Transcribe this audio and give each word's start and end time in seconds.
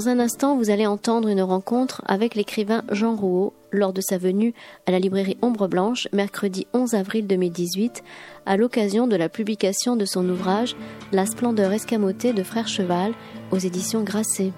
Dans 0.00 0.08
un 0.08 0.18
instant, 0.18 0.56
vous 0.56 0.70
allez 0.70 0.86
entendre 0.86 1.28
une 1.28 1.42
rencontre 1.42 2.00
avec 2.06 2.34
l'écrivain 2.34 2.84
Jean 2.90 3.14
Rouault 3.14 3.52
lors 3.70 3.92
de 3.92 4.00
sa 4.00 4.16
venue 4.16 4.54
à 4.86 4.92
la 4.92 4.98
librairie 4.98 5.36
Ombre 5.42 5.68
Blanche 5.68 6.08
mercredi 6.14 6.66
11 6.72 6.94
avril 6.94 7.26
2018 7.26 8.02
à 8.46 8.56
l'occasion 8.56 9.06
de 9.06 9.16
la 9.16 9.28
publication 9.28 9.96
de 9.96 10.06
son 10.06 10.26
ouvrage 10.26 10.74
La 11.12 11.26
splendeur 11.26 11.70
escamotée 11.72 12.32
de 12.32 12.42
Frère 12.42 12.66
Cheval 12.66 13.12
aux 13.50 13.58
éditions 13.58 14.02
Grasset. 14.02 14.54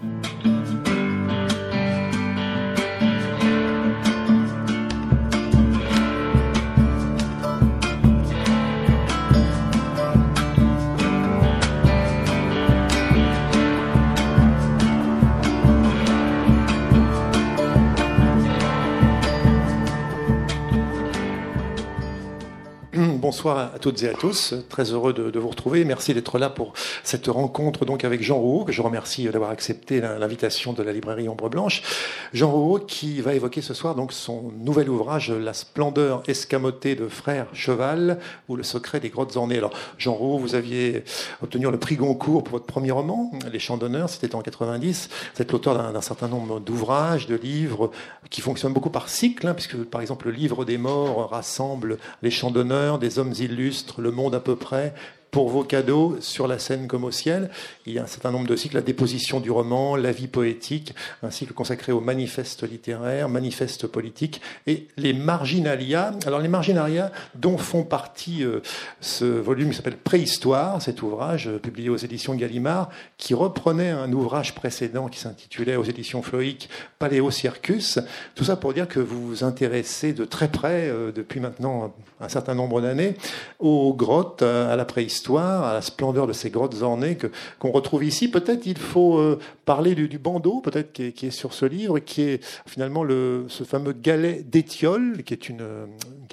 Bonsoir 23.42 23.74
à 23.74 23.78
toutes 23.80 24.00
et 24.04 24.08
à 24.08 24.12
tous. 24.12 24.54
Très 24.68 24.92
heureux 24.92 25.12
de, 25.12 25.36
vous 25.36 25.48
retrouver. 25.48 25.84
Merci 25.84 26.14
d'être 26.14 26.38
là 26.38 26.48
pour 26.48 26.74
cette 27.02 27.26
rencontre 27.26 27.84
donc 27.84 28.04
avec 28.04 28.22
Jean 28.22 28.38
Rouault, 28.38 28.64
que 28.64 28.70
je 28.70 28.80
remercie 28.80 29.24
d'avoir 29.24 29.50
accepté 29.50 30.00
l'invitation 30.00 30.72
de 30.72 30.80
la 30.80 30.92
librairie 30.92 31.28
Ombre 31.28 31.48
Blanche. 31.48 31.82
Jean 32.32 32.52
Rouault 32.52 32.78
qui 32.78 33.20
va 33.20 33.34
évoquer 33.34 33.60
ce 33.60 33.74
soir 33.74 33.96
donc 33.96 34.12
son 34.12 34.52
nouvel 34.60 34.88
ouvrage 34.88 35.32
La 35.32 35.54
splendeur 35.54 36.22
escamotée 36.28 36.94
de 36.94 37.08
Frère 37.08 37.48
Cheval 37.52 38.20
ou 38.48 38.54
le 38.54 38.62
secret 38.62 39.00
des 39.00 39.08
grottes 39.08 39.36
ornées. 39.36 39.58
Alors 39.58 39.72
Jean 39.98 40.14
Rouault, 40.14 40.38
vous 40.38 40.54
aviez 40.54 41.02
obtenu 41.42 41.68
le 41.68 41.78
prix 41.80 41.96
Goncourt 41.96 42.44
pour 42.44 42.52
votre 42.52 42.66
premier 42.66 42.92
roman, 42.92 43.32
Les 43.52 43.58
Chants 43.58 43.76
d'honneur, 43.76 44.08
c'était 44.08 44.36
en 44.36 44.42
90. 44.42 45.08
Vous 45.34 45.42
êtes 45.42 45.50
l'auteur 45.50 45.92
d'un 45.92 46.00
certain 46.00 46.28
nombre 46.28 46.60
d'ouvrages, 46.60 47.26
de 47.26 47.34
livres 47.34 47.90
qui 48.30 48.40
fonctionnent 48.40 48.72
beaucoup 48.72 48.90
par 48.90 49.08
cycle, 49.08 49.48
hein, 49.48 49.54
puisque 49.54 49.76
par 49.82 50.00
exemple 50.00 50.26
le 50.26 50.32
livre 50.32 50.64
des 50.64 50.78
morts 50.78 51.28
rassemble 51.30 51.98
les 52.22 52.30
chants 52.30 52.52
d'honneur, 52.52 53.00
des 53.00 53.18
hommes 53.18 53.31
illustres, 53.32 54.00
le 54.00 54.10
monde 54.10 54.34
à 54.34 54.40
peu 54.40 54.56
près, 54.56 54.94
pour 55.32 55.48
vos 55.48 55.64
cadeaux 55.64 56.18
sur 56.20 56.46
la 56.46 56.58
scène 56.58 56.86
comme 56.86 57.04
au 57.04 57.10
ciel. 57.10 57.50
Il 57.86 57.94
y 57.94 57.98
a 57.98 58.02
un 58.02 58.06
certain 58.06 58.30
nombre 58.30 58.46
de 58.46 58.54
cycles, 58.54 58.76
la 58.76 58.82
déposition 58.82 59.40
du 59.40 59.50
roman, 59.50 59.96
la 59.96 60.12
vie 60.12 60.28
poétique, 60.28 60.94
un 61.22 61.30
cycle 61.30 61.54
consacré 61.54 61.90
aux 61.90 62.02
manifestes 62.02 62.68
littéraires, 62.68 63.30
manifestes 63.30 63.86
politiques 63.86 64.42
et 64.66 64.88
les 64.98 65.14
marginalia. 65.14 66.12
Alors 66.26 66.38
les 66.38 66.48
marginalia 66.48 67.10
dont 67.34 67.56
font 67.56 67.82
partie 67.82 68.44
euh, 68.44 68.60
ce 69.00 69.24
volume 69.24 69.70
qui 69.70 69.76
s'appelle 69.76 69.96
Préhistoire, 69.96 70.82
cet 70.82 71.00
ouvrage 71.00 71.48
euh, 71.48 71.58
publié 71.58 71.88
aux 71.88 71.96
éditions 71.96 72.34
Gallimard, 72.34 72.90
qui 73.16 73.32
reprenait 73.32 73.90
un 73.90 74.12
ouvrage 74.12 74.54
précédent 74.54 75.08
qui 75.08 75.18
s'intitulait 75.18 75.76
aux 75.76 75.84
éditions 75.84 76.20
Floïc 76.20 76.68
Paléo 76.98 77.30
Circus. 77.30 77.98
Tout 78.34 78.44
ça 78.44 78.56
pour 78.56 78.74
dire 78.74 78.86
que 78.86 79.00
vous 79.00 79.28
vous 79.28 79.44
intéressez 79.44 80.12
de 80.12 80.26
très 80.26 80.48
près, 80.48 80.88
euh, 80.88 81.10
depuis 81.10 81.40
maintenant 81.40 81.94
un 82.20 82.28
certain 82.28 82.54
nombre 82.54 82.82
d'années, 82.82 83.16
aux 83.60 83.94
grottes, 83.94 84.42
à 84.42 84.76
la 84.76 84.84
préhistoire 84.84 85.21
à 85.30 85.72
la 85.74 85.82
splendeur 85.82 86.26
de 86.26 86.32
ces 86.32 86.50
grottes 86.50 86.82
ornées 86.82 87.18
qu'on 87.58 87.70
retrouve 87.70 88.04
ici. 88.04 88.28
Peut-être 88.28 88.66
il 88.66 88.78
faut 88.78 89.18
euh, 89.18 89.38
parler 89.64 89.94
du, 89.94 90.18
bandeau, 90.18 90.60
peut-être 90.60 90.92
qui 90.92 91.26
est, 91.26 91.30
sur 91.30 91.52
ce 91.52 91.64
livre, 91.66 91.98
qui 91.98 92.22
est 92.22 92.44
finalement 92.66 93.04
le, 93.04 93.46
ce 93.48 93.64
fameux 93.64 93.92
galet 93.92 94.42
d'Étiole, 94.42 95.22
qui 95.24 95.34
est 95.34 95.48
une, 95.48 95.62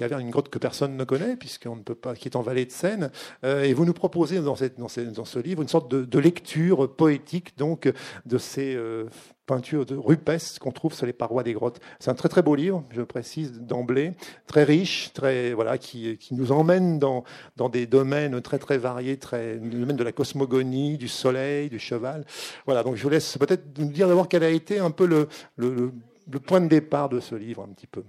caverne, 0.00 0.22
une 0.22 0.30
grotte 0.30 0.48
que 0.48 0.58
personne 0.58 0.96
ne 0.96 1.04
connaît, 1.04 1.36
puisqu'on 1.36 1.76
ne 1.76 1.82
peut 1.82 1.94
pas, 1.94 2.14
qui 2.14 2.26
est 2.26 2.34
en 2.36 2.40
vallée 2.40 2.64
de 2.64 2.70
Seine. 2.70 3.10
Euh, 3.44 3.64
et 3.64 3.74
vous 3.74 3.84
nous 3.84 3.92
proposez 3.92 4.40
dans, 4.40 4.56
ce 4.56 5.38
livre 5.38 5.60
une 5.60 5.68
sorte 5.68 5.90
de, 5.90 6.18
lecture 6.18 6.94
poétique 6.96 7.56
donc 7.58 7.90
de 8.24 8.38
ces 8.38 8.74
euh, 8.74 9.04
peinture 9.44 9.84
de 9.84 9.96
rupestre 9.96 10.58
qu'on 10.58 10.72
trouve 10.72 10.94
sur 10.94 11.04
les 11.04 11.12
parois 11.12 11.42
des 11.42 11.52
grottes. 11.52 11.80
C'est 11.98 12.10
un 12.10 12.14
très 12.14 12.30
très 12.30 12.40
beau 12.40 12.54
livre, 12.54 12.82
je 12.90 13.02
précise 13.02 13.60
d'emblée, 13.60 14.12
très 14.46 14.64
riche, 14.64 15.12
très 15.12 15.52
voilà, 15.52 15.76
qui, 15.76 16.18
nous 16.30 16.50
emmène 16.50 16.98
dans, 16.98 17.24
des 17.70 17.86
domaines 17.86 18.40
très 18.40 18.58
très 18.58 18.78
variés, 18.78 19.18
le 19.32 19.58
domaine 19.58 19.96
de 19.96 20.04
la 20.04 20.12
cosmogonie, 20.12 20.96
du 20.96 21.08
soleil, 21.08 21.68
du 21.68 21.78
cheval. 21.78 22.24
Voilà, 22.64 22.82
donc 22.82 22.96
je 22.96 23.02
vous 23.02 23.10
laisse 23.10 23.36
peut-être 23.36 23.78
nous 23.78 23.90
dire 23.90 24.08
d'abord 24.08 24.28
quel 24.28 24.44
a 24.44 24.50
été 24.50 24.78
un 24.78 24.90
peu 24.90 25.06
le, 25.06 25.28
le, 25.56 25.92
le, 26.30 26.40
point 26.40 26.62
de 26.62 26.68
départ 26.68 27.10
de 27.10 27.20
ce 27.20 27.34
livre, 27.34 27.66
un 27.68 27.72
petit 27.74 27.86
peu. 27.86 28.02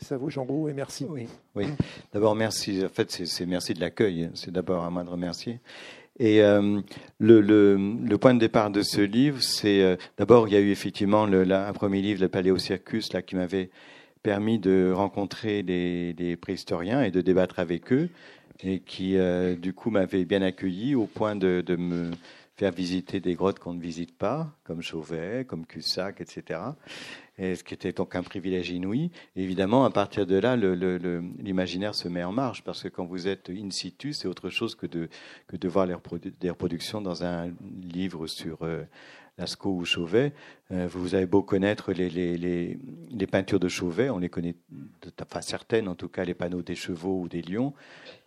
C'est 0.00 0.14
à 0.14 0.18
vous, 0.18 0.30
Jean 0.30 0.46
et 0.66 0.72
merci. 0.72 1.06
Oui, 1.08 1.26
oui. 1.54 1.66
D'abord, 2.12 2.34
merci. 2.34 2.82
En 2.84 2.88
fait, 2.88 3.10
c'est 3.10 3.46
merci 3.46 3.74
de 3.74 3.80
l'accueil. 3.80 4.30
C'est 4.34 4.50
d'abord 4.50 4.84
à 4.84 4.90
moi 4.90 5.04
de 5.04 5.10
remercier. 5.10 5.60
Et 6.18 6.42
euh, 6.42 6.80
le, 7.18 7.40
le, 7.40 8.18
point 8.18 8.34
de 8.34 8.40
départ 8.40 8.70
de 8.70 8.82
ce 8.82 9.00
livre, 9.00 9.42
c'est 9.42 9.82
euh, 9.82 9.96
d'abord 10.18 10.48
il 10.48 10.54
y 10.54 10.56
a 10.56 10.60
eu 10.60 10.70
effectivement 10.70 11.24
le, 11.24 11.50
un 11.50 11.72
premier 11.72 12.02
livre, 12.02 12.20
le 12.20 12.28
Paléo 12.28 12.58
Circus, 12.58 13.12
là 13.12 13.22
qui 13.22 13.36
m'avait 13.36 13.70
permis 14.22 14.58
de 14.58 14.92
rencontrer 14.94 15.62
des, 15.62 16.12
des, 16.12 16.36
préhistoriens 16.36 17.02
et 17.02 17.10
de 17.10 17.22
débattre 17.22 17.58
avec 17.58 17.90
eux, 17.90 18.10
et 18.62 18.80
qui 18.80 19.16
euh, 19.16 19.56
du 19.56 19.72
coup 19.72 19.90
m'avait 19.90 20.26
bien 20.26 20.42
accueilli 20.42 20.94
au 20.94 21.06
point 21.06 21.36
de, 21.36 21.62
de, 21.64 21.76
me 21.76 22.10
faire 22.56 22.72
visiter 22.72 23.20
des 23.20 23.34
grottes 23.34 23.58
qu'on 23.58 23.72
ne 23.72 23.80
visite 23.80 24.14
pas, 24.14 24.50
comme 24.64 24.82
Chauvet, 24.82 25.46
comme 25.48 25.64
Cussac, 25.64 26.20
etc 26.20 26.58
ce 27.40 27.64
qui 27.64 27.74
était 27.74 27.92
donc 27.92 28.14
un 28.14 28.22
privilège 28.22 28.70
inouï. 28.70 29.10
évidemment, 29.34 29.84
à 29.84 29.90
partir 29.90 30.26
de 30.26 30.36
là, 30.36 30.56
l'imaginaire 30.56 31.94
se 31.94 32.08
met 32.08 32.22
en 32.22 32.32
marche, 32.32 32.62
parce 32.62 32.82
que 32.82 32.88
quand 32.88 33.06
vous 33.06 33.28
êtes 33.28 33.50
in 33.50 33.70
situ, 33.70 34.12
c'est 34.12 34.28
autre 34.28 34.50
chose 34.50 34.74
que 34.74 34.86
de, 34.86 35.08
voir 35.68 35.86
les, 35.86 35.94
reproductions 35.94 37.00
dans 37.00 37.24
un 37.24 37.50
livre 37.82 38.26
sur 38.26 38.58
euh, 38.62 38.84
Lascaux 39.38 39.74
ou 39.74 39.84
Chauvet. 39.84 40.34
Euh, 40.70 40.86
vous 40.86 41.14
avez 41.14 41.26
beau 41.26 41.42
connaître 41.42 41.92
les, 41.92 43.26
peintures 43.30 43.58
de 43.58 43.68
Chauvet, 43.68 44.10
on 44.10 44.18
les 44.18 44.28
connaît, 44.28 44.54
enfin 45.22 45.40
certaines 45.40 45.88
en 45.88 45.94
tout 45.94 46.08
cas, 46.08 46.24
les 46.24 46.34
panneaux 46.34 46.62
des 46.62 46.74
chevaux 46.74 47.22
ou 47.22 47.28
des 47.28 47.42
lions. 47.42 47.72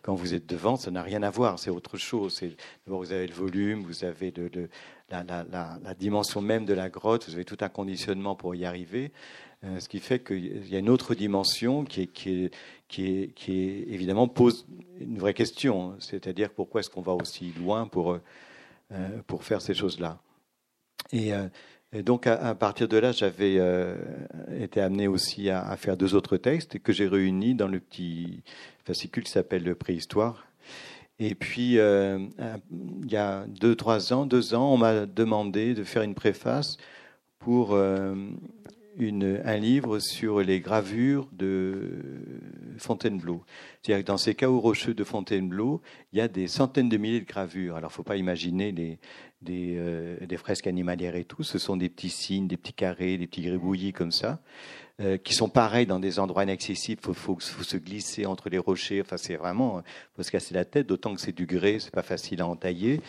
Quand 0.02 0.14
vous 0.14 0.34
êtes 0.34 0.46
devant, 0.46 0.76
ça 0.76 0.90
n'a 0.90 1.02
rien 1.02 1.22
à 1.22 1.30
voir, 1.30 1.58
c'est 1.58 1.70
autre 1.70 1.96
chose. 1.96 2.42
Vous 2.86 3.12
avez 3.12 3.26
le 3.28 3.34
volume, 3.34 3.82
vous 3.82 4.04
avez 4.04 4.32
de 4.32 4.68
la, 5.10 5.94
dimension 5.98 6.40
même 6.40 6.64
de 6.64 6.74
la 6.74 6.88
grotte, 6.88 7.28
vous 7.28 7.34
avez 7.34 7.44
tout 7.44 7.58
un 7.60 7.68
conditionnement 7.68 8.34
pour 8.34 8.54
y 8.54 8.64
arriver, 8.64 9.12
euh, 9.64 9.80
ce 9.80 9.88
qui 9.88 10.00
fait 10.00 10.22
qu'il 10.22 10.68
y 10.68 10.76
a 10.76 10.78
une 10.78 10.90
autre 10.90 11.14
dimension 11.14 11.84
qui, 11.84 12.50
évidemment 12.98 14.28
pose 14.28 14.66
une 15.00 15.18
vraie 15.18 15.34
question, 15.34 15.94
c'est-à-dire 16.00 16.50
pourquoi 16.50 16.80
est-ce 16.80 16.90
qu'on 16.90 17.02
va 17.02 17.12
aussi 17.12 17.52
loin 17.58 17.86
pour, 17.86 18.18
euh, 18.92 19.38
faire 19.40 19.60
ces 19.60 19.74
choses-là. 19.74 20.18
Et, 21.12 21.34
euh, 21.34 21.48
donc 22.02 22.26
à, 22.26 22.54
partir 22.54 22.88
de 22.88 22.96
là, 22.96 23.12
j'avais 23.12 23.60
été 24.58 24.80
amené 24.80 25.06
aussi 25.06 25.48
à, 25.48 25.64
à, 25.64 25.76
faire 25.76 25.96
deux 25.96 26.16
autres 26.16 26.36
textes 26.36 26.80
que 26.80 26.92
j'ai 26.92 27.06
réunis 27.06 27.54
dans 27.54 27.68
le 27.68 27.78
petit 27.78 28.42
fascicule 28.84 29.22
qui 29.22 29.30
s'appelle 29.30 29.62
le 29.62 29.76
Préhistoire 29.76 30.44
et 31.18 31.34
puis, 31.34 31.78
euh, 31.78 32.18
il 33.04 33.10
y 33.10 33.16
a 33.16 33.46
deux, 33.46 33.76
trois 33.76 34.12
ans, 34.12 34.26
deux 34.26 34.54
ans, 34.54 34.72
on 34.72 34.76
m'a 34.76 35.06
demandé 35.06 35.74
de 35.74 35.84
faire 35.84 36.02
une 36.02 36.14
préface 36.14 36.76
pour 37.38 37.74
euh, 37.74 38.14
un 38.98 39.56
livre 39.56 39.98
sur 40.00 40.40
les 40.40 40.60
gravures 40.60 41.28
de 41.32 42.00
Fontainebleau. 42.78 43.44
C'est-à-dire 43.82 44.04
que 44.04 44.08
dans 44.08 44.16
ces 44.16 44.34
chaos 44.34 44.58
rocheux 44.60 44.94
de 44.94 45.04
Fontainebleau, 45.04 45.82
il 46.12 46.18
y 46.18 46.20
a 46.20 46.28
des 46.28 46.48
centaines 46.48 46.88
de 46.88 46.96
milliers 46.96 47.20
de 47.20 47.26
gravures. 47.26 47.76
Alors, 47.76 47.90
il 47.90 47.92
ne 47.92 47.96
faut 47.96 48.02
pas 48.02 48.16
imaginer 48.16 48.72
des, 48.72 48.98
euh, 49.48 50.16
des, 50.26 50.36
fresques 50.36 50.66
animalières 50.66 51.16
et 51.16 51.24
tout. 51.24 51.42
Ce 51.42 51.58
sont 51.58 51.76
des 51.76 51.88
petits 51.88 52.10
signes, 52.10 52.48
des 52.48 52.56
petits 52.56 52.72
carrés, 52.72 53.18
des 53.18 53.26
petits 53.26 53.42
gribouillis 53.42 53.92
comme 53.92 54.12
ça. 54.12 54.40
Euh, 55.00 55.18
qui 55.18 55.34
sont 55.34 55.48
pareils 55.48 55.86
dans 55.86 55.98
des 55.98 56.20
endroits 56.20 56.44
inaccessibles. 56.44 57.02
Il 57.08 57.14
faut, 57.14 57.40
se 57.40 57.76
glisser 57.76 58.26
entre 58.26 58.48
les 58.48 58.58
rochers. 58.58 59.00
Enfin, 59.00 59.16
c'est 59.16 59.34
vraiment, 59.34 59.82
faut 60.14 60.22
se 60.22 60.30
casser 60.30 60.54
la 60.54 60.64
tête. 60.64 60.86
D'autant 60.86 61.16
que 61.16 61.20
c'est 61.20 61.34
du 61.34 61.46
grès, 61.46 61.80
c'est 61.80 61.90
pas 61.90 62.04
facile 62.04 62.40
à 62.40 62.46
entailler. 62.46 63.00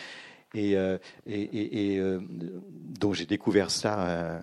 Et, 0.52 0.76
euh, 0.76 0.98
euh, 1.28 2.20
donc 2.98 3.14
j'ai 3.14 3.26
découvert 3.26 3.70
ça 3.70 4.40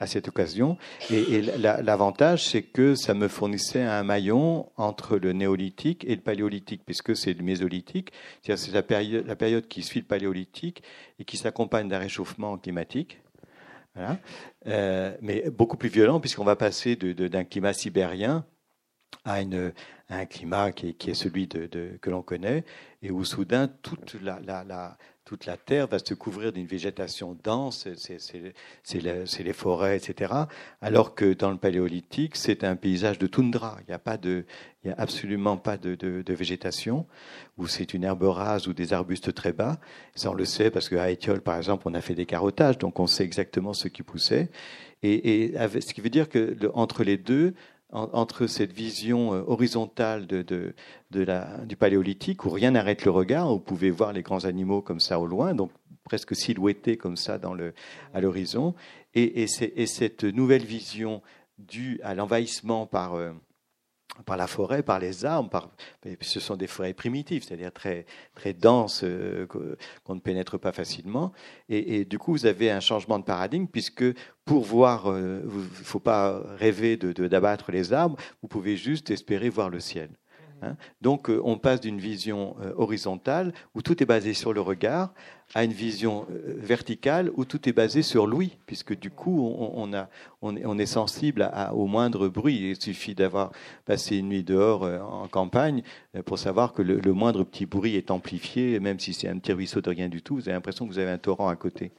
à 0.00 0.06
cette 0.08 0.26
occasion. 0.26 0.76
Et, 1.08 1.40
l'avantage, 1.40 2.48
c'est 2.48 2.62
que 2.62 2.96
ça 2.96 3.14
me 3.14 3.28
fournissait 3.28 3.82
un 3.82 4.02
maillon 4.02 4.70
entre 4.76 5.18
le 5.18 5.32
néolithique 5.32 6.04
et 6.04 6.16
le 6.16 6.20
paléolithique, 6.20 6.82
puisque 6.84 7.14
c'est 7.16 7.32
le 7.32 7.44
mésolithique, 7.44 8.10
c'est 8.42 8.72
la 8.72 8.82
période, 8.82 9.24
la 9.24 9.36
période 9.36 9.68
qui 9.68 9.84
suit 9.84 10.00
le 10.00 10.06
paléolithique 10.06 10.82
et 11.20 11.24
qui 11.24 11.36
s'accompagne 11.36 11.86
d'un 11.86 11.98
réchauffement 11.98 12.58
climatique. 12.58 13.20
Euh, 14.66 15.16
mais 15.20 15.50
beaucoup 15.50 15.76
plus 15.76 15.88
violent 15.88 16.20
puisqu'on 16.20 16.44
va 16.44 16.56
passer 16.56 16.96
d'un 16.96 17.44
climat 17.44 17.72
sibérien 17.72 18.44
à, 19.24 19.38
un 20.10 20.26
climat 20.26 20.72
qui 20.72 20.88
est, 20.88 21.14
celui 21.14 21.48
que 21.48 22.10
l'on 22.10 22.22
connaît 22.22 22.64
et 23.02 23.10
où 23.10 23.24
soudain 23.24 23.68
toute 23.68 24.16
la, 24.22 24.96
toute 25.28 25.44
la 25.44 25.58
terre 25.58 25.86
va 25.88 25.98
se 25.98 26.14
couvrir 26.14 26.52
d'une 26.52 26.66
végétation 26.66 27.36
dense, 27.44 27.86
c'est 28.82 29.42
les 29.42 29.52
forêts, 29.52 29.98
etc. 29.98 30.32
Alors 30.80 31.14
que 31.14 31.34
dans 31.34 31.50
le 31.50 31.58
paléolithique, 31.58 32.34
c'est 32.34 32.64
un 32.64 32.76
paysage 32.76 33.18
de 33.18 33.26
toundra. 33.26 33.76
Il 33.86 33.90
n'y 33.90 34.90
a 34.90 34.94
absolument 34.96 35.58
pas 35.58 35.76
de, 35.76 36.32
végétation, 36.32 37.06
ou 37.58 37.66
c'est 37.66 37.92
une 37.92 38.04
herbe 38.04 38.22
rase 38.22 38.68
ou 38.68 38.72
des 38.72 38.94
arbustes 38.94 39.34
très 39.34 39.52
bas. 39.52 39.78
Ça, 40.14 40.30
on 40.30 40.34
le 40.34 40.46
sait 40.46 40.70
parce 40.70 40.88
qu'à 40.88 41.10
Étiole, 41.10 41.42
par 41.42 41.58
exemple, 41.58 41.82
on 41.86 41.92
a 41.92 42.00
fait 42.00 42.14
des 42.14 42.24
carottages, 42.24 42.78
donc 42.78 42.98
on 42.98 43.06
sait 43.06 43.24
exactement 43.24 43.74
ce 43.74 43.88
qui 43.88 44.02
poussait. 44.02 44.48
Et 45.02 45.52
ce 45.58 45.92
qui 45.92 46.00
veut 46.00 46.08
dire 46.08 46.30
que 46.30 46.56
entre 46.72 47.04
les 47.04 47.18
deux, 47.18 47.52
entre 47.90 48.46
cette 48.46 48.72
vision 48.72 49.32
euh, 49.32 49.42
horizontale 49.46 50.26
du 50.26 51.76
paléolithique, 51.76 52.44
où 52.44 52.50
rien 52.50 52.72
n'arrête 52.72 53.04
le 53.04 53.10
regard, 53.10 53.48
vous 53.48 53.60
pouvez 53.60 53.90
voir 53.90 54.12
les 54.12 54.22
grands 54.22 54.44
animaux 54.44 54.82
comme 54.82 55.00
ça 55.00 55.18
au 55.18 55.26
loin, 55.26 55.54
donc 55.54 55.70
presque 56.04 56.36
silhouettés 56.36 56.96
comme 56.96 57.16
ça 57.16 57.38
à 58.14 58.20
l'horizon, 58.20 58.74
et, 59.14 59.46
cette 59.46 60.24
nouvelle 60.24 60.64
vision 60.64 61.22
due 61.58 62.00
à 62.02 62.14
l'envahissement 62.14 62.86
par, 62.86 63.14
euh, 63.14 63.32
par 64.26 64.36
la 64.36 64.46
forêt, 64.46 64.82
par 64.82 64.98
les 64.98 65.24
arbres, 65.24 65.48
par, 65.50 65.70
ce 66.20 66.40
sont 66.40 66.56
des 66.56 66.66
forêts 66.66 66.94
primitives, 66.94 67.44
c'est-à-dire 67.44 67.72
très, 67.72 68.06
très 68.34 68.52
denses, 68.52 69.02
euh, 69.04 69.46
qu'on 70.04 70.14
ne 70.14 70.20
pénètre 70.20 70.58
pas 70.58 70.72
facilement. 70.72 71.32
Et, 71.68 72.04
du 72.04 72.18
coup, 72.18 72.32
vous 72.32 72.46
avez 72.46 72.70
un 72.70 72.80
changement 72.80 73.18
de 73.18 73.24
paradigme, 73.24 73.66
puisque 73.66 74.04
pour 74.44 74.64
voir, 74.64 75.10
euh, 75.10 75.42
il 75.44 75.58
ne 75.58 75.84
faut 75.84 76.00
pas 76.00 76.42
rêver 76.56 76.96
d'abattre 76.96 77.70
les 77.70 77.92
arbres, 77.92 78.16
vous 78.42 78.48
pouvez 78.48 78.76
juste 78.76 79.10
espérer 79.10 79.48
voir 79.48 79.70
le 79.70 79.80
ciel. 79.80 80.10
Hein. 80.62 80.76
Donc 81.00 81.30
euh, 81.30 81.40
on 81.44 81.58
passe 81.58 81.80
d'une 81.80 81.98
vision 81.98 82.56
euh, 82.60 82.72
horizontale 82.76 83.52
où 83.74 83.82
tout 83.82 84.02
est 84.02 84.06
basé 84.06 84.34
sur 84.34 84.52
le 84.52 84.60
regard 84.60 85.12
à 85.54 85.64
une 85.64 85.72
vision 85.72 86.26
euh, 86.30 86.54
verticale 86.58 87.30
où 87.34 87.44
tout 87.44 87.68
est 87.68 87.72
basé 87.72 88.02
sur 88.02 88.26
l'ouïe, 88.26 88.58
puisque 88.66 88.98
du 88.98 89.10
coup 89.10 89.40
on, 89.40 90.78
est, 90.78 90.86
sensible 90.86 91.50
au 91.72 91.86
moindre 91.86 92.28
bruit. 92.28 92.70
Il 92.70 92.80
suffit 92.80 93.14
d'avoir 93.14 93.52
passé 93.84 94.16
une 94.16 94.28
nuit 94.28 94.44
dehors 94.44 94.82
en 94.82 95.28
campagne 95.28 95.82
pour 96.26 96.38
savoir 96.38 96.72
que 96.72 96.82
le, 96.82 97.12
moindre 97.12 97.44
petit 97.44 97.66
bruit 97.66 97.96
est 97.96 98.10
amplifié, 98.10 98.78
même 98.80 98.98
si 98.98 99.14
c'est 99.14 99.28
un 99.28 99.38
petit 99.38 99.52
ruisseau 99.52 99.80
de 99.80 99.90
rien 99.90 100.08
du 100.08 100.22
tout, 100.22 100.36
vous 100.36 100.48
avez 100.48 100.52
l'impression 100.52 100.86
que 100.86 100.92
vous 100.92 100.98
avez 100.98 101.10
un 101.10 101.18
torrent 101.18 101.48
à 101.48 101.56
côté. 101.56 101.92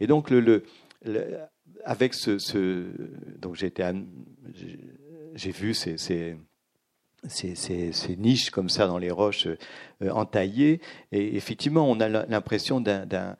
Et 0.00 0.06
donc 0.06 0.32
avec 1.84 2.14
ce, 2.14 2.86
donc 3.38 3.56
j'ai 3.56 3.72
j'ai 5.34 5.50
vu 5.50 5.74
ces 5.74 5.98
ces, 5.98 6.36
ces, 7.28 8.16
niches 8.16 8.50
comme 8.50 8.68
ça 8.68 8.86
dans 8.86 8.98
les 8.98 9.10
roches 9.10 9.46
euh, 9.46 10.10
entaillées. 10.10 10.80
Et 11.12 11.36
effectivement, 11.36 11.90
on 11.90 12.00
a 12.00 12.08
l'impression 12.08 12.80
d'un 12.80 13.36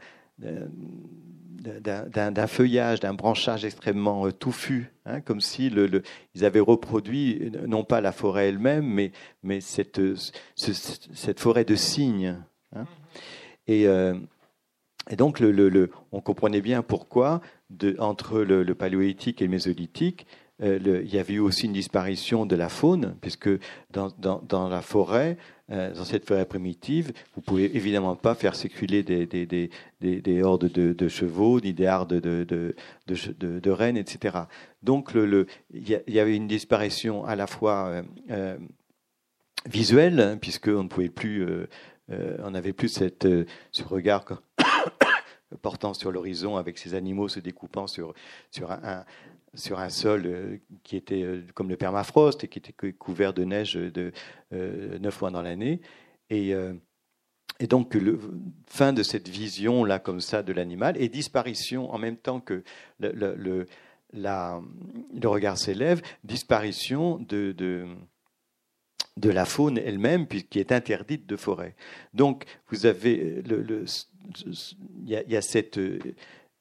feuillage, 2.47 3.01
d'un 3.01 3.15
branchage 3.15 3.65
extrêmement 3.65 4.27
euh, 4.27 4.33
touffu, 4.33 4.93
hein, 5.07 5.21
comme 5.21 5.41
si 5.41 5.71
le, 5.71 6.03
ils 6.35 6.45
avaient 6.45 6.61
reproduit 6.61 7.53
non 7.67 7.85
pas 7.85 8.01
la 8.01 8.13
forêt 8.13 8.49
elle-même, 8.49 8.87
mais, 8.87 9.13
mais 9.43 9.61
cette, 9.61 10.01
cette 10.57 11.41
forêt 11.41 11.65
de 11.65 11.75
cygnes. 11.75 12.39
Hein. 12.75 12.87
Et, 13.67 13.87
euh, 13.87 14.15
et, 15.11 15.17
donc, 15.17 15.41
le, 15.41 15.91
on 16.13 16.21
comprenait 16.21 16.61
bien 16.61 16.83
pourquoi, 16.83 17.41
de, 17.71 17.97
entre 17.99 18.41
le, 18.41 18.75
paléolithique 18.75 19.41
et 19.41 19.45
le 19.45 19.51
mésolithique, 19.51 20.27
euh, 20.63 21.03
il 21.05 21.13
y 21.13 21.19
avait 21.19 21.35
eu 21.35 21.41
aussi 21.41 21.67
une 21.67 21.73
disparition 21.73 22.47
de 22.47 22.55
la 22.55 22.69
faune, 22.69 23.17
puisque 23.21 23.51
dans, 23.91 24.69
la 24.69 24.83
forêt, 24.83 25.37
euh, 25.71 25.93
dans 25.93 26.05
cette 26.05 26.27
forêt 26.27 26.45
primitive, 26.45 27.13
vous 27.35 27.41
pouvez 27.41 27.77
évidemment 27.77 28.15
pas 28.15 28.37
faire 28.37 28.55
circuler 28.55 29.03
des, 29.03 29.27
des, 29.27 29.47
des, 29.47 29.71
des 30.01 30.43
hordes 30.43 30.67
de, 30.71 31.09
chevaux, 31.09 31.61
ni 31.61 31.73
des 31.73 31.89
hordes 31.89 32.21
de, 32.21 32.45
de, 33.07 33.71
rennes, 33.71 33.97
etc. 33.97 34.39
Donc 34.83 35.11
il 35.15 36.03
y, 36.09 36.21
avait 36.21 36.37
une 36.37 36.47
disparition 36.47 37.25
à 37.25 37.35
la 37.35 37.49
fois 37.49 38.03
euh, 38.31 38.57
visuelle, 39.67 40.21
hein, 40.21 40.39
puisqu'on 40.41 40.85
ne 40.85 40.89
pouvait 40.89 41.09
plus, 41.09 41.45
on 42.09 42.51
n'avait 42.53 42.73
plus 42.73 42.89
cette, 42.89 43.27
ce 43.73 43.83
regard 43.83 44.25
portant 45.63 45.95
sur 45.95 46.13
l'horizon 46.13 46.57
avec 46.57 46.79
ces 46.79 46.95
animaux 46.95 47.29
se 47.29 47.41
découpant 47.41 47.87
sur, 47.87 48.15
sur 48.51 48.71
un, 48.71 49.05
sur 49.55 49.79
un 49.79 49.89
sol 49.89 50.23
euh, 50.27 50.57
qui 50.83 50.97
était 50.97 51.23
euh, 51.23 51.43
comme 51.55 51.69
le 51.69 51.77
permafrost 51.77 52.45
et 52.45 52.49
qui 52.49 52.59
était 52.59 52.93
couvert 52.93 53.33
de 53.33 53.45
neige 53.45 53.75
de 53.75 54.13
euh, 54.53 54.99
neuf 54.99 55.21
mois 55.21 55.31
dans 55.31 55.43
l'année. 55.43 55.81
Et, 56.31 56.53
et, 57.61 57.67
donc, 57.67 57.95
fin 58.67 58.95
de 58.95 59.03
cette 59.03 59.29
vision 59.29 59.85
là 59.85 59.99
comme 59.99 60.21
ça 60.21 60.43
de 60.43 60.53
l'animal 60.55 61.01
et 61.01 61.11
disparition 61.11 61.93
en 61.93 61.99
même 61.99 62.17
temps 62.17 62.41
que 62.41 62.65
le, 62.99 63.13
le, 63.13 63.67
le 64.15 65.29
regard 65.29 65.59
s'élève, 65.59 66.01
disparition 66.25 67.19
de, 67.19 67.87
de 69.17 69.31
la 69.31 69.45
faune 69.45 69.79
elle-même, 69.79 70.27
qui 70.27 70.59
est 70.59 70.73
interdite 70.73 71.27
de 71.27 71.37
forêt. 71.37 71.75
Donc, 72.15 72.45
vous 72.69 72.87
avez 72.87 73.43
le, 73.43 73.85
il 75.07 75.09
y, 75.09 75.37
a 75.37 75.43
cette 75.43 75.79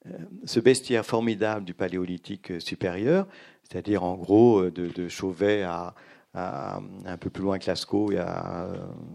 euh, 0.08 0.12
ce 0.46 0.60
bestiaire 0.60 1.06
formidable 1.06 1.66
du 1.66 1.74
paléolithique 1.74 2.52
euh, 2.52 2.60
supérieur, 2.60 3.26
c'est-à-dire 3.64 4.04
en 4.04 4.16
gros 4.16 4.64
euh, 4.64 4.72
de, 4.72 5.08
Chauvet 5.08 5.64
à, 5.64 5.96
un 6.36 7.18
peu 7.18 7.30
plus 7.30 7.44
loin 7.44 7.60
que 7.60 7.68
Lascaux 7.68 8.12
et 8.12 8.18
à 8.18 8.68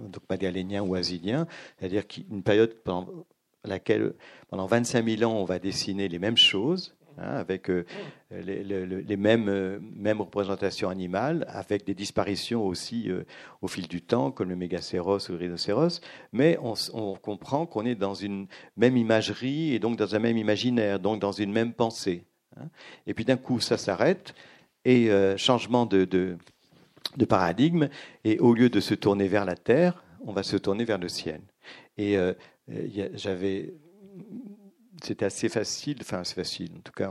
donc 0.03 0.23
Madalénien 0.31 0.83
ou 0.83 0.95
Asilien, 0.95 1.49
c'est-à-dire 1.77 2.05
une 2.31 2.45
période 2.45 2.75
pendant 2.85 3.27
laquelle 3.65 4.15
pendant 4.49 4.67
25 4.67 5.05
000 5.05 5.29
ans 5.29 5.35
on 5.35 5.45
va 5.45 5.59
dessiner 5.59 6.09
les 6.09 6.21
mêmes 6.21 6.37
choses, 6.37 6.95
Hein, 7.21 7.37
avec 7.37 7.69
euh, 7.69 7.85
les, 8.31 9.17
mêmes, 9.17 9.49
euh, 9.49 9.81
mêmes, 9.97 10.21
représentations 10.21 10.89
animales, 10.89 11.45
avec 11.49 11.85
des 11.85 11.95
disparitions 11.95 12.65
aussi 12.65 13.11
euh, 13.11 13.25
au 13.61 13.67
fil 13.67 13.89
du 13.89 14.03
temps, 14.03 14.31
comme 14.31 14.51
le 14.51 14.57
mégacéros 14.57 15.29
ou 15.29 15.33
le 15.33 15.39
rhinocéros, 15.39 16.01
mais 16.33 16.59
on, 16.63 17.15
comprend 17.17 17.67
qu'on 17.67 17.85
est 17.87 17.97
dans 17.97 18.15
une 18.15 18.47
même 18.77 18.97
imagerie 18.97 19.75
et 19.75 19.81
donc 19.81 19.97
dans 19.97 20.15
un 20.15 20.21
même 20.21 20.37
imaginaire, 20.37 21.01
donc 21.01 21.21
dans 21.21 21.33
une 21.33 21.51
même 21.51 21.73
pensée. 21.73 22.25
Hein. 22.57 22.69
Et 23.07 23.15
puis 23.15 23.25
d'un 23.25 23.37
coup, 23.37 23.59
ça 23.59 23.79
s'arrête 23.79 24.35
et 24.85 25.11
changement 25.37 25.85
de, 25.85 26.39
paradigme, 27.29 27.89
et 28.25 28.39
au 28.39 28.55
lieu 28.55 28.71
de 28.71 28.81
se 28.81 28.95
tourner 28.95 29.29
vers 29.29 29.45
la 29.45 29.57
terre, 29.57 30.03
on 30.25 30.33
va 30.33 30.43
se 30.43 30.57
tourner 30.57 30.85
vers 30.85 30.99
le 30.99 31.09
ciel. 31.09 31.43
Et 31.99 32.17
j'avais 33.15 33.75
c'était 35.03 35.27
assez 35.27 35.49
facile, 35.49 35.99
enfin 36.01 36.25
c'est 36.25 36.35
facile 36.35 36.73
en 36.77 36.81
tout 36.81 36.93
cas, 36.93 37.11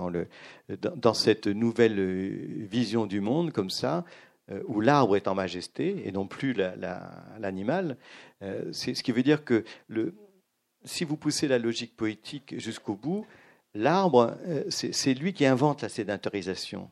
dans, 0.96 1.14
cette 1.14 1.48
nouvelle 1.48 2.00
euh, 2.00 2.66
vision 2.70 3.06
du 3.06 3.22
monde 3.22 3.52
comme 3.52 3.70
ça, 3.70 4.06
euh, 4.52 4.62
où 4.68 4.82
l'arbre 4.82 5.16
est 5.16 5.28
en 5.28 5.36
majesté 5.36 6.08
et 6.08 6.12
non 6.12 6.28
plus 6.28 6.54
l'animal, 6.54 7.98
euh, 8.42 8.72
c'est 8.72 8.94
ce 8.94 9.04
qui 9.04 9.12
veut 9.12 9.24
dire 9.24 9.44
que 9.44 9.64
si 10.84 11.04
vous 11.04 11.18
poussez 11.18 11.48
la 11.48 11.60
logique 11.60 11.96
poétique 11.96 12.60
jusqu'au 12.60 12.96
bout, 12.96 13.26
l'arbre, 13.74 14.38
c'est 14.70 15.14
lui 15.14 15.34
qui 15.34 15.46
invente 15.46 15.82
la 15.82 15.90
sédentarisation 15.90 16.90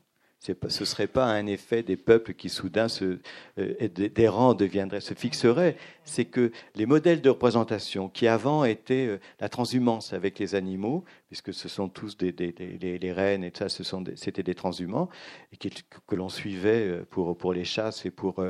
ce 0.68 0.80
ne 0.80 0.84
serait 0.84 1.06
pas 1.06 1.26
un 1.26 1.46
effet 1.46 1.82
des 1.82 1.96
peuples 1.96 2.34
qui 2.34 2.48
soudain 2.48 2.88
se, 2.88 3.18
euh, 3.58 3.88
des 3.88 4.28
rangs 4.28 4.54
deviendraient, 4.54 5.00
se 5.00 5.14
fixeraient. 5.14 5.76
C'est 6.04 6.26
que 6.26 6.52
les 6.74 6.86
modèles 6.86 7.20
de 7.20 7.30
représentation 7.30 8.08
qui 8.08 8.26
avant 8.26 8.64
étaient 8.64 9.06
euh, 9.06 9.18
la 9.40 9.48
transhumance 9.48 10.12
avec 10.12 10.38
les 10.38 10.54
animaux, 10.54 11.04
puisque 11.28 11.52
ce 11.52 11.68
sont 11.68 11.88
tous 11.88 12.16
des, 12.16 12.32
les, 12.32 13.12
reines 13.12 13.44
et 13.44 13.52
ça, 13.56 13.68
ce 13.68 13.82
sont 13.82 14.04
c'était 14.14 14.42
des 14.42 14.54
transhumants 14.54 15.08
et 15.52 15.56
que 15.56 16.14
l'on 16.14 16.28
suivait 16.28 16.86
euh, 16.86 17.06
pour, 17.08 17.52
les 17.52 17.64
chasses 17.64 18.04
et 18.06 18.10
pour, 18.10 18.44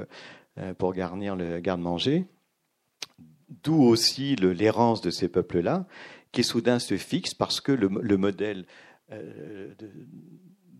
pour 0.79 0.93
garnir 0.93 1.37
le 1.37 1.61
garde-manger. 1.61 2.26
D'où 3.62 3.83
aussi 3.83 4.37
l'errance 4.37 5.00
de 5.03 5.11
ces 5.11 5.29
peuples-là, 5.29 5.87
qui 6.33 6.43
soudain 6.43 6.79
se 6.79 6.97
fixe 6.97 7.35
parce 7.35 7.61
que 7.61 7.73
le, 7.73 7.88
le 8.00 8.17
modèle 8.17 8.67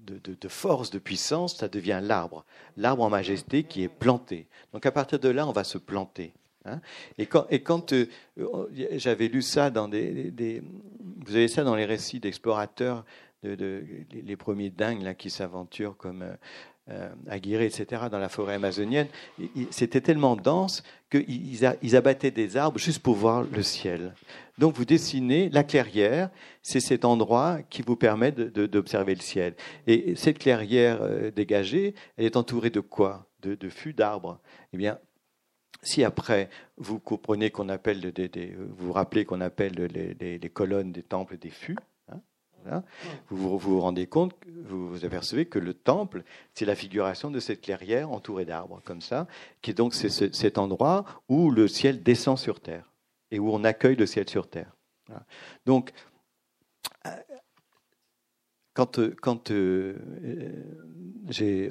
de, 0.07 0.49
force, 0.49 0.91
de 0.91 0.99
puissance, 0.99 1.57
ça 1.57 1.69
devient 1.69 2.01
l'arbre. 2.03 2.45
L'arbre 2.77 3.03
en 3.03 3.11
majesté 3.11 3.65
qui 3.65 3.83
est 3.83 3.89
planté. 3.89 4.47
Donc 4.73 4.87
à 4.87 4.93
partir 4.93 5.19
de 5.19 5.29
là, 5.29 5.47
on 5.47 5.53
va 5.53 5.65
se 5.65 5.79
planter. 5.79 6.33
Hein. 6.69 6.81
et 7.17 7.27
quand, 7.27 7.47
et 7.49 7.63
quand 7.63 7.93
euh, 7.93 8.09
j'avais 8.97 9.29
lu 9.29 9.41
ça 9.41 9.71
dans 9.71 9.87
des, 9.87 10.63
Vous 11.25 11.37
avez 11.37 11.47
ça 11.47 11.63
dans 11.63 11.77
les 11.77 11.85
récits 11.85 12.19
d'explorateurs, 12.19 13.05
de, 13.55 13.85
les 14.11 14.37
premiers 14.37 14.71
dingues 14.71 15.15
qui 15.17 15.31
s'aventurent 15.31 15.97
comme 15.97 16.23
euh, 16.23 16.35
euh, 16.89 17.09
Aguirre, 17.29 17.63
etc., 17.63 18.03
dans 18.11 18.19
la 18.19 18.29
forêt 18.29 18.55
amazonienne, 18.55 19.09
c'était 19.71 20.01
tellement 20.01 20.37
dense 20.37 20.85
qu'ils 21.11 21.75
ils 21.83 21.97
abattaient 21.97 22.31
des 22.31 22.57
arbres 22.57 22.79
juste 22.79 23.01
pour 23.01 23.17
voir 23.17 23.43
le 23.43 23.63
ciel. 23.63 24.15
Donc 24.59 24.75
vous 24.75 24.85
dessinez 24.85 25.51
la 25.51 25.65
clairière, 25.65 26.31
c'est 26.63 26.81
cet 26.81 27.05
endroit 27.05 27.61
qui 27.71 27.83
vous 27.83 27.97
permet 27.97 28.31
d'observer 28.31 29.17
le 29.17 29.21
ciel. 29.21 29.55
Et 29.89 30.15
cette 30.15 30.39
clairière 30.39 31.03
euh, 31.03 31.31
dégagée, 31.33 31.95
elle 32.17 32.25
est 32.25 32.37
entourée 32.37 32.71
de 32.71 32.81
quoi? 32.81 33.27
De, 33.43 33.69
fûts 33.69 33.93
d'arbres. 33.93 34.41
Eh 34.73 34.77
bien, 34.77 34.99
si 35.83 36.03
après 36.03 36.51
vous 36.77 36.99
comprenez 36.99 37.51
qu'on 37.51 37.69
appelle 37.69 38.13
vous 38.57 38.87
vous 38.87 38.93
rappelez 38.93 39.25
qu'on 39.25 39.41
appelle 39.41 39.75
les, 39.75 40.51
colonnes 40.51 40.91
des 40.91 41.05
temples 41.05 41.37
des 41.39 41.51
fûts, 41.51 41.77
hein, 42.71 42.83
vous, 43.29 43.59
vous, 43.59 43.81
rendez 43.81 44.07
compte, 44.07 44.35
vous 44.65 44.89
vous 44.89 45.05
apercevez 45.05 45.47
que 45.47 45.59
le 45.59 45.75
temple, 45.75 46.25
c'est 46.55 46.65
la 46.65 46.75
figuration 46.75 47.31
de 47.31 47.41
cette 47.41 47.61
clairière 47.61 48.11
entourée 48.11 48.45
d'arbres, 48.45 48.81
comme 48.85 49.01
ça, 49.01 49.27
qui 49.63 49.71
est 49.71 49.75
donc 49.75 49.95
cet 49.95 50.59
endroit 50.59 51.05
où 51.29 51.51
le 51.51 51.69
ciel 51.69 52.03
descend 52.03 52.39
sur 52.39 52.61
terre 52.61 52.93
et 53.31 53.39
où 53.39 53.51
on 53.53 53.65
accueille 53.65 53.97
le 53.97 54.07
ciel 54.07 54.29
sur 54.29 54.49
terre. 54.49 54.77
Donc, 55.65 55.93
quand, 58.77 59.01
quand 59.21 59.51
euh, 59.51 59.95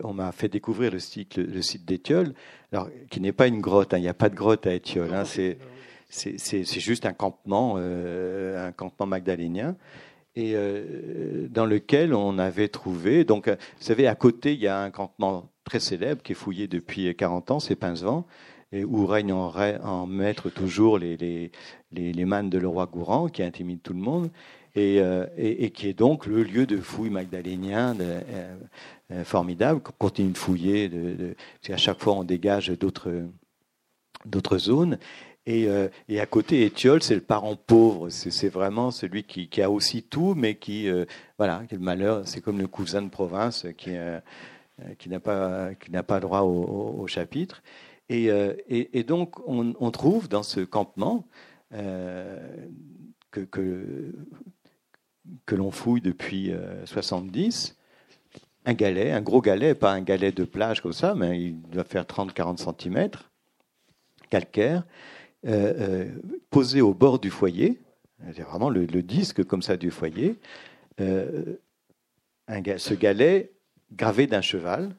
on 0.03 0.13
m'a 0.13 0.31
fait 0.31 0.49
découvrir 0.49 0.91
le 0.91 0.99
site, 0.99 1.37
le, 1.37 1.61
site 1.61 1.85
d'Étiole, 1.85 2.33
alors 2.71 2.89
qui 3.09 3.21
n'est 3.21 3.31
pas 3.31 3.47
une 3.47 3.61
grotte, 3.61 3.93
hein, 3.93 3.99
il 3.99 4.01
n'y 4.01 4.09
a 4.09 4.13
pas 4.13 4.29
de 4.29 4.35
grotte 4.35 4.65
à 4.65 4.73
Étiole, 4.73 5.13
hein, 5.13 5.23
c'est, 5.23 5.59
juste 6.79 7.05
un 7.05 7.13
campement, 7.13 7.75
euh, 7.77 8.67
un 8.67 8.71
campement 8.71 9.05
magdalénien, 9.05 9.75
et 10.35 10.53
euh, 10.55 11.47
dans 11.49 11.65
lequel 11.65 12.13
on 12.13 12.37
avait 12.37 12.67
trouvé, 12.67 13.23
donc 13.23 13.47
vous 13.47 13.55
savez, 13.79 14.07
à 14.07 14.15
côté, 14.15 14.53
il 14.53 14.59
y 14.59 14.67
a 14.67 14.79
un 14.79 14.91
campement 14.91 15.49
très 15.63 15.79
célèbre 15.79 16.21
qui 16.21 16.33
est 16.33 16.35
fouillé 16.35 16.67
depuis 16.67 17.15
40 17.15 17.51
ans, 17.51 17.59
c'est 17.59 17.75
Pincevent, 17.75 18.25
et 18.71 18.83
où 18.83 19.05
règne 19.05 19.31
en, 19.31 20.07
maître 20.07 20.49
toujours 20.49 20.97
les, 20.99 21.17
les, 21.17 21.51
les, 21.91 22.11
les 22.11 22.25
mannes 22.25 22.49
de 22.49 22.57
le 22.57 22.67
roi 22.67 22.85
Gourand, 22.85 23.29
qui 23.29 23.43
intimident 23.43 23.81
tout 23.83 23.93
le 23.93 23.99
monde. 23.99 24.29
Euh, 24.77 25.25
et, 25.37 25.69
qui 25.71 25.87
est 25.87 25.93
donc 25.93 26.25
le 26.25 26.43
lieu 26.43 26.65
de 26.65 26.77
fouille 26.77 27.09
magdalénien 27.09 27.97
euh, 28.01 28.57
euh, 29.11 29.23
formidable, 29.23 29.79
qu'on 29.79 29.93
continue 29.97 30.31
de 30.31 30.37
fouiller, 30.37 30.89
de, 30.89 31.35
à 31.69 31.77
chaque 31.77 32.01
fois 32.01 32.13
on 32.13 32.25
dégage 32.25 32.67
d'autres, 32.67 33.09
d'autres 34.25 34.57
zones. 34.57 34.97
Et, 35.47 35.69
à 35.69 36.25
côté, 36.25 36.65
Étiole, 36.65 37.03
c'est 37.03 37.15
le 37.15 37.21
parent 37.21 37.55
pauvre. 37.55 38.09
C'est, 38.09 38.49
vraiment 38.49 38.91
celui 38.91 39.23
qui, 39.23 39.61
a 39.61 39.69
aussi 39.69 40.03
tout, 40.03 40.33
mais 40.35 40.55
qui, 40.55 40.89
voilà, 41.37 41.63
qui 41.69 41.75
le 41.75 41.81
malheur. 41.81 42.27
C'est 42.27 42.41
comme 42.41 42.59
le 42.59 42.67
cousin 42.67 43.01
de 43.01 43.09
province 43.09 43.67
qui, 43.77 43.91
qui 44.97 45.09
n'a 45.09 45.19
pas, 45.19 46.19
droit 46.19 46.41
au, 46.41 47.05
chapitre. 47.07 47.61
Et, 48.09 49.03
donc, 49.03 49.35
on, 49.47 49.91
trouve 49.91 50.27
dans 50.27 50.43
ce 50.43 50.61
campement 50.61 51.27
que, 53.31 54.11
que, 55.45 55.55
l'on 55.55 55.71
fouille 55.71 56.01
depuis 56.01 56.51
70, 56.85 57.75
euh, 57.77 58.39
un 58.65 58.73
galet, 58.73 59.11
un 59.11 59.21
gros 59.21 59.41
galet, 59.41 59.75
pas 59.75 59.91
un 59.91 60.01
galet 60.01 60.31
de 60.31 60.43
plage 60.43 60.81
comme 60.81 60.93
ça, 60.93 61.13
mais 61.15 61.39
il 61.39 61.61
doit 61.61 61.83
faire 61.83 62.03
30-40 62.03 62.57
cm, 62.57 63.09
calcaire, 64.29 64.83
euh, 65.45 65.73
euh, 65.79 66.09
posé 66.49 66.81
au 66.81 66.93
bord 66.93 67.19
du 67.19 67.29
foyer, 67.29 67.79
c'est 68.33 68.41
vraiment 68.41 68.69
le, 68.69 68.85
disque 69.03 69.43
comme 69.43 69.61
ça 69.61 69.77
du 69.77 69.91
foyer, 69.91 70.35
un, 70.99 72.63
ce 72.77 72.93
galet 72.93 73.51
gravé 73.91 74.27
d'un 74.27 74.41
cheval, 74.41 74.95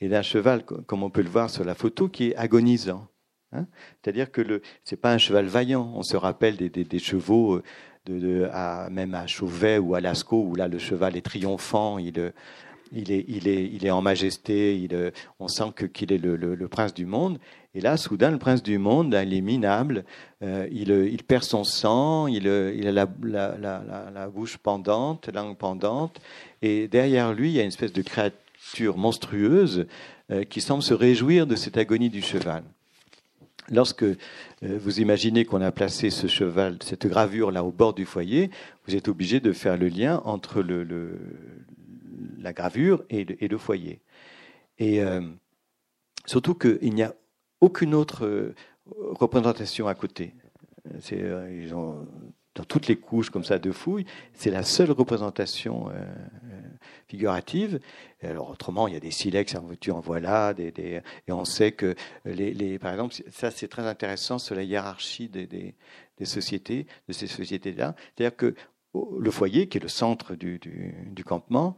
et 0.00 0.08
d'un 0.08 0.22
cheval, 0.22 0.64
comme 0.64 1.02
on 1.02 1.10
peut 1.10 1.22
le 1.22 1.28
voir 1.28 1.50
sur 1.50 1.64
la 1.64 1.74
photo, 1.74 2.08
qui 2.08 2.28
est 2.28 2.36
agonisant. 2.36 3.08
Hein. 3.52 3.66
C'est-à-dire 4.02 4.30
que 4.30 4.60
ce 4.84 4.94
n'est 4.94 5.00
pas 5.00 5.12
un 5.12 5.18
cheval 5.18 5.46
vaillant. 5.46 5.92
On 5.94 6.02
se 6.02 6.16
rappelle 6.16 6.56
des, 6.56 6.98
chevaux 6.98 7.62
même 8.08 9.14
à 9.14 9.26
Chauvet 9.26 9.78
ou 9.78 9.94
à 9.94 10.00
Lascaux, 10.00 10.44
où 10.44 10.54
là 10.54 10.68
le 10.68 10.78
cheval 10.78 11.16
est 11.16 11.22
triomphant, 11.22 11.98
il, 11.98 12.32
il, 12.92 13.10
est, 13.10 13.24
il, 13.28 13.48
est, 13.48 13.64
il 13.64 13.86
est 13.86 13.90
en 13.90 14.02
majesté, 14.02 14.88
on 15.38 15.48
sent 15.48 15.72
qu'il 15.92 16.12
est 16.12 16.18
le, 16.18 16.68
prince 16.68 16.94
du 16.94 17.06
monde. 17.06 17.38
Et 17.74 17.80
là, 17.80 17.96
soudain, 17.96 18.30
le 18.30 18.38
prince 18.38 18.62
du 18.62 18.78
monde, 18.78 19.18
il 19.20 19.34
est 19.34 19.40
minable, 19.40 20.04
euh, 20.42 20.68
il, 20.70 20.90
il, 20.90 21.24
perd 21.24 21.42
son 21.42 21.64
sang, 21.64 22.28
il, 22.28 22.46
il 22.46 22.86
a 22.86 22.92
la, 22.92 23.08
la, 23.22 23.56
la, 23.58 24.10
la, 24.14 24.28
bouche 24.28 24.58
pendante, 24.58 25.26
la 25.26 25.42
langue 25.42 25.56
pendante, 25.56 26.20
et 26.62 26.86
derrière 26.86 27.32
lui, 27.32 27.50
il 27.50 27.56
y 27.56 27.58
a 27.58 27.62
une 27.62 27.68
espèce 27.68 27.92
de 27.92 28.02
créature 28.02 28.96
monstrueuse 28.96 29.86
euh, 30.30 30.44
qui 30.44 30.60
semble 30.60 30.82
se 30.82 30.94
réjouir 30.94 31.46
de 31.46 31.56
cette 31.56 31.76
agonie 31.76 32.10
du 32.10 32.22
cheval. 32.22 32.62
Lorsque 33.70 34.04
euh, 34.04 34.16
vous 34.62 35.00
imaginez 35.00 35.44
qu'on 35.44 35.60
a 35.60 35.72
placé 35.72 36.10
ce 36.10 36.26
cheval, 36.26 36.78
cette 36.82 37.06
gravure 37.06 37.50
là 37.50 37.64
au 37.64 37.70
bord 37.70 37.92
du 37.92 38.04
foyer, 38.04 38.50
vous 38.86 38.94
êtes 38.94 39.08
obligé 39.08 39.40
de 39.40 39.52
faire 39.52 39.76
le 39.76 39.88
lien 39.88 40.22
entre 40.24 40.62
le, 40.62 41.18
la 42.38 42.52
gravure 42.52 43.04
et 43.10 43.24
le, 43.24 43.58
foyer. 43.58 44.00
Et 44.78 45.02
euh, 45.02 45.20
surtout 46.26 46.54
qu'il 46.54 46.94
n'y 46.94 47.02
a 47.02 47.14
aucune 47.60 47.94
autre 47.94 48.24
euh, 48.26 48.54
représentation 48.86 49.88
à 49.88 49.94
côté. 49.94 50.34
ils 51.10 51.74
ont 51.74 52.06
dans 52.54 52.64
toutes 52.64 52.86
les 52.86 52.96
couches 52.96 53.30
comme 53.30 53.42
ça 53.42 53.58
de 53.58 53.72
fouilles, 53.72 54.06
c'est 54.32 54.50
la 54.50 54.62
seule 54.62 54.92
représentation 54.92 55.90
figurative. 57.08 57.80
Alors 58.22 58.50
autrement, 58.50 58.86
il 58.86 58.94
y 58.94 58.96
a 58.96 59.00
des 59.00 59.10
silex, 59.10 59.56
tu 59.80 59.90
en 59.90 60.00
voilà, 60.00 60.54
des, 60.54 60.72
et 61.26 61.32
on 61.32 61.44
sait 61.44 61.72
que 61.72 61.94
les, 62.24 62.78
par 62.78 62.92
exemple, 62.92 63.14
ça 63.30 63.50
c'est 63.50 63.68
très 63.68 63.86
intéressant 63.86 64.38
sur 64.38 64.54
la 64.54 64.62
hiérarchie 64.62 65.28
des, 65.28 65.46
des, 65.46 66.24
sociétés, 66.24 66.86
de 67.08 67.12
ces 67.12 67.26
sociétés-là. 67.26 67.96
C'est-à-dire 68.16 68.36
que 68.36 68.54
le 69.18 69.30
foyer, 69.30 69.68
qui 69.68 69.78
est 69.78 69.82
le 69.82 69.88
centre 69.88 70.34
du, 70.34 70.58
du, 70.58 71.24
campement, 71.24 71.76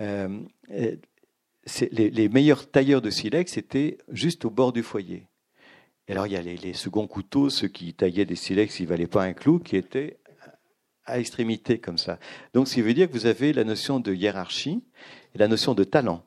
euh, 0.00 0.40
les, 1.92 2.28
meilleurs 2.28 2.70
tailleurs 2.70 3.02
de 3.02 3.10
silex 3.10 3.56
étaient 3.56 3.98
juste 4.10 4.44
au 4.44 4.50
bord 4.50 4.72
du 4.72 4.82
foyer. 4.82 5.26
Et 6.06 6.12
alors 6.12 6.26
il 6.26 6.32
y 6.32 6.36
a 6.36 6.42
les, 6.42 6.72
seconds 6.72 7.06
couteaux, 7.06 7.50
ceux 7.50 7.68
qui 7.68 7.94
taillaient 7.94 8.24
des 8.24 8.36
silex, 8.36 8.80
ne 8.80 8.86
valaient 8.86 9.06
pas 9.06 9.24
un 9.24 9.32
clou, 9.32 9.58
qui 9.58 9.76
étaient 9.76 10.18
à 11.04 11.18
extrémité 11.18 11.78
comme 11.78 11.98
ça. 11.98 12.18
Donc, 12.52 12.68
ce 12.68 12.74
qui 12.74 12.82
veut 12.82 12.94
dire 12.94 13.08
que 13.08 13.14
vous 13.14 13.26
avez 13.26 13.52
la 13.52 13.64
notion 13.64 13.98
de 13.98 14.12
hiérarchie 14.12 14.82
et 15.34 15.38
la 15.38 15.48
notion 15.48 15.74
de 15.74 15.84
talent. 15.84 16.22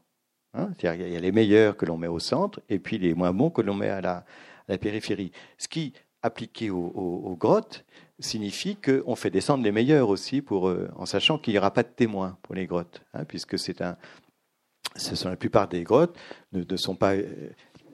Hein 0.53 0.71
il 0.81 0.85
y 0.85 1.15
a 1.15 1.19
les 1.19 1.31
meilleurs 1.31 1.77
que 1.77 1.85
l'on 1.85 1.97
met 1.97 2.07
au 2.07 2.19
centre 2.19 2.61
et 2.67 2.79
puis 2.79 2.97
les 2.97 3.13
moins 3.13 3.31
bons 3.31 3.51
que 3.51 3.61
l'on 3.61 3.75
met 3.75 3.89
à 3.89 4.01
la, 4.01 4.25
périphérie. 4.79 5.31
Ce 5.57 5.67
qui, 5.67 5.93
appliqué 6.23 6.69
aux, 6.69 7.35
grottes, 7.39 7.85
signifie 8.19 8.75
qu'on 8.75 9.15
fait 9.15 9.29
descendre 9.29 9.63
les 9.63 9.71
meilleurs 9.71 10.09
aussi, 10.09 10.41
pour, 10.41 10.69
euh, 10.69 10.89
en 10.95 11.05
sachant 11.05 11.37
qu'il 11.37 11.53
n'y 11.53 11.57
aura 11.57 11.73
pas 11.73 11.83
de 11.83 11.89
témoins 11.89 12.37
pour 12.43 12.53
les 12.53 12.67
grottes, 12.67 13.01
hein, 13.13 13.25
puisque 13.25 13.57
c'est 13.57 13.81
un, 13.81 13.97
ce 14.95 15.15
sont 15.15 15.29
la 15.29 15.35
plupart 15.35 15.67
des 15.67 15.83
grottes 15.83 16.17
euh, 16.55 16.63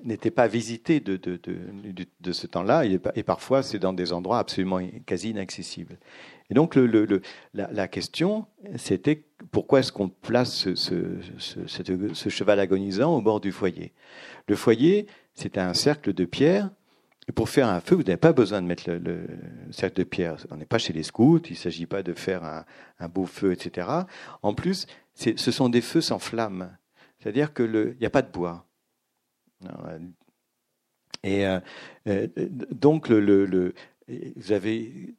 n'étaient 0.04 0.32
pas 0.32 0.48
visitées 0.48 1.00
de, 1.00 1.18
de, 1.18 1.38
de, 1.38 2.06
de 2.22 2.32
ce 2.32 2.48
temps-là, 2.48 2.86
et, 2.86 3.24
parfois 3.24 3.64
c'est 3.64 3.80
dans 3.80 3.94
des 3.94 4.14
endroits 4.14 4.40
absolument 4.40 4.80
quasi 5.06 5.32
inaccessibles. 5.32 5.98
Et 6.50 6.54
donc 6.54 6.78
la, 7.54 7.88
question, 7.88 8.46
c'était 8.78 9.24
pourquoi 9.52 9.80
est-ce 9.80 9.92
qu'on 9.92 10.10
place 10.10 10.74
ce, 10.76 12.30
cheval 12.30 12.60
agonisant 12.60 13.16
au 13.16 13.22
bord 13.22 13.42
du 13.42 13.52
foyer? 13.52 13.92
Le 14.48 14.56
foyer, 14.56 15.08
c'était 15.34 15.60
un 15.60 15.74
cercle 15.74 16.14
de 16.14 16.26
pierre. 16.26 16.70
Et 17.30 17.34
pour 17.34 17.50
faire 17.50 17.68
un 17.68 17.82
feu, 17.82 17.96
vous 17.96 18.04
n'avez 18.04 18.16
pas 18.16 18.32
besoin 18.32 18.62
de 18.62 18.68
mettre 18.68 18.90
le, 18.90 19.28
cercle 19.72 19.98
de 19.98 20.04
pierre. 20.06 20.38
On 20.50 20.56
n'est 20.56 20.66
pas 20.66 20.78
chez 20.78 20.94
les 20.94 21.04
scouts, 21.04 21.42
il 21.48 21.52
ne 21.52 21.58
s'agit 21.58 21.86
pas 21.86 22.02
de 22.02 22.14
faire 22.14 22.64
un, 23.00 23.10
beau 23.10 23.26
feu, 23.26 23.52
etc. 23.52 23.88
En 24.42 24.54
plus, 24.54 24.88
ce 25.16 25.52
sont 25.52 25.68
des 25.68 25.82
feux 25.82 26.00
sans 26.00 26.20
flamme. 26.20 26.72
C'est-à-dire 27.28 27.54
qu'il 27.54 27.98
n'y 28.00 28.06
a 28.06 28.10
pas 28.10 28.22
de 28.22 28.32
bois. 28.32 28.66
Et 31.24 31.46
euh, 31.46 31.60
euh, 32.08 32.28
donc, 32.72 33.10
le, 33.10 33.74
vous 34.08 34.52
avez, 34.54 35.14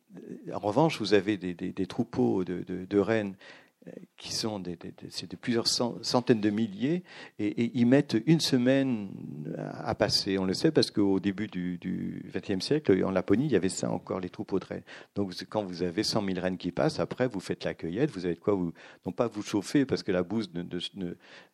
en 0.51 0.59
revanche, 0.59 1.01
vous 1.01 1.13
avez 1.13 1.37
des, 1.37 1.87
troupeaux 1.87 2.45
de, 2.45 2.99
rennes 2.99 3.35
euh, 3.35 3.68
qui 4.17 4.33
sont 4.33 4.59
des, 4.59 4.77
de 4.77 5.37
plusieurs 5.37 5.67
centaines 5.67 6.41
de 6.41 6.51
milliers 6.51 7.03
et, 7.39 7.71
ils 7.79 7.87
mettent 7.87 8.17
une 8.27 8.41
semaine 8.41 9.11
à 9.57 9.95
passer. 9.95 10.39
On 10.39 10.45
le 10.45 10.55
sait 10.55 10.71
parce 10.71 10.91
qu'au 10.91 11.21
début 11.21 11.49
du 11.49 12.31
XXe 12.35 12.65
siècle, 12.65 13.05
en 13.05 13.11
Laponie, 13.11 13.47
il 13.47 13.53
y 13.53 13.57
avait 13.57 13.69
ça 13.69 13.91
encore, 13.91 14.21
les 14.21 14.31
troupeaux 14.31 14.59
de 14.59 14.65
rennes. 14.65 14.83
Donc 15.15 15.33
quand 15.49 15.65
vous 15.65 15.83
avez 15.83 16.03
100 16.03 16.25
000 16.25 16.41
rennes 16.41 16.59
qui 16.59 16.73
passent, 16.73 17.01
après 17.01 17.29
vous 17.29 17.41
faites 17.41 17.65
la 17.65 17.75
cueillette, 17.75 18.11
vous 18.11 18.25
avez 18.25 18.35
de 18.35 18.41
quoi 18.41 18.55
vous, 18.55 18.73
non 19.07 19.13
pas 19.13 19.29
vous 19.29 19.43
chauffer 19.43 19.87
parce 19.87 20.03
que 20.03 20.13
la 20.13 20.23
bouse 20.23 20.51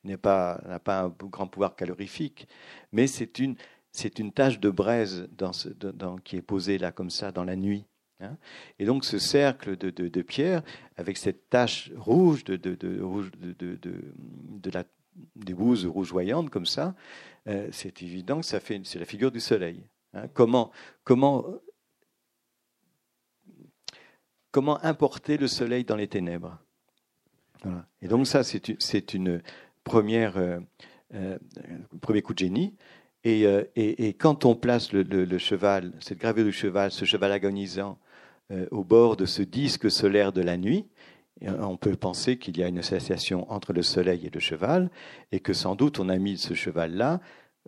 n'a 0.05 0.19
pas, 0.19 0.61
pas 0.85 1.03
un 1.03 1.09
grand 1.09 1.47
pouvoir 1.47 1.76
calorifique, 1.76 2.49
mais 2.93 3.07
c'est 3.07 3.38
une, 3.38 3.57
une 4.19 4.33
tache 4.33 4.61
de 4.61 4.71
braise 4.71 5.29
qui 6.25 6.37
est 6.37 6.43
posée 6.43 6.79
là 6.79 6.93
comme 6.93 7.11
ça 7.11 7.33
dans 7.33 7.45
la 7.45 7.57
nuit. 7.57 7.85
Hein. 8.25 8.37
Et 8.78 8.85
donc 8.85 9.04
ce 9.04 9.19
cercle 9.19 9.76
de, 9.76 10.23
pierre, 10.23 10.62
avec 10.97 11.16
cette 11.16 11.49
tache 11.50 11.90
rouge 11.97 12.45
de, 12.45 12.59
la, 14.73 14.85
des 15.37 15.54
bouses 15.54 15.87
rougeoyantes 15.87 16.50
comme 16.50 16.66
ça, 16.66 16.95
euh, 17.49 17.69
c'est 17.73 18.02
évident 18.02 18.40
que 18.40 18.47
ça 18.47 18.61
fait, 18.61 18.81
c'est 18.85 18.99
la 18.99 19.04
figure 19.04 19.31
du 19.31 19.40
soleil. 19.40 19.87
Hein. 20.14 20.28
Comment, 20.33 20.71
comment, 21.04 21.45
comment 24.50 24.83
importer 24.85 25.37
le 25.37 25.47
soleil 25.47 25.85
dans 25.85 25.97
les 25.97 26.09
ténèbres? 26.09 26.59
Et 28.02 28.09
donc 28.09 28.26
ça, 28.26 28.43
c'est 28.45 29.14
une, 29.14 29.40
première, 29.85 30.37
euh, 30.37 30.61
euh, 31.14 31.38
premier 32.02 32.21
coup 32.21 32.35
de 32.35 32.38
génie. 32.40 32.75
Et, 33.26 33.47
et, 33.75 34.12
quand 34.12 34.45
on 34.45 34.54
place 34.54 34.93
le, 34.93 35.38
cheval, 35.38 35.95
cette 35.99 36.19
gravure 36.19 36.45
du 36.45 36.52
cheval, 36.52 36.90
ce 36.90 37.07
cheval 37.07 37.33
agonisant, 37.33 37.99
au 38.71 38.85
bord 38.85 39.17
de 39.17 39.27
ce 39.27 39.43
disque 39.43 39.91
solaire 39.91 40.33
de 40.33 40.43
la 40.43 40.57
nuit, 40.57 40.87
on 41.43 41.77
peut 41.77 41.97
penser 41.97 42.39
qu'il 42.39 42.59
y 42.59 42.63
a 42.63 42.69
une 42.69 42.79
association 42.79 43.51
entre 43.51 43.73
le 43.73 43.83
soleil 43.83 44.27
et 44.27 44.31
le 44.31 44.41
cheval, 44.41 44.91
et 45.33 45.41
que 45.41 45.53
sans 45.53 45.75
doute 45.75 45.99
on 45.99 46.09
a 46.09 46.19
mis 46.19 46.39
ce 46.39 46.55
cheval-là 46.55 47.21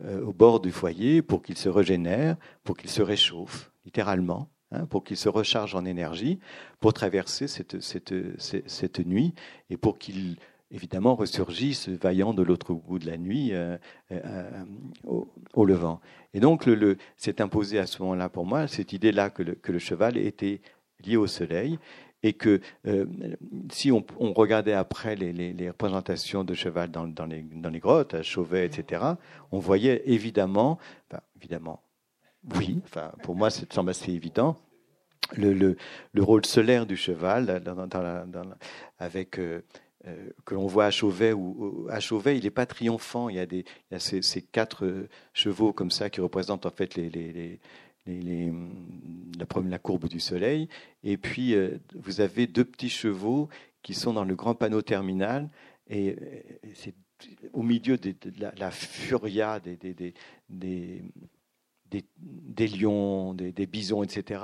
au 0.04 0.32
bord 0.32 0.60
du 0.60 0.72
foyer 0.72 1.22
pour 1.22 1.42
qu'il 1.42 1.56
se 1.56 1.68
régénère, 1.68 2.36
pour 2.62 2.76
qu'il 2.76 2.90
se 2.90 3.02
réchauffe, 3.02 3.72
littéralement. 3.84 4.50
Hein, 4.72 4.86
pour 4.86 5.04
qu'il 5.04 5.16
se 5.16 5.28
recharge 5.28 5.76
en 5.76 5.84
énergie, 5.84 6.40
pour 6.80 6.92
traverser 6.92 7.46
cette, 7.46 7.80
cette, 7.80 8.12
cette, 8.40 8.98
nuit 8.98 9.32
et 9.70 9.76
pour 9.76 9.96
qu'il 9.96 10.38
évidemment 10.70 11.14
ressurgisse 11.14 11.88
vaillant 11.88 12.34
de 12.34 12.42
l'autre 12.42 12.74
bout 12.74 12.98
de 12.98 13.06
la 13.06 13.16
nuit 13.16 13.50
euh, 13.52 13.76
euh, 14.12 14.64
au, 15.04 15.64
levant. 15.64 16.00
Et 16.34 16.40
donc 16.40 16.66
le, 16.66 16.96
c'est 17.16 17.40
imposé 17.40 17.78
à 17.78 17.86
ce 17.86 18.02
moment-là 18.02 18.28
pour 18.28 18.46
moi 18.46 18.66
cette 18.66 18.92
idée-là 18.92 19.30
que 19.30 19.42
le, 19.42 19.78
cheval 19.78 20.16
était 20.16 20.60
lié 21.04 21.16
au 21.16 21.26
soleil 21.26 21.78
et 22.22 22.32
que 22.32 22.60
euh, 22.86 23.06
si 23.70 23.92
on, 23.92 24.04
regardait 24.32 24.72
après 24.72 25.14
les, 25.14 25.68
représentations 25.68 26.42
de 26.42 26.54
cheval 26.54 26.90
dans, 26.90 27.26
les, 27.26 27.78
grottes, 27.78 28.14
à 28.14 28.22
Chauvet, 28.22 28.66
etc., 28.66 29.02
on 29.52 29.58
voyait 29.58 30.02
évidemment, 30.06 30.78
évidemment, 31.36 31.82
oui, 32.56 32.80
enfin, 32.84 33.12
pour 33.22 33.36
moi, 33.36 33.50
ça 33.50 33.62
semble 33.70 33.90
assez 33.90 34.12
évident. 34.12 34.56
Le, 35.36 35.52
le, 35.52 35.76
le, 36.12 36.22
rôle 36.22 36.46
solaire 36.46 36.86
du 36.86 36.96
cheval, 36.96 37.62
avec 38.98 39.38
que 40.44 40.54
l'on 40.54 40.66
voit 40.66 40.86
à 40.86 40.90
Chauvet, 40.90 41.32
ou 41.32 41.86
à 41.90 42.00
Chauvet, 42.00 42.36
il 42.38 42.44
n'est 42.44 42.50
pas 42.50 42.66
triomphant. 42.66 43.28
Il 43.28 43.36
y 43.36 43.40
a, 43.40 43.46
des, 43.46 43.64
il 43.90 43.92
y 43.92 43.94
a 43.94 43.98
ces, 43.98 44.22
ces, 44.22 44.42
quatre 44.42 44.84
euh, 44.84 45.08
chevaux 45.32 45.72
comme 45.72 45.90
ça 45.90 46.10
qui 46.10 46.20
représentent 46.20 46.66
en 46.66 46.70
fait 46.70 46.94
les, 46.94 47.10
les, 47.10 47.60
les 48.06 48.52
la, 49.38 49.46
la, 49.64 49.78
courbe 49.78 50.08
du 50.08 50.20
soleil. 50.20 50.68
Et 51.02 51.16
puis, 51.16 51.54
vous 51.94 52.20
avez 52.20 52.46
deux 52.46 52.64
petits 52.64 52.88
chevaux 52.88 53.48
qui 53.82 53.94
sont 53.94 54.12
dans 54.12 54.24
le 54.24 54.34
grand 54.34 54.54
panneau 54.54 54.82
terminal. 54.82 55.48
Et, 55.88 56.16
c'est 56.74 56.94
au 57.52 57.62
milieu 57.62 57.96
de, 57.96 58.14
la, 58.38 58.52
la, 58.56 58.70
furia 58.70 59.60
des, 59.60 59.76
des, 59.76 59.94
des, 60.48 61.02
des, 62.18 62.68
lions, 62.68 63.34
des, 63.34 63.66
bisons, 63.66 64.02
etc. 64.02 64.42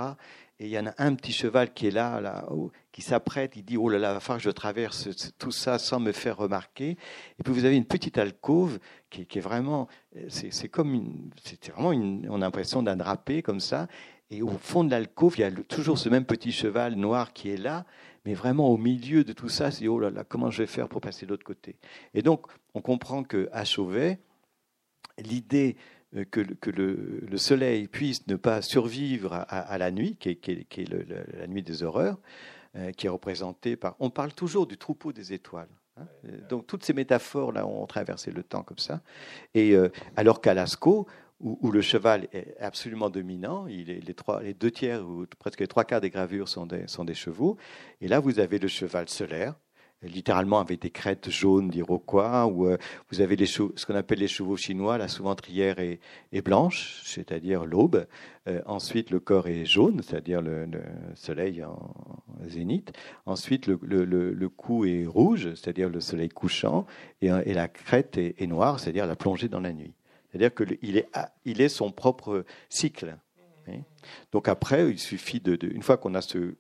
Et 0.62 0.66
il 0.66 0.70
y 0.70 0.78
en 0.78 0.86
a 0.86 0.94
un 0.98 1.16
petit 1.16 1.32
cheval 1.32 1.74
qui 1.74 1.88
est 1.88 1.90
là, 1.90 2.20
là 2.20 2.46
qui 2.92 3.02
s'apprête, 3.02 3.56
il 3.56 3.64
dit 3.64 3.76
Oh 3.76 3.88
là 3.88 3.98
là, 3.98 4.12
va 4.12 4.20
falloir 4.20 4.38
que 4.38 4.44
je 4.44 4.50
traverse 4.50 5.08
tout 5.36 5.50
ça 5.50 5.76
sans 5.76 5.98
me 5.98 6.12
faire 6.12 6.36
remarquer. 6.36 6.90
Et 6.90 7.42
puis 7.42 7.52
vous 7.52 7.64
avez 7.64 7.76
une 7.76 7.84
petite 7.84 8.16
alcôve 8.16 8.78
qui, 9.10 9.22
est 9.22 9.40
vraiment, 9.40 9.88
c'est 10.28 10.68
comme 10.68 10.94
une, 10.94 11.30
c'est 11.42 11.72
vraiment 11.72 11.90
une, 11.90 12.28
on 12.30 12.36
a 12.36 12.44
l'impression 12.44 12.80
d'un 12.80 12.94
drapé 12.94 13.42
comme 13.42 13.58
ça. 13.58 13.88
Et 14.30 14.40
au 14.40 14.50
fond 14.50 14.84
de 14.84 14.92
l'alcôve, 14.92 15.34
il 15.36 15.40
y 15.40 15.44
a 15.44 15.50
toujours 15.50 15.98
ce 15.98 16.08
même 16.08 16.24
petit 16.24 16.52
cheval 16.52 16.94
noir 16.94 17.32
qui 17.32 17.50
est 17.50 17.56
là, 17.56 17.84
mais 18.24 18.34
vraiment 18.34 18.68
au 18.68 18.76
milieu 18.76 19.24
de 19.24 19.32
tout 19.32 19.48
ça, 19.48 19.72
c'est 19.72 19.88
oh 19.88 19.98
là 19.98 20.10
là, 20.10 20.22
comment 20.22 20.48
je 20.48 20.58
vais 20.58 20.68
faire 20.68 20.88
pour 20.88 21.00
passer 21.00 21.26
de 21.26 21.32
l'autre 21.32 21.44
côté? 21.44 21.76
Et 22.14 22.22
donc, 22.22 22.46
on 22.74 22.82
comprend 22.82 23.24
que 23.24 23.50
Chauvet, 23.64 24.20
l'idée 25.18 25.76
euh, 26.16 26.24
que, 26.30 26.40
que 26.40 26.70
le, 26.70 27.36
soleil 27.36 27.88
puisse 27.88 28.26
ne 28.26 28.36
pas 28.36 28.62
survivre 28.62 29.44
à, 29.48 29.78
la 29.78 29.90
nuit, 29.90 30.16
qui 30.16 30.30
est, 30.30 30.36
qui 30.36 30.80
est, 30.80 31.36
la 31.38 31.46
nuit 31.46 31.62
des 31.62 31.82
horreurs, 31.82 32.18
euh, 32.76 32.92
qui 32.92 33.06
est 33.06 33.10
représentée 33.10 33.76
par... 33.76 33.96
On 34.00 34.10
parle 34.10 34.32
toujours 34.32 34.66
du 34.66 34.76
troupeau 34.76 35.12
des 35.12 35.32
étoiles. 35.32 35.68
Hein. 35.98 36.06
Donc 36.48 36.66
toutes 36.66 36.84
ces 36.84 36.92
métaphores-là 36.92 37.66
ont 37.66 37.86
traversé 37.86 38.30
le 38.30 38.42
temps 38.42 38.62
comme 38.62 38.78
ça. 38.78 39.00
Et 39.54 39.72
euh, 39.72 39.90
alors 40.16 40.40
qu'à 40.40 40.54
Lascaux, 40.54 41.06
où, 41.42 41.72
le 41.72 41.80
cheval 41.80 42.28
est 42.32 42.56
absolument 42.60 43.10
dominant, 43.10 43.66
il 43.66 43.90
est, 43.90 44.00
les, 44.00 44.14
trois, 44.14 44.42
les 44.42 44.54
deux 44.54 44.70
tiers 44.70 45.04
ou 45.04 45.26
presque 45.40 45.58
les 45.58 45.66
trois 45.66 45.84
quarts 45.84 46.00
des 46.00 46.10
gravures 46.10 46.48
sont 46.48 46.66
des, 46.66 46.86
sont 46.86 47.04
des 47.04 47.14
chevaux, 47.14 47.56
et 48.00 48.06
là 48.06 48.20
vous 48.20 48.38
avez 48.38 48.60
le 48.60 48.68
cheval 48.68 49.08
solaire, 49.08 49.56
littéralement 50.02 50.60
avec 50.60 50.80
des 50.80 50.90
crêtes 50.90 51.30
jaunes 51.30 51.68
d'Iroquois, 51.68 52.46
où 52.46 52.66
euh, 52.66 52.76
vous 53.10 53.20
avez 53.20 53.36
les 53.36 53.46
ce 53.46 53.86
qu'on 53.86 53.94
appelle 53.94 54.18
les 54.18 54.28
chevaux 54.28 54.56
chinois, 54.56 54.98
la 54.98 55.08
souventrière 55.08 55.78
est, 55.78 56.00
est 56.32 56.42
blanche, 56.42 57.02
c'est-à-dire 57.04 57.64
l'aube. 57.64 58.06
Euh, 58.48 58.60
ensuite, 58.66 59.10
le 59.10 59.20
corps 59.20 59.48
est 59.48 59.64
jaune, 59.64 60.02
c'est-à-dire 60.02 60.42
le, 60.42 60.68
soleil 61.14 61.62
en 61.64 61.94
zénith. 62.46 62.92
Ensuite, 63.26 63.66
le, 63.66 63.78
le, 63.82 64.48
cou 64.48 64.84
est 64.84 65.06
rouge, 65.06 65.54
c'est-à-dire 65.54 65.88
le 65.88 66.00
soleil 66.00 66.28
couchant. 66.28 66.86
Et, 67.20 67.26
et 67.26 67.54
la 67.54 67.68
crête 67.68 68.18
est, 68.18 68.40
est 68.40 68.46
noire, 68.46 68.80
c'est-à-dire 68.80 69.06
la 69.06 69.16
plongée 69.16 69.48
dans 69.48 69.60
la 69.60 69.72
nuit. 69.72 69.94
C'est-à-dire 70.30 70.54
qu'il 70.54 70.96
est, 70.96 71.08
il 71.44 71.60
est 71.60 71.68
son 71.68 71.92
propre 71.92 72.44
cycle. 72.68 73.16
Donc 74.32 74.48
après, 74.48 74.90
il 74.90 74.98
suffit 74.98 75.40
de, 75.40 75.56
de 75.56 75.68
une 75.68 75.82
fois 75.82 75.96
qu'on 75.96 76.14
a 76.14 76.22
ce, 76.22 76.56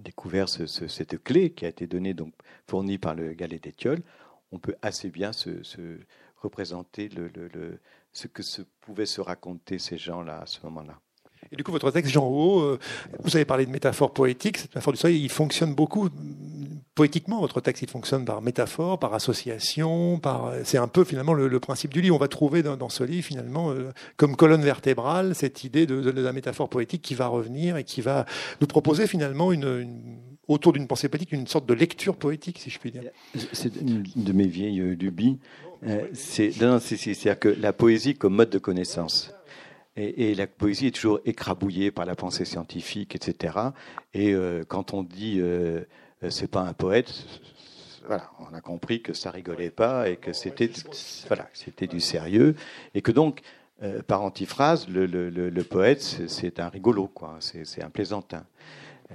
découvert 0.00 0.48
cette 0.48 1.22
clé 1.22 1.50
qui 1.50 1.64
a 1.64 1.68
été 1.68 1.86
donnée, 1.86 2.14
donc 2.14 2.32
fournie 2.66 2.98
par 2.98 3.14
le 3.14 3.32
Galet 3.32 3.58
d'Étiole, 3.58 4.02
on 4.52 4.58
peut 4.58 4.76
assez 4.82 5.10
bien 5.10 5.32
se, 5.32 5.50
représenter 6.36 7.10
ce 8.12 8.26
que 8.28 8.42
se 8.42 8.62
pouvaient 8.80 9.06
se 9.06 9.20
raconter 9.20 9.78
ces 9.78 9.96
gens-là 9.98 10.42
à 10.42 10.46
ce 10.46 10.60
moment-là. 10.64 11.00
Et 11.52 11.56
du 11.56 11.64
coup, 11.64 11.72
votre 11.72 11.90
texte, 11.90 12.12
Jean 12.12 12.26
Haut, 12.26 12.60
euh, 12.60 12.78
vous 13.20 13.36
avez 13.36 13.44
parlé 13.44 13.66
de 13.66 13.70
métaphore 13.70 14.12
poétique. 14.12 14.58
Cette 14.58 14.70
métaphore 14.70 14.92
du 14.92 14.98
soleil, 14.98 15.22
il 15.22 15.30
fonctionne 15.30 15.74
beaucoup 15.74 16.08
poétiquement. 16.94 17.40
Votre 17.40 17.60
texte, 17.60 17.82
il 17.82 17.90
fonctionne 17.90 18.24
par 18.24 18.42
métaphore, 18.42 18.98
par 18.98 19.14
association. 19.14 20.18
Par... 20.18 20.52
C'est 20.64 20.78
un 20.78 20.88
peu 20.88 21.04
finalement 21.04 21.34
le, 21.34 21.60
principe 21.60 21.92
du 21.92 22.00
livre. 22.00 22.16
On 22.16 22.18
va 22.18 22.28
trouver 22.28 22.62
dans, 22.62 22.88
ce 22.88 23.04
livre 23.04 23.26
finalement 23.26 23.70
euh, 23.70 23.92
comme 24.16 24.36
colonne 24.36 24.62
vertébrale 24.62 25.34
cette 25.34 25.64
idée 25.64 25.86
de, 25.86 26.10
la 26.10 26.32
métaphore 26.32 26.68
poétique 26.68 27.02
qui 27.02 27.14
va 27.14 27.26
revenir 27.26 27.76
et 27.76 27.84
qui 27.84 28.00
va 28.00 28.26
nous 28.60 28.66
proposer 28.66 29.06
finalement 29.06 29.52
une, 29.52 29.86
autour 30.48 30.72
d'une 30.72 30.86
pensée 30.86 31.08
poétique 31.08 31.32
une 31.32 31.46
sorte 31.46 31.66
de 31.66 31.74
lecture 31.74 32.16
poétique, 32.16 32.58
si 32.58 32.70
je 32.70 32.78
puis 32.78 32.90
dire. 32.90 33.02
C'est 33.52 33.74
une 33.76 34.04
de 34.16 34.32
mes 34.32 34.46
vieilles 34.46 34.96
lubies. 34.96 35.38
Euh, 35.86 36.06
c'est-à-dire 36.14 37.38
que 37.38 37.48
la 37.48 37.72
poésie 37.72 38.14
comme 38.14 38.34
mode 38.34 38.50
de 38.50 38.58
connaissance. 38.58 39.34
Et, 39.96 40.34
la 40.34 40.48
poésie 40.48 40.88
est 40.88 40.94
toujours 40.94 41.20
écrabouillée 41.24 41.92
par 41.92 42.04
la 42.04 42.16
pensée 42.16 42.44
scientifique, 42.44 43.14
etc. 43.14 43.58
Et 44.12 44.34
euh, 44.34 44.64
quand 44.66 44.92
on 44.92 45.04
dit 45.04 45.38
euh, 45.38 45.44
euh, 45.44 45.84
c'est 46.30 46.50
pas 46.50 46.62
un 46.62 46.72
poète, 46.72 47.12
voilà, 48.06 48.30
on 48.38 48.54
a 48.54 48.60
compris 48.60 49.02
que 49.02 49.14
ça 49.14 49.30
rigolait 49.30 49.70
pas 49.70 50.08
et 50.08 50.16
que 50.16 50.32
c'était 50.32 50.70
voilà, 51.26 51.48
c'était 51.52 51.86
du 51.86 52.00
sérieux 52.00 52.54
et 52.94 53.02
que 53.02 53.12
donc 53.12 53.40
par 54.06 54.22
antiphrase, 54.22 54.88
le, 54.88 55.06
le, 55.06 55.30
le, 55.30 55.64
poète 55.64 56.00
c'est 56.02 56.60
un 56.60 56.68
rigolo 56.68 57.08
quoi, 57.08 57.38
c'est 57.40 57.82
un 57.82 57.90
plaisantin. 57.90 58.46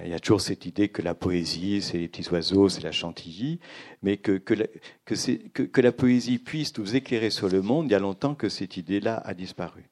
Il 0.02 0.08
y 0.08 0.14
a 0.14 0.20
toujours 0.20 0.40
cette 0.40 0.66
idée 0.66 0.88
que 0.88 1.02
la 1.02 1.14
poésie, 1.14 1.82
c'est 1.82 1.98
les 1.98 2.08
petits 2.08 2.28
oiseaux, 2.30 2.68
c'est 2.68 2.82
la 2.82 2.92
chantilly, 2.92 3.58
mais 4.02 4.16
que, 4.16 4.38
que, 4.38 4.54
la, 4.54 4.66
que, 5.04 5.14
que, 5.48 5.62
que 5.64 5.80
la 5.80 5.92
poésie 5.92 6.38
puisse 6.38 6.76
nous 6.78 6.94
éclairer 6.94 7.30
sur 7.30 7.48
le 7.48 7.60
monde, 7.60 7.86
il 7.86 7.92
y 7.92 7.94
a 7.94 7.98
longtemps 7.98 8.34
que 8.34 8.48
cette 8.48 8.76
idée-là 8.76 9.20
a 9.24 9.34
disparu. 9.34 9.90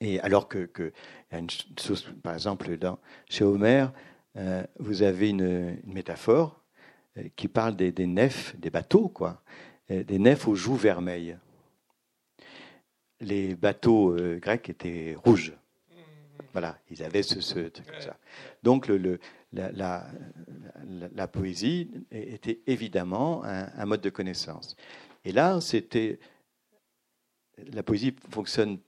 Et 0.00 0.20
alors 0.20 0.48
que, 0.48 0.66
que 0.66 0.92
y 1.32 1.34
a 1.34 1.38
une 1.38 1.50
chose, 1.50 2.06
par 2.22 2.34
exemple, 2.34 2.76
dans, 2.78 2.98
chez 3.28 3.44
Homère, 3.44 3.92
euh, 4.38 4.64
vous 4.78 5.02
avez 5.02 5.30
une, 5.30 5.80
métaphore 5.84 6.62
euh, 7.16 7.24
qui 7.34 7.48
parle 7.48 7.74
des, 7.76 7.92
nefs, 8.06 8.54
des 8.56 8.70
bateaux, 8.70 9.08
quoi, 9.08 9.42
euh, 9.90 10.04
des 10.04 10.18
nefs 10.18 10.46
aux 10.46 10.54
joues 10.54 10.76
vermeilles. 10.76 11.36
Les 13.20 13.56
bateaux 13.56 14.14
grecs 14.38 14.70
étaient 14.70 15.16
rouges. 15.16 15.52
Voilà, 16.52 16.78
ils 16.88 17.02
avaient 17.02 17.24
ce, 17.24 17.40
ce 17.40 17.58
truc 17.58 17.90
comme 17.90 18.00
ça. 18.00 18.16
Donc 18.62 18.86
le, 18.86 19.18
la, 19.52 20.06
la, 21.12 21.26
poésie 21.26 21.90
était 22.12 22.60
évidemment 22.68 23.42
un, 23.44 23.72
un 23.74 23.86
mode 23.86 24.02
de 24.02 24.10
connaissance. 24.10 24.76
Et 25.24 25.32
là, 25.32 25.60
c'était 25.60 26.20
la 27.72 27.82
poésie 27.82 28.14
fonctionne 28.30 28.78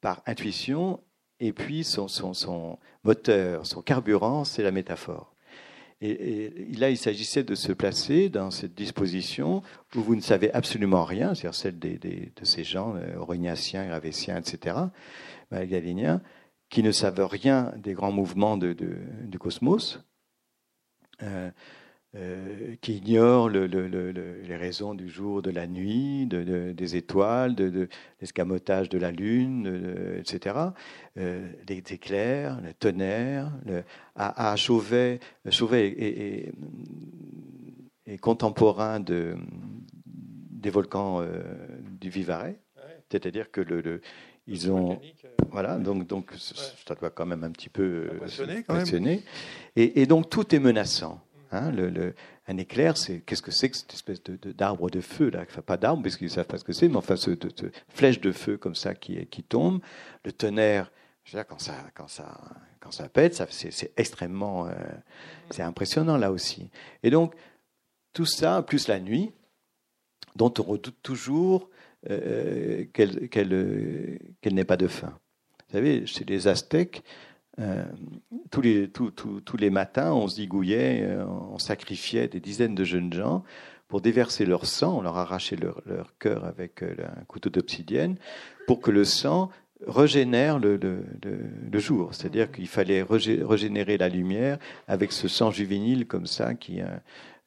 par 0.00 0.20
intuition, 0.26 1.00
et 1.42 1.52
puis 1.52 1.82
son, 1.82 2.06
son, 2.06 2.78
moteur, 3.02 3.66
son 3.66 3.82
carburant, 3.82 4.44
c'est 4.44 4.62
la 4.62 4.70
métaphore. 4.70 5.34
Et, 6.00 6.50
là, 6.78 6.88
il 6.88 6.96
s'agissait 6.96 7.42
de 7.42 7.56
se 7.56 7.72
placer 7.72 8.28
dans 8.28 8.52
cette 8.52 8.74
disposition 8.74 9.62
où 9.96 10.00
vous 10.00 10.14
ne 10.14 10.20
savez 10.20 10.52
absolument 10.52 11.04
rien, 11.04 11.34
c'est-à-dire 11.34 11.54
celle 11.54 11.78
de 11.80 12.44
ces 12.44 12.62
gens, 12.62 12.94
euh, 12.94 13.16
aurignaciens, 13.16 13.86
gravétiens, 13.86 14.36
etc., 14.38 14.76
galiniens, 15.50 16.22
qui 16.70 16.82
ne 16.82 16.92
savent 16.92 17.26
rien 17.26 17.72
des 17.76 17.92
grands 17.92 18.12
mouvements 18.12 18.56
du 18.56 19.38
cosmos. 19.38 20.00
Euh, 21.22 21.50
euh, 22.14 22.76
qui 22.82 22.98
ignore 22.98 23.48
le, 23.48 23.66
le, 23.66 23.88
le, 23.88 24.12
les 24.12 24.56
raisons 24.56 24.92
du 24.92 25.08
jour, 25.08 25.40
de 25.40 25.50
la 25.50 25.66
nuit, 25.66 26.26
de, 26.26 26.72
des 26.72 26.96
étoiles, 26.96 27.54
de, 27.54 27.88
l'escamotage 28.20 28.90
de 28.90 28.98
la 28.98 29.10
lune, 29.10 30.18
etc. 30.18 30.56
Euh, 31.16 31.50
les 31.66 31.82
éclairs, 31.90 32.60
le 32.60 32.74
tonnerre. 32.74 33.50
à, 34.14 34.50
à, 34.52 34.56
Chauvet, 34.56 35.20
Chauvet 35.48 35.86
est, 35.88 36.52
est, 38.06 38.18
contemporain 38.18 39.00
de, 39.00 39.34
des 40.04 40.68
volcans 40.68 41.24
du 41.98 42.10
Vivarais, 42.10 42.60
c'est-à-dire 43.10 43.50
que 43.50 43.62
le, 43.62 44.02
ils 44.46 44.70
ont 44.70 45.00
voilà 45.50 45.78
donc 45.78 46.06
donc 46.06 46.32
ça 46.36 46.94
doit 46.94 47.08
quand 47.10 47.24
même 47.24 47.44
un 47.44 47.52
petit 47.52 47.70
peu 47.70 48.10
impressionner. 48.68 49.22
Et, 49.76 50.02
et, 50.02 50.06
donc 50.06 50.28
tout 50.28 50.54
est 50.54 50.58
menaçant. 50.58 51.22
Hein, 51.52 51.72
un 52.48 52.56
éclair, 52.56 52.96
c'est 52.96 53.20
qu'est-ce 53.20 53.42
que 53.42 53.50
c'est 53.50 53.68
que 53.68 53.76
cette 53.76 53.92
espèce 53.92 54.22
de, 54.22 54.52
d'arbre 54.52 54.88
de, 54.88 55.00
feu 55.00 55.30
là? 55.30 55.44
Pas 55.44 55.76
d'arbre 55.76 56.02
parce 56.02 56.16
qu'ils 56.16 56.30
savent 56.30 56.46
pas 56.46 56.56
ce 56.56 56.64
que 56.64 56.72
c'est, 56.72 56.88
mais 56.88 56.96
enfin, 56.96 57.16
ce, 57.16 57.30
de, 57.30 57.50
flèche 57.88 58.20
de 58.20 58.32
feu 58.32 58.56
comme 58.56 58.74
ça 58.74 58.94
qui, 58.94 59.26
qui 59.26 59.42
tombe. 59.42 59.80
Le 60.24 60.32
tonnerre, 60.32 60.90
je 61.24 61.32
veux 61.32 61.38
dire, 61.38 61.46
quand 61.46 61.60
ça, 61.60 61.74
quand 61.94 62.08
ça, 62.08 62.40
quand 62.80 62.90
ça 62.90 63.08
pète, 63.08 63.42
c'est, 63.50 63.92
extrêmement, 63.98 64.66
euh, 64.66 64.72
c'est 65.50 65.62
impressionnant 65.62 66.16
là 66.16 66.32
aussi. 66.32 66.70
Et 67.02 67.10
donc 67.10 67.34
tout 68.14 68.26
ça, 68.26 68.62
plus 68.62 68.88
la 68.88 68.98
nuit, 68.98 69.30
dont 70.36 70.52
on 70.58 70.62
redoute 70.62 70.96
toujours 71.02 71.68
euh, 72.10 72.86
qu'elle, 72.92 73.28
qu'elle, 73.28 74.18
qu'elle 74.40 74.54
n'ait 74.54 74.64
pas 74.64 74.76
de 74.76 74.88
fin. 74.88 75.18
Vous 75.68 75.78
savez, 75.78 76.06
chez 76.06 76.24
les 76.24 76.48
Aztèques, 76.48 77.02
euh, 77.60 77.84
tous, 78.50 78.62
les, 78.62 78.88
tous, 78.88 79.56
les 79.58 79.70
matins, 79.70 80.12
on 80.12 80.26
se 80.26 80.36
digouillait, 80.36 81.02
euh, 81.02 81.26
on 81.26 81.58
sacrifiait 81.58 82.26
des 82.28 82.40
dizaines 82.40 82.74
de 82.74 82.84
jeunes 82.84 83.12
gens 83.12 83.44
pour 83.88 84.00
déverser 84.00 84.46
leur 84.46 84.64
sang, 84.64 84.98
on 84.98 85.02
leur 85.02 85.18
arrachait 85.18 85.56
leur, 85.56 85.82
leur 85.84 86.16
cœur 86.18 86.46
avec 86.46 86.82
euh, 86.82 86.94
un 87.00 87.24
couteau 87.24 87.50
d'obsidienne, 87.50 88.16
pour 88.66 88.80
que 88.80 88.90
le 88.90 89.04
sang 89.04 89.50
régénère 89.86 90.58
le, 90.58 90.76
le, 90.76 91.04
le, 91.70 91.78
jour. 91.78 92.14
C'est-à-dire 92.14 92.50
qu'il 92.50 92.68
fallait 92.68 93.02
régénérer 93.02 93.98
la 93.98 94.08
lumière 94.08 94.58
avec 94.88 95.12
ce 95.12 95.28
sang 95.28 95.50
juvénile 95.50 96.06
comme 96.06 96.26
ça, 96.26 96.54
qui, 96.54 96.80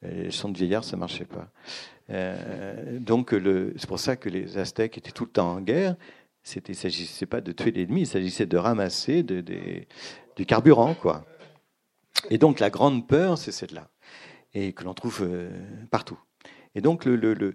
le 0.02 0.30
sang 0.30 0.50
de 0.50 0.58
vieillard, 0.58 0.84
ça 0.84 0.98
marchait 0.98 1.24
pas. 1.24 1.48
donc 3.00 3.34
c'est 3.78 3.86
pour 3.86 3.98
ça 3.98 4.16
que 4.16 4.28
les 4.28 4.58
Aztèques 4.58 4.98
étaient 4.98 5.12
tout 5.12 5.24
le 5.24 5.30
temps 5.30 5.50
en 5.50 5.62
guerre, 5.62 5.96
il 6.54 6.62
ne 6.68 6.74
s'agissait 6.74 7.26
pas 7.26 7.40
de 7.40 7.52
tuer 7.52 7.72
l'ennemi, 7.72 8.02
il 8.02 8.06
s'agissait 8.06 8.46
de 8.46 8.56
ramasser 8.56 9.22
du 9.22 10.46
carburant, 10.46 10.94
quoi. 10.94 11.24
Et 12.30 12.38
donc 12.38 12.60
la 12.60 12.70
grande 12.70 13.06
peur, 13.06 13.38
c'est 13.38 13.52
celle-là, 13.52 13.90
et 14.54 14.72
que 14.72 14.84
l'on 14.84 14.94
trouve 14.94 15.22
euh, 15.22 15.50
partout. 15.90 16.18
Et 16.74 16.80
donc 16.80 17.04
il 17.06 17.54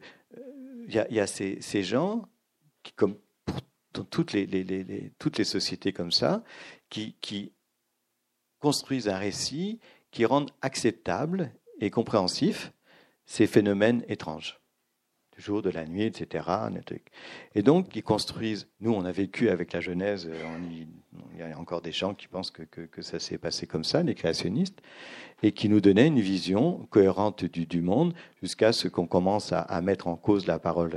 y, 0.90 1.20
a, 1.20 1.28
ces, 1.28 1.84
gens 1.84 2.28
comme 2.96 3.18
dans 3.94 4.04
toutes 4.04 4.34
les, 4.34 5.44
sociétés 5.44 5.94
comme 5.94 6.12
ça, 6.12 6.44
qui, 6.90 7.16
qui 7.22 7.54
construisent 8.60 9.10
un 9.10 9.18
récit 9.18 9.80
qui 10.12 10.26
rend 10.26 10.46
acceptable 10.62 11.54
et 11.80 11.90
compréhensif 11.90 12.74
ces 13.26 13.48
phénomènes 13.48 14.04
étranges 14.08 14.61
jour, 15.42 15.62
de 15.62 15.70
la 15.70 15.86
nuit, 15.86 16.04
etc. 16.04 16.46
Et 17.56 17.62
donc, 17.62 17.96
ils 17.96 18.04
construisent. 18.04 18.68
Nous, 18.80 18.94
on 18.94 19.04
a 19.06 19.12
vécu 19.12 19.50
avec 19.50 19.74
la 19.74 19.82
Genèse, 19.82 20.30
il 21.34 21.40
y 21.40 21.42
a 21.42 21.58
encore 21.58 21.82
des 21.82 21.92
gens 21.92 22.14
qui 22.14 22.28
pensent 22.28 22.52
que, 22.52 23.02
ça 23.02 23.20
s'est 23.20 23.38
passé 23.38 23.68
comme 23.68 23.84
ça, 23.84 24.04
les 24.04 24.16
créationnistes, 24.16 24.82
et 25.44 25.52
qui 25.52 25.70
nous 25.70 25.82
donnaient 25.82 26.08
une 26.08 26.20
vision 26.20 26.88
cohérente 26.90 27.44
du, 27.46 27.82
monde 27.82 28.14
jusqu'à 28.42 28.72
ce 28.72 28.88
qu'on 28.88 29.08
commence 29.08 29.52
à, 29.52 29.82
mettre 29.82 30.08
en 30.08 30.16
cause 30.16 30.48
la 30.48 30.60
parole, 30.60 30.92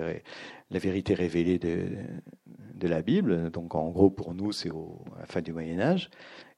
la 0.70 0.78
vérité 0.78 1.14
révélée 1.14 1.58
de, 1.58 2.88
la 2.88 3.02
Bible. 3.02 3.50
Donc, 3.50 3.74
en 3.74 3.88
gros, 3.90 4.10
pour 4.10 4.34
nous, 4.34 4.52
c'est 4.52 4.70
à 4.70 5.20
la 5.20 5.26
fin 5.26 5.40
du 5.40 5.52
Moyen-Âge, 5.52 6.10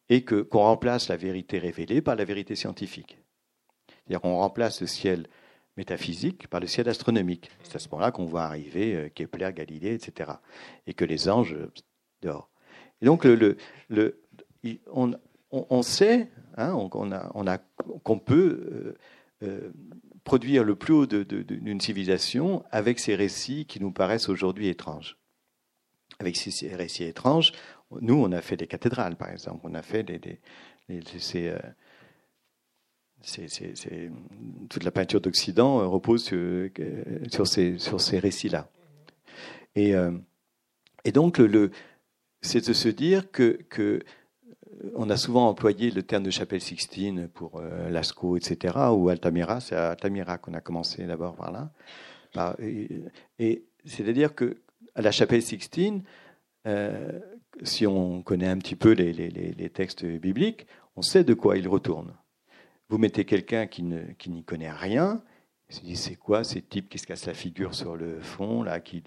et 0.09 0.23
que, 0.23 0.43
qu'on 0.43 0.63
remplace 0.63 1.09
la 1.09 1.17
vérité 1.17 1.59
révélée 1.59 2.03
par 2.03 2.17
la 2.17 2.25
vérité 2.25 2.55
scientifique. 2.55 3.19
C'est-à-dire 3.89 4.21
qu'on 4.21 4.39
remplace 4.39 4.81
le 4.81 4.87
ciel 4.87 5.27
métaphysique 5.77 6.49
par 6.49 6.61
le 6.61 6.67
ciel 6.67 6.89
astronomique. 6.89 7.51
C'est 7.63 7.77
à 7.77 7.79
ce 7.79 7.89
moment-là 7.91 8.11
qu'on 8.11 8.27
voit 8.27 8.45
arriver 8.45 8.95
euh, 8.95 9.09
Kepler, 9.09 9.51
Galilée, 9.55 9.95
etc. 9.95 10.33
Et 10.87 10.95
que 10.95 11.05
les 11.05 11.29
anges 11.29 11.55
euh, 11.55 11.71
dehors. 12.23 12.51
Et 13.03 13.07
donc, 13.07 13.25
le, 13.25 13.57
le, 13.89 14.23
on, 14.91 15.13
on, 15.51 15.83
sait 15.83 16.31
hein, 16.57 16.73
on, 16.75 17.13
a, 17.13 17.31
on 17.35 17.47
a, 17.47 17.59
qu'on 18.03 18.19
peut 18.19 18.97
euh, 19.43 19.71
produire 20.25 20.65
le 20.65 20.77
plus 20.77 20.95
haut 20.95 21.07
d'une 21.07 21.81
civilisation 21.81 22.65
avec 22.71 22.99
ces 22.99 23.15
récits 23.15 23.67
qui 23.67 23.81
nous 23.81 23.93
paraissent 23.93 24.31
aujourd'hui 24.31 24.69
étranges. 24.69 25.19
Avec 26.19 26.37
ces 26.37 26.75
récits 26.75 27.05
étranges, 27.05 27.53
nous, 28.01 28.15
on 28.15 28.33
a 28.33 28.41
fait 28.41 28.57
des 28.57 28.67
cathédrales, 28.67 29.17
par 29.17 29.31
exemple. 29.31 29.61
On 29.65 29.75
a 29.75 29.83
fait 29.83 30.03
des, 30.03 30.19
des, 30.19 30.41
c'est, 33.27 34.11
toute 34.69 34.85
la 34.85 34.91
peinture 34.91 35.21
d'Occident 35.21 35.81
euh, 35.81 35.87
repose 35.87 36.25
sur, 36.25 37.47
ces, 37.47 37.79
sur 37.79 38.01
ces 38.01 38.19
récits-là. 38.19 38.69
Et, 39.75 39.95
euh, 39.95 40.13
donc, 41.13 41.41
c'est 42.41 42.67
de 42.67 42.73
se 42.73 42.89
dire 42.89 43.31
que, 43.31 43.59
que, 43.69 43.83
euh, 43.83 44.93
on 44.95 45.11
a 45.11 45.17
souvent 45.17 45.49
employé 45.49 45.91
le 45.91 46.03
terme 46.03 46.23
de 46.23 46.31
chapelle 46.31 46.61
Sixtine 46.61 47.29
pour 47.29 47.61
Lascaux, 47.91 48.37
etc., 48.37 48.75
ou 48.93 49.09
Altamira. 49.09 49.61
C'est 49.61 49.75
à 49.75 49.91
Altamira 49.91 50.39
qu'on 50.39 50.55
a 50.55 50.61
commencé 50.61 51.05
d'abord 51.07 51.35
par 51.35 51.51
là. 51.51 52.57
Et, 53.39 53.65
c'est-à-dire 53.85 54.35
que 54.35 54.59
à 54.95 55.03
la 55.03 55.13
chapelle 55.13 55.43
Sixtine, 55.43 56.03
si 57.63 57.87
on 57.87 58.23
connaît 58.23 58.49
un 58.49 58.59
petit 58.59 58.77
peu 58.77 58.93
les, 58.93 59.13
les, 59.13 59.71
textes 59.71 60.05
bibliques, 60.05 60.67
on 60.95 61.03
sait 61.03 61.25
de 61.25 61.33
quoi 61.33 61.57
ils 61.57 61.69
retournent. 61.69 62.13
Vous 62.89 62.99
mettez 62.99 63.25
quelqu'un 63.25 63.67
qui 63.67 63.83
n'y 63.83 64.15
qui 64.17 64.43
connaît 64.45 64.71
rien, 64.71 65.23
il 65.69 65.75
se 65.75 65.81
dit 65.81 65.97
c'est 65.97 66.15
quoi 66.15 66.45
ces 66.45 66.63
types 66.63 66.89
qui 66.89 66.99
se 66.99 67.07
cassent 67.07 67.27
la 67.27 67.35
figure 67.35 67.75
sur 67.75 67.97
le 67.97 68.21
fond, 68.21 68.63
là, 68.63 68.79
qui, 68.81 69.03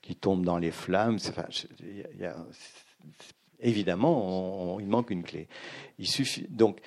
qui 0.00 0.16
tombent 0.16 0.44
dans 0.44 0.58
les 0.58 0.70
flammes. 0.70 1.18
Enfin, 1.28 1.46
évidemment, 3.60 4.80
il 4.80 4.88
manque 4.88 5.10
une 5.10 5.22
clé. 5.22 5.48
Il 5.98 6.06
suffit 6.06 6.46
donc. 6.48 6.80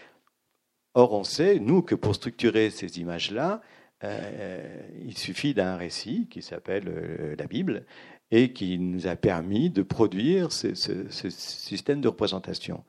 Or, 0.96 1.12
on 1.12 1.26
sait, 1.26 1.60
nous, 1.60 1.82
que 1.82 1.94
pour 1.94 2.16
structurer 2.16 2.70
ces 2.70 3.00
images-là, 3.00 3.62
euh, 4.06 4.80
il 5.06 5.18
suffit 5.18 5.54
d'un 5.54 5.76
récit 5.76 6.28
qui 6.30 6.42
s'appelle 6.42 6.86
euh, 6.88 7.36
la 7.38 7.48
Bible 7.48 7.86
et 8.32 8.54
qui 8.54 8.80
nous 8.80 9.06
a 9.06 9.18
permis 9.18 9.70
de 9.70 9.84
produire 9.84 10.54
ce, 10.54 10.74
ce 10.74 11.30
système 11.30 12.00
de 12.00 12.08
représentation. 12.08 12.86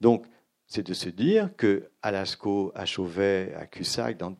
Donc, 0.00 0.26
c'est 0.70 0.86
de 0.86 0.94
se 0.94 1.08
dire 1.08 1.50
que 1.56 1.90
à 2.00 2.12
Lascaux, 2.12 2.70
à 2.76 2.86
Chauvet, 2.86 3.52
à 3.58 3.66
Cussac, 3.66 4.16
dans, 4.16 4.36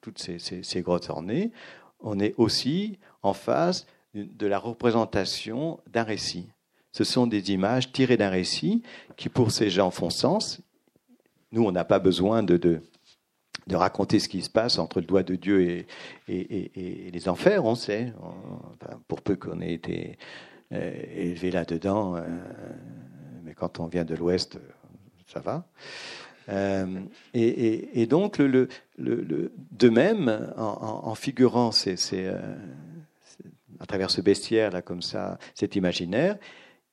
toutes 0.00 0.18
ces, 0.18 0.82
grottes 0.82 1.10
ornées, 1.10 1.52
on 2.00 2.18
est 2.18 2.34
aussi 2.38 2.98
en 3.22 3.34
face 3.34 3.86
de 4.14 4.46
la 4.46 4.58
représentation 4.58 5.78
d'un 5.86 6.02
récit. 6.02 6.48
Ce 6.92 7.04
sont 7.04 7.26
des 7.26 7.52
images 7.52 7.92
tirées 7.92 8.16
d'un 8.16 8.30
récit 8.30 8.82
qui, 9.18 9.28
pour 9.28 9.50
ces 9.50 9.68
gens, 9.68 9.90
font 9.90 10.08
sens. 10.08 10.62
Nous, 11.52 11.62
on 11.62 11.72
n'a 11.72 11.84
pas 11.84 11.98
besoin 11.98 12.42
de, 12.42 12.80
raconter 13.70 14.18
ce 14.18 14.30
qui 14.30 14.40
se 14.40 14.48
passe 14.48 14.78
entre 14.78 15.00
le 15.00 15.06
doigt 15.06 15.24
de 15.24 15.34
Dieu 15.34 15.60
et, 15.60 15.86
et, 16.26 17.10
les 17.10 17.28
enfers, 17.28 17.66
on 17.66 17.74
sait, 17.74 18.14
pour 19.08 19.20
peu 19.20 19.36
qu'on 19.36 19.60
ait 19.60 19.74
été 19.74 20.16
euh, 20.72 20.92
élevé 21.14 21.50
là-dedans. 21.50 22.16
Euh, 22.16 22.22
mais 23.44 23.52
quand 23.52 23.78
on 23.78 23.88
vient 23.88 24.04
de 24.04 24.14
l'Ouest, 24.14 24.58
ça 25.26 25.40
va. 25.40 25.66
Euh, 26.48 27.00
et, 27.34 28.06
donc, 28.06 28.38
le, 28.38 28.68
le, 28.98 29.52
de 29.72 29.88
même, 29.88 30.52
en, 30.56 31.14
figurant 31.14 31.70
euh, 31.86 32.56
à 33.80 33.86
travers 33.86 34.10
ce 34.10 34.20
bestiaire, 34.20 34.70
là, 34.70 34.82
comme 34.82 35.02
ça, 35.02 35.38
cet 35.54 35.76
imaginaire, 35.76 36.36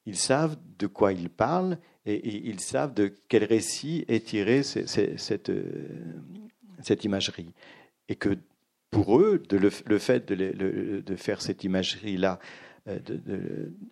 ils 0.06 0.17
savent 0.17 0.58
de 0.80 0.88
quoi 0.88 1.13
ils 1.13 1.30
parlent 1.30 1.78
et, 2.06 2.50
ils 2.50 2.60
savent 2.60 2.93
de 2.93 3.13
quel 3.30 3.46
récit 3.46 4.04
est 4.08 4.26
tiré 4.26 4.63
cette, 4.63 5.50
euh, 5.50 5.63
cette 6.82 7.04
imagerie. 7.06 7.54
Et 8.10 8.15
que 8.15 8.38
pour 8.89 9.19
eux, 9.19 9.41
le, 9.50 9.98
fait 10.00 10.32
de, 10.32 11.15
faire 11.15 11.41
cette 11.41 11.63
imagerie-là 11.63 12.39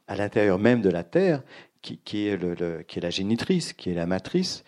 à 0.07 0.15
l'intérieur 0.15 0.59
même 0.59 0.81
de 0.81 0.89
la 0.89 1.03
Terre, 1.03 1.41
qui, 1.81 2.27
est 2.27 2.37
le, 2.37 2.83
qui, 2.83 2.99
est 2.99 3.01
la 3.01 3.09
génitrice, 3.09 3.73
qui 3.73 3.91
est 3.91 3.95
la 3.95 4.05
matrice. 4.05 4.63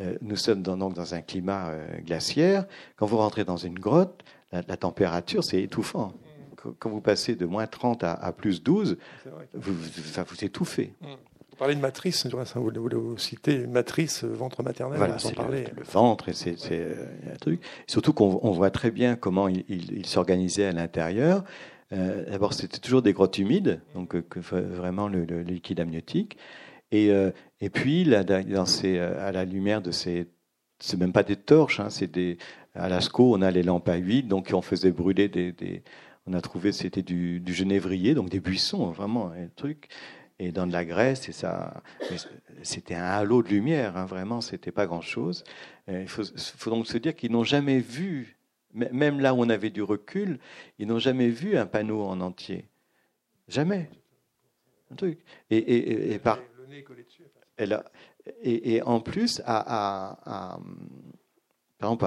Euh, 0.00 0.16
nous 0.20 0.36
sommes 0.36 0.62
donc 0.62 0.94
dans 0.94 1.14
un 1.14 1.22
climat 1.22 1.68
euh, 1.68 1.86
glaciaire. 2.04 2.66
Quand 2.96 3.06
vous 3.06 3.16
rentrez 3.16 3.44
dans 3.44 3.56
une 3.56 3.78
grotte, 3.78 4.22
la, 4.52 4.62
température, 4.76 5.44
c'est 5.44 5.62
étouffant. 5.62 6.12
Quand 6.78 6.90
vous 6.90 7.00
passez 7.00 7.36
de 7.36 7.46
moins 7.46 7.66
30 7.66 8.04
à, 8.04 8.32
plus 8.32 8.62
12, 8.62 8.96
vous, 9.54 9.74
vous, 9.74 10.24
vous 10.24 10.44
étouffez. 10.44 10.92
Mmh. 11.00 11.06
Vous 11.50 11.56
parlez 11.56 11.74
de 11.74 11.80
matrice, 11.80 12.26
vous, 12.26 12.70
vous 12.70 13.18
citez 13.18 13.66
matrice, 13.66 14.24
ventre 14.24 14.62
maternel, 14.62 14.98
voilà, 14.98 15.18
c'est 15.18 15.38
le, 15.38 15.64
le, 15.74 15.82
ventre, 15.84 16.30
c'est 16.32 16.56
euh, 16.72 17.06
un 17.32 17.36
truc. 17.36 17.62
Surtout 17.86 18.12
qu'on 18.12 18.50
voit 18.50 18.70
très 18.70 18.90
bien 18.90 19.16
comment 19.16 19.48
il, 19.48 19.64
il 19.68 20.04
s'organisait 20.06 20.66
à 20.66 20.72
l'intérieur. 20.72 21.44
Euh, 21.92 22.28
d'abord, 22.30 22.52
c'était 22.52 22.78
toujours 22.78 23.02
des 23.02 23.12
grottes 23.12 23.38
humides, 23.38 23.80
donc 23.94 24.14
euh, 24.14 24.24
vraiment 24.50 25.08
le, 25.08 25.24
liquide 25.42 25.80
amniotique. 25.80 26.36
Et, 26.90 27.10
euh, 27.10 27.30
puis, 27.72 28.04
dans 28.04 28.66
ces, 28.66 28.98
à 28.98 29.32
la 29.32 29.44
lumière 29.44 29.82
de 29.82 29.90
ces. 29.90 30.28
C'est 30.78 30.98
même 30.98 31.12
pas 31.12 31.22
des 31.22 31.36
torches, 31.36 31.80
hein, 31.80 31.90
c'est 31.90 32.10
des. 32.10 32.38
À 32.74 32.90
Lascaux, 32.90 33.34
on 33.34 33.40
a 33.40 33.50
les 33.50 33.62
lampes 33.62 33.88
à 33.88 33.96
huile, 33.96 34.28
donc 34.28 34.50
on 34.52 34.60
faisait 34.60 34.92
brûler 34.92 35.28
des, 35.28 35.82
on 36.26 36.34
a 36.34 36.40
trouvé 36.42 36.72
c'était 36.72 37.00
du, 37.00 37.42
genévrier, 37.46 38.14
donc 38.14 38.28
des 38.28 38.40
buissons, 38.40 38.90
vraiment, 38.90 39.30
un 39.30 39.48
truc 39.56 39.88
et 40.38 40.52
dans 40.52 40.66
de 40.66 40.72
la 40.72 40.84
graisse, 40.84 41.30
et 41.30 41.32
ça, 41.32 41.82
c'était 42.62 42.94
un 42.94 43.04
halo 43.04 43.42
de 43.42 43.48
lumière, 43.48 43.96
hein, 43.96 44.04
vraiment, 44.04 44.42
c'était 44.42 44.72
pas 44.72 44.84
grand-chose. 44.84 45.44
Il 45.88 46.06
faut, 46.06 46.24
faut, 46.36 46.68
donc 46.68 46.86
se 46.86 46.98
dire 46.98 47.16
qu'ils 47.16 47.32
n'ont 47.32 47.44
jamais 47.44 47.78
vu, 47.78 48.35
même 48.76 49.20
là 49.20 49.34
où 49.34 49.38
on 49.38 49.48
avait 49.48 49.70
du 49.70 49.82
recul, 49.82 50.38
ils 50.78 50.86
n'ont 50.86 50.98
jamais 50.98 51.28
vu 51.28 51.56
un 51.56 51.66
panneau 51.66 52.02
en 52.02 52.20
entier. 52.20 52.68
Jamais. 53.48 53.90
Un 54.90 54.96
truc. 54.96 55.18
Et, 55.50 55.56
et, 55.56 56.12
et, 56.12 56.18
par, 56.18 56.38
et, 57.58 58.74
et, 58.74 58.82
en 58.82 59.00
plus, 59.00 59.40
à, 59.44 60.16
à, 60.24 60.58
par 61.78 61.92
exemple, 61.92 62.06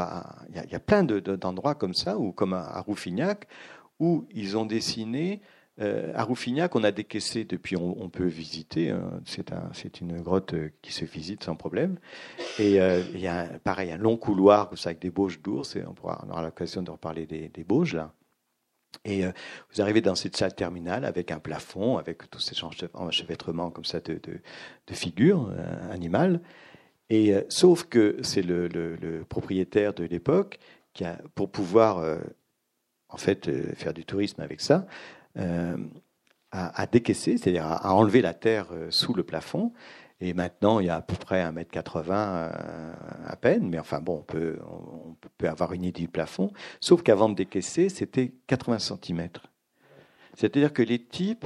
il 0.50 0.72
y, 0.72 0.76
a 0.76 0.80
plein 0.80 1.04
d'endroits 1.04 1.76
comme 1.76 1.94
ça, 1.94 2.18
ou 2.18 2.32
comme 2.32 2.54
à, 2.54 2.80
Rouffignac, 2.82 3.48
où 4.00 4.28
ils 4.32 4.58
ont 4.58 4.66
dessiné 4.66 5.42
euh, 5.82 6.12
à 6.14 6.28
on 6.76 6.84
a 6.84 6.92
décaissé 6.92 7.46
depuis, 7.46 7.78
on, 7.78 8.10
peut 8.10 8.26
visiter. 8.26 8.90
Hein. 8.90 9.22
c'est 9.26 9.54
un, 9.54 9.72
une 10.02 10.22
grotte 10.22 10.54
euh, 10.54 10.72
qui 10.82 10.92
se 10.92 11.06
visite 11.06 11.44
sans 11.44 11.56
problème. 11.56 11.98
Et 12.58 12.82
euh, 12.82 13.02
il 13.14 13.22
y 13.22 13.28
a 13.28 13.48
pareil 13.64 13.92
un 13.92 13.98
long 13.98 14.18
couloir 14.18 14.70
avec 14.86 15.00
des 15.00 15.10
bauges 15.10 15.42
d'ours. 15.42 15.78
On, 15.78 15.96
aura 16.04 16.42
l'occasion 16.42 16.82
de 16.82 16.92
reparler 16.92 17.26
des, 17.26 17.48
des 17.48 17.66
là. 17.94 18.14
Et 19.06 19.24
vous 19.24 19.82
arrivez 19.82 20.02
dans 20.02 20.16
cette 20.16 20.36
salle 20.36 20.56
terminale 20.56 21.06
avec 21.06 21.30
un 21.30 21.38
plafond, 21.38 21.98
avec 21.98 22.28
tous 22.32 22.40
ces 22.40 22.56
enchevêtrements 22.94 23.70
comme 23.70 23.86
ça 23.86 24.00
de, 24.00 24.20
figures 24.92 25.54
animales. 25.92 26.42
Et 27.12 27.36
sauf 27.50 27.84
que 27.84 28.18
c'est 28.24 28.42
le, 28.42 29.24
propriétaire 29.30 29.94
de 29.94 30.06
l'époque 30.06 30.58
qui 30.94 31.06
a, 31.06 31.22
pour 31.36 31.52
pouvoir 31.52 32.04
en 33.10 33.18
fait 33.18 33.76
faire 33.76 33.94
du 33.94 34.06
tourisme 34.06 34.42
avec 34.42 34.60
ça, 34.60 34.88
euh, 35.38 35.78
à, 36.52 36.88
décaisser, 36.88 37.38
c'est-à-dire 37.38 37.68
à, 37.68 37.94
enlever 37.94 38.22
la 38.22 38.34
terre 38.34 38.70
euh, 38.72 38.90
sous 38.90 39.14
le 39.14 39.24
plafond. 39.24 39.72
Et 40.20 40.34
maintenant, 40.34 40.80
il 40.80 40.88
y 40.88 40.90
a 40.90 40.96
à 40.96 41.02
peu 41.02 41.16
près 41.16 41.44
1m80 41.44 42.08
euh, 42.10 42.94
à 43.28 43.36
peine, 43.36 43.70
mais 43.70 43.78
enfin 43.78 44.02
bon, 44.02 44.18
on 44.18 44.24
peut, 44.24 44.58
on 44.68 45.16
peut 45.38 45.48
avoir 45.48 45.74
une 45.74 45.84
idée 45.84 46.02
du 46.02 46.08
plafond. 46.08 46.52
Sauf 46.82 47.04
qu'avant 47.04 47.30
de 47.30 47.36
décaisser, 47.36 47.88
c'était 47.90 48.34
80 48.48 48.80
cm. 48.80 49.30
C'est-à-dire 50.34 50.74
que 50.74 50.82
les 50.82 51.00
types 51.06 51.46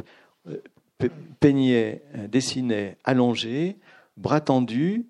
peignaient, 1.42 2.04
dessinaient 2.30 2.98
allongés, 3.04 3.78
bras 4.16 4.40
tendus, 4.40 5.06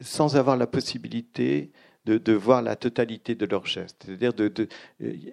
sans 0.00 0.36
avoir 0.36 0.56
la 0.56 0.66
possibilité 0.66 1.70
de, 2.08 2.32
voir 2.32 2.62
la 2.62 2.76
totalité 2.76 3.34
de 3.34 3.46
leur 3.46 3.66
geste. 3.66 4.04
C'est-à-dire, 4.06 4.32
de, 4.32 4.50
euh, 4.56 4.66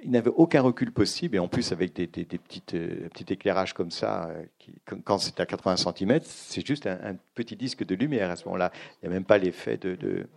ils 0.04 0.12
n'avaient 0.12 0.32
aucun 0.36 0.62
recul 0.62 0.92
possible, 0.92 1.36
et 1.36 1.40
en 1.40 1.48
plus 1.48 1.72
avec 1.72 1.94
des, 1.94 2.08
petites, 2.08 2.74
euh, 2.74 3.08
petits 3.10 3.34
éclairages 3.34 3.74
comme 3.74 3.92
ça, 3.92 4.30
euh, 4.30 4.44
quand 5.04 5.18
c'est 5.18 5.40
à 5.40 5.46
80 5.46 5.78
cm, 5.78 6.20
c'est 6.24 6.66
juste 6.66 6.88
un, 6.88 7.16
petit 7.34 7.56
disque 7.56 7.86
de 7.86 7.96
lumière 7.96 8.30
à 8.30 8.36
ce 8.36 8.46
moment-là. 8.46 8.72
Il 9.02 9.10
n'y 9.10 9.14
a 9.14 9.18
même 9.18 9.26
pas 9.26 9.38
l'effet 9.38 9.78
de, 9.78 9.96
de 9.96 10.28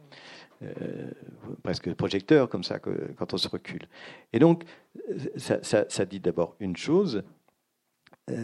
presque 1.62 1.94
projecteur 1.94 2.48
comme 2.48 2.64
ça 2.64 2.80
quand 2.80 3.32
on 3.32 3.36
se 3.36 3.48
recule. 3.48 3.86
Et 4.32 4.40
donc, 4.40 4.64
ça, 5.36 5.62
ça, 5.62 5.84
ça 5.88 6.04
dit 6.04 6.18
d'abord 6.18 6.56
une 6.58 6.76
chose, 6.76 7.22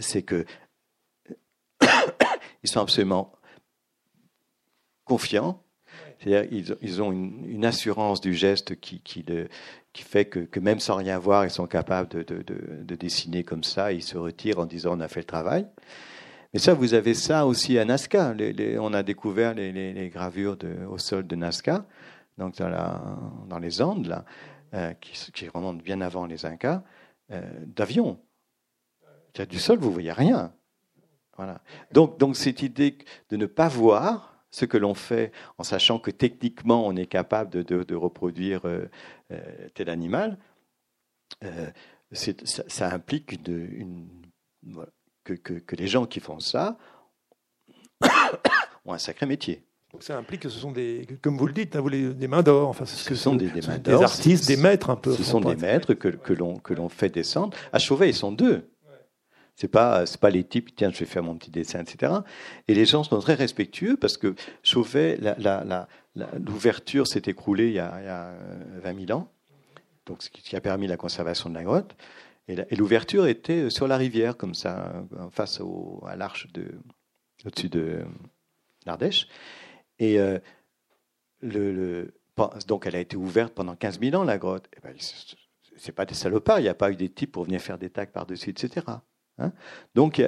c'est 0.01 0.23
que 0.23 0.45
ils 2.63 2.69
sont 2.69 2.81
absolument 2.81 3.33
confiants 5.05 5.64
c'est-à-dire 6.25 6.77
ils, 6.81 7.03
ont 7.03 7.13
une, 7.13 7.65
assurance 7.65 8.21
du 8.21 8.35
geste 8.35 8.81
qui, 8.81 9.25
fait 9.95 10.25
que, 10.25 10.61
même 10.61 10.81
sans 10.81 10.97
rien 10.97 11.19
voir, 11.19 11.45
ils 11.45 11.51
sont 11.51 11.67
capables 11.67 12.09
de, 12.09 12.23
de, 12.23 12.95
dessiner 12.95 13.45
comme 13.45 13.65
ça. 13.65 13.93
Ils 13.93 14.03
se 14.03 14.17
retirent 14.17 14.59
en 14.59 14.67
disant 14.67 14.97
on 14.97 15.01
a 15.01 15.09
fait 15.09 15.21
le 15.21 15.27
travail. 15.27 15.67
Mais 16.53 16.61
ça, 16.61 16.73
vous 16.73 16.95
avez 16.95 17.15
ça 17.15 17.47
aussi 17.47 17.79
à 17.79 17.85
Nazca. 17.85 18.35
on 18.81 18.95
a 18.95 19.03
découvert 19.03 19.55
les, 19.55 20.09
gravures 20.09 20.57
au 20.89 20.99
sol 20.99 21.27
de 21.27 21.37
Nazca, 21.37 21.85
donc 22.39 22.57
dans, 22.57 23.59
les 23.59 23.83
Andes, 23.83 24.25
euh, 24.73 24.93
qui, 24.95 25.33
qui, 25.33 25.49
remontent 25.49 25.83
bien 25.83 26.01
avant 26.01 26.27
les 26.27 26.47
Incas, 26.47 26.83
euh, 27.31 27.43
d'avions. 27.67 28.19
Du 29.49 29.59
sol, 29.59 29.79
vous 29.79 29.93
voyez 29.93 30.13
rien. 30.13 30.53
Voilà. 31.37 31.61
Donc 31.91 32.37
cette 32.37 32.63
idée 32.63 32.99
de 33.31 33.37
ne 33.37 33.47
pas 33.47 33.69
voir, 33.69 34.34
ce 34.55 34.67
que 34.67 34.77
l'on 34.77 34.95
fait 34.95 35.33
en 35.59 35.65
sachant 35.65 35.99
que 35.99 36.13
techniquement 36.13 36.87
on 36.87 36.95
est 36.95 37.07
capable 37.07 37.65
de, 37.65 37.95
reproduire 37.97 38.61
euh, 38.67 38.89
euh, 39.33 39.69
tel 39.75 39.91
animal, 39.91 40.39
euh, 41.43 41.71
ça, 42.13 42.95
implique 42.95 43.33
une, 43.33 44.07
que, 45.25 45.75
les 45.75 45.89
gens 45.89 46.07
qui 46.07 46.21
font 46.21 46.39
ça 46.39 46.79
ont 48.85 48.93
un 48.93 48.99
sacré 48.99 49.27
métier. 49.27 49.65
Donc 49.93 50.05
ça 50.05 50.17
implique 50.17 50.43
que 50.43 50.49
ce 50.49 50.61
sont 50.61 50.71
des, 50.71 51.05
comme 51.21 51.37
vous 51.37 51.49
le 51.49 51.53
dites, 51.53 51.75
hein, 51.75 51.85
des 51.85 52.29
mains 52.29 52.43
d'or. 52.45 52.69
Enfin, 52.69 52.85
ce, 52.85 53.15
sont 53.17 53.35
des, 53.35 53.49
mains 53.67 53.79
Des 53.79 53.93
artistes, 53.93 54.47
des 54.47 54.57
maîtres 54.57 54.91
un 54.91 54.97
peu. 54.97 55.13
Ce 55.13 55.25
sont 55.25 55.41
des 55.41 55.57
maîtres 55.57 55.95
que, 55.95 56.09
que 56.09 56.75
l'on 56.75 56.89
fait 56.89 57.09
descendre. 57.09 57.57
À 57.73 57.81
Chauvet, 57.81 58.11
ils 58.11 58.15
sont 58.15 58.31
deux. 58.31 58.71
C'est 59.57 59.69
pas 59.69 60.05
c'est 60.07 60.21
pas 60.21 60.31
les 60.31 60.45
types 60.45 60.75
tiens 60.75 60.91
je 60.91 60.99
vais 60.99 61.07
faire 61.07 61.23
mon 61.23 61.37
petit 61.37 61.51
dessin 61.51 61.81
etc. 61.81 62.13
Et 62.67 62.75
les 62.75 62.87
gens 62.87 63.05
sont 63.05 63.19
très 63.21 63.35
respectueux 63.35 63.97
parce 63.97 64.17
que 64.17 64.35
Chauvet 64.63 65.19
l'ouverture 66.39 67.07
s'est 67.07 67.23
écroulée 67.27 67.69
il 67.69 67.75
y, 67.75 67.79
a, 67.79 68.01
il 68.01 68.05
y 68.05 68.09
a 68.09 68.33
20 68.81 68.91
euh, 68.91 69.07
000 69.07 69.19
ans, 69.19 69.33
donc 70.07 70.23
ce 70.23 70.31
qui 70.31 70.57
a 70.57 70.61
permis 70.61 70.87
la 70.87 70.97
conservation 70.97 71.51
de 71.51 71.55
la 71.55 71.63
grotte. 71.63 71.95
Et 72.47 72.77
l'ouverture 72.77 73.27
était 73.27 73.71
sur 73.71 73.89
la 73.89 73.97
rivière 73.97 74.37
comme 74.37 74.55
ça, 74.55 74.93
face 75.31 75.61
au, 75.61 76.05
à 76.07 76.15
l'arche 76.15 76.53
de 76.53 76.73
au-dessus 77.47 77.71
de 77.71 78.05
l'Ardèche. 78.85 79.29
Et 79.99 80.19
euh, 80.19 80.39
le, 81.41 82.15
donc 82.67 82.87
elle 82.87 82.97
a 82.97 83.01
été 83.01 83.17
ouverte 83.17 83.55
pendant 83.55 83.77
15 83.77 84.01
000 84.01 84.15
ans 84.17 84.25
la 84.25 84.39
grotte. 84.39 84.69
Et 84.77 84.81
ben, 84.81 84.95
c'est 85.77 85.93
pas 85.93 86.05
des 86.05 86.15
salopards, 86.15 86.61
il 86.61 86.65
n'y 86.65 86.69
a 86.69 86.75
pas 86.75 86.91
eu 86.91 86.97
des 86.97 87.09
types 87.09 87.33
pour 87.33 87.45
venir 87.45 87.61
faire 87.61 87.79
des 87.79 87.91
tacs 87.91 88.13
par-dessus, 88.13 88.51
etc. 88.51 88.87
Hein. 89.39 89.53
Donc 89.95 90.23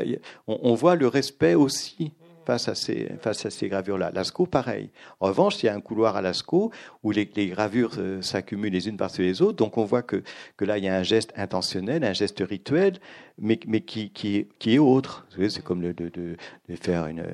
on, 0.46 0.74
voit 0.74 0.96
le 0.96 1.06
respect 1.06 1.54
aussi 1.54 2.12
face 2.46 2.68
à 2.68 2.74
ces, 2.74 3.08
face 3.20 3.44
à 3.44 3.50
ces 3.50 3.68
gravures-là. 3.68 4.12
Lascaux, 4.12 4.46
pareil. 4.46 4.90
En 5.20 5.26
revanche, 5.26 5.62
il 5.62 5.66
y 5.66 5.68
a 5.68 5.74
un 5.74 5.80
couloir 5.80 6.16
à 6.16 6.22
Lascaux 6.22 6.70
où 7.02 7.10
les, 7.10 7.26
gravures 7.26 7.94
euh, 7.98 8.22
s'accumulent 8.22 8.72
les 8.72 8.88
unes 8.88 8.96
par-dessus 8.96 9.22
les 9.22 9.42
autres. 9.42 9.56
Donc 9.56 9.76
on 9.78 9.84
voit 9.84 10.02
que, 10.02 10.22
que 10.56 10.64
là, 10.64 10.78
il 10.78 10.84
y 10.84 10.88
a 10.88 10.96
un 10.96 11.02
geste 11.02 11.32
intentionnel, 11.36 12.04
un 12.04 12.12
geste 12.12 12.40
rituel, 12.40 12.98
mais, 13.38 13.58
mais 13.66 13.80
qui, 13.80 14.10
qui, 14.10 14.46
qui 14.58 14.74
est 14.74 14.78
autre. 14.78 15.26
C'est 15.36 15.62
comme 15.62 15.82
le, 15.82 15.92
de, 15.92 16.08
de, 16.08 16.36
de, 16.68 16.76
faire 16.76 17.06
une... 17.06 17.24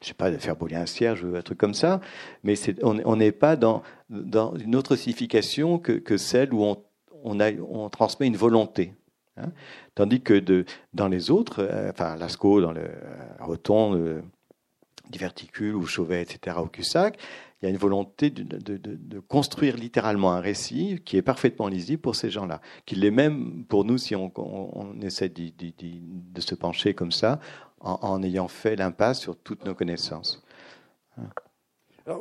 je 0.00 0.06
sais 0.06 0.14
pas, 0.14 0.30
de 0.30 0.38
faire 0.38 0.56
brûler 0.56 0.76
un 0.76 0.86
cierge 0.86 1.24
ou 1.24 1.34
un 1.34 1.42
truc 1.42 1.58
comme 1.58 1.74
ça, 1.74 2.00
mais 2.44 2.54
on 2.82 3.16
n'est 3.16 3.32
pas 3.32 3.56
dans, 3.56 3.82
dans 4.08 4.54
une 4.54 4.76
autre 4.76 4.94
signification 4.94 5.78
que, 5.78 5.92
que 5.92 6.16
celle 6.16 6.54
où 6.54 6.62
on, 6.62 6.76
on, 7.24 7.88
transmet 7.88 8.26
une 8.26 8.36
volonté. 8.36 8.94
Hein. 9.36 9.50
Tandis 9.94 10.20
que 10.20 10.64
dans 10.92 11.08
les 11.08 11.30
autres, 11.30 11.60
euh, 11.60 11.90
enfin 11.90 12.16
Lascaux, 12.16 12.60
dans 12.60 12.72
le 12.72 12.90
Roton, 13.40 13.94
le 13.94 14.22
Diverticule 15.10 15.74
ou 15.74 15.86
Chauvet, 15.86 16.22
etc., 16.22 16.56
au 16.60 16.66
Cussac, 16.66 17.18
il 17.60 17.66
y 17.66 17.68
a 17.68 17.70
une 17.70 17.78
volonté 17.78 18.30
de, 18.30 19.20
construire 19.20 19.76
littéralement 19.76 20.32
un 20.32 20.40
récit 20.40 21.00
qui 21.04 21.16
est 21.16 21.22
parfaitement 21.22 21.68
lisible 21.68 22.02
pour 22.02 22.16
ces 22.16 22.28
gens-là, 22.28 22.60
qui 22.86 22.96
l'est 22.96 23.12
même 23.12 23.64
pour 23.68 23.84
nous 23.84 23.98
si 23.98 24.16
on, 24.16 24.32
essaie 25.00 25.28
de 25.28 26.40
se 26.40 26.54
pencher 26.56 26.92
comme 26.94 27.12
ça, 27.12 27.38
en, 27.80 28.22
ayant 28.22 28.48
fait 28.48 28.74
l'impasse 28.74 29.20
sur 29.20 29.36
toutes 29.36 29.64
nos 29.64 29.74
connaissances. 29.74 30.42
Hein. 31.18 31.28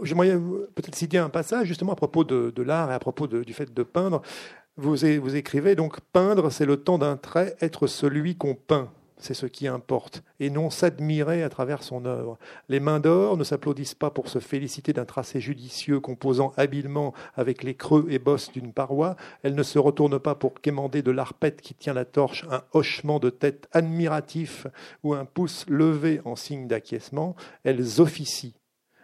J'aimerais 0.04 0.38
peut-être 0.76 0.94
citer 0.94 1.18
un 1.18 1.30
passage 1.30 1.68
justement 1.68 1.94
à 1.94 1.96
propos 1.96 2.24
de, 2.24 2.62
l'art 2.62 2.92
et 2.92 2.94
à 2.94 3.00
propos 3.00 3.26
du 3.26 3.54
fait 3.54 3.74
de 3.74 3.84
peindre. 3.84 4.22
Vous, 4.82 5.36
écrivez 5.36 5.76
donc 5.76 6.00
peindre, 6.12 6.50
c'est 6.50 6.66
le 6.66 6.76
temps 6.76 6.98
d'un 6.98 7.16
trait, 7.16 7.56
être 7.62 7.86
celui 7.86 8.36
qu'on 8.36 8.56
peint. 8.56 8.90
C'est 9.20 9.36
ce 9.36 9.46
qui 9.46 9.68
importe, 9.68 10.24
et 10.40 10.50
non 10.50 10.72
s'admirer 10.72 11.44
à 11.44 11.50
travers 11.50 11.84
son 11.84 12.06
œuvre. 12.06 12.40
Les 12.68 12.80
mains 12.80 13.00
d'or 13.00 13.38
ne 13.38 13.44
s'applaudissent 13.44 13.94
pas 13.94 14.10
pour 14.10 14.28
se 14.28 14.40
féliciter 14.40 14.92
d'un 14.92 15.06
tracé 15.06 15.40
judicieux 15.40 16.00
composant 16.00 16.52
habilement 16.58 17.14
avec 17.36 17.62
les 17.62 17.76
creux 17.76 18.08
et 18.10 18.18
bosses 18.18 18.52
d'une 18.52 18.74
paroi. 18.74 19.18
Elles 19.44 19.54
ne 19.54 19.62
se 19.62 19.78
retournent 19.78 20.18
pas 20.18 20.34
pour 20.34 20.60
quémander 20.60 21.04
de 21.04 21.12
l'arpette 21.12 21.62
qui 21.62 21.76
tient 21.76 21.94
la 21.94 22.06
torche 22.06 22.48
un 22.50 22.64
hochement 22.74 23.20
de 23.20 23.30
tête 23.30 23.70
admiratif 23.74 24.66
ou 25.04 25.14
un 25.14 25.26
pouce 25.26 25.64
levé 25.70 26.22
en 26.26 26.36
signe 26.36 26.68
d'acquiescement. 26.68 27.36
Elles 27.64 28.02
officient 28.02 28.54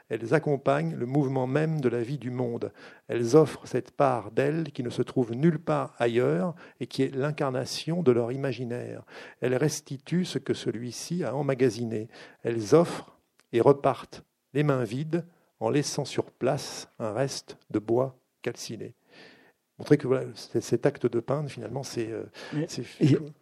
elles 0.09 0.33
accompagnent 0.33 0.95
le 0.95 1.05
mouvement 1.05 1.47
même 1.47 1.81
de 1.81 1.89
la 1.89 2.01
vie 2.01 2.17
du 2.17 2.31
monde. 2.31 2.71
Elles 3.07 3.35
offrent 3.35 3.67
cette 3.67 3.91
part 3.91 4.31
d'elles 4.31 4.71
qui 4.71 4.83
ne 4.83 4.89
se 4.89 5.01
trouve 5.01 5.33
nulle 5.33 5.59
part 5.59 5.93
ailleurs 5.97 6.55
et 6.79 6.87
qui 6.87 7.03
est 7.03 7.15
l'incarnation 7.15 8.03
de 8.03 8.11
leur 8.11 8.31
imaginaire. 8.31 9.03
Elles 9.41 9.55
restituent 9.55 10.25
ce 10.25 10.39
que 10.39 10.53
celui-ci 10.53 11.23
a 11.23 11.35
emmagasiné. 11.35 12.07
Elles 12.43 12.73
offrent 12.73 13.17
et 13.51 13.61
repartent 13.61 14.23
les 14.53 14.63
mains 14.63 14.83
vides 14.83 15.25
en 15.59 15.69
laissant 15.69 16.05
sur 16.05 16.31
place 16.31 16.89
un 16.99 17.11
reste 17.11 17.57
de 17.69 17.79
bois 17.79 18.17
calciné. 18.41 18.95
montrer 19.77 19.97
que 19.97 20.07
voilà, 20.07 20.25
cet 20.35 20.85
acte 20.85 21.05
de 21.05 21.19
peindre, 21.19 21.49
finalement, 21.49 21.83
c'est 21.83 22.09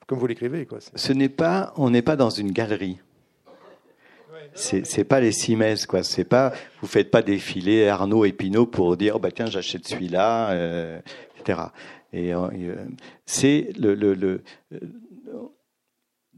comme 0.08 0.20
vous 0.20 0.28
l'écrivez. 0.28 0.68
Ce 0.96 1.14
n'est 1.14 1.30
pas, 1.30 1.74
on 1.78 1.90
n'est 1.90 2.02
pas 2.02 2.16
dans 2.16 2.30
une 2.30 2.52
galerie. 2.52 3.00
C'est 4.56 5.04
pas 5.04 5.20
les 5.20 5.34
Simès, 5.34 5.86
quoi. 5.86 6.02
C'est 6.02 6.24
pas, 6.24 6.54
vous 6.82 6.88
faites 6.88 7.12
pas 7.12 7.22
défiler 7.22 7.88
Arnaud 7.90 8.24
et 8.24 8.32
Pinot 8.32 8.66
pour 8.66 8.96
dire, 8.96 9.20
bah 9.20 9.30
tiens, 9.32 9.48
j'achète 9.48 9.86
celui-là, 9.86 10.52
euh, 10.52 11.00
etc. 11.38 11.60
Et 12.14 12.34
euh, 12.34 12.48
c'est 13.26 13.70
le, 13.78 13.94
le, 13.94 14.14
le, 14.14 14.42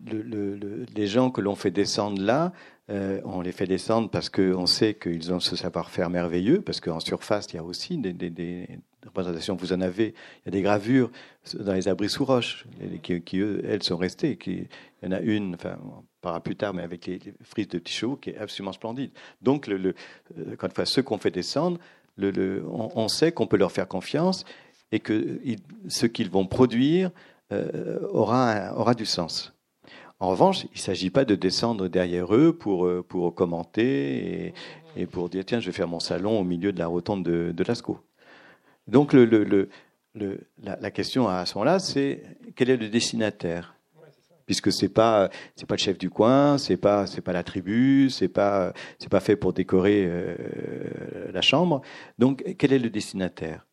le, 0.04 0.86
les 0.96 1.08
gens 1.08 1.30
que 1.30 1.42
l'on 1.42 1.56
fait 1.56 1.70
descendre 1.70 2.20
là, 2.20 2.54
euh, 2.89 3.19
on 3.26 3.41
les 3.41 3.52
fait 3.52 3.65
descendre 3.65 4.10
parce 4.10 4.30
qu'on 4.30 4.65
sait 4.65 4.93
qu'ils 4.93 5.34
ont 5.34 5.41
ce 5.41 5.58
savoir-faire 5.58 6.10
merveilleux, 6.10 6.62
parce 6.62 6.80
qu'en 6.80 7.02
surface, 7.02 7.47
il 7.52 7.58
y 7.58 7.60
a 7.60 7.63
aussi 7.63 7.97
des, 7.97 8.67
représentations, 9.06 9.56
vous 9.56 9.73
en 9.73 9.82
avez, 9.82 10.13
il 10.41 10.45
y 10.45 10.50
a 10.50 10.52
des 10.52 10.62
gravures 10.62 11.12
dans 11.54 11.73
les 11.73 11.89
abris 11.89 12.10
sous 12.10 12.23
roche, 12.23 12.65
qui, 13.04 13.41
elles, 13.41 13.84
sont 13.84 13.97
restées. 13.97 14.38
Qui, 14.38 14.67
il 15.02 15.06
y 15.06 15.08
en 15.08 15.12
a 15.12 15.19
une, 15.19 15.56
enfin, 15.56 15.78
on 15.84 16.04
parlera 16.21 16.41
plus 16.41 16.56
tard, 16.56 16.73
mais 16.73 16.82
avec 16.82 17.06
les, 17.08 17.19
frises 17.41 17.67
de 17.67 17.80
petits 17.80 17.93
chevaux, 17.93 18.15
qui 18.15 18.30
est 18.30 18.38
absolument 18.38 18.71
splendide. 18.73 19.12
Donc, 19.41 19.67
le, 19.67 19.78
le, 19.78 19.93
euh, 20.38 20.56
quand 20.58 20.67
enfin, 20.67 20.86
ceux 20.86 21.04
qu'on 21.04 21.17
fait 21.17 21.32
descendre, 21.32 21.80
on, 22.17 23.08
sait 23.10 23.32
qu'on 23.32 23.47
peut 23.47 23.58
leur 23.58 23.71
faire 23.71 23.88
confiance 23.88 24.43
et 24.91 25.00
que 25.00 25.39
ce 25.88 26.06
qu'ils 26.06 26.30
vont 26.30 26.47
produire 26.47 27.12
euh, 27.52 28.00
aura 28.10 28.95
du 28.95 29.06
sens. 29.06 29.54
En 30.20 30.30
revanche, 30.30 30.64
il 30.66 30.76
ne 30.76 30.80
s'agit 30.80 31.12
pas 31.12 31.26
de 31.26 31.36
descendre 31.36 31.88
derrière 31.88 32.34
eux 32.34 32.52
pour, 32.52 32.88
euh, 32.88 33.06
pour 33.08 33.36
commenter 33.36 34.54
et, 34.96 35.06
pour 35.06 35.30
dire 35.30 35.46
tiens, 35.46 35.60
je 35.60 35.68
vais 35.68 35.72
faire 35.72 35.88
mon 35.88 36.00
salon 36.00 36.40
au 36.40 36.44
milieu 36.44 36.72
de 36.72 36.80
la 36.80 36.88
rotonde 36.88 37.24
de, 37.24 37.64
Lascaux. 37.64 38.00
Donc 38.88 39.14
la, 39.14 40.92
question 40.92 41.28
à 41.28 41.46
ce 41.46 41.56
moment-là, 41.56 41.78
c'est 41.78 42.24
quel 42.56 42.72
est 42.72 42.78
le 42.78 42.90
destinataire? 42.90 43.76
Puisque 44.48 44.72
c'est 44.72 44.90
pas 44.90 45.30
c'est 45.58 45.68
pas 45.68 45.76
le 45.76 45.80
chef 45.80 45.98
du 45.98 46.10
coin, 46.10 46.58
c'est 46.58 46.78
pas 46.78 47.06
c'est 47.06 47.20
pas 47.20 47.34
la 47.34 47.44
tribu, 47.44 48.10
c'est 48.10 48.30
pas 48.30 48.72
c'est 48.98 49.10
pas 49.10 49.20
fait 49.20 49.36
pour 49.36 49.52
décorer 49.52 50.06
euh, 50.08 50.36
la 51.34 51.42
chambre. 51.42 51.82
Donc 52.18 52.56
quel 52.58 52.72
est 52.72 52.80
le 52.80 52.90
destinataire? 52.90 53.68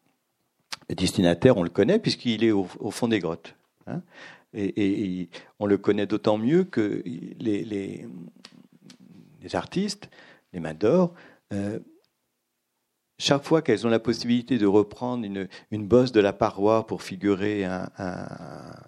Le 0.88 0.96
destinataire, 0.96 1.56
on 1.56 1.62
le 1.62 1.70
connaît 1.70 2.00
puisqu'il 2.00 2.42
est 2.42 2.50
au, 2.50 2.66
au, 2.80 2.90
fond 2.90 3.06
des 3.06 3.20
grottes. 3.20 3.54
Hein 3.86 4.02
et, 4.54 5.28
on 5.58 5.66
le 5.66 5.78
connaît 5.78 6.06
d'autant 6.06 6.38
mieux 6.38 6.64
que 6.64 7.02
les, 7.04 8.06
artistes, 9.52 10.08
les 10.52 10.60
mains 10.60 10.74
d'or, 10.74 11.14
euh, 11.52 11.78
chaque 13.18 13.44
fois 13.44 13.62
qu'elles 13.62 13.86
ont 13.86 13.90
la 13.90 14.00
possibilité 14.00 14.58
de 14.58 14.66
reprendre 14.66 15.24
une, 15.70 15.86
bosse 15.86 16.10
de 16.10 16.20
la 16.20 16.32
paroi 16.32 16.86
pour 16.86 17.02
figurer 17.02 17.64
un, 17.64 17.88
un, 17.96 18.26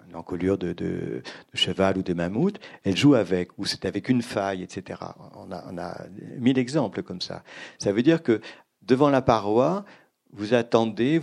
une 0.08 0.16
encolure 0.16 0.58
de, 0.58 1.22
cheval 1.54 1.98
ou 1.98 2.02
de 2.02 2.12
mammouth, 2.12 2.58
elles 2.82 2.96
jouent 2.96 3.14
avec, 3.14 3.56
ou 3.56 3.64
c'est 3.64 3.84
avec 3.84 4.08
une 4.08 4.22
faille, 4.22 4.62
etc. 4.62 5.00
On 5.34 5.52
a, 5.52 6.06
mille 6.38 6.58
exemples 6.58 7.02
comme 7.02 7.20
ça. 7.20 7.44
Ça 7.78 7.92
veut 7.92 8.02
dire 8.02 8.22
que 8.22 8.40
devant 8.82 9.10
la 9.10 9.22
paroi, 9.22 9.84
vous 10.32 10.54
attendez 10.54 11.20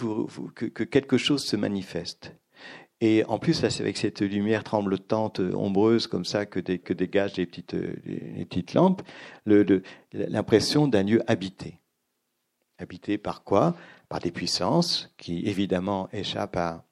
que, 0.56 0.84
quelque 0.84 1.18
chose 1.18 1.44
se 1.44 1.56
manifeste. 1.56 2.34
Et 3.06 3.26
en 3.26 3.38
plus, 3.38 3.62
là, 3.62 3.68
avec 3.82 3.98
cette 3.98 4.22
lumière 4.22 4.64
tremblotante, 4.64 5.42
ombreuse, 5.42 6.08
comme 6.08 6.24
ça, 6.24 6.46
que, 6.46 6.62
dégagent 6.62 7.36
les 7.36 7.46
petites, 7.46 7.76
petites 7.76 8.74
lampes, 8.74 9.02
l'impression 9.46 10.88
d'un 10.88 11.04
lieu 11.04 11.22
habité. 11.28 11.82
Habité 12.78 13.18
par 13.18 13.44
quoi? 13.44 13.76
Par 14.08 14.20
des 14.20 14.32
puissances 14.32 15.14
qui, 15.18 15.46
évidemment, 15.46 16.08
échappent 16.14 16.56
à, 16.56 16.86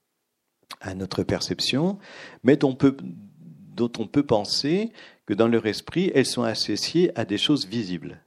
notre 0.96 1.24
perception, 1.24 1.98
mais 2.44 2.58
dont 2.58 2.72
on, 2.72 2.76
peut, 2.76 2.98
dont 3.02 3.92
on 3.98 4.06
peut 4.06 4.24
penser 4.24 4.92
que 5.26 5.34
dans 5.34 5.48
leur 5.48 5.66
esprit, 5.66 6.12
elles 6.14 6.26
sont 6.26 6.44
associées 6.44 7.18
à 7.18 7.24
des 7.24 7.38
choses 7.38 7.68
visibles. 7.68 8.22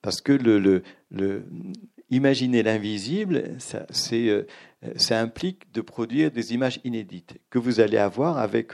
Parce 0.00 0.22
que 0.22 0.32
le, 0.32 0.58
le, 0.58 0.82
le 1.10 1.44
imaginer 2.12 2.62
l'invisible, 2.62 3.56
c'est 3.58 4.28
euh, 4.28 4.42
euh, 4.42 4.46
ça 4.96 5.20
implique 5.20 5.72
de 5.72 5.80
produire 5.80 6.30
des 6.30 6.54
images 6.54 6.80
inédites 6.84 7.38
que 7.50 7.58
vous 7.58 7.80
allez 7.80 7.98
avoir 7.98 8.38
avec 8.38 8.72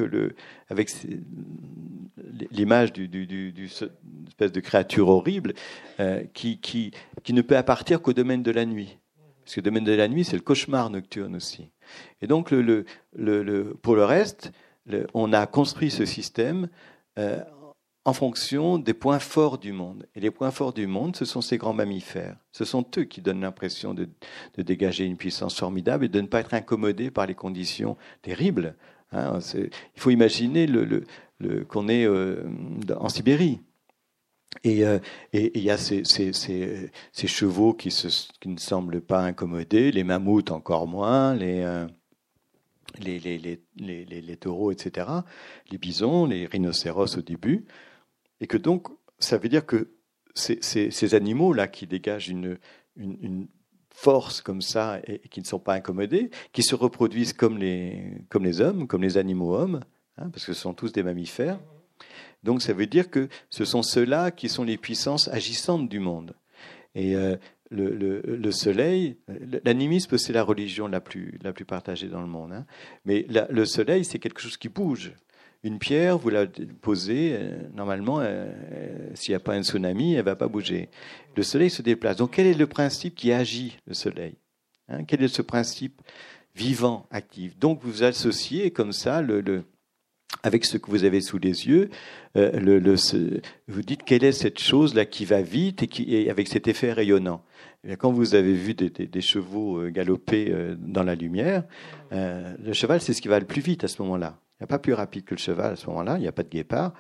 l'image 2.51 2.93
du, 2.93 3.09
du, 3.09 3.71
espèce 4.27 4.53
de 4.53 4.61
créature 4.61 5.09
horrible 5.09 5.55
euh, 6.01 6.23
qui, 6.33 6.93
ne 7.29 7.43
peut 7.43 7.57
appartenir 7.57 8.01
qu'au 8.01 8.13
domaine 8.13 8.43
de 8.43 8.51
la 8.51 8.65
nuit. 8.65 8.99
Parce 9.45 9.55
que 9.55 9.61
le 9.61 9.65
domaine 9.65 9.85
de 9.85 9.93
la 9.93 10.09
nuit, 10.09 10.25
c'est 10.25 10.37
le 10.37 10.43
cauchemar 10.43 10.91
nocturne 10.91 11.37
aussi. 11.37 11.71
Et 12.21 12.27
donc, 12.27 12.51
pour 12.51 13.97
le 13.97 14.05
reste, 14.05 14.53
on 15.15 15.33
a 15.33 15.47
construit 15.47 15.91
ce 15.91 16.05
système 16.05 16.69
euh, 17.19 17.43
en 18.09 18.15
fonction 18.15 18.79
des 18.79 18.95
points 18.95 19.19
forts 19.19 19.59
du 19.59 19.73
monde. 19.73 20.07
Et 20.15 20.21
les 20.21 20.31
points 20.31 20.51
forts 20.51 20.73
du 20.73 20.87
monde, 20.87 21.15
ce 21.15 21.27
sont 21.27 21.43
ces 21.43 21.59
grands 21.59 21.75
mammifères. 21.75 22.37
Ce 22.53 22.65
sont 22.65 22.87
eux 22.97 23.05
qui 23.05 23.21
donnent 23.21 23.43
l'impression 23.43 23.93
de, 23.93 24.09
dégager 24.57 25.05
une 25.05 25.19
puissance 25.19 25.59
formidable 25.59 26.07
et 26.07 26.09
de 26.09 26.21
ne 26.23 26.27
pas 26.27 26.41
être 26.41 26.55
incommodés 26.55 27.11
par 27.11 27.27
les 27.27 27.35
conditions 27.35 27.99
terribles. 28.23 28.77
Hein, 29.13 29.41
il 29.55 29.71
faut 30.01 30.11
imaginer 30.11 30.67
qu'on 31.69 31.89
est 31.89 32.07
euh, 32.07 32.45
en 32.97 33.11
Sibérie. 33.11 33.61
Et 34.65 34.87
euh, 34.87 34.99
il 35.35 35.63
y 35.63 35.71
a 35.71 35.77
ces, 35.77 36.03
chevaux 37.27 37.75
qui, 37.75 37.95
ne 38.47 38.57
semblent 38.57 39.03
pas 39.03 39.21
incommodés, 39.21 39.93
les 39.93 40.05
mammouths 40.05 40.51
encore 40.51 40.87
moins, 40.87 41.35
les, 41.35 41.61
euh, 41.63 41.87
les, 43.01 44.37
taureaux, 44.41 44.73
etc., 44.73 45.07
les 45.71 45.77
bisons, 45.77 46.25
les 46.25 46.47
rhinocéros 46.47 47.19
au 47.19 47.23
début. 47.23 47.67
Et 48.41 48.47
que 48.47 48.57
donc, 48.57 48.89
ça 49.19 49.39
veut 49.39 49.49
dire 49.49 49.67
que 49.67 49.91
ces, 50.35 51.15
animaux-là 51.15 51.69
qui 51.69 51.87
dégagent 51.87 52.29
une, 52.29 52.59
force 53.91 54.41
comme 54.43 54.63
ça 54.63 55.01
et, 55.09 55.19
qui 55.29 55.41
ne 55.41 55.45
sont 55.45 55.59
pas 55.59 55.75
incommodés, 55.75 56.31
qui 56.53 56.63
se 56.63 56.77
reproduisent 56.77 57.33
comme 57.33 57.59
les, 57.59 58.61
hommes, 58.61 58.87
comme 58.87 59.03
les 59.03 59.19
animaux 59.19 59.57
hommes, 59.57 59.81
hein, 60.17 60.31
parce 60.31 60.47
que 60.47 60.53
ce 60.53 60.61
sont 60.61 60.75
tous 60.75 60.93
des 60.93 61.03
mammifères. 61.03 61.59
Donc 62.45 62.63
ça 62.63 62.73
veut 62.73 62.87
dire 62.87 63.11
que 63.11 63.29
ce 63.51 63.65
sont 63.65 63.83
ceux-là 63.83 64.31
qui 64.31 64.49
sont 64.49 64.63
les 64.63 64.77
puissances 64.77 65.27
agissantes 65.29 65.89
du 65.89 65.99
monde. 65.99 66.37
Et 66.95 67.17
euh, 67.17 67.37
le, 67.71 67.91
le, 67.91 68.21
le, 68.21 68.51
soleil, 68.53 69.17
l'animisme, 69.65 70.17
c'est 70.17 70.33
la 70.33 70.45
religion 70.45 70.87
la 70.87 71.01
plus, 71.01 71.41
partagée 71.67 72.09
dans 72.09 72.21
le 72.21 72.29
monde. 72.29 72.53
Hein. 72.53 72.67
Mais 73.05 73.27
le 73.29 73.65
soleil, 73.65 74.05
c'est 74.05 74.21
quelque 74.21 74.41
chose 74.41 74.57
qui 74.57 74.69
bouge 74.69 75.13
une 75.65 75.79
pierre, 75.79 76.19
vous 76.19 76.31
la 76.31 76.47
posez, 76.81 77.33
euh, 77.35 77.59
normalement, 77.75 78.21
euh, 78.21 78.49
s'il 79.15 79.33
n'y 79.33 79.37
a 79.37 79.41
pas 79.41 79.55
un 79.55 79.63
tsunami, 79.63 80.13
elle 80.13 80.19
ne 80.19 80.23
va 80.23 80.37
pas 80.37 80.49
bouger. 80.49 80.89
Le 81.37 81.43
soleil 81.43 81.71
se 81.71 81.83
déplace. 81.83 82.17
Donc 82.17 82.33
quel 82.33 82.47
est 82.47 82.55
le 82.55 82.67
principe 82.67 83.15
qui 83.17 83.33
agit 83.33 83.77
le 83.87 83.95
soleil 83.95 84.37
hein? 84.89 85.05
Quel 85.05 85.23
est 85.23 85.29
ce 85.29 85.43
principe 85.43 86.01
vivant, 86.55 87.07
actif? 87.11 87.59
Donc 87.59 87.81
vous 87.83 88.05
associez 88.05 88.71
comme 88.71 88.93
ça 88.93 89.21
le, 89.21 89.65
avec 90.45 90.65
ce 90.65 90.79
que 90.79 90.91
vous 90.93 91.03
avez 91.03 91.21
sous 91.21 91.39
les 91.39 91.67
yeux, 91.67 91.91
euh, 92.37 92.97
vous 93.67 93.83
dites 93.83 94.05
quelle 94.05 94.23
est 94.23 94.33
cette 94.33 94.61
chose-là 94.61 95.07
qui 95.07 95.25
va 95.25 95.43
vite 95.43 95.83
et, 95.83 95.89
qui, 95.89 96.31
avec 96.31 96.47
cet 96.47 96.69
effet 96.69 96.93
rayonnant. 96.93 97.43
Et 97.83 97.97
quand 97.97 98.13
vous 98.13 98.37
avez 98.37 98.53
vu 98.53 98.75
des, 98.75 99.21
chevaux 99.21 99.89
galoper 99.89 100.53
dans 100.79 101.05
la 101.05 101.15
lumière, 101.15 101.63
le 102.11 102.73
cheval, 102.73 103.01
c'est 103.01 103.13
ce 103.13 103.23
qui 103.23 103.29
va 103.29 103.39
le 103.39 103.47
plus 103.47 103.61
vite 103.63 103.85
à 103.85 103.89
ce 103.89 104.03
moment-là. 104.03 104.41
Il 104.59 104.65
n'y 104.65 104.65
a 104.65 104.67
pas 104.69 104.79
plus 104.81 104.93
rapide 104.93 105.25
que 105.25 105.35
le 105.35 105.39
cheval 105.39 105.73
à 105.73 105.77
ce 105.77 105.87
moment-là, 105.87 106.17
il 106.17 106.23
n'y 106.23 106.27
a 106.27 106.33
pas 106.33 106.43
de 106.43 106.49
guépard. 106.49 106.93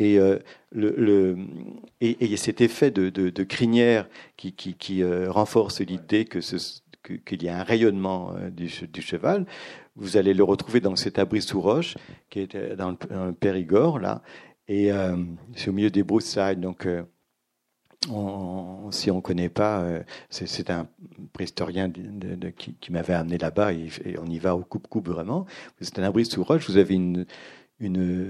Et, 0.00 0.18
euh, 0.18 0.38
le, 0.72 0.92
le, 0.96 1.36
et, 2.00 2.32
et, 2.32 2.36
cet 2.36 2.60
effet 2.60 2.90
de, 2.90 3.10
de, 3.10 3.30
de 3.30 3.42
crinière 3.44 4.08
qui, 4.36 4.52
qui, 4.52 4.74
qui 4.74 5.02
euh, 5.02 5.30
renforce 5.30 5.80
l'idée 5.80 6.24
que 6.24 6.40
qu'il 7.24 7.42
y 7.42 7.48
a 7.48 7.60
un 7.60 7.62
rayonnement 7.62 8.34
euh, 8.36 8.50
du, 8.50 8.68
du, 8.88 9.00
cheval, 9.00 9.46
vous 9.94 10.16
allez 10.16 10.34
le 10.34 10.44
retrouver 10.44 10.80
dans 10.80 10.96
cet 10.96 11.18
abri 11.18 11.40
sous 11.42 11.60
roche 11.60 11.96
qui 12.30 12.40
est 12.40 12.54
euh, 12.54 12.76
dans 12.76 12.90
le, 12.90 12.96
dans 13.08 13.26
le 13.26 13.32
Périgord, 13.32 13.98
là. 13.98 14.22
Et 14.68 14.90
euh, 14.90 15.16
c'est 15.54 15.68
au 15.70 15.72
milieu 15.72 15.90
des 15.90 16.02
broussailles. 16.02 16.56
Donc, 16.56 16.88
si 18.90 19.10
on 19.10 19.16
ne 19.16 19.20
connaît 19.20 19.48
pas, 19.48 19.80
euh, 19.80 20.02
c'est 20.30 20.70
un 20.70 20.86
préhistorien 21.32 21.90
qui, 21.90 22.92
m'avait 22.92 23.14
amené 23.14 23.38
là-bas 23.38 23.72
et, 23.72 23.88
on 24.20 24.26
y 24.26 24.38
va 24.38 24.56
au 24.56 24.62
coupe-coupe 24.62 25.08
vraiment. 25.08 25.46
C'est 25.80 25.98
un 25.98 26.02
abri 26.02 26.24
sous 26.24 26.42
roche, 26.42 26.68
vous 26.68 26.76
avez 26.76 26.94
une, 26.94 27.26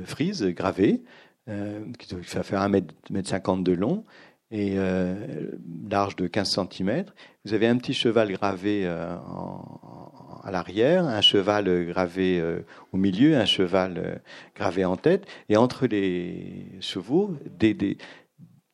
frise 0.05 0.43
gravée 0.45 1.03
euh, 1.49 1.85
qui 1.99 2.15
va 2.15 2.43
faire 2.43 2.63
1 2.63 2.69
mètre, 2.69 2.95
mètre 3.11 3.29
50 3.29 3.63
de 3.63 3.73
long 3.73 4.05
et 4.51 4.75
euh, 4.77 5.51
large 5.89 6.17
de 6.17 6.27
15 6.27 6.61
cm. 6.71 7.05
Vous 7.45 7.55
avez 7.55 7.67
un 7.67 7.77
petit 7.77 7.95
cheval 7.95 8.33
gravé 8.33 8.87
à 8.87 10.51
l'arrière, 10.51 11.05
un 11.05 11.21
cheval 11.21 11.87
gravé 11.87 12.43
au 12.93 12.97
milieu, 12.97 13.37
un 13.37 13.45
cheval 13.45 14.21
gravé 14.57 14.85
en 14.85 14.97
tête, 14.97 15.27
et 15.49 15.57
entre 15.57 15.87
les 15.87 16.67
chevaux, 16.81 17.37
des 17.59 17.75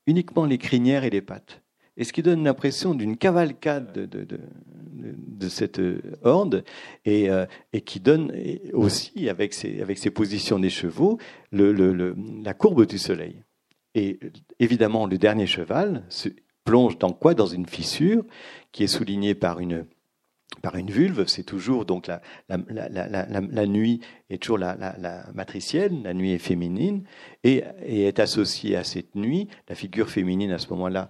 uniquement 0.07 0.45
les 0.45 0.59
crinières 0.59 1.05
et 1.05 1.11
les 1.11 1.23
pattes. 1.23 1.63
et 1.97 2.05
ce 2.05 2.13
qui 2.13 2.23
donne 2.23 2.43
l'impression 2.45 2.95
d'une 2.95 3.19
cavalcade 3.19 3.93
de, 3.93 5.49
cette 5.49 5.81
horde, 6.23 6.65
et, 7.05 7.29
euh, 7.29 7.45
et 7.73 7.83
qui 7.83 8.01
donne 8.01 8.33
aussi, 8.73 9.29
avec 9.29 9.53
ses, 9.53 10.11
positions 10.11 10.59
des 10.59 10.71
chevaux, 10.71 11.19
la 11.53 12.55
courbe 12.55 12.87
du 12.87 12.99
soleil. 12.99 13.43
Et 13.95 14.19
évidemment, 14.59 15.07
le 15.07 15.19
dernier 15.19 15.47
cheval 15.47 16.05
plonge 16.65 16.99
dans 16.99 17.13
quoi? 17.13 17.35
Dans 17.35 17.47
une 17.47 17.67
fissure 17.67 18.25
qui 18.71 18.85
est 18.85 18.89
soulignée 18.89 19.35
par 19.35 19.61
une 19.61 19.87
par 20.61 20.77
une 20.77 20.91
vulve, 20.91 21.27
c'est 21.27 21.43
toujours 21.43 21.85
donc 21.85 22.07
la, 22.07 22.21
la, 22.49 22.89
la, 22.89 23.07
la, 23.09 23.67
nuit 23.67 24.01
est 24.31 24.43
toujours 24.43 24.59
la, 24.59 24.77
matricielle, 25.35 26.03
la 26.03 26.15
nuit 26.15 26.33
est 26.33 26.39
féminine, 26.39 27.05
et, 27.45 27.65
et, 27.85 28.05
est 28.05 28.21
associée 28.21 28.77
à 28.77 28.85
cette 28.85 29.15
nuit 29.15 29.49
la 29.69 29.75
figure 29.75 30.11
féminine 30.11 30.51
à 30.53 30.59
ce 30.59 30.69
moment-là 30.71 31.09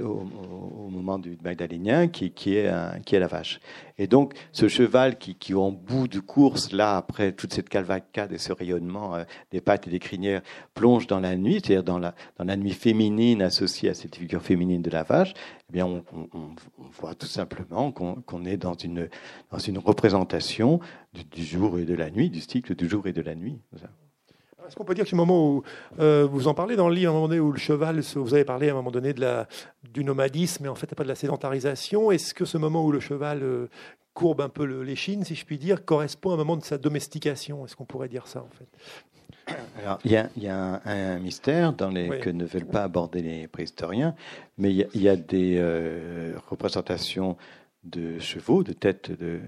au, 0.00 0.88
moment 0.90 1.18
du 1.18 1.36
Magdalénien, 1.42 2.08
qui, 2.08 2.30
qui, 2.30 2.56
est 2.56 2.70
qui 3.04 3.16
est 3.16 3.20
la 3.20 3.26
vache. 3.26 3.60
Et 3.98 4.06
donc, 4.06 4.34
ce 4.52 4.68
cheval 4.68 5.18
qui, 5.18 5.34
qui, 5.34 5.54
en 5.54 5.70
bout 5.70 6.06
de 6.06 6.20
course, 6.20 6.72
là, 6.72 6.96
après 6.96 7.32
toute 7.32 7.52
cette 7.52 7.68
calvacade 7.68 8.32
et 8.32 8.38
ce 8.38 8.52
rayonnement 8.52 9.14
euh, 9.14 9.24
des 9.50 9.60
pattes 9.60 9.86
et 9.86 9.90
des 9.90 9.98
crinières, 9.98 10.42
plonge 10.74 11.06
dans 11.06 11.20
la 11.20 11.36
nuit, 11.36 11.60
c'est-à-dire 11.64 11.84
dans 11.84 11.98
la, 11.98 12.14
dans 12.36 12.44
la 12.44 12.56
nuit 12.56 12.72
féminine 12.72 13.40
associée 13.40 13.88
à 13.88 13.94
cette 13.94 14.16
figure 14.16 14.42
féminine 14.42 14.82
de 14.82 14.90
la 14.90 15.02
vache, 15.02 15.32
eh 15.70 15.72
bien, 15.72 15.86
on, 15.86 16.04
voit 17.00 17.14
tout 17.14 17.26
simplement 17.26 17.90
qu'on 17.90 18.44
est 18.44 18.56
dans 18.56 18.74
une, 18.74 19.08
dans 19.50 19.58
une 19.58 19.78
représentation 19.78 20.80
du, 21.14 21.24
du, 21.24 21.44
jour 21.44 21.78
et 21.78 21.84
de 21.84 21.94
la 21.94 22.10
nuit, 22.10 22.30
du 22.30 22.40
cycle 22.40 22.74
du 22.74 22.88
jour 22.88 23.06
et 23.06 23.12
de 23.12 23.22
la 23.22 23.34
nuit. 23.34 23.58
Est-ce 24.66 24.76
qu'on 24.76 24.84
peut 24.84 24.94
dire 24.94 25.04
que 25.04 25.10
ce 25.10 25.16
moment 25.16 25.48
où 25.48 25.62
euh, 26.00 26.26
vous 26.30 26.48
en 26.48 26.54
parlez 26.54 26.76
dans 26.76 26.88
le 26.88 26.94
livre, 26.94 27.10
à 27.10 27.12
un 27.12 27.14
moment 27.14 27.28
donné 27.28 27.40
où 27.40 27.52
le 27.52 27.58
cheval, 27.58 28.00
vous 28.00 28.34
avez 28.34 28.44
parlé 28.44 28.68
à 28.68 28.72
un 28.72 28.74
moment 28.74 28.90
donné 28.90 29.12
de 29.12 29.20
la, 29.20 29.46
du 29.92 30.04
nomadisme, 30.04 30.64
mais 30.64 30.68
en 30.68 30.74
fait 30.74 30.92
pas 30.94 31.04
de 31.04 31.08
la 31.08 31.14
sédentarisation, 31.14 32.10
est-ce 32.10 32.34
que 32.34 32.44
ce 32.44 32.58
moment 32.58 32.84
où 32.84 32.92
le 32.92 33.00
cheval 33.00 33.42
euh, 33.42 33.68
courbe 34.14 34.40
un 34.40 34.48
peu 34.48 34.64
l'échine, 34.64 35.24
si 35.24 35.34
je 35.34 35.44
puis 35.44 35.58
dire, 35.58 35.84
correspond 35.84 36.30
à 36.30 36.34
un 36.34 36.38
moment 36.38 36.56
de 36.56 36.64
sa 36.64 36.78
domestication? 36.78 37.64
Est-ce 37.64 37.76
qu'on 37.76 37.84
pourrait 37.84 38.08
dire 38.08 38.26
ça 38.26 38.40
en 38.40 38.50
fait? 38.56 38.68
Alors, 39.78 40.00
il 40.04 40.10
y 40.10 40.48
a, 40.48 40.80
un, 40.84 41.18
mystère 41.20 41.72
dans 41.72 41.90
les, 41.90 42.18
que 42.18 42.30
ne 42.30 42.44
veulent 42.44 42.66
pas 42.66 42.82
aborder 42.82 43.22
les 43.22 43.46
préhistoriens, 43.46 44.16
mais 44.58 44.72
il 44.72 45.02
y, 45.02 45.08
a 45.08 45.14
des 45.14 45.56
euh, 45.58 46.34
représentations 46.48 47.36
de 47.84 48.18
chevaux, 48.18 48.64
de 48.64 48.72
têtes 48.72 49.12
de, 49.12 49.38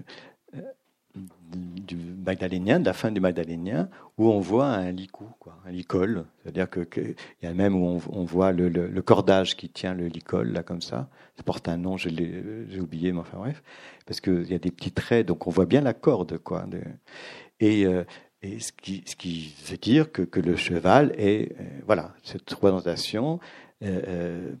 du 1.15 2.08
Magdalénien, 2.23 2.79
de 2.79 2.85
la 2.85 2.93
fin 2.93 3.11
du 3.11 3.19
Magdalénien, 3.19 3.89
où 4.17 4.29
on 4.29 4.39
voit 4.39 4.67
un 4.67 4.91
licou, 4.91 5.29
un 5.65 5.71
licol. 5.71 6.25
C'est-à-dire 6.41 6.69
qu'il 6.69 6.85
que 6.85 7.15
y 7.41 7.45
a 7.45 7.53
même 7.53 7.75
où 7.75 8.01
on, 8.11 8.23
voit 8.23 8.51
le, 8.51 9.01
cordage 9.01 9.55
qui 9.55 9.69
tient 9.69 9.93
le 9.93 10.07
licol, 10.07 10.51
là, 10.51 10.63
comme 10.63 10.81
ça. 10.81 11.09
Ça 11.37 11.43
porte 11.43 11.67
un 11.67 11.77
nom, 11.77 11.97
j'ai 11.97 12.79
oublié, 12.79 13.11
mais 13.11 13.19
enfin 13.19 13.37
bref. 13.37 13.63
Parce 14.05 14.21
qu'il 14.21 14.49
y 14.49 14.55
a 14.55 14.59
des 14.59 14.71
petits 14.71 14.91
traits, 14.91 15.27
donc 15.27 15.47
on 15.47 15.49
voit 15.49 15.65
bien 15.65 15.81
la 15.81 15.93
corde, 15.93 16.37
quoi. 16.37 16.65
Et, 17.59 17.85
euh, 17.85 18.03
ce, 18.43 18.71
qui, 18.71 19.53
veut 19.65 19.77
dire 19.77 20.11
que, 20.11 20.21
que 20.21 20.39
le 20.39 20.55
cheval 20.55 21.13
est, 21.17 21.51
euh, 21.59 21.63
voilà, 21.85 22.13
cette 22.23 22.49
représentation 22.49 23.39
euh, 23.83 24.53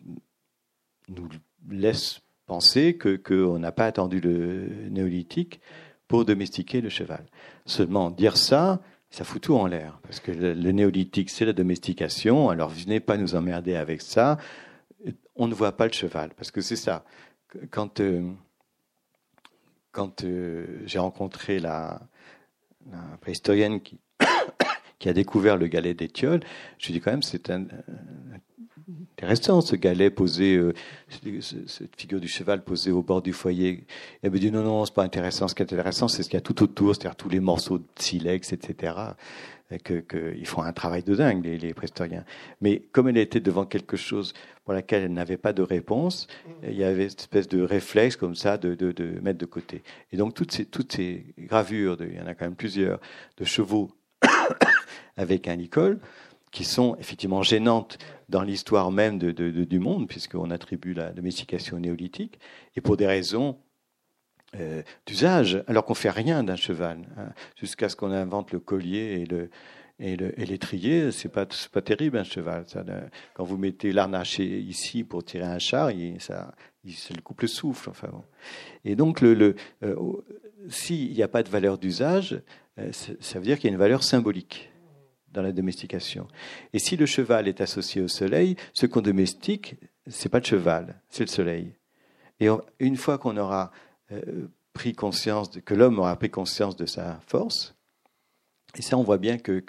nous 1.07 1.29
laisse 1.69 2.21
penser 2.45 2.97
qu'on 2.97 3.59
n'a 3.59 3.71
pas 3.71 3.85
attendu 3.85 4.19
le 4.19 4.89
néolithique 4.89 5.61
pour 6.09 6.25
domestiquer 6.25 6.81
le 6.81 6.89
cheval. 6.89 7.23
Seulement, 7.65 8.09
dire 8.09 8.35
ça, 8.35 8.81
ça 9.11 9.23
fout 9.23 9.41
tout 9.41 9.55
en 9.55 9.67
l'air. 9.67 9.99
Parce 10.01 10.19
que 10.19 10.31
le, 10.31 10.71
néolithique, 10.71 11.29
c'est 11.29 11.45
la 11.45 11.53
domestication. 11.53 12.49
Alors, 12.49 12.69
venez 12.69 12.99
pas 12.99 13.15
nous 13.15 13.35
emmerder 13.35 13.75
avec 13.75 14.01
ça. 14.01 14.37
On 15.35 15.47
ne 15.47 15.53
voit 15.53 15.77
pas 15.77 15.85
le 15.85 15.93
cheval. 15.93 16.31
Parce 16.35 16.51
que 16.51 16.61
c'est 16.61 16.75
ça. 16.75 17.05
Quand, 17.69 17.99
euh, 17.99 18.27
quand 19.91 20.23
euh, 20.23 20.81
j'ai 20.85 20.99
rencontré 20.99 21.59
la, 21.59 22.01
préhistorienne 23.21 23.79
qui, 23.79 23.99
qui 24.99 25.09
a 25.09 25.13
découvert 25.13 25.57
le 25.57 25.67
galet 25.67 25.93
d'Étiole, 25.93 26.39
je 26.79 26.87
lui 26.87 26.93
dis 26.93 27.01
quand 27.01 27.11
même, 27.11 27.23
c'est 27.23 27.51
un, 27.51 27.65
intéressant, 29.13 29.61
ce 29.61 29.75
galet 29.75 30.09
posé, 30.09 30.55
euh, 30.55 30.73
cette 31.41 31.95
figure 31.95 32.19
du 32.19 32.27
cheval 32.27 32.63
posée 32.63 32.91
au 32.91 33.01
bord 33.01 33.21
du 33.21 33.33
foyer. 33.33 33.85
Elle 34.21 34.31
me 34.31 34.39
dit 34.39 34.51
non, 34.51 34.63
non, 34.63 34.85
c'est 34.85 34.93
pas 34.93 35.03
intéressant. 35.03 35.47
Ce 35.47 35.55
qui 35.55 35.61
est 35.61 35.71
intéressant, 35.73 36.07
c'est 36.07 36.23
ce 36.23 36.29
qu'il 36.29 36.37
y 36.37 36.41
a 36.41 36.41
tout 36.41 36.63
autour, 36.63 36.95
c'est-à-dire 36.95 37.15
tous 37.15 37.29
les 37.29 37.39
morceaux 37.39 37.77
de 37.77 37.85
silex, 37.97 38.53
etc. 38.53 38.93
Que, 39.83 40.33
ils 40.35 40.47
font 40.47 40.63
un 40.63 40.73
travail 40.73 41.03
de 41.03 41.13
dingue, 41.13 41.45
les, 41.45 41.59
les 41.59 41.75
prestoriens. 41.75 42.25
Mais 42.59 42.79
comme 42.91 43.07
elle 43.07 43.17
était 43.17 43.39
devant 43.39 43.65
quelque 43.65 43.97
chose 43.97 44.33
pour 44.65 44.73
laquelle 44.73 45.03
elle 45.03 45.13
n'avait 45.13 45.37
pas 45.37 45.53
de 45.53 45.61
réponse, 45.61 46.27
il 46.63 46.73
y 46.73 46.83
avait 46.83 47.09
cette 47.09 47.19
espèce 47.19 47.47
de 47.47 47.61
réflexe 47.61 48.15
comme 48.15 48.33
ça 48.33 48.57
de, 48.57 48.73
de, 48.73 48.91
de 48.91 49.19
mettre 49.19 49.37
de 49.37 49.45
côté. 49.45 49.83
Et 50.11 50.17
donc 50.17 50.33
toutes 50.33 50.51
ces, 50.51 50.65
toutes 50.65 50.93
ces 50.93 51.23
gravures, 51.37 51.97
de, 51.97 52.07
il 52.07 52.15
y 52.15 52.19
en 52.19 52.25
a 52.25 52.33
quand 52.33 52.45
même 52.45 52.55
plusieurs, 52.55 52.99
de 53.37 53.45
chevaux 53.45 53.91
avec 55.17 55.47
un 55.47 55.55
licol, 55.55 55.99
qui 56.51 56.63
sont 56.63 56.95
effectivement 56.99 57.43
gênantes 57.43 57.97
dans 58.27 58.41
l'histoire 58.41 58.91
même 58.91 59.17
du 59.19 59.79
monde, 59.79 60.07
puisqu'on 60.07 60.51
attribue 60.51 60.93
la 60.93 61.11
domestication 61.11 61.79
néolithique, 61.79 62.39
et 62.75 62.81
pour 62.81 62.97
des 62.97 63.07
raisons 63.07 63.57
euh, 64.59 64.81
d'usage, 65.05 65.63
alors 65.67 65.85
qu'on 65.85 65.93
fait 65.93 66.09
rien 66.09 66.43
d'un 66.43 66.55
cheval, 66.55 67.07
hein, 67.17 67.29
jusqu'à 67.55 67.89
ce 67.89 67.95
qu'on 67.95 68.11
invente 68.11 68.51
le 68.51 68.59
collier 68.59 69.21
et 69.21 69.25
le 69.25 69.49
et 70.01 70.15
l'étrier, 70.15 71.11
c'est 71.11 71.27
pas 71.27 71.45
pas 71.73 71.81
terrible 71.81 72.17
un 72.17 72.23
cheval. 72.23 72.65
Quand 73.33 73.43
vous 73.43 73.57
mettez 73.57 73.91
l'arnaché 73.91 74.59
ici 74.61 75.03
pour 75.03 75.25
tirer 75.25 75.43
un 75.45 75.59
char, 75.59 75.91
il, 75.91 76.21
ça, 76.21 76.53
il, 76.85 76.95
le 77.13 77.21
coupe 77.21 77.41
le 77.41 77.49
souffle. 77.49 77.89
Enfin 77.89 78.07
bon. 78.09 78.23
Et 78.85 78.95
donc 78.95 79.19
le, 79.19 79.33
le 79.33 79.55
euh, 79.83 79.95
s'il 80.69 81.11
n'y 81.11 81.21
a 81.21 81.27
pas 81.27 81.43
de 81.43 81.49
valeur 81.49 81.77
d'usage, 81.77 82.41
euh, 82.77 82.91
ça 82.93 83.39
veut 83.39 83.45
dire 83.45 83.57
qu'il 83.57 83.69
y 83.69 83.71
a 83.71 83.73
une 83.73 83.79
valeur 83.79 84.03
symbolique 84.03 84.68
dans 85.33 85.41
la 85.41 85.51
domestication. 85.51 86.27
Et 86.73 86.79
si 86.79 86.97
le 86.97 87.05
cheval 87.05 87.47
est 87.47 87.61
associé 87.61 88.01
au 88.01 88.07
soleil, 88.07 88.55
ce 88.73 88.85
qu'on 88.85 89.01
domestique, 89.01 89.75
c'est 90.07 90.29
pas 90.29 90.39
le 90.39 90.45
cheval, 90.45 91.01
c'est 91.09 91.23
le 91.23 91.29
soleil. 91.29 91.73
Et 92.39 92.47
une 92.79 92.95
fois 92.95 93.17
qu'on 93.17 93.37
aura 93.37 93.71
euh, 94.11 94.47
pris 94.73 94.93
conscience, 94.93 95.49
que 95.65 95.73
l'homme 95.73 95.99
aura 95.99 96.15
pris 96.17 96.29
conscience 96.29 96.75
de 96.75 96.85
sa 96.85 97.19
force, 97.27 97.75
et 98.77 98.81
ça, 98.81 98.97
on 98.97 99.03
voit 99.03 99.17
bien 99.17 99.37
que, 99.37 99.63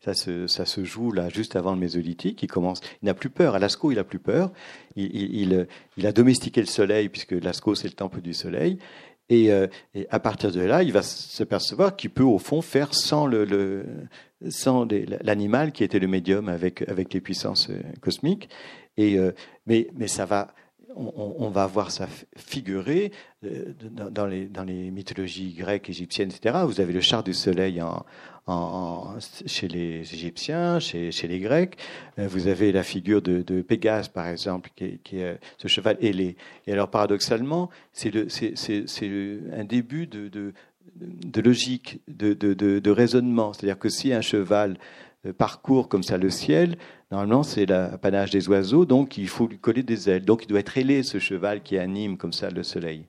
ça, 0.00 0.14
se, 0.14 0.84
joue 0.84 1.10
là 1.10 1.28
juste 1.28 1.56
avant 1.56 1.72
le 1.72 1.78
mésolithique. 1.78 2.42
Il 2.42 2.46
commence, 2.46 2.80
il 3.02 3.06
n'a 3.06 3.14
plus 3.14 3.30
peur. 3.30 3.56
À 3.56 3.58
Lascaux, 3.58 3.90
il 3.90 3.96
n'a 3.96 4.04
plus 4.04 4.20
peur. 4.20 4.52
Il, 4.94 5.66
a 6.02 6.12
domestiqué 6.12 6.60
le 6.60 6.66
soleil 6.66 7.08
puisque 7.08 7.32
Lascaux 7.32 7.74
c'est 7.74 7.88
le 7.88 7.94
temple 7.94 8.20
du 8.20 8.32
soleil. 8.32 8.78
Et, 9.28 9.50
euh, 9.50 9.66
et, 9.94 10.06
à 10.10 10.20
partir 10.20 10.52
de 10.52 10.60
là, 10.60 10.82
il 10.82 10.92
va 10.92 11.02
se 11.02 11.42
percevoir 11.42 11.96
qu'il 11.96 12.10
peut 12.10 12.22
au 12.22 12.38
fond 12.38 12.62
faire 12.62 12.94
sans 12.94 13.26
le 13.26 13.84
sans 14.48 14.86
l'animal 15.22 15.72
qui 15.72 15.84
était 15.84 15.98
le 15.98 16.08
médium 16.08 16.48
avec, 16.48 16.86
avec 16.88 17.12
les 17.12 17.20
puissances 17.20 17.70
euh, 17.70 17.80
cosmiques. 18.00 18.48
Et, 18.96 19.18
euh, 19.18 19.32
mais, 19.66 19.88
mais 19.94 20.08
ça 20.08 20.24
va, 20.24 20.54
on, 20.96 21.48
va 21.50 21.66
voir 21.66 21.90
ça 21.90 22.06
figurer 22.36 23.10
euh, 23.44 23.72
dans 23.82 24.26
les, 24.26 24.46
dans 24.46 24.64
les 24.64 24.90
mythologies 24.90 25.52
grecques, 25.52 25.90
égyptiennes, 25.90 26.30
etc. 26.30 26.58
Vous 26.66 26.80
avez 26.80 26.92
le 26.92 27.00
char 27.00 27.24
du 27.24 27.34
soleil 27.34 27.82
en, 27.82 28.04
en, 28.46 29.16
chez 29.46 29.66
les 29.66 30.00
Égyptiens, 30.14 30.78
chez, 30.78 31.10
chez, 31.10 31.26
les 31.26 31.40
Grecs. 31.40 31.76
Vous 32.16 32.46
avez 32.46 32.70
la 32.70 32.82
figure 32.82 33.22
de, 33.22 33.62
Pégase, 33.62 34.08
par 34.08 34.28
exemple, 34.28 34.70
qui 34.74 35.18
est 35.18 35.40
ce 35.58 35.66
cheval 35.66 35.96
ailé. 36.00 36.36
Et 36.66 36.72
alors, 36.72 36.88
paradoxalement, 36.88 37.70
c'est 37.92 38.14
un 38.14 39.64
début 39.64 40.06
de, 40.06 40.52
de 40.96 41.40
logique, 41.40 42.00
de, 42.08 42.32
de, 42.34 42.54
de, 42.54 42.90
raisonnement. 42.90 43.52
C'est-à-dire 43.52 43.78
que 43.78 43.88
si 43.88 44.12
un 44.12 44.20
cheval 44.20 44.76
euh, 45.26 45.32
parcourt 45.32 45.88
comme 45.88 46.02
ça 46.02 46.18
le 46.18 46.30
ciel, 46.30 46.76
normalement 47.10 47.42
c'est 47.42 47.66
l'apanage 47.66 48.30
des 48.30 48.48
oiseaux, 48.48 48.84
donc 48.84 49.18
il 49.18 49.28
faut 49.28 49.46
lui 49.46 49.58
coller 49.58 49.82
des 49.82 50.08
ailes. 50.08 50.24
Donc 50.24 50.44
il 50.44 50.46
doit 50.46 50.60
être 50.60 50.78
ailé, 50.78 51.02
ce 51.02 51.18
cheval 51.18 51.62
qui 51.62 51.78
anime 51.78 52.16
comme 52.16 52.32
ça 52.32 52.50
le 52.50 52.62
soleil. 52.62 53.06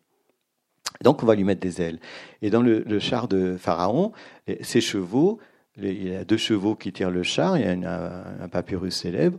Donc 1.03 1.23
on 1.23 1.25
va 1.25 1.35
lui 1.35 1.43
mettre 1.43 1.61
des 1.61 1.81
ailes. 1.81 1.99
Et 2.41 2.49
dans 2.49 2.61
le, 2.61 2.99
char 2.99 3.27
de 3.27 3.57
Pharaon, 3.57 4.13
ces 4.61 4.81
chevaux, 4.81 5.39
il 5.77 6.07
y 6.07 6.15
a 6.15 6.23
deux 6.23 6.37
chevaux 6.37 6.75
qui 6.75 6.93
tirent 6.93 7.11
le 7.11 7.23
char, 7.23 7.57
il 7.57 7.65
y 7.65 7.85
a 7.85 8.25
un, 8.41 8.47
papyrus 8.47 8.95
célèbre, 8.95 9.37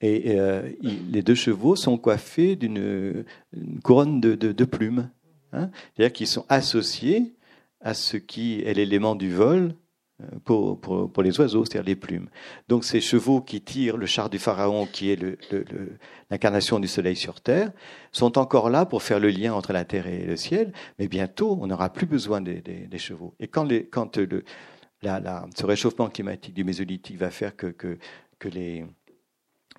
et 0.00 0.38
euh, 0.38 0.68
les 0.82 1.22
deux 1.22 1.36
chevaux 1.36 1.76
sont 1.76 1.96
coiffés 1.96 2.56
d'une 2.56 3.24
couronne 3.84 4.20
de, 4.20 4.34
de, 4.34 4.64
plumes. 4.64 5.10
Hein. 5.52 5.70
C'est-à-dire 5.94 6.12
qu'ils 6.12 6.26
sont 6.26 6.44
associés 6.48 7.35
à 7.80 7.94
ce 7.94 8.16
qui 8.16 8.62
est 8.62 8.74
l'élément 8.74 9.14
du 9.14 9.32
vol 9.32 9.74
euh, 10.22 10.38
pour, 10.44 11.22
les 11.22 11.38
oiseaux, 11.38 11.64
c'est-à-dire 11.64 11.88
les 11.88 11.96
plumes. 11.96 12.30
Donc 12.68 12.84
ces 12.84 13.02
chevaux 13.02 13.42
qui 13.42 13.60
tirent 13.60 13.98
le 13.98 14.06
char 14.06 14.30
du 14.30 14.38
pharaon, 14.38 14.86
qui 14.86 15.10
est 15.10 15.18
l'incarnation 16.30 16.78
du 16.78 16.88
soleil 16.88 17.16
sur 17.16 17.42
terre, 17.42 17.70
sont 18.12 18.38
encore 18.38 18.70
là 18.70 18.86
pour 18.86 19.02
faire 19.02 19.20
le 19.20 19.28
lien 19.28 19.52
entre 19.52 19.74
la 19.74 19.84
terre 19.84 20.06
et 20.06 20.24
le 20.24 20.36
ciel, 20.36 20.72
mais 20.98 21.06
bientôt 21.06 21.58
on 21.60 21.66
n'aura 21.66 21.92
plus 21.92 22.06
besoin 22.06 22.40
des, 22.40 22.62
chevaux. 22.96 23.34
Et 23.40 23.48
quand, 23.48 23.66
le, 23.66 24.44
ce 25.02 25.66
réchauffement 25.66 26.08
climatique 26.08 26.54
du 26.54 26.64
mésolithique 26.64 27.18
va 27.18 27.30
faire 27.30 27.54
que, 27.54 27.98
les, 28.44 28.86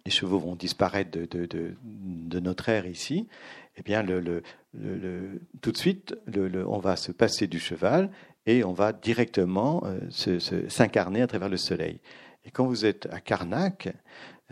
les 0.05 0.11
chevaux 0.11 0.39
vont 0.39 0.55
disparaître 0.55 1.17
de, 1.17 2.39
notre 2.39 2.69
ère 2.69 2.85
ici, 2.85 3.27
eh 3.77 3.83
bien, 3.83 4.03
le, 4.03 4.41
tout 5.61 5.71
de 5.71 5.77
suite, 5.77 6.15
on 6.35 6.79
va 6.79 6.95
se 6.95 7.11
passer 7.11 7.47
du 7.47 7.59
cheval 7.59 8.09
et 8.45 8.63
on 8.63 8.73
va 8.73 8.91
directement 8.91 9.83
s'incarner 10.67 11.21
à 11.21 11.27
travers 11.27 11.49
le 11.49 11.57
soleil. 11.57 11.99
Et 12.43 12.51
quand 12.51 12.65
vous 12.65 12.85
êtes 12.85 13.07
à 13.11 13.19
Karnak, 13.19 13.89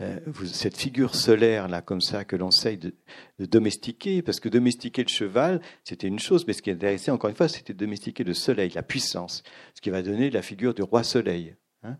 euh, 0.02 0.20
cette 0.44 0.76
figure 0.76 1.14
solaire 1.14 1.68
là 1.68 1.80
comme 1.80 2.02
ça 2.02 2.26
que 2.26 2.36
l'on 2.36 2.50
essaye 2.50 2.76
de, 2.76 2.92
domestiquer, 3.38 4.20
parce 4.20 4.40
que 4.40 4.50
domestiquer 4.50 5.02
le 5.02 5.08
cheval, 5.08 5.62
c'était 5.84 6.06
une 6.06 6.18
chose, 6.18 6.46
mais 6.46 6.52
ce 6.52 6.60
qui 6.60 6.70
intéressait 6.70 7.10
encore 7.10 7.30
une 7.30 7.36
fois, 7.36 7.48
c'était 7.48 7.72
domestiquer 7.72 8.22
le 8.22 8.34
soleil, 8.34 8.70
la 8.74 8.82
puissance, 8.82 9.42
ce 9.74 9.80
qui 9.80 9.88
va 9.88 10.02
donner 10.02 10.30
la 10.30 10.42
figure 10.42 10.74
du 10.74 10.82
roi 10.82 11.02
soleil. 11.02 11.56
Hein. 11.82 11.96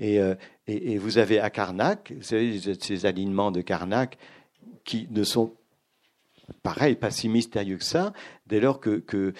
Euh, 0.00 0.34
et, 0.66 0.98
vous 0.98 1.16
avez 1.16 1.40
à 1.40 1.48
Karnak, 1.48 2.12
vous 2.14 2.22
savez, 2.22 2.60
ces 2.78 3.06
alignements 3.06 3.50
de 3.50 3.62
Karnak 3.62 4.18
qui 4.84 5.08
ne 5.10 5.24
sont 5.24 5.54
pareil, 6.62 6.96
pas 6.96 7.10
si 7.10 7.28
mystérieux 7.28 7.76
que 7.76 7.84
ça, 7.84 8.12
dès 8.46 8.60
lors 8.60 8.80
que, 8.80 9.02
euh, 9.14 9.32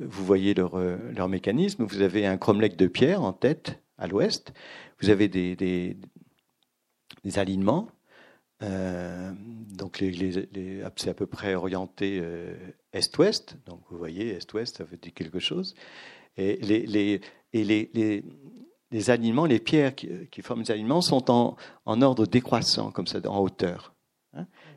vous 0.00 0.24
voyez 0.24 0.54
leur, 0.54 0.78
leur 0.78 1.28
mécanisme, 1.28 1.84
vous 1.84 2.02
avez 2.02 2.26
un 2.26 2.36
cromlech 2.36 2.76
de 2.76 2.86
pierre 2.86 3.22
en 3.22 3.32
tête 3.32 3.80
à 3.98 4.06
l'ouest, 4.06 4.52
vous 5.00 5.10
avez 5.10 5.28
des, 5.28 5.56
des 7.24 7.38
alignements. 7.38 7.88
Euh, 8.62 9.32
donc 9.76 9.98
les, 9.98 10.48
c'est 10.96 11.10
à 11.10 11.14
peu 11.14 11.26
près 11.26 11.54
orienté 11.54 12.20
euh, 12.22 12.54
est-ouest. 12.92 13.56
Donc 13.66 13.80
vous 13.90 13.98
voyez, 13.98 14.28
est-ouest, 14.36 14.76
ça 14.76 14.84
veut 14.84 14.96
dire 14.96 15.12
quelque 15.14 15.40
chose. 15.40 15.74
Et 16.36 16.56
les, 16.56 17.20
et 17.52 17.64
les, 17.64 18.24
les, 18.90 19.10
alignements, 19.10 19.46
les 19.46 19.58
pierres 19.58 19.94
qui, 19.94 20.08
forment 20.42 20.62
les 20.62 20.70
alignements 20.70 21.02
sont 21.02 21.30
en, 21.30 21.56
en, 21.84 22.02
ordre 22.02 22.26
décroissant, 22.26 22.90
comme 22.90 23.06
ça, 23.06 23.18
en 23.26 23.40
hauteur. 23.40 23.94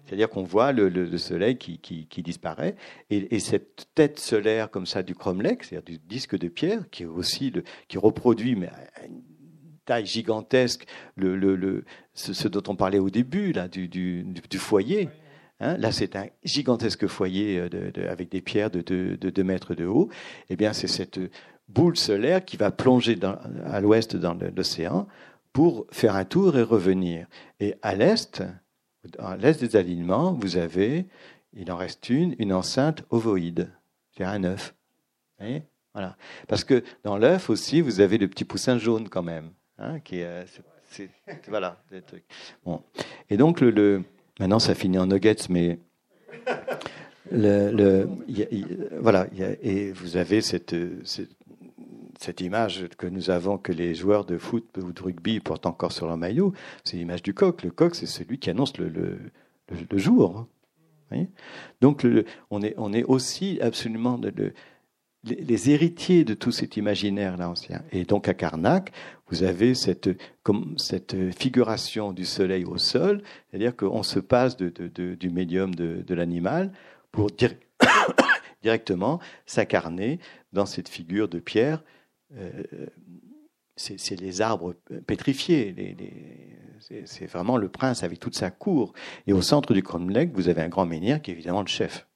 C'est-à-dire 0.06 0.30
qu'on 0.30 0.44
voit 0.44 0.72
le, 0.72 0.90
le, 0.90 1.18
soleil 1.18 1.58
qui, 1.58 2.24
disparaît, 2.24 2.76
et, 3.10 3.36
et, 3.36 3.40
cette 3.40 3.88
tête 3.96 4.20
solaire 4.20 4.70
comme 4.70 4.86
ça 4.86 5.02
du 5.02 5.16
cromlech, 5.16 5.64
c'est-à-dire 5.64 5.98
du 5.98 6.08
disque 6.08 6.38
de 6.38 6.48
pierre, 6.48 6.90
qui 6.92 7.04
est 7.04 7.08
aussi 7.08 7.52
qui 7.88 7.98
reproduit 7.98 8.56
mais 8.56 8.70
taille 9.86 10.06
gigantesque, 10.06 10.86
le, 11.16 11.86
ce, 12.14 12.48
dont 12.48 12.64
on 12.68 12.76
parlait 12.76 13.00
au 13.00 13.10
début, 13.10 13.54
là, 13.54 13.68
du, 13.68 14.26
foyer. 14.58 15.10
Hein. 15.60 15.78
là, 15.78 15.92
c'est 15.92 16.16
un 16.16 16.26
gigantesque 16.44 17.08
foyer 17.08 17.60
euh, 17.60 17.92
avec 18.10 18.30
des 18.30 18.42
pierres 18.42 18.72
de 18.72 18.82
2 18.82 19.44
mètres 19.44 19.76
de 19.76 19.86
haut. 19.86 20.10
Eh 20.50 20.56
bien, 20.56 20.74
c'est 20.74 20.88
cette 20.88 21.20
boule 21.70 21.98
solaire 21.98 22.44
qui 22.44 22.58
va 22.58 22.72
plonger 22.72 23.18
à 23.66 23.80
l'ouest 23.80 24.16
dans 24.16 24.38
l'océan 24.56 25.08
pour 25.54 25.88
faire 25.92 26.16
un 26.16 26.26
tour 26.26 26.58
et 26.58 26.64
revenir. 26.64 27.28
Et 27.60 27.76
à 27.82 27.96
l'est, 27.96 28.44
à 29.20 29.38
l'est 29.38 29.60
des 29.60 29.76
alignements, 29.76 30.34
vous 30.34 30.58
avez, 30.58 31.06
il 31.54 31.72
en 31.72 31.78
reste 31.78 32.10
une, 32.10 32.36
une 32.40 32.54
enceinte 32.54 33.04
ovoïde, 33.10 33.70
c'est 34.16 34.24
un 34.24 34.44
œuf. 34.44 34.76
Voilà. 35.94 36.18
Parce 36.48 36.64
que 36.64 36.84
dans 37.04 37.18
l'œuf 37.18 37.50
aussi, 37.50 37.82
vous 37.82 38.02
avez 38.02 38.18
le 38.18 38.28
petit 38.28 38.44
poussin 38.46 38.78
jaune 38.78 39.10
quand 39.10 39.24
même. 39.24 39.52
Hein, 39.78 40.00
est, 40.12 40.46
voilà, 41.48 41.82
des 41.92 42.02
trucs. 42.02 42.24
Bon. 42.64 42.82
Et 43.30 43.38
donc, 43.38 43.62
le, 43.62 44.04
maintenant, 44.40 44.60
ça 44.60 44.76
finit 44.76 44.98
en 44.98 45.08
nuggets, 45.08 45.36
mais 45.50 45.80
le, 47.32 47.72
le 47.72 48.10
voilà, 49.00 49.28
et 49.62 49.92
vous 49.92 50.18
avez 50.18 50.42
cette, 50.42 50.76
cette, 51.06 51.30
image 52.42 52.88
que 52.98 53.08
nous 53.08 53.30
avons, 53.30 53.58
que 53.58 53.72
les 53.72 53.96
joueurs 53.96 54.26
de 54.26 54.38
foot 54.38 54.66
ou 54.78 54.92
de 54.92 55.02
rugby 55.02 55.40
portent 55.40 55.66
encore 55.66 55.92
sur 55.92 56.08
leur 56.08 56.18
maillot, 56.18 56.54
c'est 56.84 56.98
l'image 56.98 57.24
du 57.24 57.34
coq. 57.34 57.64
Le 57.64 57.72
coq, 57.72 57.96
c'est 57.96 58.06
celui 58.06 58.40
qui 58.40 58.50
annonce 58.50 58.78
le, 58.78 59.20
jour. 59.94 60.40
Hein. 60.40 60.48
Donc, 61.82 62.06
on, 62.50 62.62
est, 62.62 63.04
aussi 63.04 63.60
absolument 63.62 64.20
les, 65.24 65.70
héritiers 65.70 66.24
de 66.24 66.34
tout 66.34 66.52
cet 66.52 66.78
imaginaire-là 66.78 67.50
ancien. 67.50 67.84
Et 67.92 68.06
donc 68.06 68.28
à 68.28 68.34
Karnak, 68.34 68.92
vous 69.30 69.44
avez 69.44 69.74
cette, 69.74 70.10
cette 70.78 71.32
figuration 71.32 72.12
du 72.12 72.26
soleil 72.26 72.66
au 72.66 72.78
sol, 72.78 73.22
c'est-à-dire 73.50 73.76
qu'on 73.76 74.04
se 74.04 74.20
passe 74.20 74.58
du 74.58 75.30
médium 75.30 75.74
de, 75.74 76.14
l'animal 76.14 76.72
pour 77.12 77.30
directement 78.62 79.20
s'incarner 79.46 80.20
dans 80.54 80.66
cette 80.66 80.90
figure 80.90 81.28
de 81.28 81.40
pierre. 81.40 81.84
Euh, 82.36 82.64
c'est 83.76 84.20
les 84.20 84.42
arbres 84.42 84.74
pétrifiés. 85.06 85.96
C'est 87.06 87.26
vraiment 87.26 87.58
le 87.58 87.68
prince 87.68 88.04
avec 88.04 88.20
toute 88.20 88.36
sa 88.36 88.50
cour. 88.50 88.94
Et 89.28 89.34
au 89.34 89.42
centre 89.42 89.74
du 89.74 89.84
cromlech, 89.84 90.32
vous 90.34 90.48
avez 90.48 90.62
un 90.62 90.70
grand 90.70 90.86
menhir 90.86 91.22
qui 91.22 91.32
est 91.32 91.34
évidemment 91.34 91.62
le 91.62 91.68
chef. 91.68 92.08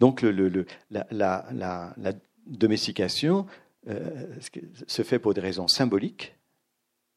Donc 0.00 0.22
le, 0.22 0.66
la, 0.90 2.14
domestication 2.46 3.46
euh, 3.88 4.36
se 4.86 5.02
fait 5.02 5.18
pour 5.18 5.34
des 5.34 5.40
raisons 5.40 5.68
symboliques 5.68 6.34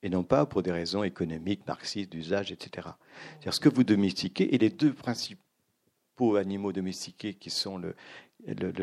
et 0.03 0.09
non 0.09 0.23
pas 0.23 0.45
pour 0.45 0.63
des 0.63 0.71
raisons 0.71 1.03
économiques, 1.03 1.67
marxistes, 1.67 2.11
d'usage, 2.11 2.51
etc. 2.51 2.89
C'est-à-dire 3.31 3.53
ce 3.53 3.59
que 3.59 3.69
vous 3.69 3.83
domestiquez, 3.83 4.53
et 4.53 4.57
les 4.57 4.69
deux 4.69 4.93
principaux 4.93 6.35
animaux 6.35 6.71
domestiqués 6.71 7.33
qui 7.33 7.49
sont 7.49 7.77
le, 7.77 7.95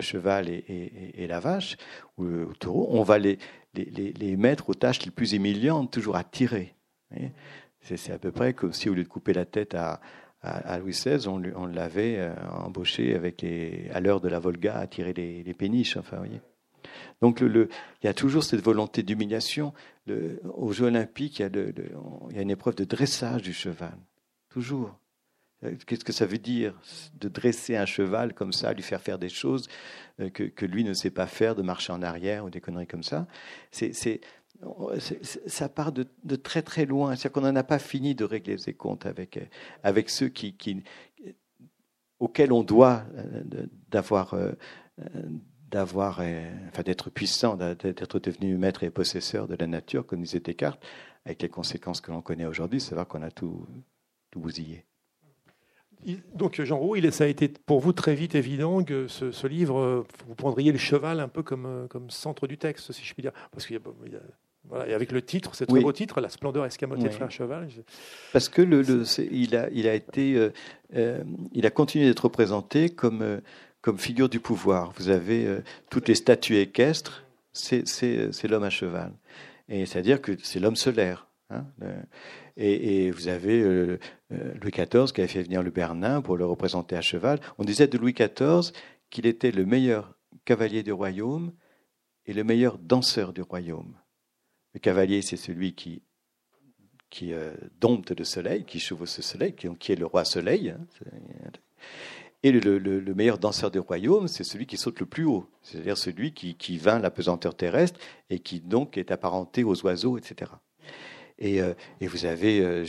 cheval 0.00 0.48
et, 0.48 1.26
la 1.26 1.40
vache, 1.40 1.76
ou 2.18 2.24
le 2.24 2.48
taureau, 2.58 2.88
on 2.90 3.02
va 3.02 3.18
les, 3.18 3.38
les, 3.74 4.36
mettre 4.36 4.70
aux 4.70 4.74
tâches 4.74 5.04
les 5.04 5.10
plus 5.10 5.32
humiliantes, 5.32 5.90
toujours 5.90 6.16
à 6.16 6.24
tirer. 6.24 6.74
C'est 7.80 8.12
à 8.12 8.18
peu 8.18 8.32
près 8.32 8.54
comme 8.54 8.72
si 8.72 8.88
au 8.88 8.94
lieu 8.94 9.04
de 9.04 9.08
couper 9.08 9.32
la 9.32 9.44
tête 9.44 9.74
à, 9.74 10.00
Louis 10.78 10.92
XVI, 10.92 11.26
on, 11.26 11.66
l'avait 11.66 12.16
euh, 12.18 12.34
embauché 12.50 13.14
avec 13.14 13.40
les, 13.40 13.88
à 13.94 14.00
l'heure 14.00 14.20
de 14.20 14.28
la 14.28 14.38
Volga 14.38 14.76
à 14.76 14.86
tirer 14.86 15.14
les, 15.14 15.54
péniches. 15.54 15.96
Enfin, 15.96 16.18
voyez. 16.18 16.40
Donc 17.22 17.40
le, 17.40 17.68
il 18.02 18.06
y 18.06 18.08
a 18.10 18.14
toujours 18.14 18.44
cette 18.44 18.60
volonté 18.60 19.02
d'humiliation. 19.02 19.72
Aux 20.06 20.72
Jeux 20.72 20.84
olympiques, 20.84 21.38
il 21.38 21.50
y, 22.34 22.38
a 22.38 22.42
une 22.42 22.50
épreuve 22.50 22.74
de 22.74 22.84
dressage 22.84 23.40
du 23.40 23.54
cheval. 23.54 23.96
Toujours. 24.50 24.94
Euh, 25.64 25.74
qu'est-ce 25.86 26.04
que 26.04 26.12
ça 26.12 26.26
veut 26.26 26.38
dire 26.38 26.74
de 27.20 27.28
dresser 27.28 27.76
un 27.76 27.86
cheval 27.86 28.34
comme 28.34 28.52
ça, 28.52 28.72
lui 28.72 28.82
faire 28.82 29.00
faire 29.00 29.18
des 29.18 29.28
choses 29.28 29.68
euh, 30.20 30.30
que, 30.30 30.64
lui 30.64 30.84
ne 30.84 30.94
sait 30.94 31.10
pas 31.10 31.26
faire, 31.26 31.54
de 31.54 31.62
marcher 31.62 31.92
en 31.92 32.02
arrière 32.02 32.44
ou 32.44 32.50
des 32.50 32.60
conneries 32.60 32.86
comme 32.86 33.02
ça? 33.02 33.26
C'est 33.70 34.20
ça 35.46 35.68
part 35.68 35.92
de, 35.92 36.06
très 36.36 36.62
très 36.62 36.86
loin. 36.86 37.16
C'est-à-dire 37.16 37.32
qu'on 37.32 37.40
n'en 37.40 37.56
a 37.56 37.64
pas 37.64 37.78
fini 37.78 38.14
de 38.14 38.24
régler 38.24 38.56
ses 38.56 38.72
comptes 38.72 39.04
avec, 39.04 39.38
avec 39.82 40.08
ceux 40.08 40.28
qui, 40.28 40.54
auxquels 42.24 42.52
on 42.52 42.62
doit 42.62 43.04
euh, 43.16 43.66
d'avoir, 43.88 44.34
euh, 44.34 44.52
euh, 45.00 46.82
d'être 46.84 47.10
puissant, 47.10 47.56
d'être 47.56 48.18
devenu 48.18 48.56
maître 48.56 48.84
et 48.84 48.90
possesseur 48.90 49.46
de 49.46 49.56
la 49.56 49.66
nature, 49.66 50.06
comme 50.06 50.22
disait 50.22 50.40
Descartes, 50.40 50.82
avec 51.24 51.42
les 51.42 51.48
conséquences 51.48 52.00
que 52.00 52.10
l'on 52.10 52.22
connaît 52.22 52.46
aujourd'hui, 52.46 52.80
c'est 52.80 52.94
vrai 52.94 53.06
qu'on 53.06 53.22
a 53.22 53.30
tout, 53.30 53.66
tout 54.30 54.40
bousillé. 54.40 54.84
Donc 56.34 56.60
Jean 56.62 56.78
Roux, 56.78 56.96
il, 56.96 57.12
ça 57.12 57.24
a 57.24 57.26
été 57.26 57.48
pour 57.48 57.80
vous 57.80 57.92
très 57.92 58.14
vite 58.14 58.34
évident 58.34 58.84
que 58.84 59.08
ce, 59.08 59.46
livre, 59.46 60.06
vous 60.26 60.34
prendriez 60.34 60.72
le 60.72 60.78
cheval 60.78 61.20
un 61.20 61.28
peu 61.28 61.42
comme, 61.42 61.86
comme 61.88 62.10
centre 62.10 62.46
du 62.46 62.58
texte, 62.58 62.92
si 62.92 63.04
je 63.04 63.14
puis 63.14 63.22
dire. 63.22 63.32
Parce 63.52 63.66
qu'il 63.66 63.76
y 63.76 63.78
a, 63.78 64.20
voilà, 64.68 64.88
et 64.88 64.94
avec 64.94 65.12
le 65.12 65.20
titre, 65.20 65.54
c'est 65.54 65.66
très 65.66 65.80
beau 65.80 65.92
titre, 65.92 66.20
La 66.20 66.28
splendeur 66.28 66.64
escamotée 66.64 67.04
de 67.04 67.10
Frère 67.10 67.30
Cheval. 67.30 67.68
Parce 68.32 68.48
que 68.48 68.62
le, 68.62 68.82
il, 69.30 69.56
a, 69.56 69.68
il, 69.70 69.86
a 69.86 69.94
été, 69.94 70.34
euh, 70.34 70.52
euh, 70.96 71.22
il 71.52 71.66
a 71.66 71.70
continué 71.70 72.06
d'être 72.06 72.24
représenté 72.24 72.88
comme, 72.88 73.22
euh, 73.22 73.40
comme 73.82 73.98
figure 73.98 74.28
du 74.28 74.40
pouvoir. 74.40 74.92
Vous 74.96 75.10
avez 75.10 75.58
toutes 75.90 76.08
les 76.08 76.14
statues 76.14 76.56
équestres, 76.56 77.24
c'est 77.52 78.48
l'homme 78.48 78.62
à 78.62 78.70
cheval. 78.70 79.12
Et 79.68 79.84
c'est-à-dire 79.86 80.22
que 80.22 80.32
c'est 80.42 80.60
l'homme 80.60 80.76
solaire. 80.76 81.28
Hein, 81.50 81.66
et, 82.56 83.10
vous 83.10 83.28
avez 83.28 83.62
Louis 84.30 84.70
XIV 84.70 85.12
qui 85.12 85.20
avait 85.20 85.28
fait 85.28 85.42
venir 85.42 85.62
le 85.62 85.70
Bernin 85.70 86.22
pour 86.22 86.36
le 86.36 86.46
représenter 86.46 86.96
à 86.96 87.00
cheval. 87.00 87.40
On 87.58 87.64
disait 87.64 87.88
de 87.88 87.98
Louis 87.98 88.12
XIV 88.12 88.72
qu'il 89.10 89.26
était 89.26 89.50
le 89.50 89.64
meilleur 89.64 90.14
cavalier 90.44 90.82
du 90.82 90.92
royaume 90.92 91.52
et 92.26 92.32
le 92.32 92.44
meilleur 92.44 92.78
danseur 92.78 93.32
du 93.32 93.42
royaume. 93.42 93.94
Le 94.74 94.80
cavalier, 94.80 95.22
c'est 95.22 95.36
celui 95.36 95.74
qui, 95.74 96.02
qui 97.10 97.32
euh, 97.32 97.54
dompte 97.80 98.10
le 98.10 98.24
soleil, 98.24 98.64
qui 98.64 98.80
chevauche 98.80 99.16
le 99.16 99.22
soleil, 99.22 99.54
qui, 99.54 99.92
est 99.92 99.96
le 99.96 100.06
roi 100.06 100.24
soleil. 100.24 100.70
Hein, 100.70 100.80
et 102.42 102.52
le, 102.52 103.14
meilleur 103.14 103.38
danseur 103.38 103.70
du 103.70 103.78
royaume, 103.78 104.28
c'est 104.28 104.44
celui 104.44 104.66
qui 104.66 104.76
saute 104.76 105.00
le 105.00 105.06
plus 105.06 105.24
haut, 105.24 105.48
c'est-à-dire 105.62 105.96
celui 105.96 106.34
qui, 106.34 106.56
qui 106.56 106.76
vint 106.76 106.98
la 106.98 107.10
pesanteur 107.10 107.56
terrestre 107.56 107.98
et 108.28 108.38
qui 108.38 108.60
donc 108.60 108.98
est 108.98 109.10
apparenté 109.10 109.64
aux 109.64 109.82
oiseaux, 109.84 110.18
etc. 110.18 110.50
Et, 111.38 111.60
euh, 111.60 111.74
et 112.00 112.06
vous 112.06 112.26
avez 112.26 112.60
euh, 112.60 112.84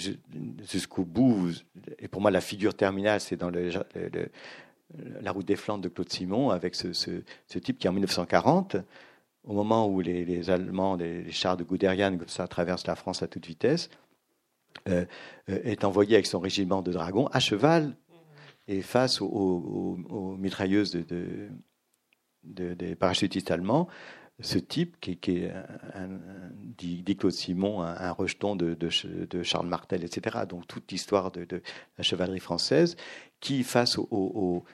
jusqu'au 0.69 1.03
bout, 1.03 1.51
et 1.99 2.07
pour 2.07 2.21
moi 2.21 2.31
la 2.31 2.41
figure 2.41 2.75
terminale, 2.75 3.19
c'est 3.19 3.37
dans 3.37 3.49
la 3.49 5.31
route 5.31 5.45
des 5.45 5.55
Flandres 5.55 5.83
de 5.83 5.89
Claude 5.89 6.11
Simon, 6.11 6.51
avec 6.51 6.75
ce, 6.75 7.23
type 7.59 7.79
qui 7.79 7.87
en 7.87 7.93
1940 7.93 8.77
au 9.45 9.53
moment 9.53 9.87
où 9.87 10.01
les, 10.01 10.49
Allemands, 10.49 10.95
les, 10.95 11.31
chars 11.31 11.55
de 11.55 11.63
Guderian, 11.63 12.17
ça 12.25 12.47
traversent 12.47 12.87
la 12.87 12.95
France 12.95 13.21
à 13.21 13.27
toute 13.27 13.45
vitesse, 13.45 13.89
est 15.47 15.83
envoyé 15.83 16.15
avec 16.15 16.25
son 16.25 16.39
régiment 16.39 16.81
de 16.81 16.91
dragons 16.91 17.27
à 17.27 17.39
cheval 17.39 17.95
et 18.67 18.81
face 18.81 19.21
aux, 19.21 19.97
mitrailleuses 20.39 20.93
de, 20.93 21.49
des 22.43 22.95
parachutistes 22.95 23.51
allemands, 23.51 23.87
ce 24.41 24.57
type, 24.57 24.99
qui, 24.99 25.11
est, 25.11 25.53
dit, 26.77 27.15
Claude 27.15 27.31
Simon, 27.31 27.81
un, 27.81 28.11
rejeton 28.11 28.55
de, 28.55 28.89
Charles 29.43 29.67
Martel, 29.67 30.03
etc. 30.03 30.39
Donc 30.47 30.67
toute 30.67 30.91
l'histoire 30.91 31.31
de, 31.31 31.61
la 31.97 32.03
chevalerie 32.03 32.39
française, 32.39 32.97
qui, 33.39 33.63
face 33.63 33.97
aux, 33.97 34.65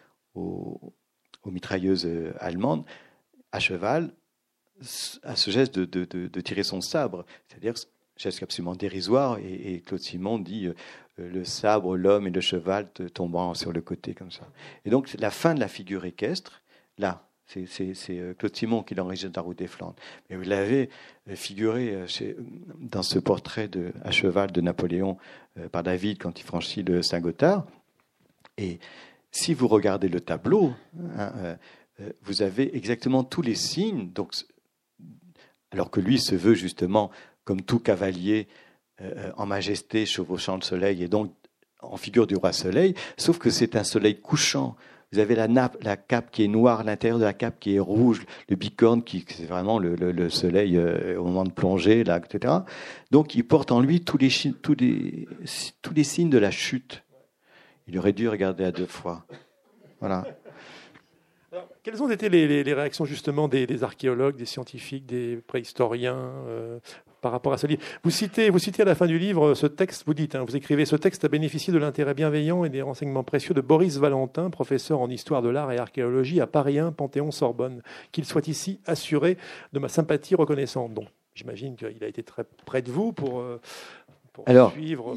mitrailleuses 1.45 2.09
allemandes, 2.39 2.86
à 3.51 3.59
cheval, 3.59 4.14
a 5.24 5.36
ce 5.36 5.51
geste 5.51 5.78
de, 5.78 6.41
tirer 6.41 6.64
son 6.64 6.82
sabre. 6.82 7.26
C'est-à-dire 7.47 7.76
geste 8.22 8.43
absolument 8.43 8.76
dérisoire. 8.76 9.38
Et, 9.39 9.82
Claude 9.82 10.01
Simon 10.01 10.39
dit 10.39 10.68
euh, 10.68 10.74
le 11.18 11.43
sabre, 11.43 11.97
l'homme 11.97 12.28
et 12.28 12.32
le 12.32 12.41
cheval 12.41 12.91
tombant 13.14 13.53
sur 13.53 13.72
le 13.72 13.82
côté 13.82 14.14
comme 14.14 14.32
ça. 14.32 14.47
Et 14.86 14.89
donc 14.89 15.14
la 15.20 15.32
fin 15.32 15.53
de 15.53 15.59
la 15.59 15.68
figure 15.68 16.05
équestre, 16.05 16.62
là, 16.97 17.30
c'est 17.67 17.93
euh, 18.11 18.33
Claude 18.33 18.55
Simon 18.55 18.83
qui 18.83 18.95
l'enregistre 18.95 19.31
dans 19.31 19.41
la 19.41 19.45
route 19.45 19.57
des 19.57 19.67
Flandres. 19.67 19.95
Mais 20.29 20.35
vous 20.35 20.43
l'avez 20.43 20.89
euh, 21.29 21.35
figuré 21.35 21.93
euh, 21.93 22.33
dans 22.79 23.03
ce 23.03 23.19
portrait 23.19 23.69
à 24.03 24.11
cheval 24.11 24.51
de 24.51 24.61
Napoléon 24.61 25.17
par 25.71 25.83
David 25.83 26.17
quand 26.17 26.39
il 26.39 26.43
franchit 26.43 26.83
le 26.83 27.01
Saint-Gothard. 27.01 27.65
Et 28.57 28.79
si 29.31 29.53
vous 29.53 29.67
regardez 29.67 30.07
le 30.07 30.21
tableau, 30.21 30.73
hein, 31.17 31.57
vous 32.23 32.41
avez 32.41 32.75
exactement 32.75 33.23
tous 33.23 33.41
les 33.41 33.55
signes. 33.55 34.11
Donc, 34.11 34.33
alors 35.71 35.91
que 35.91 35.99
lui 35.99 36.19
se 36.19 36.35
veut 36.35 36.53
justement 36.53 37.11
comme 37.43 37.61
tout 37.61 37.79
cavalier 37.79 38.47
en 39.35 39.45
majesté 39.45 40.05
chevauchant 40.05 40.55
le 40.55 40.61
soleil 40.61 41.03
et 41.03 41.07
donc 41.07 41.33
en 41.81 41.97
figure 41.97 42.27
du 42.27 42.35
roi 42.35 42.53
soleil, 42.53 42.93
sauf 43.17 43.39
que 43.39 43.49
c'est 43.49 43.75
un 43.75 43.83
soleil 43.83 44.19
couchant. 44.19 44.75
Vous 45.14 45.20
avez 45.20 45.36
la 45.36 45.49
nappe, 45.49 45.76
la 45.82 45.97
cape 45.97 46.32
qui 46.32 46.45
est 46.45 46.47
noire, 46.47 46.86
l'intérieur 46.86 47.20
de 47.20 47.26
la 47.26 47.34
cape 47.34 47.59
qui 47.59 47.76
est 47.76 47.80
rouge, 47.80 48.26
le 48.47 48.55
bicorne 48.55 49.03
qui 49.03 49.26
c'est 49.28 49.45
vraiment 49.45 49.78
le, 49.78 50.30
soleil 50.30 50.78
euh, 50.78 51.20
au 51.20 51.26
moment 51.26 51.43
de 51.43 51.51
plonger, 51.51 52.05
là, 52.05 52.18
etc. 52.18 52.53
Donc 53.12 53.36
il 53.36 53.45
porte 53.45 53.74
en 53.74 53.82
lui 53.82 54.05
tous 54.05 54.18
les, 54.18 54.30
tous 54.62 54.76
les, 54.76 55.28
tous 55.82 55.93
les 55.93 56.05
signes 56.05 56.30
de 56.30 56.38
la 56.38 56.49
chute. 56.49 57.03
Il 57.88 57.99
aurait 57.99 58.14
dû 58.14 58.30
regarder 58.30 58.64
à 58.64 58.72
deux 58.72 58.86
fois. 58.86 59.26
Voilà. 59.99 60.26
quelles 61.84 62.01
ont 62.01 62.09
été 62.09 62.30
les, 62.30 62.74
réactions 62.74 63.03
justement 63.03 63.49
des, 63.49 63.84
archéologues, 63.84 64.38
des 64.38 64.45
scientifiques, 64.45 65.05
des 65.05 65.41
préhistoriens 65.45 66.32
euh, 66.47 66.80
par 67.22 67.32
rapport 67.32 67.53
à 67.53 67.57
ce 67.57 67.67
livre. 67.67 67.82
Vous 68.03 68.09
citez, 68.09 68.49
vous 68.49 68.59
citez 68.59 68.82
à 68.82 68.86
la 68.86 68.95
fin 68.95 69.05
du 69.05 69.19
livre 69.19 69.53
ce 69.53 69.67
texte, 69.67 70.03
vous 70.05 70.13
dites, 70.13 70.36
hein, 70.36 70.43
vous 70.45 70.55
écrivez, 70.55 70.86
ce 70.86 70.95
texte 70.95 71.24
a 71.24 71.28
bénéficié 71.28 71.72
de 71.72 71.78
l'intérêt 71.78 72.13
bienveillant 72.13 72.65
et 72.65 72.69
des 72.69 72.82
renseignements 72.82 73.24
précieux 73.24 73.53
de 73.53 73.61
Boris 73.61 73.97
Valentin, 73.97 74.49
professeur 74.49 74.99
en 74.99 75.09
histoire 75.09 75.41
de 75.41 75.49
l'art 75.49 75.72
et 75.72 75.78
archéologie 75.78 76.41
à 76.41 76.47
Paris 76.47 76.80
1, 76.80 76.91
Panthéon-Sorbonne. 76.91 77.82
Qu'il 78.11 78.26
soit 78.26 78.47
ici 78.47 78.80
assuré 78.86 79.38
de 79.74 79.80
ma 79.80 79.88
sympathie 79.88 80.36
reconnaissante. 80.36 80.93
Donc, 80.93 81.07
j'imagine 81.36 81.76
qu'il 81.76 82.03
a 82.03 82.07
été 82.07 82.24
très 82.24 82.43
près 82.65 82.82
de 82.82 82.91
vous 82.91 83.13
pour... 83.13 83.39
Euh, 83.39 83.59
Alors, 84.45 84.72
suivre, 84.72 85.15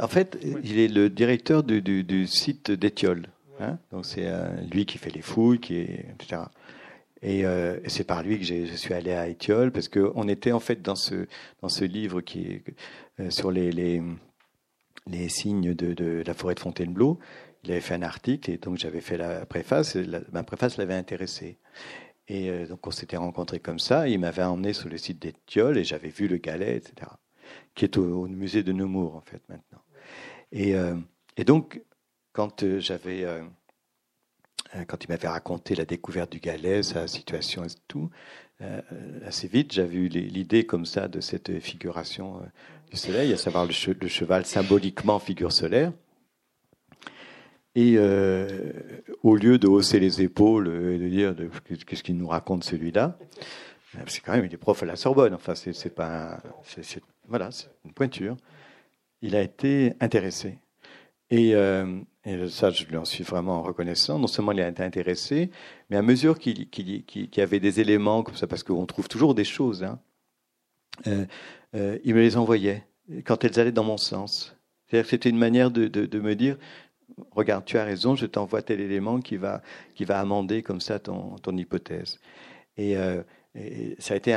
en 0.00 0.08
fait, 0.08 0.38
il 0.62 0.78
est 0.78 0.88
le 0.88 1.10
directeur 1.10 1.62
du, 1.62 2.26
site 2.26 2.70
d'Étiole. 2.70 3.26
Hein. 3.60 3.78
donc 3.92 4.04
c'est 4.04 4.26
euh, 4.26 4.48
lui 4.72 4.84
qui 4.84 4.98
fait 4.98 5.14
les 5.14 5.22
fouilles, 5.22 5.60
qui 5.60 5.76
est, 5.76 6.06
etc. 6.12 6.42
Euh, 7.24 7.80
et, 7.82 7.88
c'est 7.88 8.04
par 8.04 8.22
lui 8.22 8.38
que 8.38 8.44
je 8.44 8.74
suis 8.74 8.94
allé 8.94 9.12
à 9.12 9.28
Étiole, 9.28 9.72
parce 9.72 9.88
qu'on 9.88 10.28
était 10.28 10.52
en 10.52 10.60
fait 10.60 10.82
dans 10.82 10.96
ce, 10.96 11.26
dans 11.62 11.68
ce 11.68 11.84
livre 11.84 12.20
qui 12.20 12.62
euh, 13.20 13.30
sur 13.30 13.50
les, 13.50 13.70
les, 13.72 15.28
signes 15.28 15.74
de, 15.74 16.22
la 16.26 16.34
forêt 16.34 16.54
de 16.54 16.60
Fontainebleau. 16.60 17.18
Il 17.62 17.70
avait 17.70 17.80
fait 17.80 17.94
un 17.94 18.02
article 18.02 18.50
et 18.50 18.58
donc 18.58 18.76
j'avais 18.76 19.00
fait 19.00 19.16
la 19.16 19.46
préface. 19.46 19.96
Ma 20.32 20.42
préface 20.42 20.76
l'avait 20.76 20.94
intéressé. 20.94 21.58
Et 22.28 22.50
euh, 22.50 22.66
donc 22.66 22.86
on 22.86 22.90
s'était 22.90 23.16
rencontrés 23.16 23.60
comme 23.60 23.78
ça. 23.78 24.08
il 24.08 24.18
m'avait 24.18 24.42
emmené 24.42 24.72
sur 24.72 24.88
le 24.88 24.98
site 24.98 25.20
d'Étiole 25.20 25.78
et 25.78 25.84
j'avais 25.84 26.08
vu 26.08 26.28
le 26.28 26.36
galet, 26.36 26.76
etc., 26.76 27.10
qui 27.74 27.84
est 27.84 27.96
au, 27.96 28.26
musée 28.26 28.62
de 28.62 28.72
Nemours 28.72 29.16
en 29.16 29.20
fait 29.22 29.42
maintenant. 29.48 29.80
Et, 30.52 30.74
donc 31.44 31.82
quand 32.32 32.64
j'avais 32.78 33.26
quand 34.86 35.04
il 35.04 35.08
m'avait 35.08 35.28
raconté 35.28 35.74
la 35.74 35.84
découverte 35.84 36.32
du 36.32 36.40
galet, 36.40 36.82
sa 36.82 37.06
situation 37.06 37.64
et 37.64 37.68
tout, 37.88 38.10
euh, 38.60 38.80
assez 39.26 39.48
vite, 39.48 39.72
j'avais 39.72 39.96
eu 39.96 40.08
l'idée 40.08 40.64
comme 40.64 40.86
ça 40.86 41.08
de 41.08 41.20
cette 41.20 41.58
figuration 41.60 42.36
euh, 42.36 42.46
du 42.90 42.96
soleil, 42.96 43.32
à 43.32 43.36
savoir 43.36 43.66
le, 43.66 44.08
cheval 44.08 44.46
symboliquement 44.46 45.18
figure 45.18 45.52
solaire. 45.52 45.92
Et 47.76 47.98
au 49.24 49.34
lieu 49.34 49.58
de 49.58 49.66
hausser 49.66 49.98
les 49.98 50.22
épaules 50.22 50.68
et 50.68 50.96
de 50.96 51.08
dire 51.08 51.34
qu'est-ce 51.84 52.04
qu'il 52.04 52.16
nous 52.16 52.28
raconte 52.28 52.62
celui-là, 52.62 53.18
c'est 54.06 54.20
quand 54.20 54.32
même 54.32 54.44
il 54.44 54.54
est 54.54 54.58
prof 54.58 54.80
à 54.84 54.86
la 54.86 54.94
Sorbonne. 54.94 55.34
Enfin, 55.34 55.56
c'est 55.56 55.92
pas, 55.92 56.40
voilà, 57.26 57.50
c'est 57.50 57.66
une 57.84 57.92
pointure. 57.92 58.36
Il 59.22 59.34
a 59.34 59.42
été 59.42 59.94
intéressé. 59.98 60.58
Et, 61.30 61.56
euh, 61.56 62.00
et, 62.24 62.48
ça, 62.48 62.70
je 62.70 62.84
lui 62.86 62.96
en 62.96 63.04
suis 63.04 63.24
vraiment 63.24 63.62
reconnaissant. 63.62 64.18
Non 64.18 64.26
seulement 64.26 64.52
il 64.52 64.60
a 64.60 64.68
été 64.68 64.82
intéressé, 64.82 65.50
mais 65.90 65.96
à 65.96 66.02
mesure 66.02 66.38
qu'il 66.38 66.68
y 66.74 67.40
avait 67.40 67.60
des 67.60 67.80
éléments 67.80 68.22
comme 68.22 68.36
ça, 68.36 68.46
parce 68.46 68.62
qu'on 68.62 68.86
trouve 68.86 69.08
toujours 69.08 69.34
des 69.34 69.44
choses, 69.44 69.84
hein, 69.84 69.98
euh, 71.06 71.26
euh, 71.74 71.98
il 72.04 72.14
me 72.14 72.20
les 72.20 72.36
envoyait 72.36 72.86
quand 73.24 73.44
elles 73.44 73.58
allaient 73.60 73.72
dans 73.72 73.84
mon 73.84 73.96
sens. 73.96 74.56
C'est-à-dire 74.86 75.04
que 75.04 75.10
c'était 75.10 75.30
une 75.30 75.38
manière 75.38 75.70
de, 75.70 75.88
de, 75.88 76.06
de, 76.06 76.20
me 76.20 76.34
dire, 76.34 76.56
regarde, 77.32 77.64
tu 77.64 77.78
as 77.78 77.84
raison, 77.84 78.14
je 78.14 78.26
t'envoie 78.26 78.62
tel 78.62 78.80
élément 78.80 79.20
qui 79.20 79.36
va, 79.36 79.62
qui 79.94 80.04
va 80.04 80.20
amender 80.20 80.62
comme 80.62 80.80
ça 80.80 80.98
ton, 80.98 81.36
ton 81.36 81.56
hypothèse. 81.56 82.20
Et, 82.76 82.96
euh, 82.96 83.22
et 83.56 83.94
ça 84.00 84.14
a 84.14 84.16
été 84.16 84.36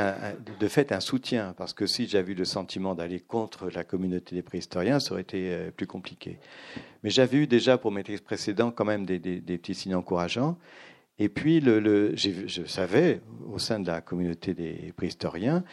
de 0.60 0.68
fait 0.68 0.92
un 0.92 1.00
soutien, 1.00 1.52
parce 1.56 1.72
que 1.72 1.86
si 1.86 2.06
j'avais 2.06 2.32
eu 2.32 2.34
le 2.36 2.44
sentiment 2.44 2.94
d'aller 2.94 3.18
contre 3.18 3.68
la 3.68 3.82
communauté 3.82 4.36
des 4.36 4.42
préhistoriens, 4.42 5.00
ça 5.00 5.12
aurait 5.12 5.22
été 5.22 5.52
euh, 5.52 5.70
plus 5.72 5.88
compliqué. 5.88 6.38
Mais 7.02 7.10
j'avais 7.10 7.38
eu 7.38 7.46
déjà 7.48 7.78
pour 7.78 7.90
mes 7.90 8.04
textes 8.04 8.24
précédents 8.24 8.70
quand 8.70 8.84
même 8.84 9.06
des, 9.06 9.18
petits 9.18 9.74
signes 9.74 9.96
encourageants. 9.96 10.56
Et 11.18 11.28
puis, 11.28 11.60
je 11.60 12.64
savais, 12.66 13.20
au 13.50 13.58
sein 13.58 13.80
de 13.80 13.88
la 13.88 14.00
communauté 14.00 14.54
des 14.54 14.92
préhistoriens, 14.96 15.64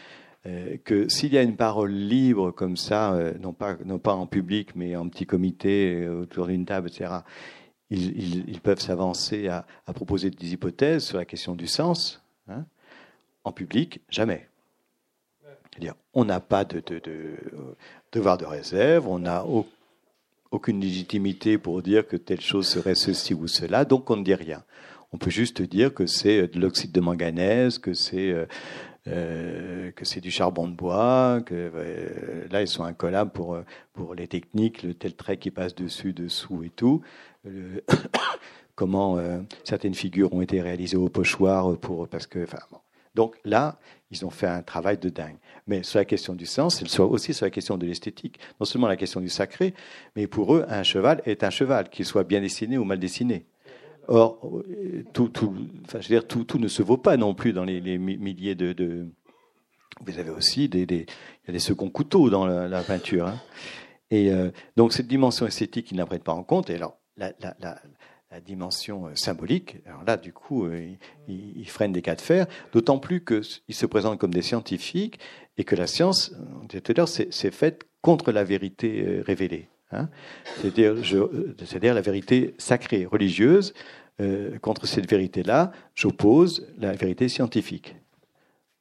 euh, 0.47 0.77
que 0.83 1.07
s'il 1.07 1.31
y 1.31 1.37
a 1.37 1.43
une 1.43 1.55
parole 1.55 1.91
libre 1.91 2.49
comme 2.49 2.77
ça, 2.77 3.13
euh, 3.13 3.33
non, 3.37 3.53
pas, 3.53 3.77
en 4.15 4.25
public, 4.25 4.75
mais 4.75 4.95
en 4.95 5.07
petit 5.07 5.27
comité, 5.27 6.07
autour 6.07 6.47
d'une 6.47 6.65
table, 6.65 6.87
etc., 6.87 7.11
ils, 7.91 8.59
peuvent 8.63 8.79
s'avancer 8.79 9.47
à, 9.47 9.67
à, 9.85 9.93
proposer 9.93 10.31
des 10.31 10.53
hypothèses 10.53 11.03
sur 11.03 11.19
la 11.19 11.25
question 11.25 11.53
du 11.53 11.67
sens. 11.67 12.23
Hein, 12.47 12.65
en 13.45 13.51
public, 13.51 14.01
jamais. 14.09 14.49
C'est-à-dire, 15.71 15.95
on 16.13 16.25
n'a 16.25 16.39
pas 16.39 16.65
de, 16.65 16.81
devoir 18.11 18.37
de 18.37 18.45
réserve, 18.45 19.07
on 19.07 19.19
n'a 19.19 19.45
aucune 20.51 20.81
légitimité 20.81 21.57
pour 21.57 21.81
dire 21.81 22.07
que 22.07 22.17
telle 22.17 22.41
chose 22.41 22.67
serait 22.67 22.95
ceci 22.95 23.33
ou 23.33 23.47
cela, 23.47 23.85
donc 23.85 24.09
on 24.09 24.17
ne 24.17 24.23
dit 24.23 24.35
rien. 24.35 24.63
On 25.11 25.17
peut 25.17 25.29
juste 25.29 25.61
dire 25.61 25.93
que 25.93 26.07
c'est 26.07 26.47
de 26.47 26.59
l'oxyde 26.59 26.91
de 26.91 27.01
manganèse, 27.01 27.77
que 27.77 27.93
c'est 27.93 28.31
euh, 28.31 28.45
euh, 29.07 29.91
que 29.91 30.03
c'est 30.03 30.19
du 30.19 30.31
charbon 30.31 30.67
de 30.67 30.73
bois, 30.73 31.41
que 31.45 31.53
euh, 31.53 32.47
là 32.49 32.61
ils 32.61 32.67
sont 32.67 32.83
incollables 32.83 33.31
pour 33.31 33.57
pour 33.93 34.15
les 34.15 34.27
techniques, 34.27 34.81
le 34.83 34.93
tel 34.93 35.13
trait 35.13 35.37
qui 35.37 35.51
passe 35.51 35.75
dessus, 35.75 36.13
dessous 36.13 36.63
et 36.63 36.69
tout. 36.69 37.01
comment 38.75 39.17
certaines 39.63 39.93
figures 39.93 40.33
ont 40.33 40.41
été 40.41 40.61
réalisées 40.61 40.97
au 40.97 41.07
pochoir 41.07 41.77
pour 41.77 42.07
parce 42.07 42.27
que 42.27 42.43
enfin 42.43 42.59
donc 43.15 43.37
là, 43.45 43.79
ils 44.11 44.25
ont 44.25 44.29
fait 44.29 44.47
un 44.47 44.61
travail 44.61 44.97
de 44.97 45.09
dingue. 45.09 45.37
Mais 45.67 45.81
sur 45.83 45.99
la 45.99 46.05
question 46.05 46.35
du 46.35 46.45
sens, 46.45 46.77
c'est 46.77 46.99
aussi 46.99 47.33
sur 47.33 47.45
la 47.45 47.49
question 47.49 47.77
de 47.77 47.85
l'esthétique. 47.85 48.39
Non 48.59 48.65
seulement 48.65 48.87
la 48.87 48.97
question 48.97 49.19
du 49.19 49.29
sacré, 49.29 49.73
mais 50.15 50.27
pour 50.27 50.55
eux, 50.55 50.65
un 50.67 50.83
cheval 50.83 51.21
est 51.25 51.43
un 51.43 51.49
cheval, 51.49 51.89
qu'il 51.89 52.05
soit 52.05 52.23
bien 52.23 52.41
dessiné 52.41 52.77
ou 52.77 52.83
mal 52.83 52.99
dessiné. 52.99 53.45
Or, 54.07 54.39
tout, 55.13 55.29
tout, 55.29 55.55
je 55.89 55.97
veux 55.97 56.01
dire, 56.03 56.27
tout, 56.27 56.43
tout, 56.43 56.59
ne 56.59 56.67
se 56.67 56.83
vaut 56.83 56.97
pas 56.97 57.17
non 57.17 57.33
plus 57.33 57.53
dans 57.53 57.63
les, 57.63 57.97
milliers 57.97 58.53
de, 58.53 59.07
Vous 60.05 60.19
avez 60.19 60.29
aussi 60.29 60.69
des, 60.69 60.85
des, 60.85 61.07
il 61.43 61.47
y 61.47 61.49
a 61.49 61.53
des 61.53 61.59
seconds 61.59 61.89
couteaux 61.89 62.29
dans 62.29 62.45
la, 62.45 62.83
peinture. 62.83 63.27
Hein. 63.27 63.39
Et 64.11 64.29
euh, 64.31 64.51
donc 64.75 64.93
cette 64.93 65.07
dimension 65.07 65.47
esthétique, 65.47 65.89
ils 65.89 65.97
n'apprennent 65.97 66.19
pas 66.19 66.33
en 66.33 66.43
compte. 66.43 66.69
Et 66.69 66.75
alors, 66.75 66.99
la, 67.17 67.33
la, 67.39 67.81
la 68.35 68.41
dimension 68.41 69.07
euh, 69.07 69.15
symbolique, 69.15 69.77
alors 69.85 70.03
là, 70.03 70.17
du 70.17 70.33
coup, 70.33 70.65
euh, 70.65 70.93
ils, 71.29 71.69
freinent 71.69 71.93
des 71.93 72.01
cas 72.01 72.15
de 72.15 72.21
fer, 72.21 72.47
d'autant 72.73 72.99
plus 72.99 73.23
qu'ils 73.23 73.75
se 73.75 73.85
présentent 73.85 74.19
comme 74.19 74.33
des 74.33 74.41
scientifiques 74.41 75.19
et 75.57 75.63
que 75.63 75.73
la 75.73 75.87
science, 75.87 76.35
on 76.61 76.65
disait 76.65 76.81
tout 76.81 76.91
à 76.91 76.95
l'heure, 76.95 77.07
c'est 77.07 77.51
faite 77.51 77.83
contre 78.01 78.33
la 78.33 78.43
vérité 78.43 79.05
euh, 79.07 79.23
révélée. 79.25 79.69
Hein. 79.91 80.09
C'est-à-dire 80.61 81.93
la 81.93 82.01
vérité 82.01 82.55
sacrée, 82.57 83.05
religieuse. 83.05 83.73
contre 84.61 84.85
cette 84.85 85.09
vérité-là, 85.09 85.71
j'oppose 85.93 86.67
la 86.77 86.91
vérité 86.93 87.29
scientifique. 87.29 87.95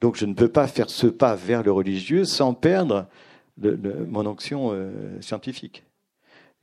Donc 0.01 0.17
je 0.17 0.27
ne 0.27 0.35
peux 0.35 0.49
pas 0.49 0.67
faire 0.67 0.91
ce 0.91 1.07
pas 1.07 1.37
vers 1.37 1.63
le 1.63 1.71
religieux 1.71 2.25
sans 2.25 2.55
perdre 2.55 3.07
mon 3.59 4.27
onction 4.27 4.73
scientifique. 5.21 5.85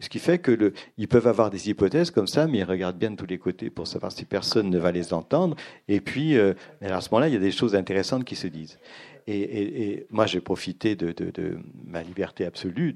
Ce 0.02 0.10
qui 0.10 0.18
fait 0.18 0.40
que 0.40 0.74
ils 0.98 1.08
peuvent 1.08 1.28
avoir 1.28 1.52
des 1.52 1.70
hypothèses 1.70 2.10
comme 2.10 2.26
ça, 2.26 2.48
mais 2.48 2.60
ils 2.60 2.64
regardent 2.64 2.98
bien 2.98 3.12
de 3.12 3.16
tous 3.16 3.28
les 3.28 3.38
côtés 3.38 3.70
pour 3.70 3.88
savoir 3.88 4.12
si 4.12 4.26
personne 4.26 4.70
ne 4.70 4.80
va 4.80 4.92
les 4.92 5.14
entendre. 5.14 5.56
Et 5.88 6.02
puis, 6.02 6.38
euh, 6.38 6.56
à 6.82 7.02
ce 7.02 7.10
moment-là, 7.12 7.28
il 7.28 7.36
y 7.36 7.38
a 7.38 7.40
des 7.40 7.52
choses 7.52 7.76
intéressantes 7.76 8.26
qui 8.26 8.36
se 8.36 8.48
disent. 8.48 8.80
Et, 9.28 10.08
moi, 10.10 10.26
j'ai 10.26 10.42
profité 10.42 10.96
de, 10.96 11.60
ma 11.86 12.02
liberté 12.02 12.46
absolue, 12.46 12.96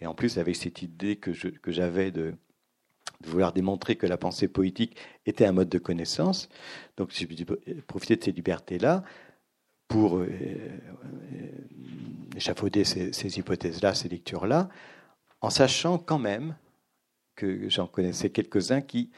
et 0.00 0.06
en 0.06 0.14
plus 0.14 0.38
avec 0.38 0.56
cette 0.56 0.82
idée 0.82 1.14
que, 1.14 1.30
j'avais 1.68 2.10
de, 2.10 2.34
vouloir 3.24 3.52
démontrer 3.52 3.94
que 3.94 4.06
la 4.06 4.16
pensée 4.16 4.48
poétique 4.48 4.96
était 5.24 5.46
un 5.46 5.52
mode 5.52 5.68
de 5.68 5.78
connaissance. 5.78 6.48
Donc, 6.96 7.10
j'ai 7.12 7.28
profité 7.86 8.16
de 8.16 8.24
ces 8.24 8.32
libertés-là 8.32 9.04
pour 9.86 10.16
euh, 10.16 10.26
euh, 10.26 11.48
échafauder 12.36 12.82
ces 12.82 13.38
hypothèses-là, 13.38 13.94
ces 13.94 14.08
lectures-là 14.08 14.68
en 15.44 15.50
sachant 15.50 15.98
quand 15.98 16.18
même 16.18 16.56
que 17.36 17.68
j'en 17.68 17.86
connaissais 17.86 18.30
quelques-uns 18.30 18.80
qui, 18.80 19.10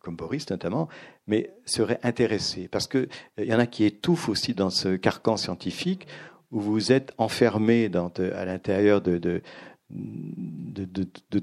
comme 0.00 0.16
Boris 0.16 0.48
notamment, 0.48 0.88
mais 1.26 1.52
seraient 1.66 2.00
intéressés. 2.02 2.68
Parce 2.68 2.86
qu'il 2.86 3.08
euh, 3.38 3.44
y 3.44 3.52
en 3.52 3.58
a 3.58 3.66
qui 3.66 3.84
étouffent 3.84 4.30
aussi 4.30 4.54
dans 4.54 4.70
ce 4.70 4.96
carcan 4.96 5.36
scientifique 5.36 6.06
où 6.50 6.60
vous 6.60 6.90
êtes 6.90 7.12
enfermé 7.18 7.90
à 7.94 8.44
l'intérieur 8.46 9.02
de, 9.02 9.42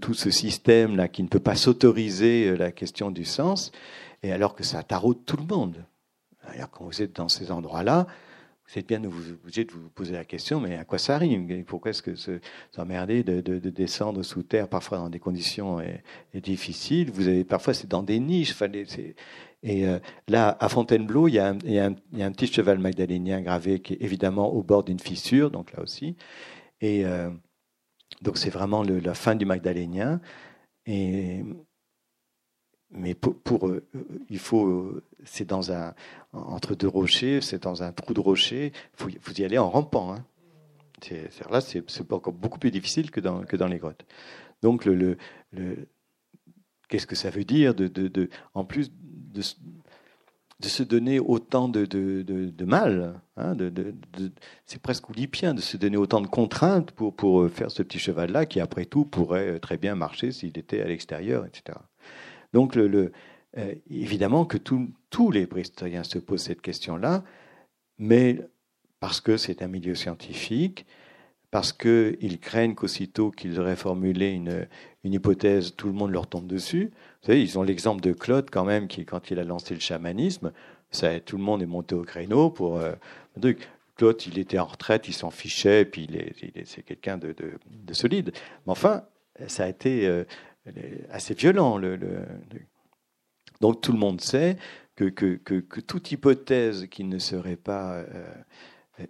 tout 0.02 0.14
ce 0.16 0.32
système-là 0.32 1.08
qui 1.08 1.22
ne 1.22 1.28
peut 1.28 1.40
pas 1.40 1.56
s'autoriser 1.56 2.48
euh, 2.48 2.56
la 2.56 2.72
question 2.72 3.12
du 3.12 3.26
sens, 3.26 3.72
et 4.24 4.32
alors 4.32 4.56
que 4.56 4.64
ça 4.64 4.82
taraude 4.82 5.24
tout 5.24 5.38
le 5.38 5.46
monde. 5.46 5.86
Alors 6.48 6.72
quand 6.72 6.86
vous 6.86 7.04
êtes 7.04 7.16
dans 7.16 7.30
ces 7.30 7.52
endroits-là, 7.52 8.08
vous 8.68 8.80
êtes 8.80 8.88
bien 8.88 9.04
obligé 9.04 9.66
de 9.66 9.72
vous 9.72 9.90
poser 9.90 10.14
la 10.14 10.24
question, 10.24 10.60
mais 10.62 10.78
à 10.78 10.86
quoi 10.86 10.98
ça 10.98 11.18
rime? 11.18 11.66
Pourquoi 11.66 11.92
est-ce 11.92 12.02
que 12.02 12.16
s'emmerder 12.72 13.24
de, 13.24 13.42
de, 13.42 13.60
de, 13.60 13.70
descendre 13.70 14.24
sous 14.24 14.44
terre, 14.44 14.70
parfois 14.70 15.00
dans 15.00 15.10
des 15.10 15.20
conditions 15.20 15.82
difficiles? 16.34 17.12
Vous 17.12 17.28
avez 17.28 17.44
parfois 17.44 17.74
c'est 17.74 17.90
dans 17.90 18.04
des 18.04 18.20
niches. 18.20 18.54
Et 19.64 19.88
euh, 19.88 20.00
là, 20.28 20.58
à 20.60 20.70
Fontainebleau, 20.70 21.28
il 21.28 21.36
y, 21.36 21.40
a 21.40 21.50
un, 21.50 22.32
petit 22.32 22.48
cheval 22.48 22.80
magdalénien 22.80 23.42
gravé 23.42 23.80
qui 23.80 23.94
est 23.94 24.02
évidemment 24.02 24.52
au 24.52 24.64
bord 24.64 24.84
d'une 24.84 25.00
fissure, 25.00 25.52
donc 25.52 25.74
là 25.74 25.82
aussi. 25.84 26.16
Et 26.82 27.06
euh, 27.06 27.30
donc 28.22 28.38
c'est 28.38 28.50
vraiment 28.50 28.84
la 28.84 29.14
fin 29.14 29.36
du 29.36 29.46
magdalénien. 29.46 30.22
Et 30.86 31.44
mais 32.94 33.14
pour, 33.16 33.68
euh, 33.68 33.84
il 34.30 34.40
faut, 34.40 34.68
euh, 34.68 35.04
c'est 35.24 35.48
dans 35.48 35.72
un, 35.72 35.94
entre 36.34 36.76
deux 36.76 36.88
rochers, 36.88 37.42
c'est 37.42 37.64
dans 37.64 37.84
un 37.84 37.92
trou 37.92 38.14
de 38.14 38.20
rocher, 38.20 38.74
faut, 38.94 39.10
vous 39.22 39.42
y 39.42 39.46
aller 39.46 39.58
en 39.58 39.70
rampant. 39.70 40.14
Hein. 40.14 40.26
C'est, 41.02 41.30
là, 41.50 41.62
c'est, 41.62 41.84
encore 42.12 42.34
beaucoup 42.34 42.60
plus 42.60 42.72
difficile 42.72 43.10
que 43.10 43.20
dans, 43.20 43.44
que 43.44 43.56
dans 43.56 43.68
les 43.68 43.78
grottes. 43.78 44.06
Donc, 44.62 44.86
le, 44.86 45.18
le, 45.52 45.88
qu'est-ce 46.90 47.08
que 47.08 47.16
ça 47.16 47.30
veut 47.30 47.46
dire 47.46 47.74
de, 47.74 47.88
de, 47.88 48.08
de 48.08 48.30
en 48.54 48.66
plus 48.66 48.92
de, 48.92 49.42
de, 50.60 50.68
se 50.68 50.84
donner 50.84 51.20
autant 51.20 51.70
de, 51.70 51.86
de 51.86 52.66
mal 52.66 53.20
hein, 53.38 53.58
C'est 54.66 54.82
presque 54.82 55.10
oulipien 55.10 55.56
de 55.56 55.62
se 55.62 55.78
donner 55.78 55.98
autant 55.98 56.22
de 56.22 56.28
contraintes 56.28 56.92
pour, 56.92 57.16
pour 57.16 57.50
faire 57.50 57.72
ce 57.72 57.82
petit 57.82 57.98
cheval-là 57.98 58.46
qui, 58.46 58.60
après 58.60 58.86
tout, 58.86 59.06
pourrait 59.06 59.60
très 59.60 59.78
bien 59.78 59.96
marcher 59.96 60.32
s'il 60.32 60.56
était 60.60 60.82
à 60.82 60.88
l'extérieur, 60.88 61.48
etc. 61.48 61.80
Donc, 62.54 62.78
euh, 62.78 63.10
évidemment 63.90 64.46
que 64.46 64.58
tous 64.58 65.32
les 65.32 65.48
préhistoriens 65.48 66.04
se 66.04 66.20
posent 66.20 66.44
cette 66.44 66.62
question-là, 66.62 67.24
mais 67.98 68.40
parce 69.00 69.22
que 69.22 69.38
c'est 69.38 69.62
un 69.62 69.68
milieu 69.68 69.96
scientifique, 69.96 70.86
parce 71.50 71.74
qu'ils 71.74 72.40
craignent 72.40 72.76
qu'aussitôt 72.76 73.30
qu'ils 73.30 73.60
auraient 73.60 73.76
formulé 73.76 74.30
une, 74.30 74.68
hypothèse, 75.04 75.76
tout 75.76 75.88
le 75.88 75.94
monde 75.94 76.12
leur 76.12 76.28
tombe 76.28 76.48
dessus. 76.48 76.92
Vous 77.22 77.28
savez, 77.28 77.42
ils 77.42 77.60
ont 77.60 77.64
l'exemple 77.64 78.02
de 78.02 78.14
Claude 78.14 78.50
quand 78.50 78.64
même, 78.64 78.88
qui 78.88 79.06
quand 79.06 79.32
il 79.32 79.40
a 79.40 79.44
lancé 79.44 79.74
le 79.74 79.82
chamanisme, 79.82 80.54
tout 81.26 81.38
le 81.38 81.44
monde 81.44 81.62
est 81.62 81.68
monté 81.68 81.94
au 81.94 82.04
créneau 82.04 82.50
pour 82.50 82.78
euh, 82.78 82.94
Claude, 83.96 84.22
il 84.28 84.40
était 84.40 84.60
en 84.60 84.66
retraite, 84.66 85.08
il 85.10 85.14
s'en 85.14 85.30
fichait, 85.30 85.86
puis 85.86 86.08
c'est 86.66 86.84
quelqu'un 86.84 87.18
de, 87.18 87.34
solide. 87.92 88.32
Mais 88.66 88.72
enfin, 88.72 89.04
ça 89.48 89.66
a 89.66 89.68
été 89.68 90.08
euh, 90.08 90.24
assez 91.10 91.34
violent. 91.34 91.78
Le, 91.78 91.98
Donc 93.60 93.82
tout 93.82 93.92
le 93.92 94.00
monde 94.00 94.22
sait 94.22 94.58
que, 94.96 95.80
toute 95.82 96.12
hypothèse 96.12 96.88
qui 96.88 97.04
ne 97.04 97.18
serait 97.18 97.56
pas 97.56 97.96
euh, 97.96 98.34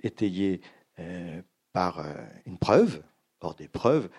étayée 0.03 0.61
euh, 0.99 1.41
par 1.73 1.99
euh, 1.99 2.13
une 2.45 2.57
preuve, 2.57 3.01
hors 3.41 3.55
des 3.55 3.67
preuves, 3.67 4.09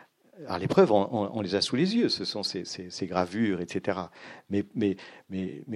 alors 0.47 0.59
les 0.59 0.67
preuves, 0.67 0.91
on, 0.91 1.41
les 1.43 1.55
a 1.55 1.61
sous 1.61 1.77
les 1.77 1.95
yeux, 1.95 2.09
ce 2.09 2.25
sont 2.25 2.43
ces, 2.43 2.65
gravures, 3.07 3.61
etc. 3.61 3.99
Mais, 4.49 4.65
mais, 4.75 4.97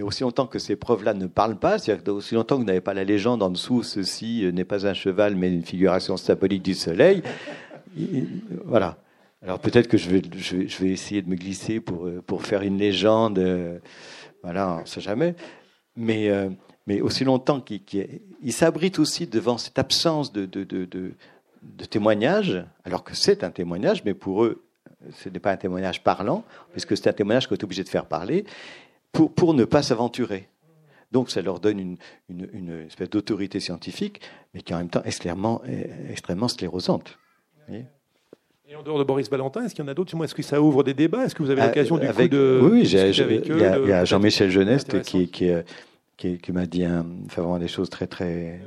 aussi 0.02 0.22
longtemps 0.22 0.46
que 0.46 0.58
ces 0.58 0.76
preuves-là 0.76 1.14
ne 1.14 1.26
parlent 1.26 1.58
pas, 1.58 1.78
c'est-à-dire 1.78 2.14
aussi 2.14 2.34
longtemps 2.34 2.56
que 2.56 2.62
vous 2.62 2.66
n'avez 2.66 2.80
pas 2.80 2.94
la 2.94 3.04
légende 3.04 3.42
en 3.42 3.50
dessous, 3.50 3.82
ceci 3.82 4.50
n'est 4.52 4.64
pas 4.64 4.86
un 4.86 4.94
cheval, 4.94 5.36
mais 5.36 5.52
une 5.52 5.62
figuration 5.62 6.16
symbolique 6.16 6.62
du 6.62 6.74
soleil, 6.74 7.22
voilà. 8.64 8.98
Alors 9.42 9.58
peut-être 9.58 9.88
que 9.88 9.96
je 9.96 10.10
vais, 10.10 10.90
essayer 10.90 11.22
de 11.22 11.28
me 11.28 11.36
glisser 11.36 11.80
pour, 11.80 12.06
euh, 12.06 12.22
faire 12.40 12.62
une 12.62 12.78
légende. 12.78 13.38
Euh, 13.38 13.78
voilà, 14.42 14.76
on 14.78 14.80
ne 14.80 14.86
sait 14.86 15.00
jamais. 15.00 15.34
Mais, 15.94 16.30
euh, 16.30 16.50
mais 16.86 17.00
aussi 17.00 17.24
longtemps 17.24 17.60
qu'il 17.60 17.82
il 18.42 18.52
s'abrite 18.52 18.98
aussi 18.98 19.26
devant 19.26 19.58
cette 19.58 19.78
absence 19.78 20.32
de, 20.32 20.46
témoignage, 21.90 22.64
alors 22.84 23.02
que 23.04 23.14
c'est 23.14 23.44
un 23.44 23.50
témoignage, 23.50 24.04
mais 24.04 24.14
pour 24.14 24.44
eux, 24.44 24.64
ce 25.12 25.28
n'est 25.28 25.40
pas 25.40 25.52
un 25.52 25.56
témoignage 25.56 26.02
parlant, 26.02 26.44
puisque 26.72 26.96
c'est 26.96 27.08
un 27.08 27.12
témoignage 27.12 27.46
qu'on 27.46 27.54
est 27.54 27.64
obligé 27.64 27.82
de 27.82 27.88
faire 27.88 28.06
parler, 28.06 28.44
pour, 29.12 29.54
ne 29.54 29.64
pas 29.64 29.82
s'aventurer. 29.82 30.48
Donc 31.12 31.30
ça 31.30 31.40
leur 31.40 31.60
donne 31.60 31.96
une, 32.28 32.84
espèce 32.86 33.10
d'autorité 33.10 33.58
scientifique, 33.60 34.20
mais 34.54 34.60
qui 34.60 34.74
en 34.74 34.78
même 34.78 34.90
temps 34.90 35.02
est 35.02 35.08
extrêmement, 35.08 35.62
extrêmement 36.10 36.48
sclérosante. 36.48 37.18
Et 38.68 38.74
en 38.74 38.82
dehors 38.82 38.98
de 38.98 39.04
Boris 39.04 39.30
Valentin, 39.30 39.64
est-ce 39.64 39.76
qu'il 39.76 39.84
y 39.84 39.86
en 39.86 39.90
a 39.90 39.94
d'autres? 39.94 40.20
Est-ce 40.24 40.34
que 40.34 40.42
ça 40.42 40.60
ouvre 40.60 40.82
des 40.82 40.92
débats? 40.92 41.24
Est-ce 41.24 41.36
que 41.36 41.42
vous 41.44 41.50
avez 41.50 41.62
euh, 41.62 41.66
l'occasion 41.66 41.98
du 41.98 42.08
coup 42.08 42.28
de 42.28 42.60
oui, 42.64 42.80
oui 42.82 42.98
avec 42.98 43.48
eux 43.48 43.60
Il 43.84 43.88
y 43.88 43.92
a, 43.92 44.04
Jean-Michel 44.04 44.50
Geneste 44.50 45.02
qui, 45.02 45.28
qui, 45.28 45.52
qui, 46.16 46.38
qui 46.38 46.52
m'a 46.52 46.66
dit 46.66 46.84
un, 46.84 47.06
vraiment 47.30 47.60
des 47.60 47.68
choses 47.68 47.90
très 47.90 48.08
très 48.08 48.60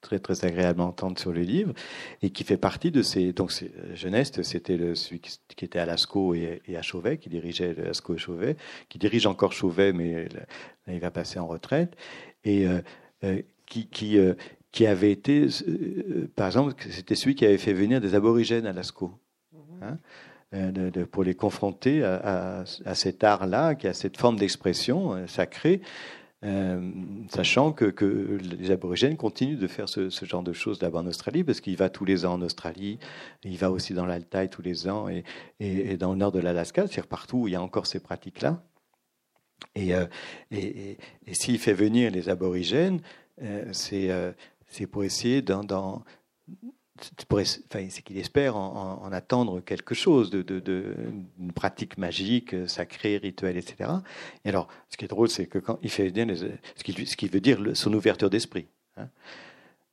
très 0.00 0.20
très 0.20 0.42
agréables 0.46 0.80
à 0.80 0.84
entendre 0.84 1.18
sur 1.18 1.32
le 1.32 1.42
livre 1.42 1.74
et 2.22 2.30
qui 2.30 2.44
fait 2.44 2.56
partie 2.56 2.90
de 2.90 3.02
ces 3.02 3.34
donc 3.34 3.52
Geneste 3.92 4.42
c'était 4.42 4.78
celui 4.94 5.20
qui, 5.20 5.64
était 5.64 5.80
à 5.80 5.84
Lascaux 5.84 6.34
et, 6.34 6.62
à 6.74 6.82
Chauvet 6.82 7.18
qui 7.18 7.28
dirigeait 7.28 7.74
Lascaux 7.74 8.14
et 8.14 8.18
Chauvet 8.18 8.56
qui 8.88 8.98
dirige 8.98 9.26
encore 9.26 9.52
Chauvet 9.52 9.92
mais 9.92 10.28
là, 10.28 10.94
il 10.94 11.00
va 11.00 11.10
passer 11.10 11.38
en 11.38 11.46
retraite. 11.46 11.94
Et 12.44 12.66
euh, 12.66 12.80
euh, 13.24 13.42
qui 13.66 13.88
qui 13.88 14.18
qui 14.72 14.86
avait 14.86 15.10
été, 15.10 15.46
par 16.36 16.46
exemple, 16.46 16.74
c'était 16.90 17.14
celui 17.14 17.34
qui 17.34 17.46
avait 17.46 17.56
fait 17.56 17.72
venir 17.72 18.00
des 18.00 18.14
aborigènes 18.14 18.66
à 18.66 18.72
Lascaux. 18.72 19.10
Hein, 19.82 19.98
euh, 20.54 21.06
pour 21.06 21.24
les 21.24 21.34
confronter 21.34 22.04
à, 22.04 22.64
cet 22.94 23.24
art-là, 23.24 23.74
qui 23.74 23.88
a 23.88 23.92
cette 23.92 24.16
forme 24.16 24.36
d'expression 24.36 25.14
euh, 25.14 25.26
sacrée, 25.26 25.80
euh, 26.44 26.92
sachant 27.28 27.72
que, 27.72 28.38
les 28.40 28.70
aborigènes 28.70 29.16
continuent 29.16 29.58
de 29.58 29.66
faire 29.66 29.88
ce, 29.88 30.08
genre 30.22 30.44
de 30.44 30.52
choses 30.52 30.80
là-bas 30.80 31.00
en 31.00 31.06
Australie, 31.06 31.42
parce 31.42 31.60
qu'il 31.60 31.76
va 31.76 31.88
tous 31.88 32.04
les 32.04 32.24
ans 32.24 32.34
en 32.34 32.42
Australie, 32.42 32.98
il 33.42 33.58
va 33.58 33.72
aussi 33.72 33.92
dans 33.92 34.06
l'Altaï 34.06 34.48
tous 34.48 34.62
les 34.62 34.88
ans, 34.88 35.08
et, 35.08 35.96
dans 35.96 36.12
le 36.12 36.18
nord 36.18 36.30
de 36.30 36.38
l'Alaska, 36.38 36.82
c'est-à-dire 36.82 37.08
partout 37.08 37.38
où 37.38 37.48
il 37.48 37.52
y 37.52 37.56
a 37.56 37.62
encore 37.62 37.86
ces 37.86 37.98
pratiques-là. 37.98 38.62
Et, 39.74 39.92
s'il 41.32 41.58
fait 41.58 41.74
venir 41.74 42.12
les 42.12 42.28
aborigènes, 42.28 43.00
c'est 43.72 44.86
pour 44.90 45.02
essayer 45.02 45.42
c'est 47.44 48.02
qu'il 48.02 48.18
espère 48.18 48.56
en, 48.56 49.10
attendre 49.12 49.60
quelque 49.60 49.94
chose 49.94 50.30
de, 50.30 50.42
de, 50.42 50.94
pratique 51.54 51.98
magique, 51.98 52.54
sacrée, 52.68 53.16
rituelle, 53.18 53.56
etc. 53.56 53.90
Et 54.44 54.48
alors, 54.48 54.68
ce 54.88 54.96
qui 54.96 55.04
est 55.04 55.08
drôle, 55.08 55.28
c'est 55.28 55.46
que 55.46 55.58
quand 55.58 55.78
il 55.82 55.90
fait 55.90 56.08
venir 56.08 56.36
ce, 56.36 56.82
qui, 56.82 57.06
ce 57.06 57.16
qui 57.16 57.28
veut 57.28 57.40
dire 57.40 57.60
son 57.74 57.92
ouverture 57.92 58.30
d'esprit. 58.30 58.66
Hein. 58.96 59.08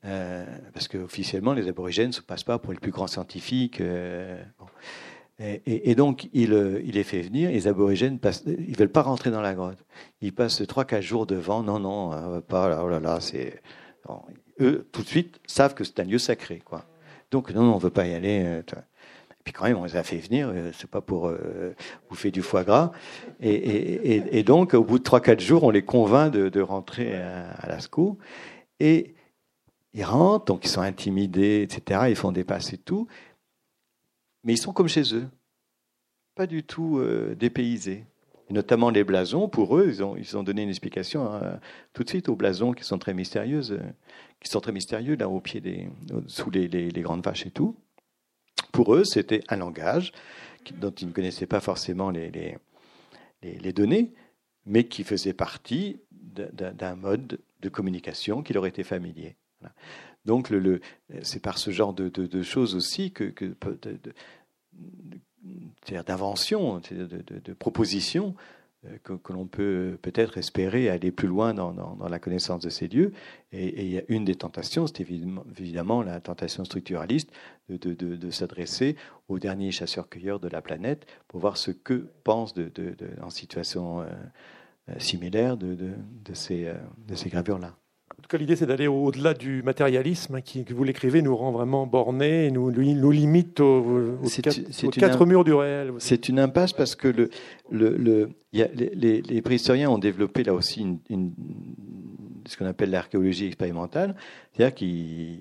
Euh, 0.05 0.45
parce 0.73 0.87
qu'officiellement, 0.87 1.53
les 1.53 1.67
aborigènes 1.67 2.07
ne 2.07 2.13
se 2.13 2.21
passent 2.21 2.43
pas 2.43 2.59
pour 2.59 2.73
les 2.73 2.79
plus 2.79 2.91
grands 2.91 3.07
scientifiques. 3.07 3.79
Euh, 3.79 4.43
et, 5.39 5.95
donc, 5.95 6.29
il, 6.33 6.53
il, 6.85 6.93
les 6.93 7.03
fait 7.03 7.21
venir. 7.21 7.49
Les 7.49 7.67
aborigènes, 7.67 8.19
ils 8.45 8.69
ils 8.69 8.77
veulent 8.77 8.91
pas 8.91 9.01
rentrer 9.01 9.31
dans 9.31 9.41
la 9.41 9.53
grotte. 9.53 9.83
Ils 10.21 10.33
passent 10.33 10.61
trois, 10.67 10.85
quatre 10.85 11.01
jours 11.01 11.25
devant. 11.25 11.63
Non, 11.63 11.79
non, 11.79 12.41
pas 12.41 12.69
là. 12.69 12.83
Oh 12.83 12.89
là 12.89 12.99
là, 12.99 13.19
c'est. 13.19 13.61
Eux, 14.59 14.87
tout 14.91 15.01
de 15.01 15.07
suite, 15.07 15.39
savent 15.47 15.73
que 15.73 15.83
c'est 15.83 15.99
un 15.99 16.03
lieu 16.03 16.19
sacré, 16.19 16.59
quoi. 16.59 16.85
Donc, 17.33 17.49
non, 17.49 17.73
on 17.73 17.77
ne 17.77 17.81
veut 17.81 17.89
pas 17.89 18.05
y 18.05 18.13
aller. 18.13 18.43
Euh, 18.45 18.61
et 18.61 19.43
puis 19.43 19.53
quand 19.53 19.65
même, 19.65 19.77
on 19.77 19.85
les 19.85 19.95
a 19.95 20.03
fait 20.03 20.17
venir, 20.17 20.49
euh, 20.53 20.69
c'est 20.71 20.89
pas 20.89 21.01
pour 21.01 21.27
euh, 21.27 21.75
bouffer 22.07 22.29
du 22.29 22.43
foie 22.43 22.63
gras. 22.63 22.91
Et, 23.41 24.43
donc, 24.43 24.75
au 24.75 24.83
bout 24.83 24.99
de 24.99 25.03
3-4 25.03 25.39
jours, 25.39 25.63
on 25.63 25.71
les 25.71 25.81
convainc 25.81 26.31
de, 26.31 26.61
rentrer 26.61 27.15
à, 27.15 27.67
Lascaux. 27.67 28.19
Et 28.79 29.15
ils 29.95 30.03
rentrent, 30.03 30.45
donc 30.45 30.63
ils 30.63 30.69
sont 30.69 30.81
intimidés, 30.81 31.63
etc. 31.63 32.01
Ils 32.09 32.15
font 32.15 32.31
dépasser 32.31 32.77
tout. 32.77 33.07
mais 34.43 34.53
ils 34.53 34.57
sont 34.57 34.73
comme 34.73 34.87
chez 34.87 35.15
eux, 35.15 35.27
pas 36.35 36.45
du 36.45 36.63
tout 36.63 36.99
euh, 36.99 37.35
dépaysés. 37.35 38.05
notamment 38.51 38.91
les 38.91 39.03
blasons, 39.03 39.49
pour 39.49 39.75
eux, 39.77 39.87
ils 39.89 40.37
ont, 40.37 40.43
donné 40.43 40.61
une 40.61 40.69
explication 40.69 41.25
hein, 41.33 41.59
tout 41.93 42.03
de 42.03 42.09
suite 42.09 42.29
aux 42.29 42.35
blasons 42.35 42.73
qui 42.73 42.83
sont 42.83 42.99
très 42.99 43.15
mystérieuses, 43.15 43.79
qui 44.43 44.51
sont 44.51 44.59
très 44.59 44.71
mystérieux 44.71 45.15
là 45.15 45.29
au 45.29 45.39
pied 45.39 45.61
des, 45.61 45.89
sous 46.27 46.51
les, 46.51 46.67
grandes 47.01 47.23
vaches 47.23 47.45
et 47.45 47.51
tout. 47.51 47.75
Pour 48.71 48.93
eux, 48.95 49.05
c'était 49.05 49.41
un 49.47 49.57
langage 49.57 50.11
dont 50.75 50.91
ils 50.91 51.07
ne 51.07 51.13
connaissaient 51.13 51.47
pas 51.47 51.61
forcément 51.61 52.11
les, 52.11 52.57
données, 53.73 54.13
mais 54.65 54.85
qui 54.85 55.03
faisait 55.03 55.33
partie 55.33 55.99
d'un 56.11 56.95
mode 56.95 57.39
de 57.61 57.69
communication 57.69 58.43
qui 58.43 58.53
leur 58.53 58.65
était 58.65 58.83
familier. 58.83 59.35
Donc, 60.25 60.53
c'est 61.21 61.41
par 61.41 61.57
ce 61.57 61.71
genre 61.71 61.93
de, 61.93 62.09
de, 62.09 62.43
choses 62.43 62.75
aussi 62.75 63.11
que, 63.11 63.25
que 63.25 63.55
d'invention, 66.05 66.81
de, 66.91 67.05
de, 67.05 67.53
propositions, 67.53 68.35
que, 69.03 69.13
que 69.13 69.33
l'on 69.33 69.45
peut 69.45 69.97
peut-être 70.01 70.37
espérer 70.37 70.89
aller 70.89 71.11
plus 71.11 71.27
loin 71.27 71.53
dans, 71.53 71.97
la 72.09 72.19
connaissance 72.19 72.61
de 72.61 72.69
ces 72.69 72.87
lieux. 72.87 73.11
Et, 73.51 73.95
et 73.95 74.05
une 74.09 74.25
des 74.25 74.35
tentations, 74.35 74.87
c'est 74.87 75.01
évidemment, 75.01 76.03
la 76.03 76.19
tentation 76.19 76.65
structuraliste 76.65 77.31
de, 77.69 78.29
s'adresser 78.29 78.95
aux 79.27 79.39
derniers 79.39 79.71
chasseurs-cueilleurs 79.71 80.39
de 80.39 80.49
la 80.49 80.61
planète 80.61 81.05
pour 81.27 81.39
voir 81.39 81.57
ce 81.57 81.71
que 81.71 82.09
pensent 82.23 82.55
en 83.21 83.29
situation 83.29 84.01
euh, 84.01 84.05
euh, 84.89 84.99
similaire 84.99 85.57
de 85.57 85.95
ces 86.33 87.29
gravures-là. 87.29 87.75
Tout 88.23 88.29
cas, 88.29 88.37
l'idée, 88.37 88.55
c'est 88.55 88.65
d'aller 88.65 88.87
au-delà 88.87 89.33
du 89.33 89.61
matérialisme 89.63 90.41
qui, 90.41 90.63
que 90.63 90.73
vous 90.73 90.85
l'écrivez, 90.85 91.21
nous 91.21 91.35
rend 91.35 91.51
vraiment 91.51 91.85
bornés 91.85 92.45
et 92.45 92.51
nous, 92.51 92.71
nous 92.71 93.11
limite 93.11 93.59
aux, 93.59 94.15
quatre, 94.97 95.25
murs 95.25 95.43
du 95.43 95.53
réel. 95.53 95.91
C'est 95.97 96.29
une 96.29 96.39
impasse 96.39 96.71
parce 96.71 96.95
que 96.95 97.09
le, 97.09 97.29
le, 97.69 98.29
y 98.53 98.61
a, 98.61 98.67
les, 98.73 99.21
les, 99.21 99.41
préhistoriens 99.41 99.89
ont 99.89 99.97
développé 99.97 100.45
là 100.45 100.53
aussi 100.53 100.87
une, 101.09 101.33
ce 102.45 102.55
qu'on 102.55 102.65
appelle 102.65 102.91
l'archéologie 102.91 103.47
expérimentale, 103.47 104.15
c'est-à-dire 104.53 104.73
qu'ils 104.73 105.39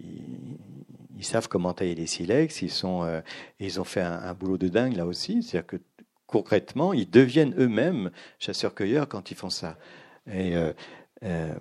ils 1.17 1.25
savent 1.25 1.47
comment 1.47 1.73
tailler 1.73 1.95
les 1.95 2.09
silex, 2.09 2.63
ils, 2.63 2.71
sont, 2.71 3.05
euh, 3.05 3.21
ils 3.61 3.81
ont 3.81 3.85
fait 3.85 4.01
un, 4.01 4.35
boulot 4.35 4.59
de 4.59 4.67
dingue 4.67 4.97
là 4.97 5.07
aussi, 5.07 5.45
c'est-à-dire 5.45 5.69
que 5.69 5.77
concrètement, 6.27 6.93
ils 6.93 7.09
deviennent 7.09 7.55
eux-mêmes 7.61 8.11
chasseurs-cueilleurs 8.41 9.07
quand 9.07 9.31
ils 9.31 9.37
font 9.37 9.51
ça. 9.51 9.79
Et 10.27 10.57
euh, 10.57 10.73
euh, 11.25 11.55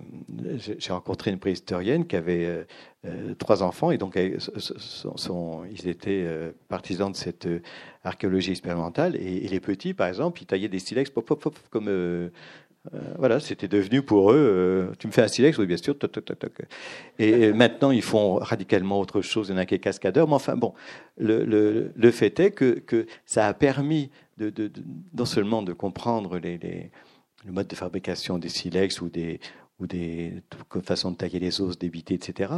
j'ai 0.56 0.92
rencontré 0.92 1.30
une 1.30 1.38
préhistorienne 1.38 2.06
qui 2.06 2.16
avait 2.16 2.46
euh, 2.46 2.64
euh, 3.06 3.34
trois 3.34 3.62
enfants 3.62 3.92
et 3.92 3.98
donc 3.98 4.16
ils 4.16 5.88
étaient 5.88 6.26
partisans 6.68 7.12
de 7.12 7.16
cette 7.16 7.48
archéologie 8.02 8.50
expérimentale 8.50 9.16
et, 9.16 9.46
les 9.46 9.60
petits, 9.60 9.94
par 9.94 10.08
exemple, 10.08 10.42
ils 10.42 10.46
taillaient 10.46 10.68
des 10.68 10.78
silex 10.78 11.10
pop, 11.10 11.24
pop, 11.24 11.40
pop, 11.40 11.58
comme 11.70 12.30
voilà, 13.16 13.38
c'était 13.38 13.68
devenu 13.68 14.02
pour 14.02 14.32
eux. 14.32 14.92
tu 14.98 15.06
me 15.06 15.12
fais 15.12 15.22
un 15.22 15.28
silex, 15.28 15.56
oui 15.58 15.66
bien 15.66 15.76
sûr. 15.76 15.96
Et, 17.20 17.52
maintenant 17.52 17.92
ils 17.92 18.02
font 18.02 18.34
radicalement 18.36 18.98
autre 18.98 19.20
chose. 19.20 19.48
Il 19.48 19.52
y 19.52 19.54
en 19.54 19.58
a 19.58 19.66
qui 19.66 19.76
est 19.76 19.78
cascadeur, 19.78 20.26
mais 20.26 20.34
enfin 20.34 20.56
bon, 20.56 20.74
le, 21.18 22.10
fait 22.10 22.40
est 22.40 22.50
que, 22.50 23.06
ça 23.26 23.46
a 23.46 23.54
permis 23.54 24.10
de, 24.38 24.72
non 25.14 25.24
seulement 25.24 25.62
de 25.62 25.72
comprendre 25.72 26.38
les 26.38 26.90
le 27.44 27.52
mode 27.52 27.66
de 27.66 27.74
fabrication 27.74 28.38
des 28.38 28.48
silex 28.48 29.00
ou 29.00 29.08
des, 29.08 29.40
ou 29.78 29.86
des 29.86 30.42
façons 30.84 31.10
de 31.10 31.16
tailler 31.16 31.38
les 31.38 31.60
os, 31.60 31.78
d'éviter, 31.78 32.14
etc. 32.14 32.52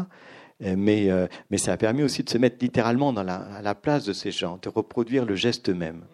Euh, 0.62 0.74
mais, 0.76 1.10
euh, 1.10 1.26
mais 1.50 1.58
ça 1.58 1.72
a 1.72 1.76
permis 1.76 2.02
aussi 2.02 2.22
de 2.22 2.30
se 2.30 2.38
mettre 2.38 2.56
littéralement 2.60 3.10
à 3.10 3.62
la 3.62 3.74
place 3.74 4.04
de 4.04 4.12
ces 4.12 4.30
gens, 4.30 4.58
de 4.62 4.68
reproduire 4.68 5.24
le 5.24 5.34
geste 5.34 5.68
même. 5.68 6.04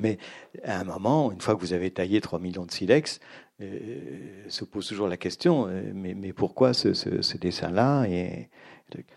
Mais 0.00 0.18
à 0.64 0.80
un 0.80 0.84
moment, 0.84 1.30
une 1.32 1.40
fois 1.40 1.54
que 1.54 1.60
vous 1.60 1.72
avez 1.72 1.90
taillé 1.90 2.20
3 2.20 2.38
millions 2.38 2.66
de 2.66 2.72
silex, 2.72 3.20
euh, 3.60 4.44
se 4.48 4.64
pose 4.64 4.88
toujours 4.88 5.08
la 5.08 5.16
question, 5.16 5.68
mais, 5.94 6.14
mais 6.14 6.32
pourquoi 6.32 6.74
ce, 6.74 6.92
ce, 6.94 7.36
dessin-là 7.38 8.04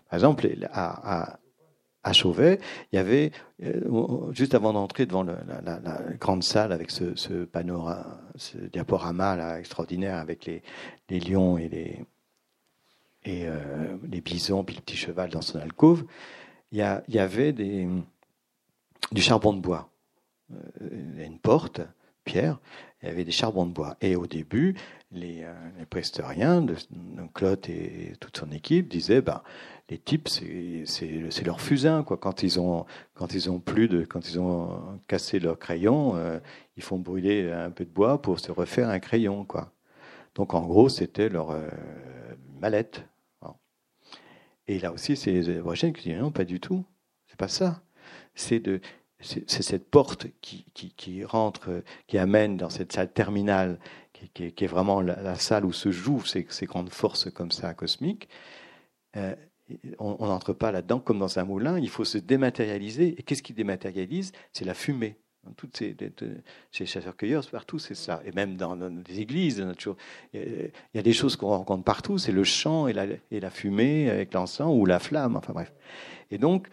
Par 0.08 0.14
exemple, 0.14 0.48
à, 0.70 1.38
à 2.04 2.12
Chauvet, 2.12 2.60
il 2.92 2.96
y 2.96 2.98
avait, 2.98 3.32
euh, 3.62 4.32
juste 4.32 4.54
avant 4.54 4.72
d'entrer 4.72 5.06
devant 5.06 5.24
la, 5.24 6.00
grande 6.18 6.42
salle 6.42 6.72
avec 6.72 6.90
ce, 6.90 7.44
panorama, 7.44 8.20
ce 8.36 8.56
diaporama 8.58 9.36
là, 9.36 9.58
extraordinaire 9.58 10.16
avec 10.16 10.46
les, 10.46 10.62
lions 11.20 11.58
et 11.58 12.04
euh, 13.26 13.96
les 14.10 14.20
bisons, 14.20 14.64
puis 14.64 14.76
le 14.76 14.82
petit 14.82 14.96
cheval 14.96 15.30
dans 15.30 15.42
son 15.42 15.58
alcôve, 15.58 16.04
il 16.70 16.78
y, 16.78 16.82
a, 16.82 17.02
il 17.08 17.14
y 17.14 17.18
avait 17.18 17.52
du 17.52 19.20
charbon 19.20 19.52
de 19.52 19.60
bois. 19.60 19.90
Euh, 20.52 21.24
une 21.24 21.38
porte, 21.38 21.80
pierre, 22.24 22.58
il 23.02 23.08
y 23.08 23.12
avait 23.12 23.24
des 23.24 23.32
charbons 23.32 23.66
de 23.66 23.72
bois. 23.72 23.96
Et 24.00 24.16
au 24.16 24.26
début, 24.26 24.76
les, 25.10 25.46
les 25.78 25.86
prestoriens, 25.86 26.62
de, 26.62 26.74
et 27.68 28.12
toute 28.20 28.36
son 28.36 28.50
équipe, 28.52 28.88
disaient 28.88 29.22
ben, 29.22 29.42
les 29.88 29.98
types, 29.98 30.28
c'est 30.28 31.44
leur 31.44 31.60
fusain, 31.60 32.02
quoi. 32.02 32.18
Quand 32.18 32.42
ils 32.42 32.60
ont, 32.60 32.84
quand 33.14 33.32
ils 33.34 33.50
ont 33.50 33.58
plus 33.58 33.88
de, 33.88 34.04
quand 34.04 34.28
ils 34.28 34.38
ont 34.38 35.00
cassé 35.06 35.40
leur 35.40 35.58
crayon, 35.58 36.16
euh, 36.16 36.38
ils 36.76 36.82
font 36.82 36.98
brûler 36.98 37.50
un 37.50 37.70
peu 37.70 37.84
de 37.84 37.90
bois 37.90 38.20
pour 38.20 38.38
se 38.38 38.52
refaire 38.52 38.90
un 38.90 38.98
crayon, 39.00 39.44
quoi. 39.44 39.72
Donc 40.34 40.54
en 40.54 40.66
gros, 40.66 40.88
c'était 40.88 41.28
leur 41.28 41.50
euh, 41.50 41.68
mallette. 42.60 43.04
Et 44.68 44.78
là 44.78 44.92
aussi, 44.92 45.16
c'est 45.16 45.32
les 45.32 45.48
aborigènes 45.56 45.94
qui 45.94 46.10
disent 46.10 46.18
non, 46.20 46.30
pas 46.30 46.44
du 46.44 46.60
tout. 46.60 46.84
C'est 47.26 47.38
pas 47.38 47.48
ça. 47.48 47.82
C'est 48.34 48.62
cette 49.48 49.90
porte 49.90 50.26
qui, 50.42 51.24
rentre, 51.24 51.82
qui 52.06 52.18
amène 52.18 52.58
dans 52.58 52.68
cette 52.68 52.92
salle 52.92 53.10
terminale, 53.10 53.78
qui, 54.12 54.44
est 54.44 54.66
vraiment 54.66 55.00
la, 55.00 55.34
salle 55.36 55.64
où 55.64 55.72
se 55.72 55.90
jouent 55.90 56.24
ces, 56.24 56.46
ces, 56.50 56.66
grandes 56.66 56.90
forces 56.90 57.30
comme 57.30 57.50
ça 57.50 57.72
cosmiques. 57.72 58.28
Euh, 59.16 59.34
on 59.98 60.26
n'entre 60.26 60.52
pas 60.52 60.72
là-dedans 60.72 61.00
comme 61.00 61.18
dans 61.18 61.38
un 61.38 61.44
moulin, 61.44 61.78
il 61.78 61.88
faut 61.88 62.04
se 62.04 62.18
dématérialiser. 62.18 63.14
Et 63.18 63.22
qu'est-ce 63.22 63.42
qui 63.42 63.52
dématérialise? 63.52 64.32
C'est 64.52 64.64
la 64.64 64.74
fumée. 64.74 65.16
Toutes 65.56 65.76
ces, 65.76 65.96
chez 66.72 66.84
chasseurs-cueilleurs, 66.84 67.48
partout, 67.50 67.78
c'est 67.78 67.94
ça. 67.94 68.20
Et 68.24 68.32
même 68.32 68.56
dans, 68.56 68.74
les 69.08 69.20
églises, 69.20 69.64
il 70.34 70.70
y 70.94 70.98
a 70.98 71.02
des 71.02 71.12
choses 71.12 71.36
qu'on 71.36 71.48
rencontre 71.48 71.84
partout, 71.84 72.18
c'est 72.18 72.32
le 72.32 72.44
chant 72.44 72.86
et 72.88 72.92
la, 72.92 73.50
fumée 73.50 74.10
avec 74.10 74.34
l'encens 74.34 74.70
ou 74.74 74.84
la 74.84 74.98
flamme, 74.98 75.36
enfin 75.36 75.52
bref. 75.52 75.72
Et 76.30 76.38
donc, 76.38 76.68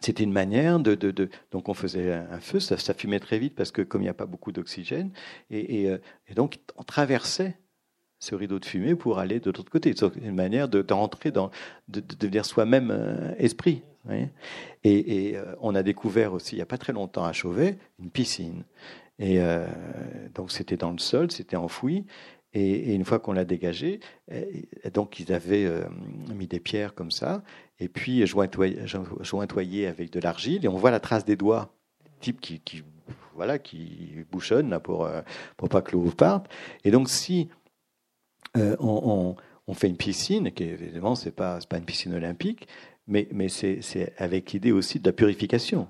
c'était 0.00 0.22
une 0.24 0.32
manière 0.32 0.80
de, 0.80 0.94
Donc, 1.50 1.68
on 1.68 1.74
faisait 1.74 2.12
un 2.12 2.40
feu, 2.40 2.60
ça, 2.60 2.76
fumait 2.94 3.20
très 3.20 3.38
vite 3.38 3.54
parce 3.54 3.72
que, 3.72 3.82
comme 3.82 4.02
il 4.02 4.04
n'y 4.04 4.10
a 4.10 4.14
pas 4.14 4.26
beaucoup 4.26 4.52
d'oxygène, 4.52 5.10
et, 5.50 5.88
euh, 5.88 5.98
et, 6.28 6.34
donc, 6.34 6.58
on 6.76 6.82
traversait 6.82 7.56
ce 8.22 8.36
rideau 8.36 8.60
de 8.60 8.64
fumée 8.64 8.94
pour 8.94 9.18
aller 9.18 9.40
de 9.40 9.50
l'autre 9.50 9.68
côté. 9.68 9.92
C'est 9.96 10.14
une 10.14 10.36
manière 10.36 10.68
d'entrer 10.68 11.32
dans, 11.32 11.50
de, 11.88 12.00
devenir 12.00 12.44
soi-même 12.44 12.92
euh, 12.92 13.34
esprit. 13.36 13.82
et, 14.84 15.32
euh, 15.34 15.56
on 15.60 15.74
a 15.74 15.82
découvert 15.82 16.32
aussi, 16.32 16.54
il 16.54 16.58
n'y 16.58 16.62
a 16.62 16.66
pas 16.66 16.78
très 16.78 16.92
longtemps 16.92 17.24
à 17.24 17.32
Chauvet, 17.32 17.78
une 17.98 18.10
piscine. 18.10 18.62
Et 19.18 19.40
euh, 19.40 19.66
donc 20.36 20.52
c'était 20.52 20.76
dans 20.76 20.92
le 20.92 20.98
sol, 20.98 21.32
c'était 21.32 21.56
enfoui. 21.56 22.06
Et, 22.54 22.94
une 22.94 23.04
fois 23.04 23.18
qu'on 23.18 23.32
l'a 23.32 23.44
dégagé, 23.44 23.98
donc 24.94 25.18
ils 25.18 25.32
avaient 25.32 25.68
mis 26.32 26.46
des 26.46 26.60
pierres 26.60 26.94
comme 26.94 27.10
ça, 27.10 27.42
et 27.80 27.88
puis 27.88 28.24
jointoyé, 28.24 29.86
avec 29.88 30.12
de 30.12 30.20
l'argile, 30.20 30.64
et 30.64 30.68
on 30.68 30.76
voit 30.76 30.92
la 30.92 31.00
trace 31.00 31.24
des 31.24 31.34
doigts, 31.34 31.74
type 32.20 32.40
qui, 32.40 32.84
voilà, 33.34 33.58
qui 33.58 34.14
bouchonne 34.30 34.78
pour 34.80 35.08
pour 35.56 35.68
pas 35.70 35.80
que 35.82 35.92
l'eau 35.92 36.02
parte. 36.10 36.46
Et 36.84 36.90
donc 36.90 37.08
si 37.08 37.48
euh, 38.56 38.76
on, 38.80 39.36
fait 39.74 39.88
une 39.88 39.96
piscine, 39.96 40.52
qui 40.52 40.64
évidemment, 40.64 41.14
ce 41.14 41.26
n'est 41.26 41.32
pas, 41.32 41.58
pas 41.68 41.78
une 41.78 41.84
piscine 41.84 42.12
olympique, 42.12 42.68
mais, 43.06 43.26
mais 43.32 43.48
c'est 43.48 44.12
avec 44.18 44.52
l'idée 44.52 44.72
aussi 44.72 45.00
de 45.00 45.08
la 45.08 45.12
purification, 45.12 45.88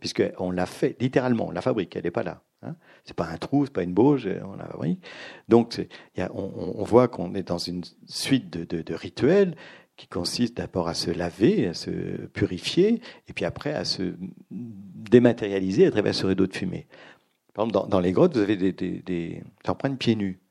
puisqu'on 0.00 0.50
l'a 0.50 0.66
fait, 0.66 0.96
littéralement, 1.00 1.48
on 1.48 1.50
la 1.52 1.62
fabrique, 1.62 1.94
elle 1.94 2.02
n'est 2.02 2.10
pas 2.10 2.24
là. 2.24 2.42
Hein. 2.62 2.74
C'est 3.04 3.16
pas 3.16 3.28
un 3.28 3.36
trou, 3.36 3.64
c'est 3.64 3.72
pas 3.72 3.84
une 3.84 3.94
bauge, 3.94 4.28
on 4.44 4.56
la 4.56 4.66
fabrique. 4.66 5.04
Donc, 5.48 5.80
y 6.16 6.20
a, 6.20 6.30
on, 6.34 6.82
voit 6.82 7.08
qu'on 7.08 7.34
est 7.34 7.44
dans 7.44 7.58
une 7.58 7.82
suite 8.06 8.50
de, 8.50 8.82
de, 8.82 8.94
rituels 8.94 9.56
qui 9.96 10.08
consistent 10.08 10.56
d'abord 10.56 10.88
à 10.88 10.94
se 10.94 11.10
laver, 11.10 11.68
à 11.68 11.74
se 11.74 11.90
purifier, 12.26 13.00
et 13.28 13.32
puis 13.32 13.44
après 13.44 13.72
à 13.72 13.84
se 13.84 14.14
dématérialiser 14.50 15.86
à 15.86 15.90
travers 15.90 16.14
ce 16.14 16.26
rideau 16.26 16.46
de 16.46 16.54
fumée. 16.54 16.86
Par 17.54 17.66
exemple, 17.66 17.88
dans, 17.88 18.00
les 18.00 18.12
grottes, 18.12 18.34
vous 18.34 18.42
avez 18.42 18.56
des, 18.56 18.72
des, 18.72 19.02
des 19.04 19.42
pieds 19.98 20.16
nus 20.16 20.41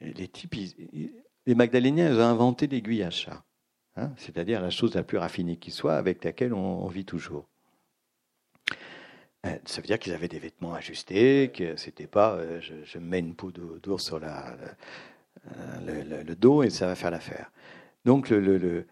les 0.00 1.54
Magdaléniens 1.54 2.16
ont 2.16 2.20
inventé 2.20 2.66
l'aiguille 2.66 3.02
à 3.02 3.10
chat, 3.10 3.44
hein, 3.96 4.12
c'est-à-dire 4.16 4.60
la 4.60 4.70
chose 4.70 4.94
la 4.94 5.02
plus 5.02 5.18
raffinée 5.18 5.56
qui 5.56 5.70
soit, 5.70 5.96
avec 5.96 6.24
laquelle 6.24 6.52
on, 6.52 6.86
vit 6.88 7.04
toujours. 7.04 7.48
Euh, 9.46 9.56
ça 9.64 9.80
veut 9.80 9.86
dire 9.86 9.98
qu'ils 9.98 10.12
avaient 10.12 10.28
des 10.28 10.38
vêtements 10.38 10.74
ajustés, 10.74 11.52
que 11.54 11.76
c'était 11.76 12.06
pas 12.06 12.34
euh, 12.34 12.60
je, 12.60 12.98
mets 12.98 13.20
une 13.20 13.34
peau 13.34 13.52
d'ours 13.52 14.04
sur 14.04 14.18
la, 14.18 14.56
le, 15.86 16.34
dos 16.34 16.62
et 16.62 16.70
ça 16.70 16.86
va 16.86 16.94
faire 16.94 17.10
l'affaire. 17.10 17.50
Donc 18.04 18.30
le, 18.30 18.86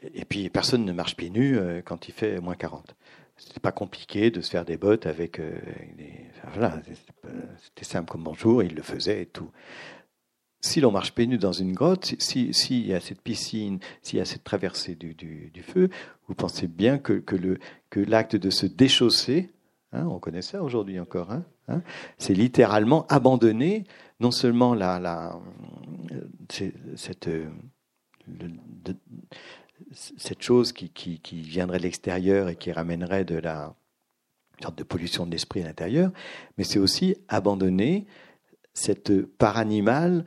et 0.00 0.24
puis 0.24 0.48
personne 0.50 0.84
ne 0.84 0.92
marche 0.92 1.16
pieds 1.16 1.30
nus 1.30 1.58
quand 1.84 2.08
il 2.08 2.12
fait 2.12 2.40
moins 2.40 2.54
40. 2.54 2.94
C'était 3.38 3.60
pas 3.60 3.72
compliqué 3.72 4.30
de 4.30 4.40
se 4.40 4.50
faire 4.50 4.64
des 4.64 4.76
bottes 4.76 5.06
avec 5.06 5.40
des, 5.40 6.26
voilà, 6.54 6.80
c'était 7.62 7.84
simple 7.84 8.10
comme 8.10 8.24
bonjour, 8.24 8.62
il 8.62 8.74
le 8.74 8.82
faisait 8.82 9.22
et 9.22 9.26
tout. 9.26 9.50
Si 10.60 10.80
l'on 10.80 10.90
marche 10.90 11.12
pénu 11.12 11.38
dans 11.38 11.52
une 11.52 11.72
grotte, 11.72 12.16
s'il 12.18 12.52
si, 12.52 12.82
y 12.82 12.92
a 12.92 13.00
cette 13.00 13.20
piscine, 13.20 13.78
s'il 14.02 14.18
y 14.18 14.22
a 14.22 14.24
cette 14.24 14.42
traversée 14.42 14.96
du, 14.96 15.62
feu, 15.62 15.88
vous 16.26 16.34
pensez 16.34 16.66
bien 16.66 16.98
que, 16.98 17.12
que 17.22 18.00
l'acte 18.00 18.34
de 18.34 18.50
se 18.50 18.66
déchausser, 18.66 19.52
hein, 19.92 20.06
on 20.06 20.18
connaît 20.18 20.42
ça 20.42 20.64
aujourd'hui 20.64 20.98
encore, 20.98 21.30
hein, 21.30 21.44
hein, 21.68 21.80
c'est 22.18 22.34
littéralement 22.34 23.06
abandonner 23.06 23.84
non 24.18 24.32
seulement 24.32 24.74
la, 24.74 24.98
la, 24.98 25.38
cette, 26.96 27.30
cette 29.92 30.42
chose 30.42 30.72
qui, 30.72 31.20
viendrait 31.32 31.78
de 31.78 31.84
l'extérieur 31.84 32.48
et 32.48 32.56
qui 32.56 32.72
ramènerait 32.72 33.24
de 33.24 33.36
la 33.36 33.74
sorte 34.62 34.76
de 34.76 34.84
pollution 34.84 35.26
de 35.26 35.30
l'esprit 35.30 35.62
à 35.62 35.66
l'intérieur, 35.66 36.10
mais 36.56 36.64
c'est 36.64 36.78
aussi 36.78 37.16
abandonner 37.28 38.06
cette 38.74 39.24
part 39.24 39.56
animale 39.56 40.24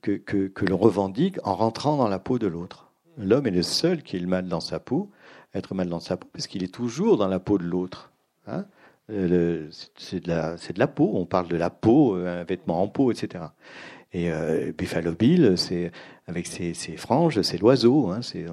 que, 0.00 0.16
que, 0.16 0.64
l'on 0.64 0.76
revendique 0.76 1.38
en 1.44 1.54
rentrant 1.54 1.96
dans 1.96 2.08
la 2.08 2.18
peau 2.18 2.38
de 2.38 2.46
l'autre. 2.46 2.92
L'homme 3.18 3.46
est 3.46 3.52
le 3.52 3.62
seul 3.62 4.02
qui 4.02 4.16
est 4.16 4.26
mal 4.26 4.48
dans 4.48 4.60
sa 4.60 4.80
peau, 4.80 5.10
être 5.54 5.74
mal 5.74 5.88
dans 5.88 6.00
sa 6.00 6.16
peau, 6.16 6.28
parce 6.32 6.46
qu'il 6.46 6.62
est 6.62 6.72
toujours 6.72 7.16
dans 7.16 7.28
la 7.28 7.40
peau 7.40 7.58
de 7.58 7.64
l'autre. 7.64 8.10
Hein. 8.46 8.64
Euh, 9.10 9.68
c'est 9.96 10.20
de, 10.20 10.28
la, 10.28 10.56
de 10.56 10.78
la 10.78 10.86
peau, 10.86 11.10
on 11.14 11.26
parle 11.26 11.48
de 11.48 11.56
la 11.56 11.68
peau, 11.68 12.16
euh, 12.16 12.40
un 12.40 12.44
vêtement 12.44 12.82
en 12.82 12.88
peau, 12.88 13.12
etc. 13.12 13.44
Et 14.14 14.30
euh, 14.30 14.72
Buffalo 14.72 15.12
Bill, 15.12 15.54
c'est 15.56 15.90
avec 16.26 16.46
ses, 16.46 16.72
franges, 16.96 17.42
c'est 17.42 17.58
l'oiseau, 17.58 18.08
hein, 18.08 18.22
c'est 18.22 18.46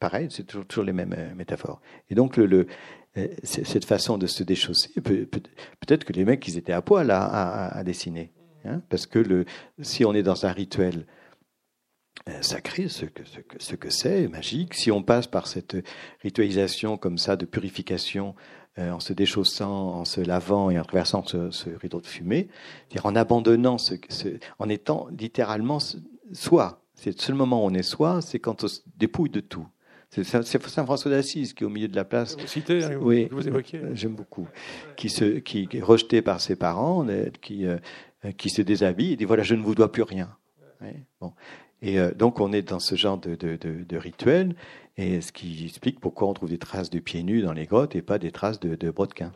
pareil, 0.00 0.28
c'est 0.30 0.44
toujours, 0.44 0.84
les 0.84 0.92
mêmes 0.92 1.14
métaphores. 1.36 1.80
Et 2.10 2.14
donc 2.14 2.38
le, 2.38 2.66
cette 3.44 3.84
façon 3.84 4.18
de 4.18 4.26
se 4.26 4.42
déchausser, 4.42 4.90
peut-être 5.00 6.04
que 6.04 6.14
les 6.14 6.24
mecs, 6.24 6.48
ils 6.48 6.58
étaient 6.58 6.72
à 6.72 6.82
poil 6.82 7.10
à 7.12 7.82
dessiner. 7.84 8.32
Hein, 8.64 8.80
parce 8.88 9.06
que 9.06 9.44
si 9.82 10.04
on 10.04 10.14
est 10.14 10.22
dans 10.22 10.46
un 10.46 10.52
rituel 10.52 11.06
euh, 12.28 12.40
sacré, 12.40 12.88
ce 12.88 13.04
que 13.04 13.22
ce 13.58 13.74
que 13.74 13.90
c'est, 13.90 14.28
magique, 14.28 14.72
si 14.72 14.90
on 14.90 15.02
passe 15.02 15.26
par 15.26 15.46
cette 15.46 15.76
ritualisation 16.22 16.96
comme 16.96 17.18
ça 17.18 17.36
de 17.36 17.44
purification, 17.44 18.28
euh, 18.28 18.63
en 18.76 19.00
se 19.00 19.12
déchaussant, 19.12 20.00
en 20.00 20.04
se 20.04 20.20
lavant 20.20 20.70
et 20.70 20.78
en 20.78 20.84
traversant 20.84 21.24
ce, 21.24 21.70
rideau 21.76 22.00
de 22.00 22.06
fumée, 22.06 22.48
dire 22.90 23.06
en 23.06 23.14
abandonnant, 23.14 23.78
ce, 23.78 23.94
en 24.58 24.68
étant 24.68 25.08
littéralement 25.16 25.78
soi. 26.32 26.82
C'est 26.94 27.16
le 27.16 27.20
seul 27.20 27.34
moment 27.34 27.64
où 27.64 27.68
on 27.68 27.74
est 27.74 27.82
soi, 27.82 28.20
c'est 28.20 28.38
quand 28.38 28.64
on 28.64 28.68
se 28.68 28.80
dépouille 28.96 29.30
de 29.30 29.40
tout. 29.40 29.66
C'est 30.10 30.24
Saint 30.24 30.84
François 30.84 31.10
d'Assise 31.10 31.54
qui 31.54 31.64
est 31.64 31.66
au 31.66 31.70
milieu 31.70 31.88
de 31.88 31.96
la 31.96 32.04
place. 32.04 32.36
Vous 32.38 32.46
citez, 32.46 32.84
hein, 32.84 32.98
oui, 33.00 33.28
vous 33.32 33.48
évoquez. 33.48 33.80
J'aime 33.94 34.14
beaucoup. 34.14 34.46
Qui, 34.96 35.08
se, 35.08 35.38
qui 35.38 35.68
est 35.72 35.82
rejeté 35.82 36.22
par 36.22 36.40
ses 36.40 36.54
parents, 36.54 37.04
qui, 37.42 37.66
euh, 37.66 37.78
qui 38.36 38.48
se 38.48 38.62
déshabille 38.62 39.12
et 39.12 39.16
dit 39.16 39.24
voilà, 39.24 39.42
je 39.42 39.56
ne 39.56 39.62
vous 39.62 39.74
dois 39.74 39.90
plus 39.90 40.02
rien. 40.02 40.36
bon. 41.20 41.32
Et 41.82 41.98
euh, 41.98 42.12
donc 42.12 42.40
on 42.40 42.52
est 42.52 42.62
dans 42.62 42.78
ce 42.78 42.94
genre 42.94 43.18
de, 43.18 43.34
de, 43.34 43.56
de, 43.56 43.96
rituel, 43.96 44.54
et 44.96 45.20
ce 45.20 45.32
qui 45.32 45.64
explique 45.64 46.00
pourquoi 46.00 46.28
on 46.28 46.34
trouve 46.34 46.50
des 46.50 46.58
traces 46.58 46.90
de 46.90 46.98
pieds 46.98 47.22
nus 47.22 47.42
dans 47.42 47.52
les 47.52 47.66
grottes 47.66 47.96
et 47.96 48.02
pas 48.02 48.18
des 48.18 48.30
traces 48.30 48.60
de, 48.60 48.74
de 48.74 48.90
brodequins. 48.90 49.32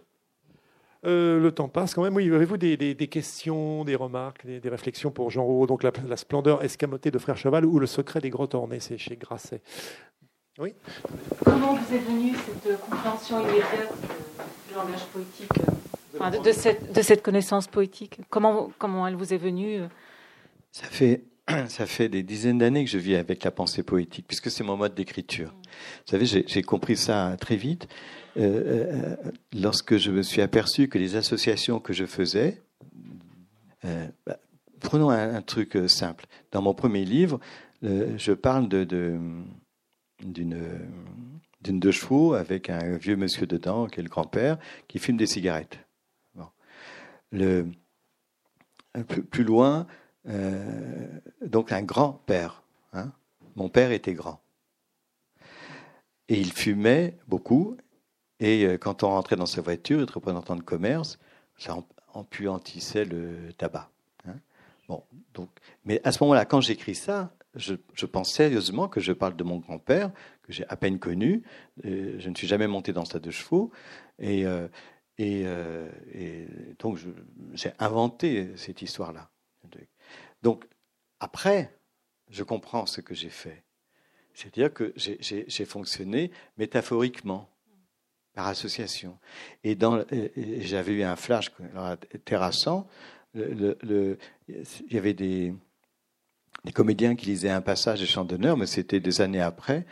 Euh, 1.05 1.39
le 1.41 1.53
temps 1.53 1.69
passe 1.69 1.95
quand 1.95 2.03
même. 2.03 2.17
Oui, 2.17 2.33
avez-vous 2.33 2.57
des, 2.57 2.77
des, 2.77 3.07
questions, 3.07 3.85
des 3.85 3.95
remarques, 3.95 4.45
des, 4.47 4.69
réflexions 4.69 5.13
pour 5.13 5.31
Jean 5.31 5.45
Rouault 5.45 5.67
Donc 5.67 5.85
la, 5.85 5.93
la, 6.09 6.17
splendeur 6.17 6.65
escamotée 6.65 7.13
de 7.13 7.19
Frère 7.19 7.37
Cheval 7.37 7.65
ou 7.65 7.79
le 7.79 7.87
secret 7.87 8.21
des 8.21 8.31
grottes 8.31 8.55
ornées, 8.55 8.81
c'est 8.81 8.99
chez 8.99 9.17
Grasset? 9.17 9.63
Oui. 10.59 10.75
Comment 11.45 11.75
vous 11.75 11.95
est 11.95 11.99
venue 11.99 12.35
cette 12.35 12.81
compréhension 12.81 13.41
immédiate 13.43 13.95
du 14.69 14.75
langage 14.75 15.07
poétique 15.07 15.53
de, 16.45 16.53
cette, 16.53 16.93
de, 16.93 17.03
cette, 17.03 17.23
connaissance 17.23 17.69
poétique? 17.69 18.21
Comment, 18.29 18.73
comment 18.77 19.07
elle 19.07 19.15
vous 19.15 19.33
est 19.33 19.39
venue 19.39 19.83
euh? 19.83 19.87
Ça 20.73 20.87
fait, 20.87 21.23
ça 21.69 21.87
fait 21.87 22.09
des 22.09 22.23
dizaines 22.23 22.59
d'années 22.59 22.85
que 22.85 22.91
je 22.91 22.99
vis 22.99 23.17
avec 23.17 23.45
la 23.45 23.51
pensée 23.51 23.83
poétique, 23.83 24.27
puisque 24.27 24.51
c'est 24.51 24.65
mon 24.65 24.77
mode 24.77 24.95
d'écriture. 24.95 25.55
Vous 25.55 26.11
savez, 26.11 26.27
j'ai 26.27 26.63
compris 26.63 26.97
ça 26.97 27.37
très 27.41 27.57
vite 27.57 27.89
euh, 28.37 28.85
euh, 28.93 29.17
lorsque 29.53 29.97
je 29.97 30.11
me 30.11 30.23
suis 30.23 30.43
aperçu 30.43 30.89
que 30.89 30.99
les 30.99 31.17
associations 31.17 31.81
que 31.81 31.93
je 31.93 32.05
faisais, 32.05 32.63
bah, 33.83 34.39
prenons 34.81 35.11
un, 35.11 35.41
truc 35.43 35.79
simple. 35.87 36.27
Dans 36.53 36.61
mon 36.61 36.75
premier 36.75 37.05
livre, 37.05 37.41
je 37.83 38.33
parle 38.33 38.69
d'une 38.69 39.45
d'une 41.61 41.81
de 41.81 41.91
chevaux 41.91 42.35
avec 42.35 42.71
un 42.71 42.97
vieux 42.97 43.17
monsieur 43.17 43.47
dedans, 43.47 43.87
qui 43.87 44.01
est 44.01 44.03
le 44.03 44.09
grand-père, 44.09 44.59
qui 44.87 44.99
fume 44.99 45.17
des 45.17 45.27
cigarettes. 45.27 45.79
Plus, 49.31 49.45
loin, 49.45 49.87
euh, 50.29 51.07
donc 51.45 51.73
un 51.73 51.83
grand-père. 51.83 52.63
Hein. 52.93 53.13
Mon 53.57 53.69
père 53.69 53.93
était 53.93 54.15
grand. 54.15 54.41
Et 56.29 56.39
il 56.39 56.53
fumait 56.53 57.17
beaucoup. 57.27 57.77
Et 58.41 58.65
euh, 58.65 58.79
quand 58.79 59.03
on 59.03 59.09
rentrait 59.09 59.37
dans 59.37 59.47
sa 59.47 59.63
voiture, 59.63 60.03
était 60.03 60.13
représentant 60.13 60.57
de 60.57 60.63
commerce, 60.63 61.19
ça 61.57 61.77
empuantissait 62.13 63.05
le 63.05 63.53
tabac. 63.57 63.91
Hein. 64.27 64.37
Bon, 64.89 65.03
donc, 65.35 65.49
mais 65.85 66.01
à 66.05 66.13
ce 66.13 66.23
moment-là, 66.23 66.45
quand 66.45 66.61
j'écris 66.61 66.95
ça, 66.95 67.33
je, 67.55 67.75
pense 68.07 68.33
sérieusement 68.33 68.89
que 68.89 69.01
je 69.01 69.13
parle 69.13 69.35
de 69.35 69.43
mon 69.43 69.57
grand-père, 69.57 70.13
que 70.43 70.53
j'ai 70.53 70.67
à 70.69 70.77
peine 70.77 70.99
connu. 70.99 71.43
Euh, 71.85 72.17
je 72.19 72.29
ne 72.29 72.35
suis 72.35 72.47
jamais 72.47 72.69
monté 72.69 72.93
dans 72.93 73.05
stade 73.05 73.23
de 73.23 73.31
chevaux. 73.31 73.73
Et, 74.19 74.45
donc, 76.79 76.99
j'ai 77.55 77.73
inventé 77.79 78.51
cette 78.57 78.83
histoire-là. 78.83 79.31
Donc, 80.43 80.65
après, 81.21 81.75
je 82.31 82.43
comprends 82.43 82.87
ce 82.87 83.01
que 83.01 83.15
j'ai 83.15 83.31
fait. 83.31 83.65
C'est-à-dire 84.35 84.73
que 84.73 84.95
j'ai 84.97 85.65
fonctionné 85.65 86.31
métaphoriquement, 86.59 87.51
par 88.39 88.47
association. 88.47 89.19
Et, 89.65 89.77
j'avais 90.61 90.93
eu 90.93 91.03
un 91.03 91.17
flash 91.17 91.51
terrassant. 92.25 92.87
Le, 93.35 94.17
il 94.47 94.93
y 94.93 94.97
avait 94.97 95.15
des, 95.15 95.53
comédiens 96.73 97.17
qui 97.17 97.27
lisaient 97.27 97.51
un 97.51 97.61
passage 97.61 97.99
des 97.99 98.07
chants 98.07 98.25
d'honneur, 98.25 98.57
mais 98.57 98.67
c'était 98.67 99.01
des 99.01 99.21
années 99.21 99.41
après. 99.41 99.87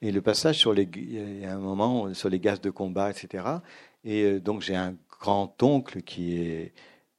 Et 0.00 0.12
le 0.12 0.22
passage 0.22 0.56
sur 0.56 0.74
il 0.74 1.40
y 1.40 1.44
a 1.44 1.52
un 1.52 1.58
moment 1.58 2.14
sur 2.14 2.30
les 2.30 2.40
gaz 2.40 2.58
de 2.62 2.70
combat, 2.70 3.10
etc. 3.10 3.44
Et 4.02 4.22
euh, 4.22 4.40
donc 4.40 4.62
j'ai 4.62 4.76
un 4.76 4.96
grand-oncle 5.20 6.00
qui 6.00 6.38
est, 6.38 6.72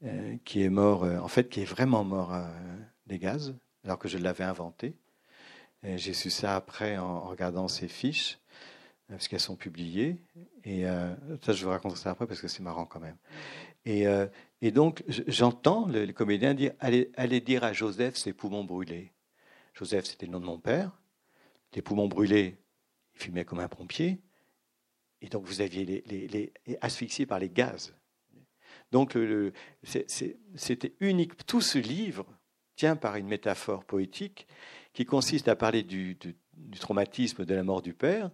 euh, 0.03 0.35
qui 0.45 0.63
est 0.63 0.69
mort, 0.69 1.03
euh, 1.03 1.19
en 1.19 1.27
fait, 1.27 1.49
qui 1.49 1.61
est 1.61 1.65
vraiment 1.65 2.03
mort 2.03 2.35
des 3.07 3.19
gaz, 3.19 3.55
alors 3.83 3.99
que 3.99 4.07
je 4.07 4.17
l'avais 4.17 4.43
inventé. 4.43 4.95
J'ai 5.83 6.13
su 6.13 6.29
ça 6.29 6.55
après 6.55 6.99
en 6.99 7.21
regardant 7.21 7.67
ses 7.67 7.87
fiches, 7.87 8.39
parce 9.07 9.27
qu'elles 9.27 9.39
sont 9.39 9.55
publiées. 9.55 10.21
Et 10.63 10.83
ça, 11.41 11.53
je 11.53 11.63
vous 11.63 11.71
raconter 11.71 11.95
ça 11.95 12.11
après 12.11 12.27
parce 12.27 12.39
que 12.39 12.47
c'est 12.47 12.61
marrant 12.61 12.85
quand 12.85 12.99
même. 12.99 13.17
Et, 13.85 14.05
et 14.61 14.69
donc, 14.69 15.03
j'entends 15.07 15.87
le, 15.87 16.05
comédien 16.11 16.53
dire 16.53 16.73
allez, 16.79 17.11
allez 17.15 17.41
dire 17.41 17.63
à 17.63 17.73
Joseph 17.73 18.15
ses 18.15 18.31
poumons 18.31 18.63
brûlés. 18.63 19.11
Joseph, 19.73 20.05
c'était 20.05 20.27
le 20.27 20.33
nom 20.33 20.39
de 20.39 20.45
mon 20.45 20.59
père. 20.59 20.91
Les 21.73 21.81
poumons 21.81 22.07
brûlés, 22.07 22.57
il 23.15 23.19
fumait 23.19 23.45
comme 23.45 23.59
un 23.59 23.67
pompier. 23.67 24.21
Et 25.21 25.29
donc 25.29 25.45
vous 25.45 25.61
aviez 25.61 25.83
les, 25.85 26.03
les, 26.05 26.27
les 26.27 26.53
asphyxiés 26.81 27.25
par 27.25 27.39
les 27.39 27.49
gaz. 27.49 27.95
Donc 28.91 29.17
c'était 29.83 30.93
unique. 30.99 31.45
Tout 31.45 31.61
ce 31.61 31.77
livre 31.77 32.25
tient 32.75 32.95
par 32.95 33.15
une 33.15 33.27
métaphore 33.27 33.85
poétique 33.85 34.47
qui 34.93 35.05
consiste 35.05 35.47
à 35.47 35.55
parler 35.55 35.83
du, 35.83 36.17
traumatisme 36.79 37.45
de 37.45 37.53
la 37.53 37.63
mort 37.63 37.81
du 37.81 37.93
père 37.93 38.31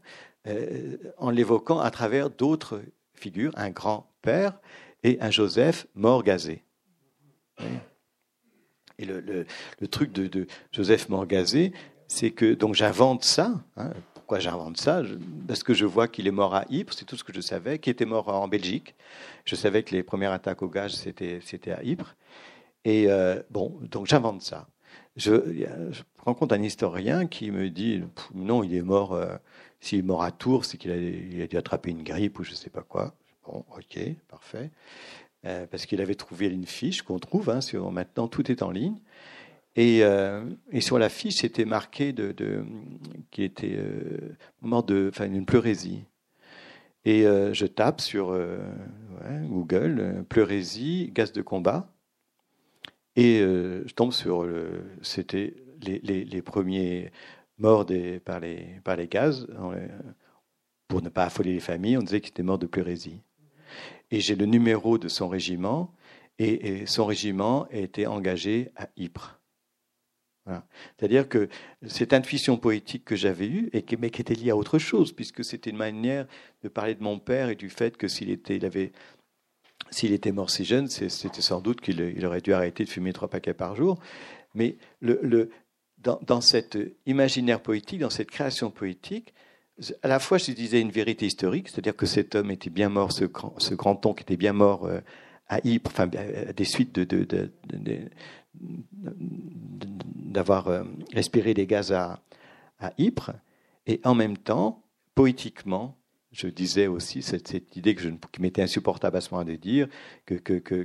euh, 0.48 0.98
en 1.18 1.30
l'évoquant 1.30 1.80
à 1.80 1.92
travers 1.92 2.30
d'autres 2.30 2.82
figures, 3.14 3.52
un 3.56 3.70
grand-père 3.70 4.60
et 5.04 5.18
un 5.22 5.32
Joseph 5.32 5.88
mort 5.94 6.24
gazé. 6.24 6.64
Et 9.00 9.06
le, 9.06 9.46
truc 9.90 10.12
de, 10.12 10.28
de 10.28 10.48
Joseph 10.72 11.10
mort 11.10 11.28
gazé, 11.28 11.72
c'est 12.08 12.32
que 12.32 12.54
donc 12.54 12.74
j'invente 12.74 13.24
ça. 13.24 13.64
Hein, 13.76 13.94
pourquoi 14.28 14.40
j'invente 14.40 14.76
ça 14.76 15.04
Parce 15.48 15.64
que 15.64 15.74
je 15.74 15.86
vois 15.86 16.10
qu'il 16.10 16.28
est 16.28 16.32
mort 16.32 16.54
à 16.54 16.66
Ypres, 16.70 16.92
c'est 16.92 17.06
tout 17.06 17.16
ce 17.16 17.24
que 17.24 17.32
je 17.34 17.40
savais, 17.40 17.80
qu'il 17.80 17.92
était 17.92 18.04
mort 18.04 18.28
en 18.28 18.50
Belgique. 18.50 18.94
Je 19.46 19.56
savais 19.56 19.84
que 19.84 19.96
les 19.96 20.04
premières 20.04 20.34
attaques 20.34 20.62
au 20.64 20.68
gaz, 20.68 20.92
c'était, 20.96 21.72
à 21.72 21.82
Ypres. 21.82 22.14
Et 22.84 23.06
euh, 23.08 23.42
bon, 23.52 23.80
donc 23.90 24.06
j'invente 24.06 24.42
ça. 24.42 24.68
Je, 25.16 25.32
rencontre 26.26 26.56
un 26.56 26.62
historien 26.62 27.26
qui 27.26 27.52
me 27.52 27.70
dit 27.70 28.04
non, 28.36 28.64
il 28.64 28.76
est 28.76 28.82
mort. 28.82 29.14
Euh, 29.14 29.34
s'il 29.80 30.00
est 30.00 30.02
mort 30.02 30.24
à 30.24 30.32
Tours, 30.32 30.66
c'est 30.66 30.78
qu'il 30.78 30.92
a, 30.92 31.48
dû 31.48 31.56
attraper 31.56 31.92
une 31.92 32.04
grippe 32.04 32.38
ou 32.38 32.44
je 32.44 32.52
ne 32.52 32.56
sais 32.58 32.70
pas 32.70 32.82
quoi. 32.82 33.14
Bon, 33.46 33.64
ok, 33.78 33.98
parfait. 34.28 34.72
Euh, 35.46 35.66
parce 35.68 35.86
qu'il 35.86 36.02
avait 36.02 36.16
trouvé 36.16 36.48
une 36.48 36.66
fiche 36.66 37.02
qu'on 37.02 37.20
trouve. 37.20 37.50
Hein, 37.50 37.62
maintenant, 37.94 38.28
tout 38.28 38.52
est 38.52 38.62
en 38.62 38.72
ligne. 38.72 39.00
Et, 39.78 40.00
euh, 40.02 40.44
et, 40.72 40.82
sur 40.82 40.98
la 40.98 41.08
fiche, 41.08 41.36
c'était 41.36 41.64
marqué 41.64 42.12
de, 42.12 42.32
de 42.32 42.66
qui 43.30 43.44
était 43.44 43.76
euh, 43.78 44.36
mort 44.62 44.84
de, 44.84 45.10
enfin, 45.14 45.32
une 45.32 45.46
pleurésie. 45.46 46.04
Et 47.06 47.28
euh, 47.28 47.54
je 47.54 47.68
tape 47.68 48.02
sur 48.02 48.30
ouais, 48.30 49.48
Google 49.48 50.26
pleurésie, 50.30 51.12
gaz 51.14 51.32
de 51.32 51.44
combat, 51.44 51.94
et 53.16 53.40
je 53.40 53.94
tombe 53.94 54.12
sur 54.12 54.48
c'était 55.02 55.56
les, 55.82 56.42
premiers 56.42 57.12
morts 57.58 57.86
des, 57.86 58.20
par, 58.20 58.40
les, 58.40 58.80
par 58.84 58.96
les 58.96 59.08
gaz. 59.08 59.48
Pour 60.88 61.02
ne 61.02 61.10
pas 61.10 61.26
affoler 61.26 61.54
les 61.54 61.60
familles, 61.60 61.98
on 61.98 62.02
disait 62.02 62.22
qu'il 62.22 62.32
était 62.32 62.44
mort 62.44 62.60
de 62.60 62.68
pleurésie. 62.68 63.22
Et 64.12 64.22
j'ai 64.22 64.36
le 64.36 64.46
numéro 64.46 64.98
de 64.98 65.08
son 65.08 65.28
régiment, 65.28 65.94
et, 66.40 66.82
et 66.82 66.86
son 66.86 67.06
régiment 67.06 67.68
était 67.70 68.06
engagé 68.06 68.72
à 68.76 68.90
Ypres. 68.98 69.38
C'est-à-dire 70.98 71.28
que 71.28 71.50
cette 71.86 72.14
intuition 72.14 72.58
poétique 72.58 73.06
que 73.06 73.16
j'avais 73.16 73.48
eue, 73.48 73.70
et 73.74 73.82
qui, 73.82 73.98
mais 73.98 74.10
qui 74.10 74.22
était 74.22 74.34
liée 74.34 74.52
à 74.52 74.58
autre 74.58 74.80
chose, 74.80 75.12
puisque 75.12 75.44
c'était 75.44 75.70
une 75.70 75.78
manière 75.78 76.28
de 76.64 76.70
parler 76.70 76.96
de 76.96 77.04
mon 77.04 77.20
père 77.20 77.50
et 77.50 77.56
du 77.56 77.70
fait 77.70 77.98
que 77.98 78.08
s'il 78.08 78.30
était, 78.30 78.56
il 78.56 78.66
avait, 78.66 78.92
s'il 79.92 80.14
était 80.14 80.32
mort 80.32 80.50
si 80.50 80.66
jeune, 80.66 80.88
c'était 80.88 81.42
sans 81.42 81.62
doute 81.62 81.82
qu'il 81.82 82.26
aurait 82.26 82.42
dû 82.42 82.54
arrêter 82.54 82.84
de 82.84 82.90
fumer 82.90 83.14
trois 83.14 83.30
paquets 83.30 83.54
par 83.54 83.76
jour. 83.76 84.00
Mais 84.56 84.78
dans, 85.98 86.20
dans, 86.26 86.42
cet 86.42 86.78
imaginaire 87.06 87.62
poétique, 87.62 88.00
dans 88.00 88.10
cette 88.10 88.32
création 88.32 88.72
poétique, 88.72 89.34
à 90.02 90.08
la 90.08 90.20
fois 90.20 90.38
je 90.38 90.52
disais 90.52 90.82
une 90.82 90.92
vérité 90.92 91.26
historique, 91.26 91.70
c'est-à-dire 91.70 91.96
que 91.96 92.06
cet 92.06 92.36
homme 92.36 92.52
était 92.52 92.70
bien 92.70 92.90
mort, 92.90 93.12
ce 93.12 93.26
grand, 93.26 94.14
qui 94.16 94.24
était 94.24 94.38
bien 94.38 94.54
mort 94.54 94.86
euh, 94.86 95.02
à 95.48 95.60
Ypres, 95.64 95.92
enfin, 95.92 96.10
à 96.48 96.54
des 96.54 96.66
suites 96.66 96.96
de 96.96 97.52
d'avoir 100.38 100.68
euh, 100.68 100.84
respiré 101.14 101.54
des 101.54 101.68
gaz 101.68 101.92
à, 101.92 102.22
à, 102.80 102.94
Ypres, 102.98 103.32
et 103.86 104.02
en 104.04 104.16
même 104.16 104.38
temps, 104.38 104.84
poétiquement, 105.16 105.98
je 106.32 106.48
disais 106.48 106.88
aussi 106.88 107.22
cette, 107.22 107.48
cette 107.48 107.76
idée 107.76 107.96
que 107.96 108.02
je, 108.02 108.10
qui 108.32 108.42
m'était 108.42 108.62
insupportable 108.62 109.18
à 109.18 109.22
ce 109.22 109.34
moment 109.34 109.46
de 109.46 109.56
dire, 109.56 109.88
que, 110.26 110.36
que, 110.36 110.54
que, 110.60 110.84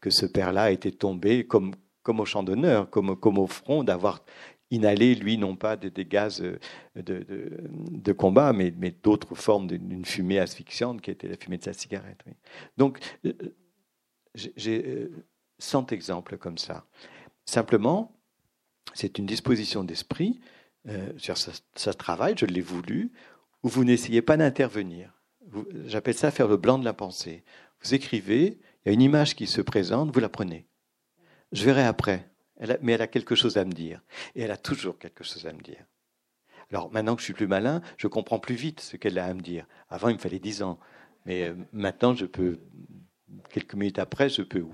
que, 0.00 0.10
ce 0.10 0.26
père-là 0.26 0.70
était 0.70 0.92
tombé 0.92 1.46
comme, 1.46 1.74
comme 2.02 2.20
au 2.20 2.24
champ 2.24 2.42
d'honneur, 2.42 2.88
comme, 2.90 3.16
comme 3.16 3.38
au 3.38 3.46
front, 3.46 3.84
d'avoir 3.84 4.24
inhalé, 4.70 5.14
lui, 5.14 5.36
non 5.36 5.56
pas 5.56 5.76
des, 5.76 6.04
gaz 6.04 6.40
de, 6.40 6.58
de, 6.96 7.26
de, 7.90 8.12
combat, 8.12 8.52
mais, 8.52 8.72
mais 8.78 8.92
d'autres 9.02 9.34
formes 9.34 9.66
d'une 9.66 10.04
fumée 10.04 10.38
asphyxiante 10.38 11.00
qui 11.00 11.10
était 11.10 11.28
la 11.28 11.36
fumée 11.36 11.58
de 11.58 11.64
sa 11.64 11.72
cigarette. 11.72 12.24
Donc, 12.76 12.98
euh, 13.26 13.32
j'ai 14.34 15.10
100 15.64 15.92
euh, 15.92 15.94
exemples 15.94 16.36
comme 16.38 16.58
ça. 16.58 16.84
Simplement, 17.46 18.16
c'est 18.94 19.18
une 19.18 19.26
disposition 19.26 19.84
d'esprit, 19.84 20.40
euh, 20.88 21.12
ça, 21.74 21.94
travaille, 21.94 22.34
je 22.36 22.46
l'ai 22.46 22.60
voulu, 22.60 23.12
où 23.62 23.68
vous 23.68 23.84
n'essayez 23.84 24.22
pas 24.22 24.36
d'intervenir. 24.36 25.12
J'appelle 25.86 26.14
ça 26.14 26.30
faire 26.30 26.48
le 26.48 26.56
blanc 26.56 26.78
de 26.78 26.84
la 26.84 26.92
pensée. 26.92 27.44
Vous 27.82 27.94
écrivez, 27.94 28.60
il 28.84 28.88
y 28.88 28.90
a 28.90 28.92
une 28.92 29.02
image 29.02 29.34
qui 29.34 29.46
se 29.46 29.60
présente, 29.60 30.12
vous 30.12 30.20
la 30.20 30.28
prenez. 30.28 30.66
Je 31.52 31.64
verrai 31.64 31.84
après, 31.84 32.30
mais 32.82 32.92
elle 32.92 33.02
a 33.02 33.06
quelque 33.06 33.34
chose 33.34 33.56
à 33.56 33.64
me 33.64 33.72
dire. 33.72 34.02
Et 34.34 34.42
elle 34.42 34.50
a 34.50 34.56
toujours 34.56 34.98
quelque 34.98 35.24
chose 35.24 35.46
à 35.46 35.52
me 35.52 35.60
dire. 35.60 35.84
Alors 36.70 36.90
maintenant 36.92 37.14
que 37.14 37.20
je 37.20 37.26
suis 37.26 37.34
plus 37.34 37.46
malin, 37.46 37.82
je 37.96 38.08
comprends 38.08 38.38
plus 38.38 38.54
vite 38.54 38.80
ce 38.80 38.96
qu'elle 38.96 39.18
a 39.18 39.26
à 39.26 39.34
me 39.34 39.40
dire. 39.40 39.66
Avant, 39.88 40.08
il 40.08 40.14
me 40.14 40.20
fallait 40.20 40.38
dix 40.38 40.62
ans. 40.62 40.78
Mais 41.24 41.44
euh, 41.44 41.54
maintenant, 41.72 42.14
je 42.14 42.26
peux 42.26 42.58
quelques 43.50 43.74
minutes 43.74 43.98
après, 43.98 44.28
je 44.28 44.42
peux, 44.42 44.66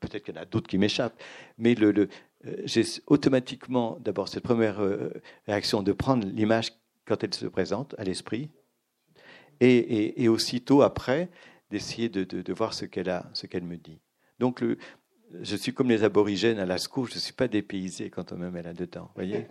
peut-être 0.00 0.24
qu'il 0.24 0.34
y 0.34 0.38
en 0.38 0.42
a 0.42 0.44
d'autres 0.44 0.68
qui 0.68 0.78
m'échappent, 0.78 1.20
mais 1.58 1.74
le, 1.74 1.92
le 1.92 2.08
euh, 2.46 2.62
j'ai 2.64 2.84
automatiquement 3.06 3.98
d'abord 4.00 4.28
cette 4.28 4.42
première 4.42 4.80
euh, 4.80 5.10
réaction 5.46 5.82
de 5.82 5.92
prendre 5.92 6.26
l'image 6.26 6.72
quand 7.06 7.22
elle 7.22 7.34
se 7.34 7.46
présente 7.46 7.94
à 7.98 8.04
l'esprit, 8.04 8.50
et, 9.60 9.76
et, 9.76 10.22
et, 10.22 10.28
aussitôt 10.28 10.82
après 10.82 11.28
d'essayer 11.70 12.08
de, 12.08 12.24
de, 12.24 12.42
de, 12.42 12.52
voir 12.52 12.74
ce 12.74 12.84
qu'elle 12.86 13.08
a, 13.08 13.30
ce 13.34 13.46
qu'elle 13.46 13.62
me 13.62 13.76
dit. 13.76 14.00
Donc 14.40 14.60
le, 14.60 14.78
je 15.42 15.56
suis 15.56 15.72
comme 15.72 15.88
les 15.88 16.02
aborigènes 16.02 16.58
à 16.58 16.66
Lascaux, 16.66 17.06
je 17.06 17.14
ne 17.14 17.20
suis 17.20 17.32
pas 17.32 17.48
dépaysé 17.48 18.10
quand 18.10 18.32
on 18.32 18.36
me 18.36 18.50
met 18.50 18.62
là-dedans, 18.62 19.10
voyez? 19.14 19.46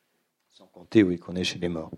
Sans 0.48 0.66
compter, 0.66 1.02
oui, 1.02 1.18
qu'on 1.18 1.36
est 1.36 1.44
chez 1.44 1.58
les 1.58 1.68
morts. 1.68 1.90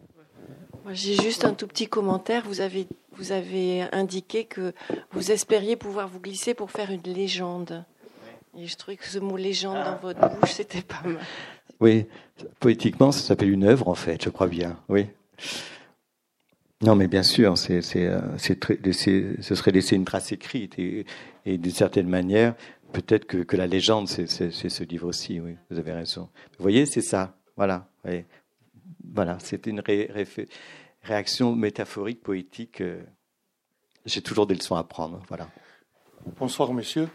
J'ai 0.88 1.14
juste 1.14 1.44
un 1.44 1.54
tout 1.54 1.66
petit 1.66 1.86
commentaire. 1.86 2.44
Vous 2.46 2.60
avez, 2.60 2.86
vous 3.12 3.32
avez 3.32 3.82
indiqué 3.92 4.44
que 4.44 4.72
vous 5.12 5.30
espériez 5.30 5.76
pouvoir 5.76 6.08
vous 6.08 6.20
glisser 6.20 6.54
pour 6.54 6.70
faire 6.70 6.90
une 6.90 7.02
légende. 7.02 7.84
Et 8.56 8.66
je 8.66 8.76
trouvais 8.76 8.96
que 8.96 9.06
ce 9.06 9.18
mot 9.18 9.36
légende 9.36 9.76
dans 9.84 9.96
votre 9.98 10.28
bouche, 10.36 10.52
c'était 10.52 10.82
pas 10.82 11.02
mal. 11.04 11.20
Oui, 11.78 12.06
poétiquement, 12.58 13.12
ça 13.12 13.20
s'appelle 13.20 13.50
une 13.50 13.64
œuvre, 13.64 13.88
en 13.88 13.94
fait, 13.94 14.22
je 14.24 14.28
crois 14.28 14.48
bien. 14.48 14.78
Oui. 14.88 15.06
Non, 16.82 16.96
mais 16.96 17.08
bien 17.08 17.22
sûr, 17.22 17.56
c'est, 17.56 17.82
c'est, 17.82 18.06
euh, 18.06 18.20
ce 18.38 19.54
serait 19.54 19.70
laisser 19.70 19.96
une 19.96 20.04
trace 20.04 20.32
écrite. 20.32 20.78
Et, 20.78 21.06
et 21.46 21.58
d'une 21.58 21.72
certaine 21.72 22.08
manière, 22.08 22.54
peut-être 22.92 23.26
que, 23.26 23.38
que 23.38 23.56
la 23.56 23.66
légende, 23.66 24.08
c'est, 24.08 24.26
ce 24.26 24.84
livre 24.84 25.06
aussi. 25.06 25.40
Oui, 25.40 25.56
vous 25.70 25.78
avez 25.78 25.92
raison. 25.92 26.28
Vous 26.58 26.62
voyez, 26.62 26.86
c'est 26.86 27.02
ça. 27.02 27.36
Voilà. 27.56 27.86
Oui. 28.04 28.24
Voilà, 29.12 29.38
c'était 29.40 29.70
une 29.70 29.80
ré, 29.80 30.10
ré, 30.12 30.26
réaction 31.02 31.54
métaphorique, 31.54 32.22
poétique. 32.22 32.80
Euh, 32.80 33.02
j'ai 34.06 34.22
toujours 34.22 34.46
des 34.46 34.54
leçons 34.54 34.76
à 34.76 34.84
prendre. 34.84 35.20
Voilà. 35.28 35.48
Bonsoir, 36.38 36.72
monsieur. 36.72 37.08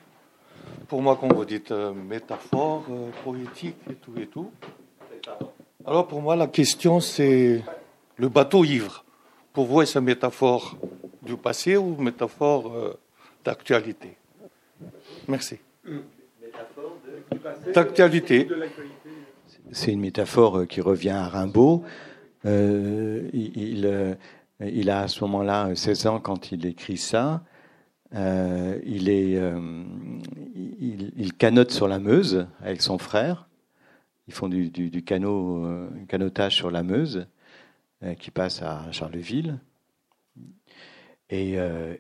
Pour 0.88 1.02
moi, 1.02 1.18
quand 1.20 1.32
vous 1.34 1.46
dites 1.46 1.72
euh, 1.72 1.94
métaphore, 1.94 2.86
euh, 2.90 3.10
poétique 3.24 3.78
et 3.90 3.96
tout 3.96 4.14
et 4.20 4.28
tout, 4.28 4.52
alors 5.86 6.08
pour 6.08 6.22
moi, 6.22 6.36
la 6.36 6.48
question, 6.48 7.00
c'est 7.00 7.64
le 8.18 8.30
bateau 8.30 8.64
ivre. 8.64 9.04
Pour 9.54 9.66
vous, 9.66 9.82
est-ce 9.82 9.98
une 10.00 10.06
métaphore 10.06 10.76
du 11.22 11.38
passé 11.38 11.78
ou 11.78 11.96
une 11.98 12.04
métaphore 12.04 12.74
euh, 12.74 13.00
d'actualité? 13.44 14.18
Merci. 15.28 15.60
D'actualité. 17.74 18.48
C'est 19.72 19.92
une 19.92 20.02
métaphore 20.02 20.68
qui 20.68 20.82
revient 20.82 21.10
à 21.10 21.28
Rimbaud. 21.28 21.84
Euh, 22.46 23.30
il, 23.34 23.86
euh, 23.86 24.14
il, 24.60 24.90
a 24.90 25.02
à 25.02 25.08
ce 25.08 25.24
moment-là 25.24 25.76
16 25.76 26.08
ans 26.08 26.20
quand 26.20 26.52
il 26.52 26.66
écrit 26.66 26.98
ça. 26.98 27.44
Euh, 28.14 28.80
il, 28.86 29.10
est, 29.10 29.36
euh, 29.36 29.84
il, 30.56 31.34
canote 31.34 31.72
sur 31.72 31.88
la 31.88 32.00
Meuse 32.00 32.48
avec 32.62 32.82
son 32.82 32.98
frère. 32.98 33.48
Ils 34.28 34.34
font 34.34 34.48
du, 34.48 34.70
du, 34.70 34.90
du 34.90 35.04
canot, 35.04 35.66
euh, 35.66 35.90
canotage 36.08 36.56
sur 36.56 36.72
la 36.72 36.84
Meuse 36.84 37.28
qui 38.20 38.30
passe 38.30 38.62
à 38.62 38.92
Charleville. 38.92 39.58
Et, 41.32 41.54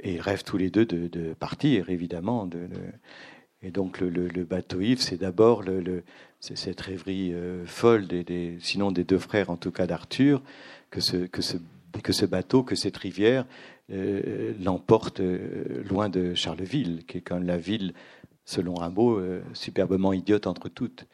ils 0.04 0.22
rêvent 0.22 0.44
tous 0.44 0.58
les 0.58 0.70
deux 0.70 0.86
de, 0.86 1.34
partir, 1.34 1.90
évidemment. 1.90 2.46
De, 2.46 2.68
de, 2.68 2.80
et 3.64 3.72
donc 3.72 4.00
le, 4.00 4.10
le, 4.10 4.44
bateau 4.44 4.82
Yves, 4.82 5.02
c'est 5.02 5.18
d'abord 5.18 5.64
le, 5.64 6.04
cette 6.40 6.82
rêverie 6.82 7.34
euh, 7.34 7.66
folle, 7.66 8.08
sinon 8.60 8.92
des 8.92 9.04
deux 9.04 9.18
frères, 9.18 9.50
en 9.50 9.58
tout 9.58 9.72
cas 9.72 9.88
d'Arthur, 9.88 10.42
que 10.92 11.02
ce, 11.02 11.18
que, 11.18 11.42
ce, 11.42 12.26
bateau, 12.26 12.64
que 12.64 12.76
cette 12.76 12.98
rivière 12.98 13.46
euh, 13.92 14.54
l'emporte 14.64 15.20
euh, 15.20 15.84
loin 15.90 16.10
de 16.10 16.36
Charleville, 16.36 17.04
qui 17.08 17.18
est 17.18 17.22
quand 17.22 17.36
même 17.36 17.48
la 17.48 17.58
ville, 17.58 17.94
selon 18.46 18.76
Rimbaud, 18.76 19.20
superbement 19.54 20.14
idiote 20.14 20.46
entre 20.46 20.70
toutes. 20.70 21.08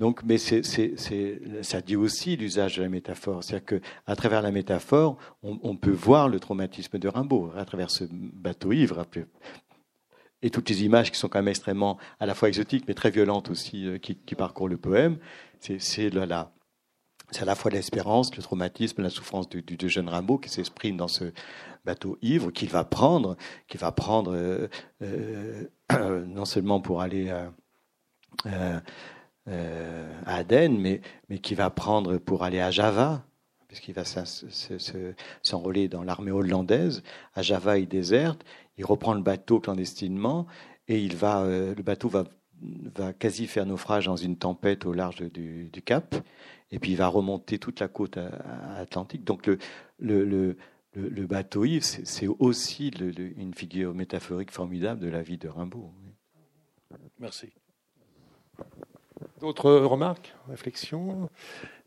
Donc, 0.00 0.24
mais 0.24 0.36
c'est, 0.36 0.64
c'est, 0.64 0.94
c'est, 0.96 1.40
ça 1.62 1.80
dit 1.80 1.94
aussi 1.94 2.36
l'usage 2.36 2.76
de 2.76 2.82
la 2.82 2.88
métaphore. 2.88 3.44
C'est-à-dire 3.44 3.80
qu'à 3.80 4.16
travers 4.16 4.42
la 4.42 4.50
métaphore, 4.50 5.16
on, 5.44 5.60
on, 5.62 5.76
peut 5.76 5.92
voir 5.92 6.28
le 6.28 6.40
traumatisme 6.40 6.98
de 6.98 7.06
Rimbaud, 7.06 7.52
à 7.56 7.64
travers 7.64 7.90
ce 7.90 8.04
bateau 8.10 8.72
ivre, 8.72 9.06
et 10.42 10.50
toutes 10.50 10.68
les 10.68 10.84
images 10.84 11.10
qui 11.10 11.18
sont 11.18 11.28
quand 11.28 11.38
même 11.38 11.48
extrêmement 11.48 11.98
à 12.20 12.26
la 12.26 12.34
fois 12.34 12.48
exotiques 12.48 12.84
mais 12.86 12.94
très 12.94 13.10
violentes 13.10 13.50
aussi 13.50 13.86
euh, 13.86 13.98
qui, 13.98 14.14
parcourent 14.34 14.68
le 14.68 14.76
poème. 14.76 15.18
C'est, 15.60 16.14
à 17.40 17.44
la 17.44 17.54
fois 17.54 17.70
l'espérance, 17.70 18.34
le 18.36 18.42
traumatisme, 18.42 19.02
la 19.02 19.10
souffrance 19.10 19.48
du, 19.48 19.88
jeune 19.88 20.08
Rimbaud 20.08 20.38
qui 20.38 20.48
s'exprime 20.48 20.96
dans 20.96 21.08
ce 21.08 21.32
bateau 21.84 22.18
ivre 22.22 22.50
qu'il 22.50 22.68
va 22.68 22.84
prendre, 22.84 23.36
qu'il 23.68 23.80
va 23.80 23.90
prendre 23.92 24.34
euh, 24.34 24.68
euh, 25.02 26.24
non 26.26 26.44
seulement 26.44 26.80
pour 26.80 27.00
aller 27.00 27.30
à, 27.30 27.52
à 29.46 30.34
Aden, 30.36 30.78
mais, 30.78 31.00
mais 31.28 31.38
qui 31.38 31.54
va 31.54 31.70
prendre 31.70 32.18
pour 32.18 32.44
aller 32.44 32.60
à 32.60 32.70
Java, 32.70 33.24
puisqu'il 33.68 33.94
va 33.94 34.04
s'enrôler 35.42 35.88
dans 35.88 36.02
l'armée 36.02 36.30
hollandaise. 36.30 37.02
À 37.34 37.42
Java, 37.42 37.78
il 37.78 37.88
déserte, 37.88 38.44
il 38.78 38.84
reprend 38.84 39.14
le 39.14 39.22
bateau 39.22 39.60
clandestinement 39.60 40.46
et 40.88 41.00
il 41.00 41.16
va, 41.16 41.42
euh, 41.42 41.74
le 41.74 41.82
bateau 41.82 42.08
va, 42.08 42.24
va 42.60 43.12
quasi 43.12 43.46
faire 43.46 43.66
naufrage 43.66 44.06
dans 44.06 44.16
une 44.16 44.36
tempête 44.36 44.86
au 44.86 44.92
large 44.92 45.22
du, 45.30 45.70
Cap. 45.84 46.14
Et 46.70 46.78
puis 46.78 46.92
il 46.92 46.96
va 46.96 47.08
remonter 47.08 47.58
toute 47.58 47.80
la 47.80 47.88
côte 47.88 48.18
atlantique. 48.76 49.24
Donc 49.24 49.46
le, 49.46 49.58
le, 49.98 50.24
le, 50.24 50.56
le 50.94 51.26
bateau 51.26 51.64
Yves, 51.64 51.84
c'est 51.84 52.26
aussi 52.26 52.88
une 52.88 53.54
figure 53.54 53.94
métaphorique 53.94 54.50
formidable 54.50 55.00
de 55.00 55.08
la 55.08 55.22
vie 55.22 55.38
de 55.38 55.48
Rimbaud. 55.48 55.92
Merci. 57.18 57.50
D'autres 59.40 59.70
remarques, 59.70 60.34
réflexions? 60.48 61.30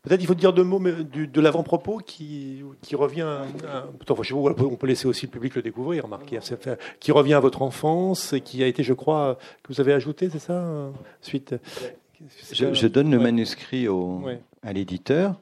Peut-être 0.02 0.22
il 0.22 0.26
faut 0.26 0.34
dire 0.34 0.52
deux 0.52 0.64
mots 0.64 0.80
de 0.80 1.40
l'avant-propos 1.40 1.98
qui, 1.98 2.62
qui 2.80 2.96
revient. 2.96 3.20
À, 3.22 3.84
on 4.08 4.76
peut 4.76 4.86
laisser 4.86 5.06
aussi 5.06 5.26
le 5.26 5.30
public 5.30 5.54
le 5.54 5.62
découvrir, 5.62 6.04
remarquez, 6.04 6.38
qui 7.00 7.12
revient 7.12 7.34
à 7.34 7.40
votre 7.40 7.62
enfance 7.62 8.32
et 8.32 8.40
qui 8.40 8.62
a 8.62 8.66
été, 8.66 8.82
je 8.82 8.94
crois, 8.94 9.38
que 9.62 9.72
vous 9.72 9.80
avez 9.80 9.92
ajouté, 9.92 10.30
c'est 10.30 10.38
ça 10.38 10.90
Suite? 11.20 11.54
Je, 12.52 12.86
donne 12.86 13.10
le 13.10 13.18
manuscrit 13.18 13.88
au, 13.88 14.22
à 14.62 14.72
l'éditeur 14.72 15.38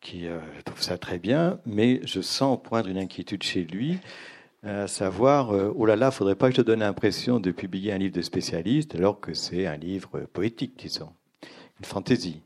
qui 0.00 0.26
euh, 0.26 0.38
trouve 0.64 0.80
ça 0.80 0.98
très 0.98 1.18
bien, 1.18 1.58
mais 1.66 2.00
je 2.04 2.20
sens 2.20 2.58
poindre 2.62 2.88
une 2.88 2.98
inquiétude 2.98 3.42
chez 3.42 3.64
lui, 3.64 3.98
à 4.62 4.86
savoir, 4.86 5.50
euh, 5.52 5.72
oh 5.76 5.84
là 5.84 5.96
là, 5.96 6.10
faudrait 6.10 6.36
pas 6.36 6.48
que 6.48 6.56
je 6.56 6.62
donne 6.62 6.80
l'impression 6.80 7.40
de 7.40 7.50
publier 7.50 7.92
un 7.92 7.98
livre 7.98 8.14
de 8.14 8.22
spécialiste 8.22 8.94
alors 8.94 9.20
que 9.20 9.34
c'est 9.34 9.66
un 9.66 9.76
livre 9.76 10.20
poétique, 10.32 10.74
disons, 10.78 11.10
une 11.78 11.84
fantaisie. 11.84 12.40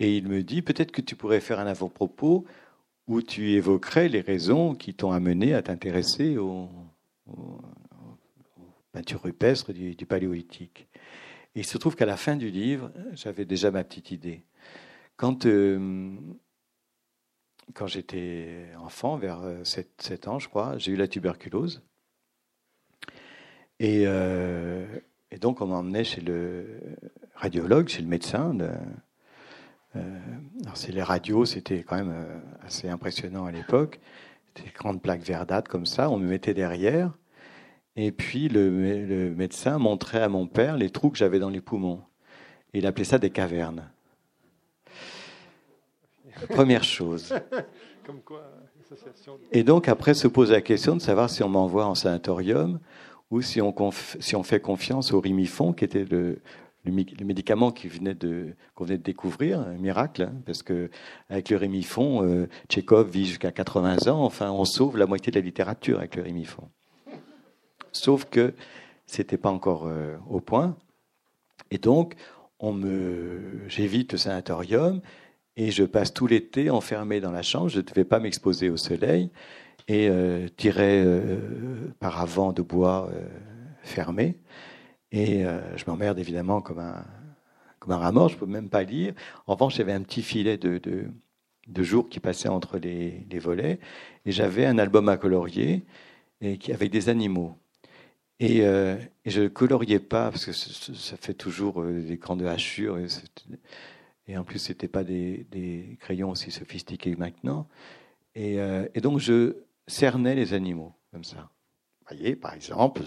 Et 0.00 0.16
il 0.16 0.26
me 0.26 0.42
dit, 0.42 0.62
peut-être 0.62 0.92
que 0.92 1.02
tu 1.02 1.14
pourrais 1.14 1.40
faire 1.40 1.60
un 1.60 1.66
avant-propos 1.66 2.46
où 3.06 3.22
tu 3.22 3.52
évoquerais 3.52 4.08
les 4.08 4.22
raisons 4.22 4.74
qui 4.74 4.94
t'ont 4.94 5.12
amené 5.12 5.52
à 5.54 5.62
t'intéresser 5.62 6.38
aux, 6.38 6.70
peintures 8.92 9.22
rupestres 9.22 9.72
du, 9.72 10.06
paléolithique. 10.06 10.88
Et 11.54 11.60
il 11.60 11.66
se 11.66 11.76
trouve 11.76 11.96
qu'à 11.96 12.06
la 12.06 12.16
fin 12.16 12.36
du 12.36 12.50
livre, 12.50 12.90
j'avais 13.12 13.44
déjà 13.44 13.70
ma 13.70 13.84
petite 13.84 14.10
idée. 14.10 14.42
Quand, 15.16 15.44
euh, 15.44 16.16
quand 17.74 17.86
j'étais 17.86 18.68
enfant, 18.78 19.16
vers 19.18 19.42
7, 19.64 19.90
7, 20.00 20.28
ans, 20.28 20.38
je 20.38 20.48
crois, 20.48 20.78
j'ai 20.78 20.92
eu 20.92 20.96
la 20.96 21.08
tuberculose. 21.08 21.82
Et, 23.80 24.04
euh, 24.06 24.86
et 25.30 25.38
donc, 25.38 25.60
on 25.60 25.66
m'emmenait 25.66 26.04
chez 26.04 26.20
le 26.20 26.80
radiologue, 27.34 27.88
chez 27.88 28.02
le 28.02 28.08
médecin. 28.08 28.54
De, 28.54 28.64
euh, 28.64 28.76
c'est 30.74 30.92
les 30.92 31.02
radios, 31.02 31.44
c'était 31.44 31.82
quand 31.82 31.96
même 31.96 32.12
euh, 32.14 32.38
assez 32.64 32.88
impressionnant 32.88 33.46
à 33.46 33.52
l'époque. 33.52 34.00
Des 34.56 34.70
grandes 34.74 35.02
plaques 35.02 35.22
verdâtres 35.22 35.70
comme 35.70 35.86
ça, 35.86 36.10
on 36.10 36.18
me 36.18 36.26
mettait 36.26 36.54
derrière. 36.54 37.12
Et 37.96 38.12
puis 38.12 38.48
le, 38.48 38.70
médecin 39.36 39.78
montrait 39.78 40.22
à 40.22 40.28
mon 40.28 40.46
père 40.46 40.76
les 40.76 40.90
trous 40.90 41.10
que 41.10 41.18
j'avais 41.18 41.38
dans 41.38 41.50
les 41.50 41.60
poumons. 41.60 42.02
il 42.72 42.86
appelait 42.86 43.04
ça 43.04 43.18
des 43.18 43.30
cavernes. 43.30 43.90
Première 46.48 46.84
chose. 46.84 47.34
Et 49.52 49.62
donc 49.62 49.88
après 49.88 50.14
se 50.14 50.26
pose 50.26 50.50
la 50.50 50.60
question 50.60 50.96
de 50.96 51.00
savoir 51.00 51.30
si 51.30 51.42
on 51.42 51.48
m'envoie 51.48 51.86
en 51.86 51.94
sanatorium 51.94 52.80
ou 53.30 53.42
si 53.42 53.60
on, 53.60 53.72
si 54.18 54.34
on 54.34 54.42
fait 54.42 54.60
confiance 54.60 55.12
au 55.12 55.20
Rimifon, 55.20 55.72
qui 55.72 55.84
était 55.84 56.04
le, 56.04 56.40
le, 56.84 57.24
médicament 57.24 57.72
qu'on 57.72 57.88
venait, 57.88 58.14
de, 58.14 58.54
découvrir, 58.96 59.60
un 59.60 59.74
miracle, 59.74 60.22
hein, 60.22 60.34
parce 60.46 60.62
que 60.62 60.90
avec 61.28 61.50
le 61.50 61.56
rémifon, 61.56 62.24
euh, 62.24 62.48
Tchékov 62.68 63.10
vit 63.10 63.26
jusqu'à 63.26 63.52
80 63.52 64.08
ans, 64.08 64.24
enfin 64.24 64.50
on 64.50 64.64
sauve 64.64 64.96
la 64.96 65.06
moitié 65.06 65.30
de 65.30 65.38
la 65.38 65.44
littérature 65.44 65.98
avec 65.98 66.16
le 66.16 66.22
rémifon. 66.22 66.68
Sauf 67.92 68.24
que 68.24 68.54
c'était 69.06 69.36
pas 69.36 69.50
encore 69.50 69.86
euh, 69.86 70.16
au 70.28 70.40
point. 70.40 70.76
Et 71.70 71.78
donc, 71.78 72.14
j'évite 73.68 74.12
le 74.12 74.18
sanatorium 74.18 75.00
et 75.56 75.70
je 75.70 75.84
passe 75.84 76.12
tout 76.12 76.26
l'été 76.26 76.70
enfermé 76.70 77.20
dans 77.20 77.30
la 77.30 77.42
chambre. 77.42 77.68
Je 77.68 77.78
ne 77.78 77.82
devais 77.82 78.04
pas 78.04 78.20
m'exposer 78.20 78.70
au 78.70 78.76
soleil 78.76 79.30
et 79.88 80.08
euh, 80.08 80.48
tirais 80.56 81.06
par 82.00 82.20
avant 82.20 82.52
de 82.52 82.62
bois 82.62 83.10
fermé. 83.82 84.36
Et 85.12 85.44
euh, 85.44 85.76
je 85.76 85.84
m'emmerde 85.86 86.18
évidemment 86.18 86.60
comme 86.60 86.78
un, 86.78 87.04
comme 87.78 87.92
un 87.92 88.28
je 88.28 88.34
ne 88.34 88.38
peux 88.38 88.46
même 88.46 88.68
pas 88.68 88.82
lire. 88.82 89.14
En 89.46 89.54
revanche, 89.54 89.76
j'avais 89.76 89.92
un 89.92 90.02
petit 90.02 90.22
filet 90.22 90.56
de, 90.56 90.78
de, 90.78 91.06
de 91.66 91.82
jour 91.82 92.08
qui 92.08 92.20
passait 92.20 92.48
entre 92.48 92.78
les, 92.78 93.26
les 93.30 93.38
volets, 93.38 93.80
et 94.24 94.32
j'avais 94.32 94.66
un 94.66 94.78
album 94.78 95.08
à 95.08 95.16
colorier 95.16 95.84
et 96.40 96.58
qui, 96.58 96.72
avec 96.72 96.90
des 96.90 97.08
animaux. 97.08 97.56
Et, 98.38 98.62
euh, 98.62 98.96
et 99.24 99.30
je 99.30 99.42
ne 99.42 99.48
coloriais 99.48 99.98
pas, 99.98 100.30
parce 100.30 100.46
que 100.46 100.52
ça 100.52 101.16
fait 101.16 101.34
toujours 101.34 101.82
euh, 101.82 102.00
des 102.00 102.18
crans 102.18 102.36
de 102.36 102.46
hachure, 102.46 102.98
et, 102.98 103.06
et 104.28 104.38
en 104.38 104.44
plus, 104.44 104.60
ce 104.60 104.72
n'était 104.72 104.88
pas 104.88 105.04
des, 105.04 105.46
des, 105.50 105.98
crayons 106.00 106.30
aussi 106.30 106.50
sophistiqués 106.50 107.16
maintenant. 107.16 107.68
Et, 108.36 108.58
et 108.94 109.00
donc, 109.00 109.18
je 109.18 109.56
cernais 109.88 110.36
les 110.36 110.54
animaux, 110.54 110.94
comme 111.10 111.24
ça 111.24 111.50
voyez, 112.10 112.36
par 112.36 112.54
exemple, 112.54 113.02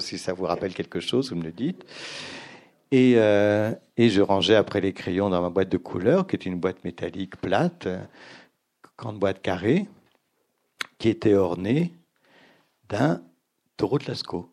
si 0.00 0.18
ça 0.18 0.32
vous 0.32 0.44
rappelle 0.44 0.74
quelque 0.74 1.00
chose, 1.00 1.30
vous 1.30 1.36
me 1.36 1.44
le 1.44 1.52
dites. 1.52 1.84
Et, 2.90 3.14
euh, 3.16 3.72
je 3.96 4.20
rangeais 4.20 4.54
après 4.54 4.80
les 4.80 4.92
crayons 4.92 5.30
dans 5.30 5.42
ma 5.42 5.50
boîte 5.50 5.68
de 5.68 5.78
couleurs, 5.78 6.26
qui 6.26 6.36
est 6.36 6.46
une 6.46 6.60
boîte 6.60 6.84
métallique 6.84 7.36
plate, 7.36 7.88
grande 8.96 9.18
boîte 9.18 9.42
carrée, 9.42 9.86
qui 10.98 11.08
était 11.08 11.34
ornée 11.34 11.92
d'un 12.88 13.22
taureau 13.76 13.98
de 13.98 14.04
Lascaux. 14.06 14.48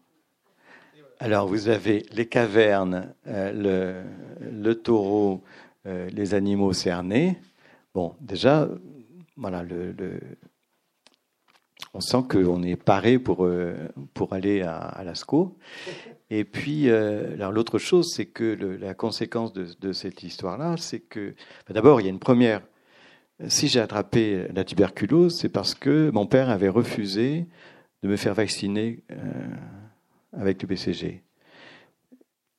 Alors 1.19 1.48
vous 1.48 1.69
avez 1.69 2.03
les 2.11 2.27
cavernes, 2.27 3.14
euh, 3.27 4.03
le, 4.41 4.49
le, 4.49 4.73
taureau, 4.73 5.43
euh, 5.85 6.10
les 6.10 6.34
animaux 6.34 6.73
cernés. 6.73 7.38
Bon, 7.93 8.15
déjà, 8.19 8.68
voilà, 9.38 9.61
le, 9.61 9.93
on 11.93 11.99
sent 11.99 12.23
qu'on 12.30 12.63
est 12.63 12.76
paré 12.76 13.19
pour, 13.19 13.45
euh, 13.45 13.76
pour 14.13 14.34
aller 14.34 14.61
à, 14.61 15.01
Lascaux. 15.03 15.57
Et 16.30 16.45
puis, 16.45 16.89
euh, 16.89 17.35
l'autre 17.51 17.80
chose, 17.80 18.11
c'est 18.13 18.26
que 18.26 18.43
la 18.80 18.93
conséquence 18.93 19.51
de, 19.53 19.91
cette 19.91 20.23
histoire-là, 20.23 20.77
c'est 20.77 21.01
que, 21.01 21.35
d'abord, 21.69 21.99
il 21.99 22.05
y 22.05 22.07
a 22.07 22.11
une 22.11 22.19
première. 22.19 22.61
Si 23.47 23.68
j'ai 23.68 23.80
attrapé 23.80 24.47
la 24.53 24.63
tuberculose, 24.63 25.38
c'est 25.38 25.49
parce 25.49 25.73
que 25.73 26.09
mon 26.11 26.27
père 26.27 26.49
avait 26.49 26.69
refusé 26.69 27.47
de 28.03 28.07
me 28.07 28.15
faire 28.15 28.34
vacciner 28.34 29.03
euh, 29.11 29.15
avec 30.31 30.61
le 30.61 30.68
BCG. 30.68 31.23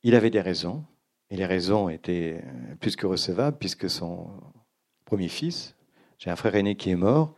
Il 0.02 0.14
avait 0.14 0.30
des 0.30 0.40
raisons, 0.40 0.84
et 1.30 1.36
les 1.36 1.46
raisons 1.46 1.88
étaient 1.88 2.44
plus 2.80 2.96
que 2.96 3.06
recevables, 3.06 3.56
puisque 3.58 3.88
son 3.88 4.28
premier 5.04 5.28
fils, 5.28 5.76
j'ai 6.18 6.30
un 6.30 6.36
frère 6.36 6.56
aîné 6.56 6.74
qui 6.74 6.90
est 6.90 6.96
mort, 6.96 7.34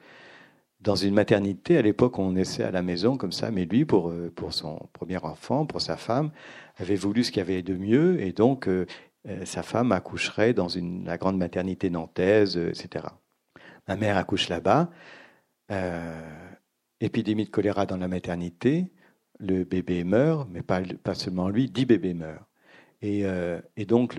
dans 0.85 0.95
une 0.95 1.15
maternité. 1.15 1.79
À 1.79 1.83
l'époque, 1.83 2.19
on 2.19 2.33
naissait 2.33 2.63
à 2.63 2.71
la 2.71 2.83
maison 2.83 3.17
comme 3.17 3.33
ça, 3.33 3.51
mais 3.51 3.65
lui, 3.65 3.85
pour, 3.85 4.11
euh, 4.11 4.31
pour 4.35 4.53
son 4.53 4.89
premier 4.93 5.17
enfant, 5.17 5.67
pour 5.67 5.81
sa 5.81 5.97
femme, 5.97 6.31
avait 6.77 6.95
voulu 6.95 7.25
ce 7.25 7.33
qu'il 7.33 7.39
y 7.39 7.43
avait 7.43 7.63
de 7.63 7.75
mieux, 7.75 8.21
et 8.21 8.33
donc 8.33 8.69
euh, 8.69 8.87
euh, 9.27 9.45
sa 9.47 9.63
femme 9.63 9.93
accoucherait 9.93 10.53
dans 10.53 10.69
la 11.05 11.17
grande 11.17 11.39
maternité 11.39 11.89
nantaise, 11.91 12.57
etc. 12.57 13.07
Ma 13.89 13.97
mère 13.97 14.17
accouche 14.17 14.49
là-bas. 14.49 14.91
épidémie 17.01 17.45
de 17.47 17.51
choléra 17.51 17.87
dans 17.87 17.97
la 17.97 18.09
maternité, 18.09 18.93
le 19.41 19.65
bébé 19.65 20.05
meurt, 20.05 20.49
mais 20.51 20.63
pas, 20.63 21.15
seulement 21.15 21.49
lui, 21.49 21.71
dix 21.71 21.87
bébés 21.87 22.15
meurent. 22.15 22.47
Et, 23.03 23.25
donc, 23.87 24.15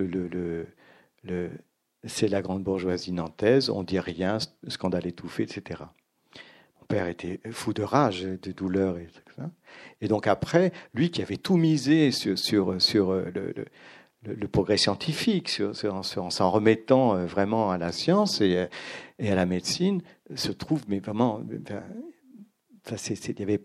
c'est 2.03 2.27
la 2.27 2.41
grande 2.41 2.63
bourgeoisie 2.63 3.11
nantaise, 3.11 3.69
on 3.69 3.83
dit 3.83 3.99
rien, 3.99 4.37
scandale 4.67 5.07
étouffé, 5.07 5.43
etc. 5.43 5.85
Père 6.87 7.07
était 7.07 7.39
fou 7.51 7.73
de 7.73 7.83
rage, 7.83 8.23
de 8.23 8.51
douleur. 8.51 8.97
Et, 8.97 9.07
et 10.01 10.07
donc 10.07 10.27
après, 10.27 10.71
lui 10.93 11.09
qui 11.09 11.21
avait 11.21 11.37
tout 11.37 11.57
misé 11.57 12.11
sur, 12.11 12.37
sur, 12.37 12.81
sur 12.81 13.11
euh, 13.11 13.25
le, 13.33 13.53
le, 14.33 14.47
progrès 14.47 14.77
scientifique, 14.77 15.49
sur, 15.49 15.73
en 15.93 16.03
s'en 16.03 16.51
remettant 16.51 17.15
euh, 17.15 17.25
vraiment 17.25 17.71
à 17.71 17.77
la 17.77 17.91
science 17.91 18.41
et, 18.41 18.57
euh, 18.57 18.67
et, 19.19 19.31
à 19.31 19.35
la 19.35 19.45
médecine, 19.45 20.01
se 20.35 20.51
trouve, 20.51 20.83
mais 20.87 20.99
vraiment, 20.99 21.41
il 21.49 21.61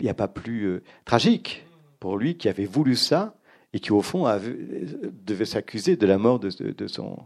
n'y 0.03 0.09
a 0.09 0.15
pas 0.15 0.29
plus 0.29 0.81
tragique 1.05 1.67
pour 1.99 2.17
lui 2.17 2.37
qui 2.37 2.49
avait 2.49 2.67
voulu 2.67 2.97
ça 2.97 3.35
et 3.73 3.81
qui, 3.81 3.93
au 3.93 4.03
fond, 4.03 4.27
devait 5.25 5.45
s'accuser 5.45 5.97
de 5.97 6.07
la 6.07 6.19
mort 6.19 6.41
de, 6.41 6.51
de, 6.51 6.87
son, 6.87 7.19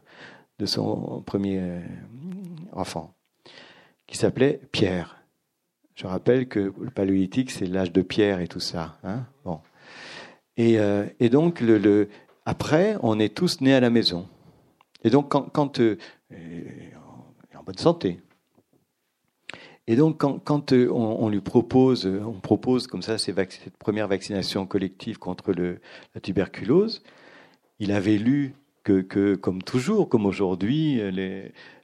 de 0.59 0.67
son 0.67 1.23
premier 1.23 1.81
enfant, 2.73 3.15
qui 4.07 4.17
s'appelait 4.17 4.61
Pierre. 4.73 5.24
Je 5.95 6.07
rappelle 6.07 6.49
que 6.49 6.73
le 6.81 6.91
paléolithique, 6.91 7.51
c'est 7.51 7.67
l'âge 7.67 7.93
de 7.93 8.03
pierre 8.03 8.41
et 8.41 8.49
tout 8.49 8.61
ça. 8.61 8.99
Hein 9.05 9.27
bon. 9.45 9.61
Et, 10.57 10.79
euh, 10.79 11.07
donc, 11.31 11.63
après, 12.47 12.97
on 13.03 13.19
est 13.19 13.35
tous 13.35 13.61
nés 13.61 13.75
à 13.75 13.81
la 13.81 13.91
maison. 13.91 14.29
Et 15.03 15.11
donc, 15.11 15.31
quand, 15.31 15.81
euh, 15.81 15.97
en 17.55 17.63
bonne 17.63 17.79
santé. 17.79 18.21
Et 19.87 19.97
donc, 19.97 20.19
quand, 20.19 20.73
euh, 20.73 20.91
on, 20.91 21.29
lui 21.29 21.41
propose, 21.41 22.07
on 22.07 22.41
propose 22.41 22.87
comme 22.87 23.03
ça 23.03 23.19
cette 23.19 23.77
première 23.77 24.09
vaccination 24.09 24.67
collective 24.67 25.19
contre 25.19 25.53
la 25.53 26.21
tuberculose, 26.21 27.03
il 27.79 27.93
avait 27.93 28.17
lu 28.17 28.55
que, 28.85 29.35
comme 29.35 29.63
toujours, 29.63 30.09
comme 30.09 30.27
aujourd'hui, 30.27 31.01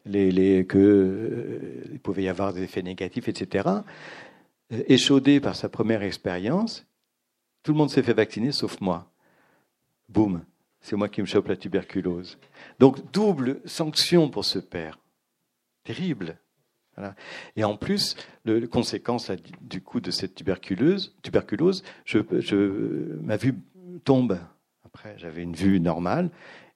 que 0.05 0.77
euh, 0.77 1.89
il 1.93 1.99
pouvait 2.01 2.25
y 2.25 2.29
avoir 2.29 2.53
des 2.53 2.63
effets 2.63 2.83
négatifs, 2.83 3.29
etc. 3.29 3.69
Euh, 4.73 4.83
échaudé 4.87 5.41
par 5.41 5.57
sa 5.57 5.69
première 5.69 6.03
expérience, 6.03 6.87
tout 7.63 7.73
le 7.73 7.79
monde 7.79 7.91
s'est 7.91 8.03
fait 8.03 8.13
vacciner 8.13 8.53
sauf 8.53 8.81
moi. 8.81 9.11
Boum. 10.09 10.43
c'est 10.81 10.97
moi 10.97 11.09
qui 11.09 11.21
me 11.21 11.27
chope 11.27 11.49
la 11.49 11.57
tuberculose. 11.57 12.39
Donc 12.79 13.11
double 13.13 13.61
sanction 13.65 14.29
pour 14.29 14.45
ce 14.45 14.59
père. 14.59 14.99
Terrible. 15.85 16.39
Et 17.57 17.65
en 17.65 17.77
plus, 17.79 18.15
le, 18.45 18.67
conséquence 18.67 19.31
du 19.63 19.81
coup 19.81 20.01
de 20.01 20.11
cette 20.11 20.35
tuberculose, 20.35 21.15
tuberculose 21.23 21.83
ma 23.23 23.39
vue 23.39 23.55
tombe. 24.05 24.39
Après, 24.85 25.15
j'avais 25.17 25.43
une 25.43 25.55
vue 25.55 25.81
normale. 25.81 26.31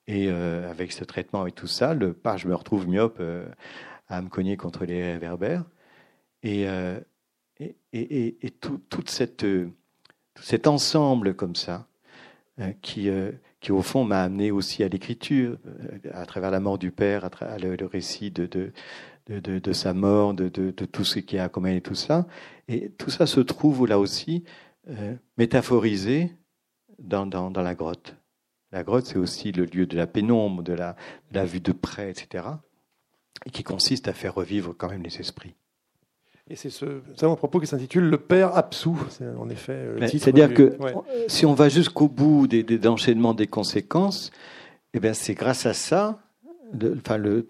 Et 0.06 0.28
euh, 0.28 0.70
avec 0.70 0.92
ce 0.92 1.04
traitement 1.04 1.46
et 1.46 1.52
tout 1.52 1.66
ça, 1.66 1.94
le 1.94 2.12
pas, 2.12 2.36
je 2.36 2.46
me 2.46 2.54
retrouve 2.54 2.88
myope 2.88 3.18
euh, 3.20 3.46
à 4.08 4.20
me 4.20 4.28
cogner 4.28 4.56
contre 4.56 4.84
les 4.84 5.02
réverbères. 5.02 5.64
Et, 6.42 6.68
euh, 6.68 7.00
et, 7.58 7.74
et, 7.92 8.46
et 8.46 8.50
tout, 8.50 8.82
toute 8.90 9.08
cette, 9.08 9.38
tout 9.38 10.42
cet 10.42 10.66
ensemble 10.66 11.34
comme 11.34 11.54
ça, 11.56 11.86
qui, 12.82 13.08
qui 13.60 13.72
au 13.72 13.82
fond 13.82 14.04
m'a 14.04 14.22
amené 14.22 14.50
aussi 14.50 14.84
à 14.84 14.88
l'écriture, 14.88 15.58
à 16.12 16.26
travers 16.26 16.50
la 16.50 16.60
mort 16.60 16.78
du 16.78 16.90
père, 16.90 17.24
à 17.24 17.30
travers 17.30 17.58
le, 17.58 17.86
récit 17.86 18.30
de, 18.30 18.46
de, 18.46 18.72
de, 19.28 19.72
sa 19.72 19.94
mort, 19.94 20.34
de, 20.34 20.48
tout 20.70 21.04
ce 21.04 21.20
qui 21.20 21.38
a 21.38 21.50
et 21.66 21.80
tout 21.80 21.94
ça. 21.94 22.26
Et 22.68 22.90
tout 22.90 23.10
ça 23.10 23.26
se 23.26 23.40
trouve 23.40 23.86
là 23.86 23.98
aussi 23.98 24.44
métaphorisé 25.38 26.32
dans, 26.98 27.26
dans, 27.26 27.50
dans 27.50 27.62
la 27.62 27.74
grotte. 27.74 28.16
La 28.74 28.82
grotte, 28.82 29.06
c'est 29.06 29.18
aussi 29.18 29.52
le 29.52 29.66
lieu 29.66 29.86
de 29.86 29.96
la 29.96 30.08
pénombre, 30.08 30.64
de 30.64 30.72
la, 30.72 30.96
la 31.30 31.44
vue 31.44 31.60
de 31.60 31.70
près, 31.70 32.10
etc. 32.10 32.44
Et 33.46 33.50
qui 33.50 33.62
consiste 33.62 34.08
à 34.08 34.12
faire 34.12 34.34
revivre 34.34 34.74
quand 34.76 34.90
même 34.90 35.04
les 35.04 35.20
esprits. 35.20 35.54
Et 36.50 36.56
c'est 36.56 36.70
ce, 36.70 37.00
un 37.22 37.36
propos 37.36 37.60
qui 37.60 37.68
s'intitule 37.68 38.10
Le 38.10 38.18
Père 38.18 38.56
absous. 38.56 38.98
C'est 39.10 39.28
en 39.28 39.48
effet 39.48 39.94
C'est-à-dire 40.08 40.52
que 40.52 40.76
si 41.28 41.46
on 41.46 41.54
va 41.54 41.68
jusqu'au 41.68 42.08
bout 42.08 42.48
des, 42.48 42.64
des 42.64 42.86
enchaînements 42.88 43.32
des 43.32 43.46
conséquences, 43.46 44.32
eh 44.92 44.98
bien 44.98 45.14
c'est 45.14 45.34
grâce 45.34 45.66
à 45.66 45.72
ça, 45.72 46.18
enfin 46.98 47.16
le, 47.16 47.46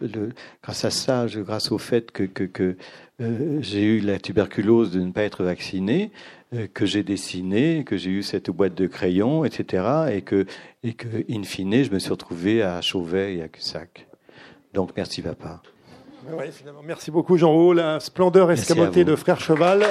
grâce 0.63 0.85
à 0.85 0.91
ça, 0.91 1.27
grâce 1.27 1.73
au 1.73 1.79
fait 1.79 2.11
que, 2.11 2.25
que, 2.25 2.45
que 2.45 2.77
euh, 3.23 3.59
j'ai 3.63 3.83
eu 3.83 4.01
la 4.01 4.19
tuberculose 4.19 4.93
de 4.93 5.01
ne 5.01 5.11
pas 5.11 5.23
être 5.23 5.43
vacciné, 5.43 6.13
euh, 6.44 6.44
que 6.73 6.87
j'ai 6.87 7.03
dessiné, 7.03 7.85
que 7.85 7.97
j'ai 7.97 8.11
eu 8.11 8.23
cette 8.23 8.51
boîte 8.51 8.75
de 8.75 8.87
crayons, 8.87 9.45
etc. 9.45 9.85
Et 10.13 10.23
que, 10.23 10.47
et 10.83 10.95
que, 10.95 11.25
in 11.31 11.43
fine, 11.43 11.83
je 11.83 11.91
me 11.91 11.99
suis 11.99 12.11
retrouvé 12.11 12.63
à 12.63 12.81
Chauvet 12.81 13.37
et 13.37 13.43
à 13.43 13.49
Cussac. 13.49 14.07
Donc, 14.73 14.91
merci, 14.97 15.23
papa. 15.23 15.63
Finalement. 16.53 16.83
Merci 16.83 17.11
beaucoup, 17.11 17.37
Jean-Raud. 17.37 17.75
La 17.75 18.01
splendeur 18.01 18.51
escamotée 18.51 19.05
de 19.05 19.17
Frère 19.17 19.41
Cheval. 19.41 19.85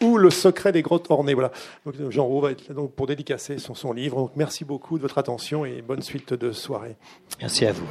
ou 0.00 0.18
le 0.18 0.30
secret 0.30 0.72
des 0.72 0.82
grottes 0.82 1.10
ornées. 1.10 1.34
Voilà. 1.34 1.52
Donc, 1.86 1.94
Jean 2.10 2.24
Roux 2.26 2.40
va 2.40 2.50
être 2.50 2.68
là 2.68 2.74
donc, 2.74 2.92
pour 2.92 3.06
dédicacer 3.06 3.58
son, 3.58 3.74
son 3.74 3.92
livre. 3.92 4.16
Donc, 4.16 4.32
merci 4.34 4.64
beaucoup 4.64 4.96
de 4.96 5.02
votre 5.02 5.18
attention 5.18 5.64
et 5.64 5.80
bonne 5.80 6.02
suite 6.02 6.34
de 6.34 6.50
soirée. 6.50 6.96
Merci 7.40 7.66
à 7.66 7.72
vous. 7.72 7.86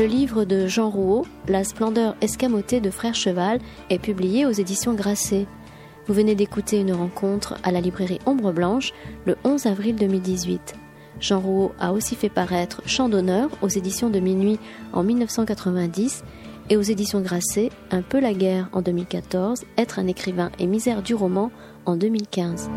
Le 0.00 0.06
livre 0.06 0.46
de 0.46 0.66
Jean 0.66 0.88
Rouault, 0.88 1.26
La 1.46 1.62
splendeur 1.62 2.16
escamotée 2.22 2.80
de 2.80 2.88
Frère 2.88 3.14
Cheval, 3.14 3.60
est 3.90 3.98
publié 3.98 4.46
aux 4.46 4.50
éditions 4.50 4.94
Grasset. 4.94 5.46
Vous 6.06 6.14
venez 6.14 6.34
d'écouter 6.34 6.78
une 6.78 6.94
rencontre 6.94 7.58
à 7.64 7.70
la 7.70 7.82
librairie 7.82 8.18
Ombre 8.24 8.50
Blanche 8.50 8.94
le 9.26 9.36
11 9.44 9.66
avril 9.66 9.96
2018. 9.96 10.72
Jean 11.20 11.40
Rouault 11.40 11.72
a 11.78 11.92
aussi 11.92 12.14
fait 12.14 12.30
paraître 12.30 12.80
Chant 12.86 13.10
d'honneur 13.10 13.50
aux 13.60 13.68
éditions 13.68 14.08
de 14.08 14.20
Minuit 14.20 14.58
en 14.94 15.02
1990 15.02 16.24
et 16.70 16.78
aux 16.78 16.82
éditions 16.82 17.20
Grasset 17.20 17.68
Un 17.90 18.00
peu 18.00 18.20
la 18.20 18.32
guerre 18.32 18.70
en 18.72 18.80
2014, 18.80 19.64
Être 19.76 19.98
un 19.98 20.06
écrivain 20.06 20.50
et 20.58 20.66
misère 20.66 21.02
du 21.02 21.14
roman 21.14 21.50
en 21.84 21.96
2015. 21.96 22.70